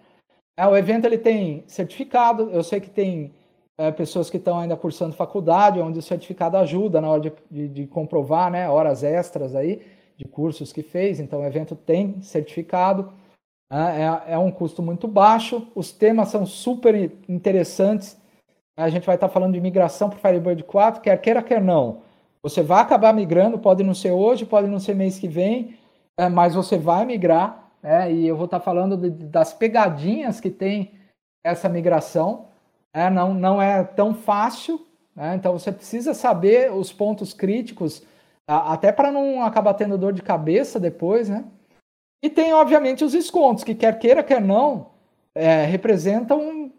É, 0.56 0.64
o 0.64 0.76
evento 0.76 1.06
ele 1.06 1.18
tem 1.18 1.64
certificado, 1.66 2.50
eu 2.50 2.62
sei 2.62 2.78
que 2.78 2.88
tem 2.88 3.34
é, 3.76 3.90
pessoas 3.90 4.30
que 4.30 4.36
estão 4.36 4.60
ainda 4.60 4.76
cursando 4.76 5.16
faculdade, 5.16 5.80
onde 5.80 5.98
o 5.98 6.02
certificado 6.02 6.56
ajuda 6.56 7.00
na 7.00 7.08
hora 7.10 7.20
de, 7.20 7.32
de, 7.50 7.68
de, 7.68 7.86
comprovar 7.88 8.52
né, 8.52 8.70
horas 8.70 9.02
extras 9.02 9.56
aí 9.56 9.82
de 10.16 10.24
cursos 10.26 10.72
que 10.72 10.84
fez, 10.84 11.18
então 11.18 11.40
o 11.40 11.44
evento 11.44 11.74
tem 11.74 12.22
certificado, 12.22 13.12
é, 13.72 14.30
é, 14.30 14.34
é 14.34 14.38
um 14.38 14.52
custo 14.52 14.80
muito 14.80 15.08
baixo, 15.08 15.66
os 15.74 15.90
temas 15.90 16.28
são 16.28 16.46
super 16.46 16.94
interessantes, 17.28 18.16
a 18.76 18.88
gente 18.88 19.04
vai 19.04 19.16
estar 19.16 19.28
falando 19.28 19.54
de 19.54 19.60
migração 19.60 20.08
para 20.08 20.18
o 20.18 20.20
Firebird 20.20 20.62
4, 20.62 21.02
quer 21.02 21.20
queira, 21.20 21.42
quer 21.42 21.60
não. 21.60 22.02
Você 22.40 22.62
vai 22.62 22.80
acabar 22.80 23.12
migrando, 23.12 23.58
pode 23.58 23.82
não 23.82 23.94
ser 23.94 24.12
hoje, 24.12 24.46
pode 24.46 24.68
não 24.68 24.78
ser 24.78 24.94
mês 24.94 25.18
que 25.18 25.26
vem, 25.26 25.76
é, 26.16 26.28
mas 26.28 26.54
você 26.54 26.78
vai 26.78 27.04
migrar 27.04 27.63
né? 27.84 28.10
e 28.10 28.26
eu 28.26 28.34
vou 28.34 28.46
estar 28.46 28.60
falando 28.60 28.96
de, 28.96 29.10
das 29.10 29.52
pegadinhas 29.52 30.40
que 30.40 30.48
tem 30.48 30.94
essa 31.44 31.68
migração. 31.68 32.46
Né? 32.94 33.10
Não, 33.10 33.34
não 33.34 33.60
é 33.60 33.84
tão 33.84 34.14
fácil, 34.14 34.80
né? 35.14 35.34
então 35.34 35.52
você 35.52 35.70
precisa 35.70 36.14
saber 36.14 36.72
os 36.72 36.90
pontos 36.90 37.34
críticos, 37.34 38.02
até 38.46 38.90
para 38.90 39.12
não 39.12 39.42
acabar 39.42 39.74
tendo 39.74 39.98
dor 39.98 40.14
de 40.14 40.22
cabeça 40.22 40.80
depois, 40.80 41.28
né? 41.28 41.44
E 42.22 42.30
tem, 42.30 42.54
obviamente, 42.54 43.04
os 43.04 43.12
descontos, 43.12 43.64
que 43.64 43.74
quer 43.74 43.98
queira, 43.98 44.22
quer 44.22 44.40
não, 44.40 44.90
é, 45.34 45.64
representam, 45.64 46.72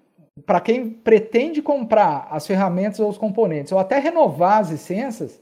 para 0.45 0.59
quem 0.59 0.89
pretende 0.89 1.61
comprar 1.61 2.27
as 2.31 2.45
ferramentas 2.45 2.99
ou 2.99 3.09
os 3.09 3.17
componentes, 3.17 3.71
ou 3.71 3.79
até 3.79 3.99
renovar 3.99 4.59
as 4.59 4.69
licenças, 4.69 5.39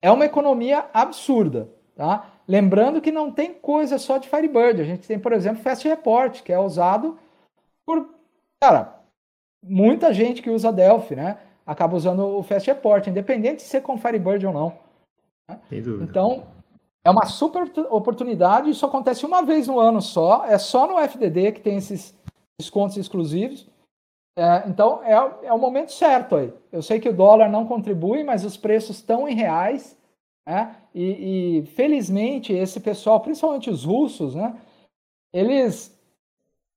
é 0.00 0.10
uma 0.10 0.24
economia 0.24 0.86
absurda. 0.92 1.68
Tá? 1.94 2.31
Lembrando 2.46 3.00
que 3.00 3.12
não 3.12 3.30
tem 3.30 3.54
coisa 3.54 3.98
só 3.98 4.18
de 4.18 4.28
Firebird. 4.28 4.80
A 4.80 4.84
gente 4.84 5.06
tem, 5.06 5.18
por 5.18 5.32
exemplo, 5.32 5.62
Fast 5.62 5.86
Report, 5.86 6.42
que 6.42 6.52
é 6.52 6.58
usado 6.58 7.18
por, 7.86 8.08
cara, 8.60 9.00
muita 9.62 10.12
gente 10.12 10.42
que 10.42 10.50
usa 10.50 10.72
Delphi, 10.72 11.14
né? 11.14 11.38
Acaba 11.64 11.96
usando 11.96 12.26
o 12.26 12.42
Fast 12.42 12.68
Report, 12.68 13.06
independente 13.06 13.56
de 13.56 13.62
ser 13.62 13.82
com 13.82 13.96
Firebird 13.96 14.46
ou 14.46 14.52
não. 14.52 14.78
Né? 15.48 15.60
Então, 16.02 16.46
é 17.04 17.10
uma 17.10 17.26
super 17.26 17.70
oportunidade. 17.90 18.70
Isso 18.70 18.84
acontece 18.84 19.24
uma 19.24 19.42
vez 19.42 19.68
no 19.68 19.78
ano 19.78 20.02
só. 20.02 20.44
É 20.44 20.58
só 20.58 20.86
no 20.86 20.98
FDD 20.98 21.52
que 21.52 21.60
tem 21.60 21.76
esses 21.76 22.16
descontos 22.60 22.96
exclusivos. 22.96 23.68
É, 24.36 24.66
então, 24.66 25.02
é, 25.04 25.12
é 25.46 25.52
o 25.52 25.58
momento 25.58 25.92
certo 25.92 26.36
aí. 26.36 26.52
Eu 26.70 26.82
sei 26.82 26.98
que 26.98 27.08
o 27.08 27.16
dólar 27.16 27.48
não 27.48 27.66
contribui, 27.66 28.24
mas 28.24 28.44
os 28.44 28.56
preços 28.56 28.96
estão 28.96 29.28
em 29.28 29.34
reais. 29.34 29.98
Né? 30.46 30.76
E, 30.94 31.60
e, 31.60 31.66
felizmente 31.66 32.52
esse 32.52 32.78
pessoal, 32.80 33.20
principalmente 33.20 33.70
os 33.70 33.84
russos, 33.84 34.34
né, 34.34 34.54
eles 35.32 35.98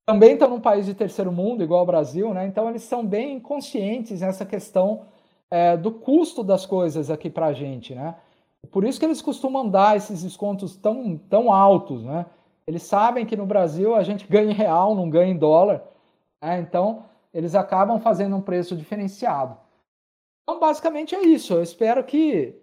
também 0.06 0.32
estão 0.32 0.48
num 0.48 0.60
país 0.60 0.86
de 0.86 0.94
terceiro 0.94 1.30
mundo, 1.30 1.62
igual 1.62 1.80
ao 1.80 1.86
Brasil, 1.86 2.32
né, 2.32 2.46
então 2.46 2.68
eles 2.68 2.82
são 2.82 3.04
bem 3.04 3.38
conscientes 3.38 4.20
nessa 4.20 4.46
questão 4.46 5.06
é, 5.50 5.76
do 5.76 5.90
custo 5.90 6.42
das 6.42 6.64
coisas 6.64 7.10
aqui 7.10 7.28
para 7.28 7.46
a 7.46 7.52
gente. 7.52 7.94
Né? 7.94 8.14
Por 8.70 8.84
isso 8.84 8.98
que 8.98 9.04
eles 9.04 9.22
costumam 9.22 9.68
dar 9.68 9.96
esses 9.96 10.22
descontos 10.22 10.76
tão, 10.76 11.18
tão 11.18 11.52
altos. 11.52 12.02
Né? 12.04 12.26
Eles 12.66 12.82
sabem 12.82 13.26
que 13.26 13.36
no 13.36 13.46
Brasil 13.46 13.94
a 13.94 14.02
gente 14.02 14.26
ganha 14.26 14.50
em 14.50 14.54
real, 14.54 14.94
não 14.94 15.08
ganha 15.10 15.32
em 15.32 15.38
dólar, 15.38 15.82
né? 16.42 16.58
então 16.58 17.04
eles 17.32 17.54
acabam 17.54 18.00
fazendo 18.00 18.34
um 18.34 18.40
preço 18.40 18.74
diferenciado. 18.74 19.56
Então, 20.42 20.60
basicamente 20.60 21.14
é 21.14 21.22
isso. 21.22 21.52
Eu 21.52 21.62
espero 21.62 22.02
que 22.04 22.54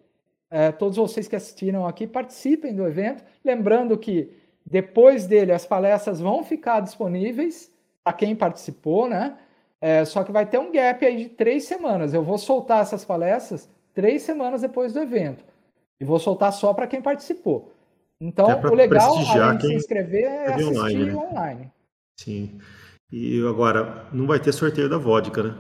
é, 0.54 0.72
todos 0.72 0.98
vocês 0.98 1.28
que 1.28 1.36
assistiram 1.36 1.88
aqui 1.88 2.06
participem 2.06 2.76
do 2.76 2.86
evento. 2.86 3.24
Lembrando 3.44 3.98
que 3.98 4.32
depois 4.64 5.26
dele 5.26 5.52
as 5.52 5.66
palestras 5.66 6.20
vão 6.20 6.44
ficar 6.44 6.80
disponíveis 6.80 7.72
para 8.04 8.14
quem 8.14 8.36
participou, 8.36 9.10
né? 9.10 9.36
É, 9.82 10.06
só 10.06 10.24
que 10.24 10.32
vai 10.32 10.46
ter 10.46 10.60
um 10.60 10.72
gap 10.72 11.04
aí 11.04 11.24
de 11.24 11.30
três 11.30 11.66
semanas. 11.66 12.14
Eu 12.14 12.24
vou 12.24 12.38
soltar 12.38 12.84
essas 12.84 13.04
palestras 13.04 13.68
três 13.96 14.22
semanas 14.22 14.62
depois 14.62 14.94
do 14.94 15.00
evento. 15.00 15.44
E 16.00 16.06
vou 16.06 16.20
soltar 16.20 16.54
só 16.54 16.72
para 16.72 16.86
quem 16.86 17.02
participou. 17.02 17.74
Então, 18.22 18.52
é 18.52 18.56
o 18.56 18.76
legal, 18.76 19.12
além 19.12 19.58
de 19.58 19.68
se 19.68 19.74
inscrever, 19.74 20.26
é 20.26 20.54
assistir 20.54 20.78
online, 20.78 21.06
né? 21.06 21.16
online. 21.16 21.72
Sim. 22.20 22.60
E 23.12 23.44
agora, 23.48 24.06
não 24.14 24.28
vai 24.28 24.40
ter 24.40 24.52
sorteio 24.52 24.88
da 24.88 25.00
vodka, 25.00 25.42
né? 25.42 25.56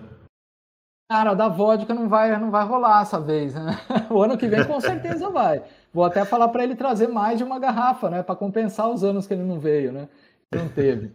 Cara, 1.13 1.35
da 1.35 1.47
vodka 1.47 1.93
não 1.93 2.09
vai, 2.09 2.35
não 2.39 2.49
vai 2.49 2.65
rolar 2.65 3.03
essa 3.03 3.19
vez, 3.19 3.53
né? 3.53 3.79
O 4.09 4.23
ano 4.23 4.35
que 4.35 4.47
vem 4.47 4.65
com 4.65 4.81
certeza 4.81 5.29
vai. 5.29 5.61
Vou 5.93 6.03
até 6.03 6.25
falar 6.25 6.47
para 6.47 6.63
ele 6.63 6.75
trazer 6.75 7.07
mais 7.07 7.37
de 7.37 7.43
uma 7.43 7.59
garrafa, 7.59 8.09
né? 8.09 8.23
Para 8.23 8.35
compensar 8.35 8.89
os 8.89 9.03
anos 9.03 9.27
que 9.27 9.33
ele 9.35 9.43
não 9.43 9.59
veio, 9.59 9.91
né? 9.91 10.09
Não 10.51 10.67
teve. 10.67 11.11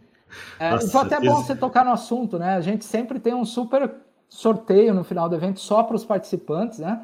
É, 0.57 0.71
Nossa, 0.71 0.87
então, 0.87 1.01
até 1.01 1.15
é 1.15 1.19
bom 1.19 1.35
você 1.43 1.53
tocar 1.53 1.83
no 1.83 1.91
assunto, 1.91 2.39
né? 2.39 2.53
A 2.55 2.61
gente 2.61 2.85
sempre 2.85 3.19
tem 3.19 3.33
um 3.33 3.43
super 3.43 3.91
sorteio 4.29 4.93
no 4.93 5.03
final 5.03 5.27
do 5.27 5.35
evento 5.35 5.59
só 5.59 5.83
para 5.83 5.97
os 5.97 6.05
participantes, 6.05 6.79
né? 6.79 7.01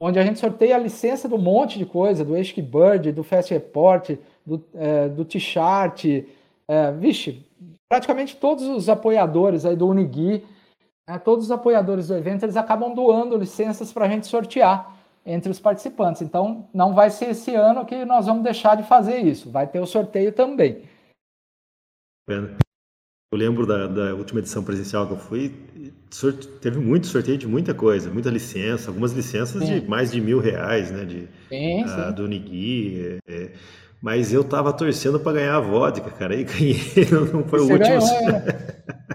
Onde 0.00 0.18
a 0.18 0.22
gente 0.22 0.38
sorteia 0.38 0.76
a 0.76 0.78
licença 0.78 1.28
do 1.28 1.36
monte 1.36 1.78
de 1.78 1.84
coisa, 1.84 2.24
do 2.24 2.34
Eshk 2.34 2.62
Bird, 2.62 3.12
do 3.12 3.22
Fast 3.22 3.52
Report, 3.52 4.16
do, 4.46 4.64
é, 4.74 5.06
do 5.06 5.22
T-Chart, 5.26 6.02
é, 6.66 6.92
vixe, 6.92 7.44
praticamente 7.90 8.36
todos 8.36 8.66
os 8.68 8.88
apoiadores 8.88 9.66
aí 9.66 9.76
do 9.76 9.86
Unigui, 9.86 10.42
né, 11.12 11.18
todos 11.18 11.46
os 11.46 11.50
apoiadores 11.50 12.08
do 12.08 12.16
evento, 12.16 12.44
eles 12.44 12.56
acabam 12.56 12.94
doando 12.94 13.36
licenças 13.36 13.92
para 13.92 14.06
a 14.06 14.08
gente 14.08 14.26
sortear 14.26 14.96
entre 15.24 15.50
os 15.50 15.60
participantes. 15.60 16.22
Então, 16.22 16.68
não 16.72 16.94
vai 16.94 17.10
ser 17.10 17.30
esse 17.30 17.54
ano 17.54 17.84
que 17.84 18.04
nós 18.04 18.26
vamos 18.26 18.42
deixar 18.42 18.76
de 18.76 18.82
fazer 18.82 19.18
isso, 19.18 19.50
vai 19.50 19.66
ter 19.66 19.80
o 19.80 19.86
sorteio 19.86 20.32
também. 20.32 20.82
Eu 22.28 23.38
lembro 23.38 23.66
da, 23.66 23.86
da 23.86 24.14
última 24.14 24.40
edição 24.40 24.62
presencial 24.62 25.06
que 25.06 25.12
eu 25.14 25.18
fui, 25.18 25.54
sorte... 26.10 26.46
teve 26.60 26.78
muito 26.78 27.06
sorteio 27.06 27.38
de 27.38 27.46
muita 27.46 27.72
coisa, 27.72 28.10
muita 28.10 28.30
licença, 28.30 28.90
algumas 28.90 29.12
licenças 29.12 29.62
sim. 29.62 29.80
de 29.80 29.88
mais 29.88 30.12
de 30.12 30.20
mil 30.20 30.38
reais, 30.38 30.90
né? 30.90 31.04
De, 31.04 31.28
sim, 31.48 31.84
uh, 31.84 32.12
Do 32.12 32.28
Nigui. 32.28 33.18
É, 33.26 33.34
é, 33.34 33.52
mas 34.02 34.32
eu 34.32 34.44
tava 34.44 34.72
torcendo 34.72 35.18
para 35.18 35.32
ganhar 35.32 35.56
a 35.56 35.60
vodka, 35.60 36.10
cara, 36.10 36.34
e 36.34 36.44
ganhei, 36.44 36.76
não 37.32 37.44
foi 37.44 37.60
o 37.60 37.62
último. 37.62 37.78
Ganhou, 37.78 38.22
né? 38.22 38.44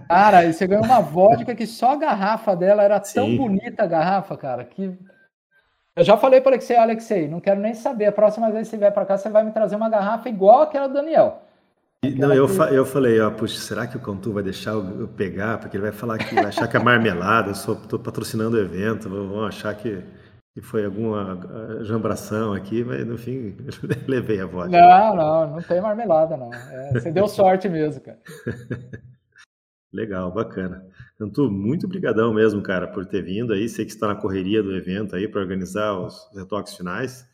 Cara, 0.08 0.46
e 0.46 0.54
você 0.54 0.66
ganhou 0.66 0.86
uma 0.86 1.02
vodka 1.02 1.54
que 1.54 1.68
só 1.68 1.92
a 1.92 1.98
garrafa 1.98 2.56
dela 2.56 2.84
era 2.84 3.04
sim. 3.04 3.16
tão 3.16 3.38
bonita 3.38 3.84
a 3.84 3.88
garrafa, 3.88 4.38
cara, 4.38 4.64
que 4.64 4.98
eu 5.98 6.04
já 6.04 6.16
falei 6.16 6.40
para 6.40 6.52
o 6.52 6.54
Alexei, 6.54 6.78
Alexei, 6.78 7.28
não 7.28 7.40
quero 7.40 7.60
nem 7.60 7.74
saber. 7.74 8.06
A 8.06 8.12
próxima 8.12 8.52
vez 8.52 8.68
que 8.68 8.72
você 8.72 8.78
vier 8.78 8.94
para 8.94 9.04
cá, 9.04 9.18
você 9.18 9.30
vai 9.30 9.44
me 9.44 9.52
trazer 9.52 9.76
uma 9.76 9.90
garrafa 9.90 10.30
igual 10.30 10.62
aquela 10.62 10.88
do 10.88 10.94
Daniel. 10.94 11.42
Não, 12.16 12.32
eu, 12.32 12.48
fa 12.48 12.70
eu 12.70 12.86
falei, 12.86 13.20
ó, 13.20 13.32
puxa, 13.32 13.60
será 13.60 13.88
que 13.88 13.98
o 13.98 14.00
Contu 14.00 14.32
vai 14.32 14.44
deixar 14.44 14.74
eu 14.74 15.08
pegar? 15.18 15.58
Porque 15.58 15.76
ele 15.76 15.82
vai 15.82 15.92
falar 15.92 16.20
que 16.20 16.36
vai 16.36 16.46
achar 16.46 16.68
que 16.68 16.78
é 16.78 16.80
marmelada, 16.80 17.50
eu 17.50 17.54
estou 17.54 17.98
patrocinando 17.98 18.56
o 18.56 18.60
evento, 18.60 19.10
vão 19.10 19.44
achar 19.44 19.74
que, 19.74 20.04
que 20.54 20.62
foi 20.62 20.86
alguma 20.86 21.40
ah, 21.44 21.84
jambração 21.84 22.54
aqui, 22.54 22.84
mas 22.84 23.04
no 23.04 23.18
fim 23.18 23.58
levei 24.08 24.40
a 24.40 24.46
voz. 24.46 24.70
Não, 24.70 25.16
não, 25.16 25.48
não 25.48 25.62
tem 25.64 25.82
marmelada, 25.82 26.38
não. 26.38 26.54
É, 26.54 26.92
você 26.94 27.12
deu 27.12 27.28
sorte 27.28 27.68
mesmo, 27.68 28.00
cara. 28.02 28.20
Legal, 29.92 30.32
bacana. 30.32 30.86
Cantu, 31.18 31.50
muito 31.50 31.88
brigadão 31.88 32.34
mesmo, 32.34 32.62
cara, 32.62 32.88
por 32.88 33.06
ter 33.06 33.22
vindo 33.24 33.54
aí. 33.54 33.70
Sei 33.70 33.86
que 33.86 33.92
está 33.92 34.08
na 34.08 34.16
correria 34.16 34.62
do 34.62 34.76
evento 34.76 35.16
aí 35.16 35.28
para 35.28 35.42
organizar 35.42 35.98
os 36.00 36.30
retoques 36.36 36.76
finais. 36.76 37.26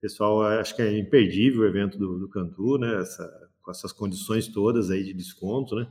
Pessoal, 0.00 0.42
acho 0.42 0.74
que 0.74 0.82
é 0.82 0.98
imperdível 0.98 1.62
o 1.62 1.66
evento 1.66 1.98
do, 1.98 2.18
do 2.18 2.28
Cantu, 2.28 2.78
né? 2.78 3.00
Essa, 3.00 3.28
com 3.62 3.70
essas 3.70 3.92
condições 3.92 4.48
todas 4.48 4.90
aí 4.90 5.04
de 5.04 5.12
desconto, 5.12 5.74
né? 5.74 5.86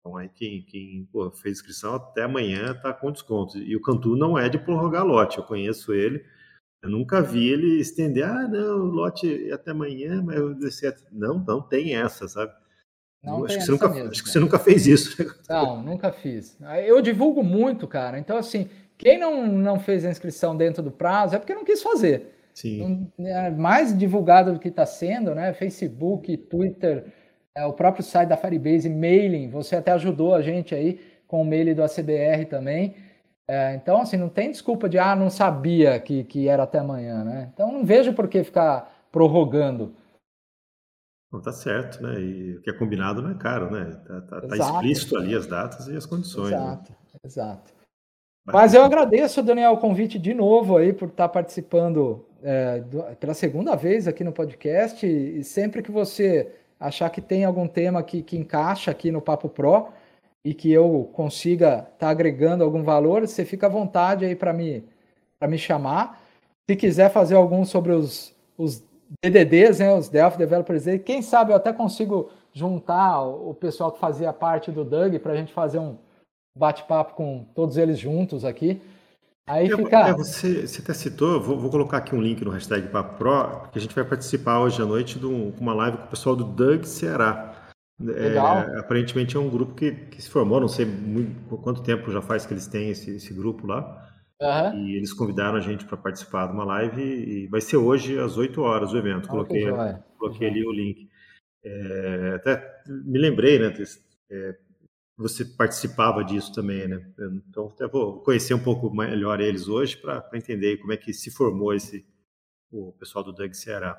Então 0.00 0.16
aí 0.16 0.28
quem, 0.28 0.62
quem 0.64 1.08
pô, 1.12 1.30
fez 1.30 1.58
inscrição 1.58 1.94
até 1.94 2.22
amanhã 2.22 2.72
está 2.72 2.92
com 2.92 3.12
desconto. 3.12 3.58
E 3.58 3.76
o 3.76 3.82
Cantu 3.82 4.16
não 4.16 4.38
é 4.38 4.48
de 4.48 4.58
prorrogar 4.58 5.04
lote, 5.04 5.38
eu 5.38 5.44
conheço 5.44 5.92
ele. 5.92 6.24
Eu 6.82 6.90
nunca 6.90 7.22
vi 7.22 7.48
ele 7.48 7.78
estender, 7.80 8.24
ah, 8.24 8.48
não, 8.48 8.78
lote 8.86 9.52
até 9.52 9.70
amanhã, 9.70 10.22
mas 10.22 10.36
eu 10.36 10.54
desci. 10.54 10.92
Não, 11.12 11.38
não 11.38 11.62
tem 11.62 11.94
essa, 11.94 12.26
sabe? 12.26 12.52
Não 13.22 13.44
acho, 13.44 13.58
que 13.58 13.64
você, 13.64 13.70
nunca, 13.70 13.88
mesmo, 13.88 14.10
acho 14.10 14.22
que 14.24 14.30
você 14.30 14.40
nunca 14.40 14.58
fez 14.58 14.86
isso. 14.86 15.22
Né? 15.22 15.30
Não, 15.48 15.80
nunca 15.80 16.10
fiz. 16.10 16.58
Eu 16.84 17.00
divulgo 17.00 17.42
muito, 17.42 17.86
cara. 17.86 18.18
Então, 18.18 18.36
assim, 18.36 18.68
quem 18.98 19.18
não, 19.18 19.46
não 19.46 19.78
fez 19.78 20.04
a 20.04 20.10
inscrição 20.10 20.56
dentro 20.56 20.82
do 20.82 20.90
prazo 20.90 21.36
é 21.36 21.38
porque 21.38 21.54
não 21.54 21.64
quis 21.64 21.82
fazer. 21.82 22.34
Sim. 22.52 23.10
É 23.18 23.50
mais 23.50 23.96
divulgado 23.96 24.52
do 24.52 24.58
que 24.58 24.68
está 24.68 24.84
sendo, 24.84 25.34
né? 25.34 25.52
Facebook, 25.52 26.36
Twitter, 26.36 27.06
é, 27.54 27.64
o 27.64 27.72
próprio 27.72 28.04
site 28.04 28.28
da 28.28 28.36
Firebase, 28.36 28.88
mailing. 28.88 29.50
Você 29.50 29.76
até 29.76 29.92
ajudou 29.92 30.34
a 30.34 30.42
gente 30.42 30.74
aí 30.74 31.00
com 31.26 31.40
o 31.42 31.44
mail 31.44 31.74
do 31.74 31.82
ACBR 31.82 32.44
também. 32.46 32.94
É, 33.48 33.74
então, 33.74 34.00
assim, 34.00 34.16
não 34.16 34.28
tem 34.28 34.50
desculpa 34.50 34.88
de, 34.88 34.98
ah, 34.98 35.16
não 35.16 35.30
sabia 35.30 35.98
que, 35.98 36.24
que 36.24 36.48
era 36.48 36.62
até 36.62 36.78
amanhã, 36.78 37.24
né? 37.24 37.50
Então, 37.52 37.72
não 37.72 37.84
vejo 37.84 38.12
por 38.12 38.28
que 38.28 38.44
ficar 38.44 39.06
prorrogando. 39.10 39.94
Não, 41.32 41.40
tá 41.40 41.50
certo, 41.50 42.02
né? 42.02 42.20
E 42.20 42.56
o 42.56 42.60
que 42.60 42.68
é 42.68 42.72
combinado 42.74 43.22
não 43.22 43.30
é 43.30 43.34
caro, 43.34 43.70
né? 43.70 43.98
Tá, 44.06 44.20
tá, 44.20 44.40
tá 44.42 44.56
explícito 44.56 45.16
ali 45.16 45.34
as 45.34 45.46
datas 45.46 45.88
e 45.88 45.96
as 45.96 46.04
condições. 46.04 46.52
Exato, 46.52 46.92
né? 46.92 47.18
exato. 47.24 47.72
Mas 48.44 48.74
eu 48.74 48.82
agradeço, 48.82 49.42
Daniel, 49.42 49.72
o 49.72 49.78
convite 49.78 50.18
de 50.18 50.34
novo 50.34 50.76
aí 50.76 50.92
por 50.92 51.08
estar 51.08 51.28
participando 51.28 52.26
é, 52.42 52.80
do, 52.80 53.02
pela 53.16 53.34
segunda 53.34 53.74
vez 53.76 54.06
aqui 54.06 54.22
no 54.22 54.32
podcast. 54.32 55.06
E 55.06 55.42
sempre 55.42 55.80
que 55.80 55.90
você 55.90 56.52
achar 56.78 57.08
que 57.08 57.20
tem 57.20 57.44
algum 57.44 57.66
tema 57.66 58.02
que, 58.02 58.22
que 58.22 58.36
encaixa 58.36 58.90
aqui 58.90 59.10
no 59.10 59.22
Papo 59.22 59.48
Pro 59.48 59.88
e 60.44 60.52
que 60.52 60.70
eu 60.70 61.08
consiga 61.14 61.74
estar 61.74 61.92
tá 61.98 62.08
agregando 62.10 62.64
algum 62.64 62.82
valor, 62.82 63.26
você 63.26 63.44
fica 63.44 63.66
à 63.66 63.70
vontade 63.70 64.24
aí 64.24 64.34
para 64.34 64.52
me, 64.52 64.84
me 65.48 65.56
chamar. 65.56 66.20
Se 66.68 66.76
quiser 66.76 67.10
fazer 67.10 67.36
algum 67.36 67.64
sobre 67.64 67.92
os, 67.92 68.34
os 68.58 68.84
DDDs, 69.22 69.78
né, 69.78 69.92
os 69.92 70.08
Delphi 70.08 70.38
Developers 70.38 70.84
Day, 70.84 70.98
quem 70.98 71.20
sabe 71.20 71.52
eu 71.52 71.56
até 71.56 71.72
consigo 71.72 72.30
juntar 72.52 73.22
o 73.22 73.54
pessoal 73.54 73.92
que 73.92 73.98
fazia 73.98 74.32
parte 74.32 74.70
do 74.70 74.84
Doug 74.84 75.16
para 75.16 75.32
a 75.32 75.36
gente 75.36 75.52
fazer 75.52 75.78
um 75.78 75.96
bate-papo 76.56 77.14
com 77.14 77.44
todos 77.54 77.76
eles 77.76 77.98
juntos 77.98 78.44
aqui. 78.44 78.80
Aí 79.46 79.70
é, 79.70 79.76
fica. 79.76 80.08
É, 80.08 80.12
você, 80.12 80.66
você 80.66 80.80
até 80.80 80.94
citou, 80.94 81.40
vou, 81.40 81.58
vou, 81.58 81.70
colocar 81.70 81.98
aqui 81.98 82.14
um 82.14 82.22
link 82.22 82.44
no 82.44 82.50
hashtag 82.50 82.88
Papo 82.88 83.18
Pro, 83.18 83.68
que 83.70 83.78
a 83.78 83.82
gente 83.82 83.94
vai 83.94 84.04
participar 84.04 84.60
hoje 84.60 84.80
à 84.80 84.86
noite 84.86 85.18
de 85.18 85.26
um, 85.26 85.52
uma 85.58 85.74
live 85.74 85.98
com 85.98 86.04
o 86.04 86.08
pessoal 86.08 86.36
do 86.36 86.44
Doug 86.44 86.84
Ceará. 86.84 87.52
Legal. 88.00 88.58
É, 88.58 88.78
aparentemente 88.78 89.36
é 89.36 89.40
um 89.40 89.50
grupo 89.50 89.74
que, 89.74 89.92
que, 89.92 90.20
se 90.20 90.28
formou, 90.28 90.60
não 90.60 90.68
sei 90.68 90.84
muito, 90.84 91.56
quanto 91.58 91.82
tempo 91.82 92.10
já 92.10 92.20
faz 92.20 92.46
que 92.46 92.52
eles 92.52 92.66
têm 92.66 92.90
esse, 92.90 93.16
esse 93.16 93.32
grupo 93.32 93.66
lá. 93.66 94.11
Uhum. 94.42 94.86
E 94.86 94.96
eles 94.96 95.12
convidaram 95.12 95.56
a 95.56 95.60
gente 95.60 95.84
para 95.84 95.96
participar 95.96 96.48
de 96.48 96.52
uma 96.52 96.64
live 96.64 97.00
e 97.00 97.46
vai 97.46 97.60
ser 97.60 97.76
hoje 97.76 98.18
às 98.18 98.36
8 98.36 98.60
horas 98.60 98.92
o 98.92 98.98
evento. 98.98 99.28
Coloquei, 99.28 99.64
coloquei 100.18 100.48
ali 100.48 100.66
o 100.66 100.72
link. 100.72 101.08
É, 101.64 102.32
até 102.34 102.82
me 102.88 103.18
lembrei, 103.18 103.60
né? 103.60 103.72
É, 104.30 104.56
você 105.16 105.44
participava 105.44 106.24
disso 106.24 106.52
também, 106.52 106.88
né? 106.88 107.00
Então, 107.48 107.68
até 107.68 107.86
vou 107.86 108.20
conhecer 108.20 108.54
um 108.54 108.62
pouco 108.62 108.92
melhor 108.92 109.40
eles 109.40 109.68
hoje 109.68 109.96
para 109.96 110.28
entender 110.34 110.78
como 110.78 110.92
é 110.92 110.96
que 110.96 111.12
se 111.12 111.30
formou 111.30 111.72
esse 111.72 112.04
o 112.72 112.92
pessoal 112.98 113.22
do 113.22 113.32
Doug 113.32 113.52
Ceará. 113.52 113.96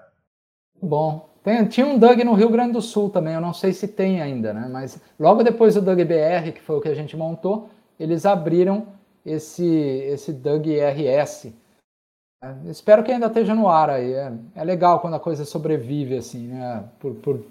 Bom, 0.82 1.30
tem, 1.44 1.66
tinha 1.68 1.86
um 1.86 1.98
Doug 1.98 2.20
no 2.22 2.34
Rio 2.34 2.50
Grande 2.50 2.74
do 2.74 2.82
Sul 2.82 3.10
também, 3.10 3.36
eu 3.36 3.42
não 3.42 3.54
sei 3.54 3.72
se 3.72 3.88
tem 3.88 4.20
ainda, 4.20 4.52
né? 4.52 4.68
Mas 4.70 5.00
logo 5.20 5.44
depois 5.44 5.76
do 5.76 5.82
Doug 5.82 6.00
BR, 6.00 6.52
que 6.54 6.62
foi 6.62 6.76
o 6.76 6.82
que 6.82 6.90
a 6.90 6.96
gente 6.96 7.16
montou, 7.16 7.70
eles 8.00 8.26
abriram 8.26 8.88
esse 9.26 9.66
esse 9.66 10.34
Doug 10.34 10.66
RS. 10.68 11.54
É, 12.44 12.56
espero 12.66 13.04
que 13.04 13.12
ainda 13.12 13.28
esteja 13.28 13.56
no 13.56 13.70
ar 13.70 13.90
aí. 13.90 14.14
É, 14.14 14.34
é 14.56 14.64
legal 14.64 15.00
quando 15.00 15.16
a 15.16 15.20
coisa 15.20 15.46
sobrevive 15.46 16.18
assim, 16.18 16.48
né? 16.48 16.90
Por, 17.00 17.16
por 17.16 17.46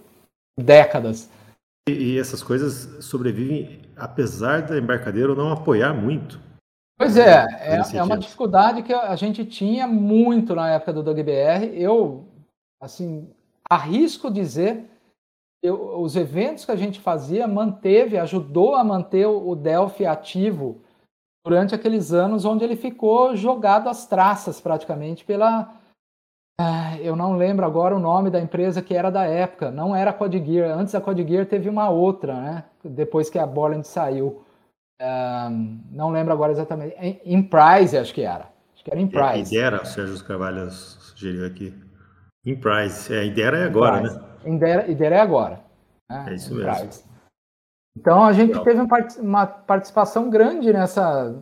décadas. 0.58 1.30
E, 1.88 2.18
essas 2.18 2.42
coisas 2.42 3.04
sobrevivem 3.04 3.82
apesar 3.96 4.62
da 4.62 4.78
embarcadeira 4.78 5.34
não 5.34 5.52
apoiar 5.52 5.92
muito. 5.92 6.40
Pois 6.98 7.16
é, 7.16 7.46
é, 7.60 7.96
é, 7.96 8.02
uma 8.02 8.16
dificuldade 8.16 8.82
que 8.82 8.92
a 8.92 9.16
gente 9.16 9.44
tinha 9.44 9.88
muito 9.88 10.54
na 10.54 10.70
época 10.70 10.92
do 10.92 11.02
DogBR. 11.02 11.72
Eu, 11.74 12.24
assim, 12.80 13.28
arrisco 13.68 14.30
dizer, 14.30 14.84
eu, 15.62 16.00
os 16.00 16.14
eventos 16.14 16.64
que 16.64 16.70
a 16.70 16.76
gente 16.76 17.00
fazia 17.00 17.48
manteve, 17.48 18.18
ajudou 18.18 18.76
a 18.76 18.84
manter 18.84 19.26
o 19.26 19.54
Delphi 19.56 20.06
ativo 20.06 20.80
durante 21.44 21.74
aqueles 21.74 22.12
anos 22.12 22.44
onde 22.44 22.64
ele 22.64 22.76
ficou 22.76 23.36
jogado 23.36 23.88
às 23.88 24.06
traças 24.06 24.60
praticamente 24.60 25.24
pela, 25.24 25.74
ah, 26.60 26.96
eu 27.00 27.16
não 27.16 27.36
lembro 27.36 27.66
agora 27.66 27.96
o 27.96 27.98
nome 27.98 28.30
da 28.30 28.40
empresa 28.40 28.82
que 28.82 28.94
era 28.94 29.10
da 29.10 29.24
época. 29.24 29.70
Não 29.70 29.96
era 29.96 30.10
a 30.10 30.14
Codgear. 30.14 30.78
Antes 30.78 30.92
da 30.92 31.00
Codgear 31.00 31.46
teve 31.46 31.68
uma 31.68 31.88
outra, 31.90 32.40
né? 32.40 32.64
Depois 32.84 33.28
que 33.28 33.38
a 33.38 33.46
Borland 33.46 33.86
saiu. 33.86 34.44
não 35.90 36.10
lembro 36.10 36.32
agora 36.32 36.52
exatamente. 36.52 36.94
Em, 37.24 37.42
Price, 37.42 37.96
acho 37.96 38.14
que 38.14 38.22
era. 38.22 38.48
Acho 38.74 38.84
que 38.84 38.90
era 38.90 39.00
em 39.00 39.08
Price. 39.08 39.54
Idera, 39.54 39.82
o 39.82 39.86
Sérgio 39.86 40.24
Carvalho 40.24 40.70
sugeriu 40.70 41.46
aqui. 41.46 41.74
Em 42.46 42.54
Price. 42.54 43.12
É, 43.12 43.26
é 43.26 43.64
agora, 43.64 44.00
né? 44.00 44.20
Idera, 44.44 44.90
Idera 44.90 45.16
é 45.16 45.20
agora. 45.20 45.60
Né? 46.08 46.26
É 46.28 46.34
isso 46.34 46.54
mesmo. 46.54 47.11
Então 47.96 48.24
a 48.24 48.32
gente 48.32 48.58
teve 48.64 48.80
uma 49.20 49.46
participação 49.46 50.30
grande 50.30 50.72
nessa 50.72 51.34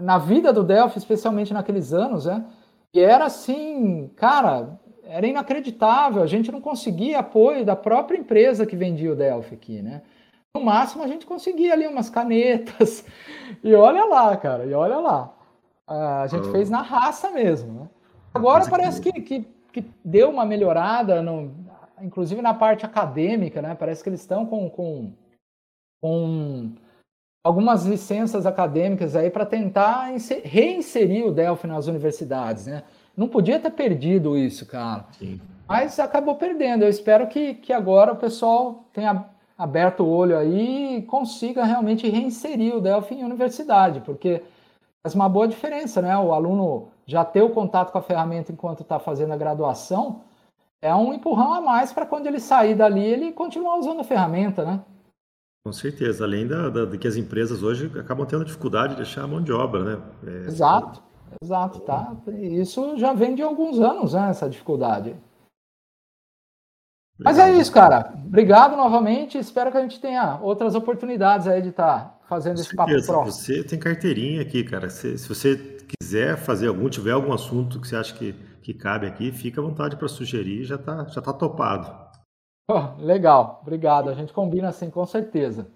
na 0.00 0.18
vida 0.18 0.52
do 0.52 0.62
Delphi, 0.62 0.98
especialmente 0.98 1.54
naqueles 1.54 1.92
anos, 1.92 2.26
né? 2.26 2.44
E 2.92 3.00
era 3.00 3.26
assim, 3.26 4.10
cara, 4.16 4.78
era 5.04 5.26
inacreditável. 5.26 6.22
A 6.22 6.26
gente 6.26 6.50
não 6.52 6.60
conseguia 6.60 7.20
apoio 7.20 7.64
da 7.64 7.76
própria 7.76 8.18
empresa 8.18 8.66
que 8.66 8.76
vendia 8.76 9.12
o 9.12 9.16
Delphi 9.16 9.54
aqui, 9.54 9.82
né? 9.82 10.02
No 10.54 10.64
máximo 10.64 11.04
a 11.04 11.06
gente 11.06 11.26
conseguia 11.26 11.72
ali 11.72 11.86
umas 11.86 12.10
canetas. 12.10 13.04
E 13.62 13.72
olha 13.74 14.04
lá, 14.04 14.36
cara, 14.36 14.64
e 14.64 14.74
olha 14.74 14.98
lá. 14.98 15.32
A 15.86 16.26
gente 16.26 16.48
oh. 16.48 16.52
fez 16.52 16.68
na 16.68 16.82
raça 16.82 17.30
mesmo, 17.30 17.72
né? 17.72 17.88
Agora 18.34 18.68
parece 18.68 19.00
que, 19.00 19.12
que, 19.12 19.46
que, 19.72 19.84
deu 20.04 20.30
uma 20.30 20.44
melhorada, 20.44 21.22
no, 21.22 21.54
inclusive 22.02 22.42
na 22.42 22.52
parte 22.52 22.84
acadêmica, 22.84 23.62
né? 23.62 23.74
Parece 23.74 24.02
que 24.02 24.08
eles 24.08 24.20
estão 24.20 24.44
com, 24.44 24.68
com, 24.68 25.12
com 26.00 26.72
algumas 27.44 27.84
licenças 27.84 28.46
acadêmicas 28.46 29.14
aí 29.14 29.30
para 29.30 29.46
tentar 29.46 30.10
reinserir 30.44 31.26
o 31.26 31.32
Delphi 31.32 31.66
nas 31.66 31.86
universidades, 31.86 32.66
né? 32.66 32.82
Não 33.16 33.28
podia 33.28 33.58
ter 33.58 33.70
perdido 33.70 34.36
isso, 34.36 34.66
cara. 34.66 35.06
Sim. 35.12 35.40
Mas 35.68 35.98
acabou 35.98 36.34
perdendo. 36.34 36.82
Eu 36.82 36.88
espero 36.88 37.26
que, 37.28 37.54
que 37.54 37.72
agora 37.72 38.12
o 38.12 38.16
pessoal 38.16 38.84
tenha 38.92 39.24
aberto 39.56 40.00
o 40.00 40.08
olho 40.08 40.36
aí 40.36 40.98
e 40.98 41.02
consiga 41.02 41.64
realmente 41.64 42.08
reinserir 42.08 42.74
o 42.74 42.80
Delphi 42.80 43.14
em 43.14 43.24
universidade, 43.24 44.00
porque 44.00 44.42
faz 45.02 45.14
uma 45.14 45.28
boa 45.28 45.48
diferença, 45.48 46.02
né? 46.02 46.16
O 46.18 46.32
aluno 46.32 46.88
já 47.06 47.24
ter 47.24 47.42
o 47.42 47.50
contato 47.50 47.90
com 47.90 47.98
a 47.98 48.02
ferramenta 48.02 48.52
enquanto 48.52 48.82
está 48.82 48.98
fazendo 48.98 49.32
a 49.32 49.36
graduação 49.36 50.20
é 50.82 50.94
um 50.94 51.14
empurrão 51.14 51.54
a 51.54 51.60
mais 51.60 51.92
para 51.92 52.04
quando 52.04 52.26
ele 52.26 52.38
sair 52.38 52.74
dali 52.74 53.04
ele 53.04 53.32
continuar 53.32 53.76
usando 53.78 54.00
a 54.00 54.04
ferramenta, 54.04 54.64
né? 54.64 54.80
Com 55.66 55.72
certeza, 55.72 56.22
além 56.22 56.46
da, 56.46 56.70
da, 56.70 56.84
de 56.84 56.96
que 56.96 57.08
as 57.08 57.16
empresas 57.16 57.60
hoje 57.60 57.90
acabam 57.98 58.24
tendo 58.24 58.44
dificuldade 58.44 58.90
de 58.90 58.98
deixar 58.98 59.24
a 59.24 59.26
mão 59.26 59.42
de 59.42 59.50
obra, 59.50 59.82
né? 59.82 60.02
É, 60.24 60.46
exato, 60.46 61.02
exato, 61.42 61.80
tá? 61.80 62.14
Isso 62.38 62.96
já 62.96 63.12
vem 63.12 63.34
de 63.34 63.42
alguns 63.42 63.80
anos, 63.80 64.14
né? 64.14 64.30
Essa 64.30 64.48
dificuldade. 64.48 65.16
Mas 67.18 67.36
é 67.40 67.52
isso, 67.54 67.72
cara. 67.72 68.14
Obrigado 68.14 68.76
novamente. 68.76 69.38
Espero 69.38 69.72
que 69.72 69.76
a 69.76 69.80
gente 69.80 70.00
tenha 70.00 70.38
outras 70.40 70.76
oportunidades 70.76 71.48
aí 71.48 71.60
de 71.60 71.70
estar 71.70 71.98
tá 71.98 72.18
fazendo 72.28 72.60
esse 72.60 72.72
papo 72.76 72.92
próximo. 73.04 73.32
Você 73.32 73.64
tem 73.64 73.76
carteirinha 73.76 74.42
aqui, 74.42 74.62
cara. 74.62 74.88
Se, 74.88 75.18
se, 75.18 75.28
você 75.28 75.78
quiser 76.00 76.36
fazer 76.36 76.68
algum, 76.68 76.88
tiver 76.88 77.10
algum 77.10 77.32
assunto 77.32 77.80
que 77.80 77.88
você 77.88 77.96
acha 77.96 78.14
que, 78.14 78.36
que 78.62 78.72
cabe 78.72 79.08
aqui, 79.08 79.32
fica 79.32 79.60
à 79.60 79.64
vontade 79.64 79.96
para 79.96 80.06
sugerir. 80.06 80.62
Já 80.62 80.76
está 80.76 81.06
já 81.06 81.20
tá 81.20 81.32
topado. 81.32 82.05
Oh, 82.68 83.00
legal. 83.00 83.60
Obrigado. 83.62 84.10
A 84.10 84.14
gente 84.14 84.32
combina 84.32 84.68
assim, 84.68 84.90
com 84.90 85.06
certeza. 85.06 85.70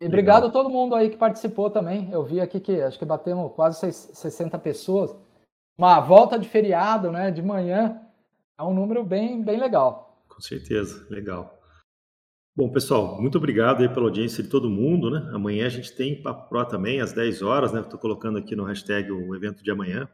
E 0.00 0.06
obrigado 0.06 0.46
a 0.46 0.50
todo 0.50 0.70
mundo 0.70 0.94
aí 0.94 1.10
que 1.10 1.16
participou 1.16 1.70
também. 1.70 2.10
Eu 2.12 2.24
vi 2.24 2.40
aqui 2.40 2.60
que 2.60 2.80
acho 2.80 2.98
que 2.98 3.04
batemos 3.04 3.52
quase 3.54 3.92
60 3.92 4.58
pessoas. 4.58 5.16
Uma 5.76 6.00
volta 6.00 6.38
de 6.38 6.48
feriado, 6.48 7.10
né? 7.10 7.30
De 7.30 7.42
manhã. 7.42 8.00
É 8.58 8.62
um 8.62 8.74
número 8.74 9.04
bem, 9.04 9.42
bem 9.42 9.58
legal. 9.58 10.24
Com 10.28 10.40
certeza, 10.40 11.06
legal. 11.10 11.58
Bom, 12.54 12.70
pessoal, 12.70 13.20
muito 13.20 13.38
obrigado 13.38 13.80
aí 13.80 13.88
pela 13.88 14.06
audiência 14.06 14.42
de 14.42 14.48
todo 14.48 14.68
mundo, 14.68 15.10
né? 15.10 15.30
Amanhã 15.32 15.66
a 15.66 15.70
gente 15.70 15.94
tem 15.96 16.22
Papo 16.22 16.48
Pro 16.48 16.64
também, 16.66 17.00
às 17.00 17.12
10 17.12 17.40
horas, 17.40 17.72
né? 17.72 17.80
Estou 17.80 17.98
colocando 17.98 18.38
aqui 18.38 18.54
no 18.54 18.64
hashtag 18.64 19.10
o 19.10 19.34
evento 19.34 19.62
de 19.62 19.70
amanhã. 19.70 20.08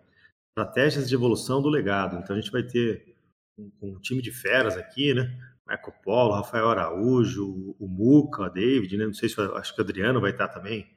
Estratégias 0.51 1.09
de 1.09 1.15
evolução 1.15 1.61
do 1.61 1.69
legado. 1.69 2.17
Então 2.17 2.37
a 2.37 2.41
gente 2.41 2.53
vai 2.53 2.63
ter 2.63 3.17
um, 3.59 3.71
um 3.83 4.01
time 4.01 4.23
de 4.23 4.31
feras 4.31 4.77
aqui, 4.77 5.13
né? 5.13 5.29
Marco 5.69 5.93
Polo, 6.03 6.33
Rafael 6.33 6.71
Araújo, 6.71 7.77
o 7.79 7.87
Muca, 7.87 8.49
David, 8.49 8.97
né? 8.97 9.05
Não 9.05 9.13
sei 9.13 9.29
se 9.29 9.39
acho 9.39 9.75
que 9.75 9.81
o 9.81 9.85
Adriano 9.85 10.21
vai 10.21 10.31
estar 10.31 10.49
também, 10.49 10.89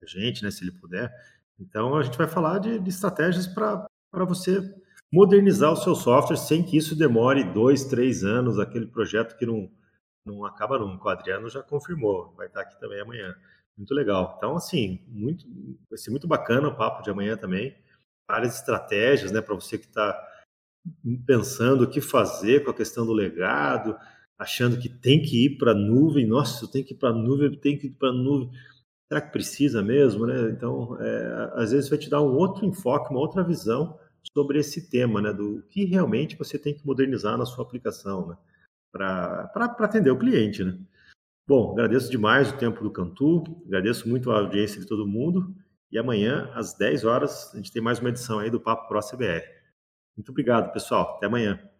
a 0.00 0.06
gente, 0.06 0.44
né? 0.44 0.50
Se 0.50 0.62
ele 0.62 0.70
puder. 0.70 1.12
Então 1.58 1.96
a 1.96 2.02
gente 2.04 2.16
vai 2.16 2.28
falar 2.28 2.60
de, 2.60 2.78
de 2.78 2.88
estratégias 2.88 3.48
para 3.48 3.88
você 4.24 4.62
modernizar 5.12 5.72
o 5.72 5.76
seu 5.76 5.94
software 5.96 6.36
sem 6.36 6.62
que 6.62 6.76
isso 6.76 6.96
demore 6.96 7.42
dois, 7.52 7.84
três 7.84 8.22
anos, 8.22 8.58
aquele 8.58 8.86
projeto 8.86 9.36
que 9.36 9.44
não, 9.44 9.68
não 10.24 10.44
acaba 10.44 10.78
nunca. 10.78 11.06
O 11.06 11.10
Adriano 11.10 11.50
já 11.50 11.62
confirmou, 11.62 12.32
vai 12.36 12.46
estar 12.46 12.60
aqui 12.62 12.78
também 12.78 13.00
amanhã. 13.00 13.34
Muito 13.76 13.92
legal. 13.92 14.34
Então, 14.36 14.56
assim, 14.56 15.04
muito, 15.08 15.44
vai 15.90 15.98
ser 15.98 16.10
muito 16.10 16.28
bacana 16.28 16.68
o 16.68 16.76
papo 16.76 17.02
de 17.02 17.10
amanhã 17.10 17.36
também. 17.36 17.76
Várias 18.30 18.56
estratégias, 18.56 19.32
né, 19.32 19.40
para 19.40 19.54
você 19.54 19.76
que 19.76 19.86
está 19.86 20.16
pensando 21.26 21.84
o 21.84 21.90
que 21.90 22.00
fazer 22.00 22.64
com 22.64 22.70
a 22.70 22.74
questão 22.74 23.06
do 23.06 23.12
legado, 23.12 23.96
achando 24.38 24.78
que 24.78 24.88
tem 24.88 25.22
que 25.22 25.46
ir 25.46 25.58
para 25.58 25.72
a 25.72 25.74
nuvem. 25.74 26.26
Nossa, 26.26 26.70
tenho 26.70 26.84
que 26.84 26.94
ir 26.94 26.96
para 26.96 27.10
a 27.10 27.12
nuvem, 27.12 27.50
tenho 27.58 27.78
que 27.78 27.86
ir 27.86 27.90
para 27.90 28.08
a 28.08 28.12
nuvem. 28.12 28.50
Será 29.08 29.20
que 29.20 29.32
precisa 29.32 29.82
mesmo, 29.82 30.26
né? 30.26 30.50
Então, 30.50 30.96
é, 31.00 31.52
às 31.54 31.72
vezes 31.72 31.90
vai 31.90 31.98
te 31.98 32.08
dar 32.08 32.22
um 32.22 32.34
outro 32.34 32.64
enfoque, 32.64 33.10
uma 33.10 33.20
outra 33.20 33.44
visão 33.44 33.98
sobre 34.32 34.58
esse 34.58 34.88
tema, 34.88 35.20
né, 35.20 35.32
do 35.32 35.62
que 35.68 35.84
realmente 35.84 36.36
você 36.36 36.58
tem 36.58 36.74
que 36.74 36.86
modernizar 36.86 37.36
na 37.36 37.44
sua 37.44 37.64
aplicação, 37.64 38.28
né, 38.28 38.36
para 38.92 39.50
atender 39.80 40.10
o 40.10 40.18
cliente, 40.18 40.62
né. 40.62 40.78
Bom, 41.46 41.72
agradeço 41.72 42.08
demais 42.10 42.50
o 42.50 42.56
tempo 42.56 42.82
do 42.84 42.90
Cantu, 42.90 43.42
agradeço 43.66 44.08
muito 44.08 44.30
a 44.30 44.38
audiência 44.38 44.80
de 44.80 44.86
todo 44.86 45.06
mundo 45.06 45.52
e 45.90 45.98
amanhã, 45.98 46.50
às 46.54 46.72
10 46.74 47.04
horas, 47.04 47.52
a 47.52 47.56
gente 47.56 47.72
tem 47.72 47.82
mais 47.82 47.98
uma 47.98 48.10
edição 48.10 48.38
aí 48.38 48.48
do 48.48 48.60
Papo 48.60 48.88
Pro 48.88 49.00
CBR. 49.00 49.42
Muito 50.16 50.30
obrigado, 50.30 50.72
pessoal. 50.72 51.16
Até 51.16 51.26
amanhã. 51.26 51.71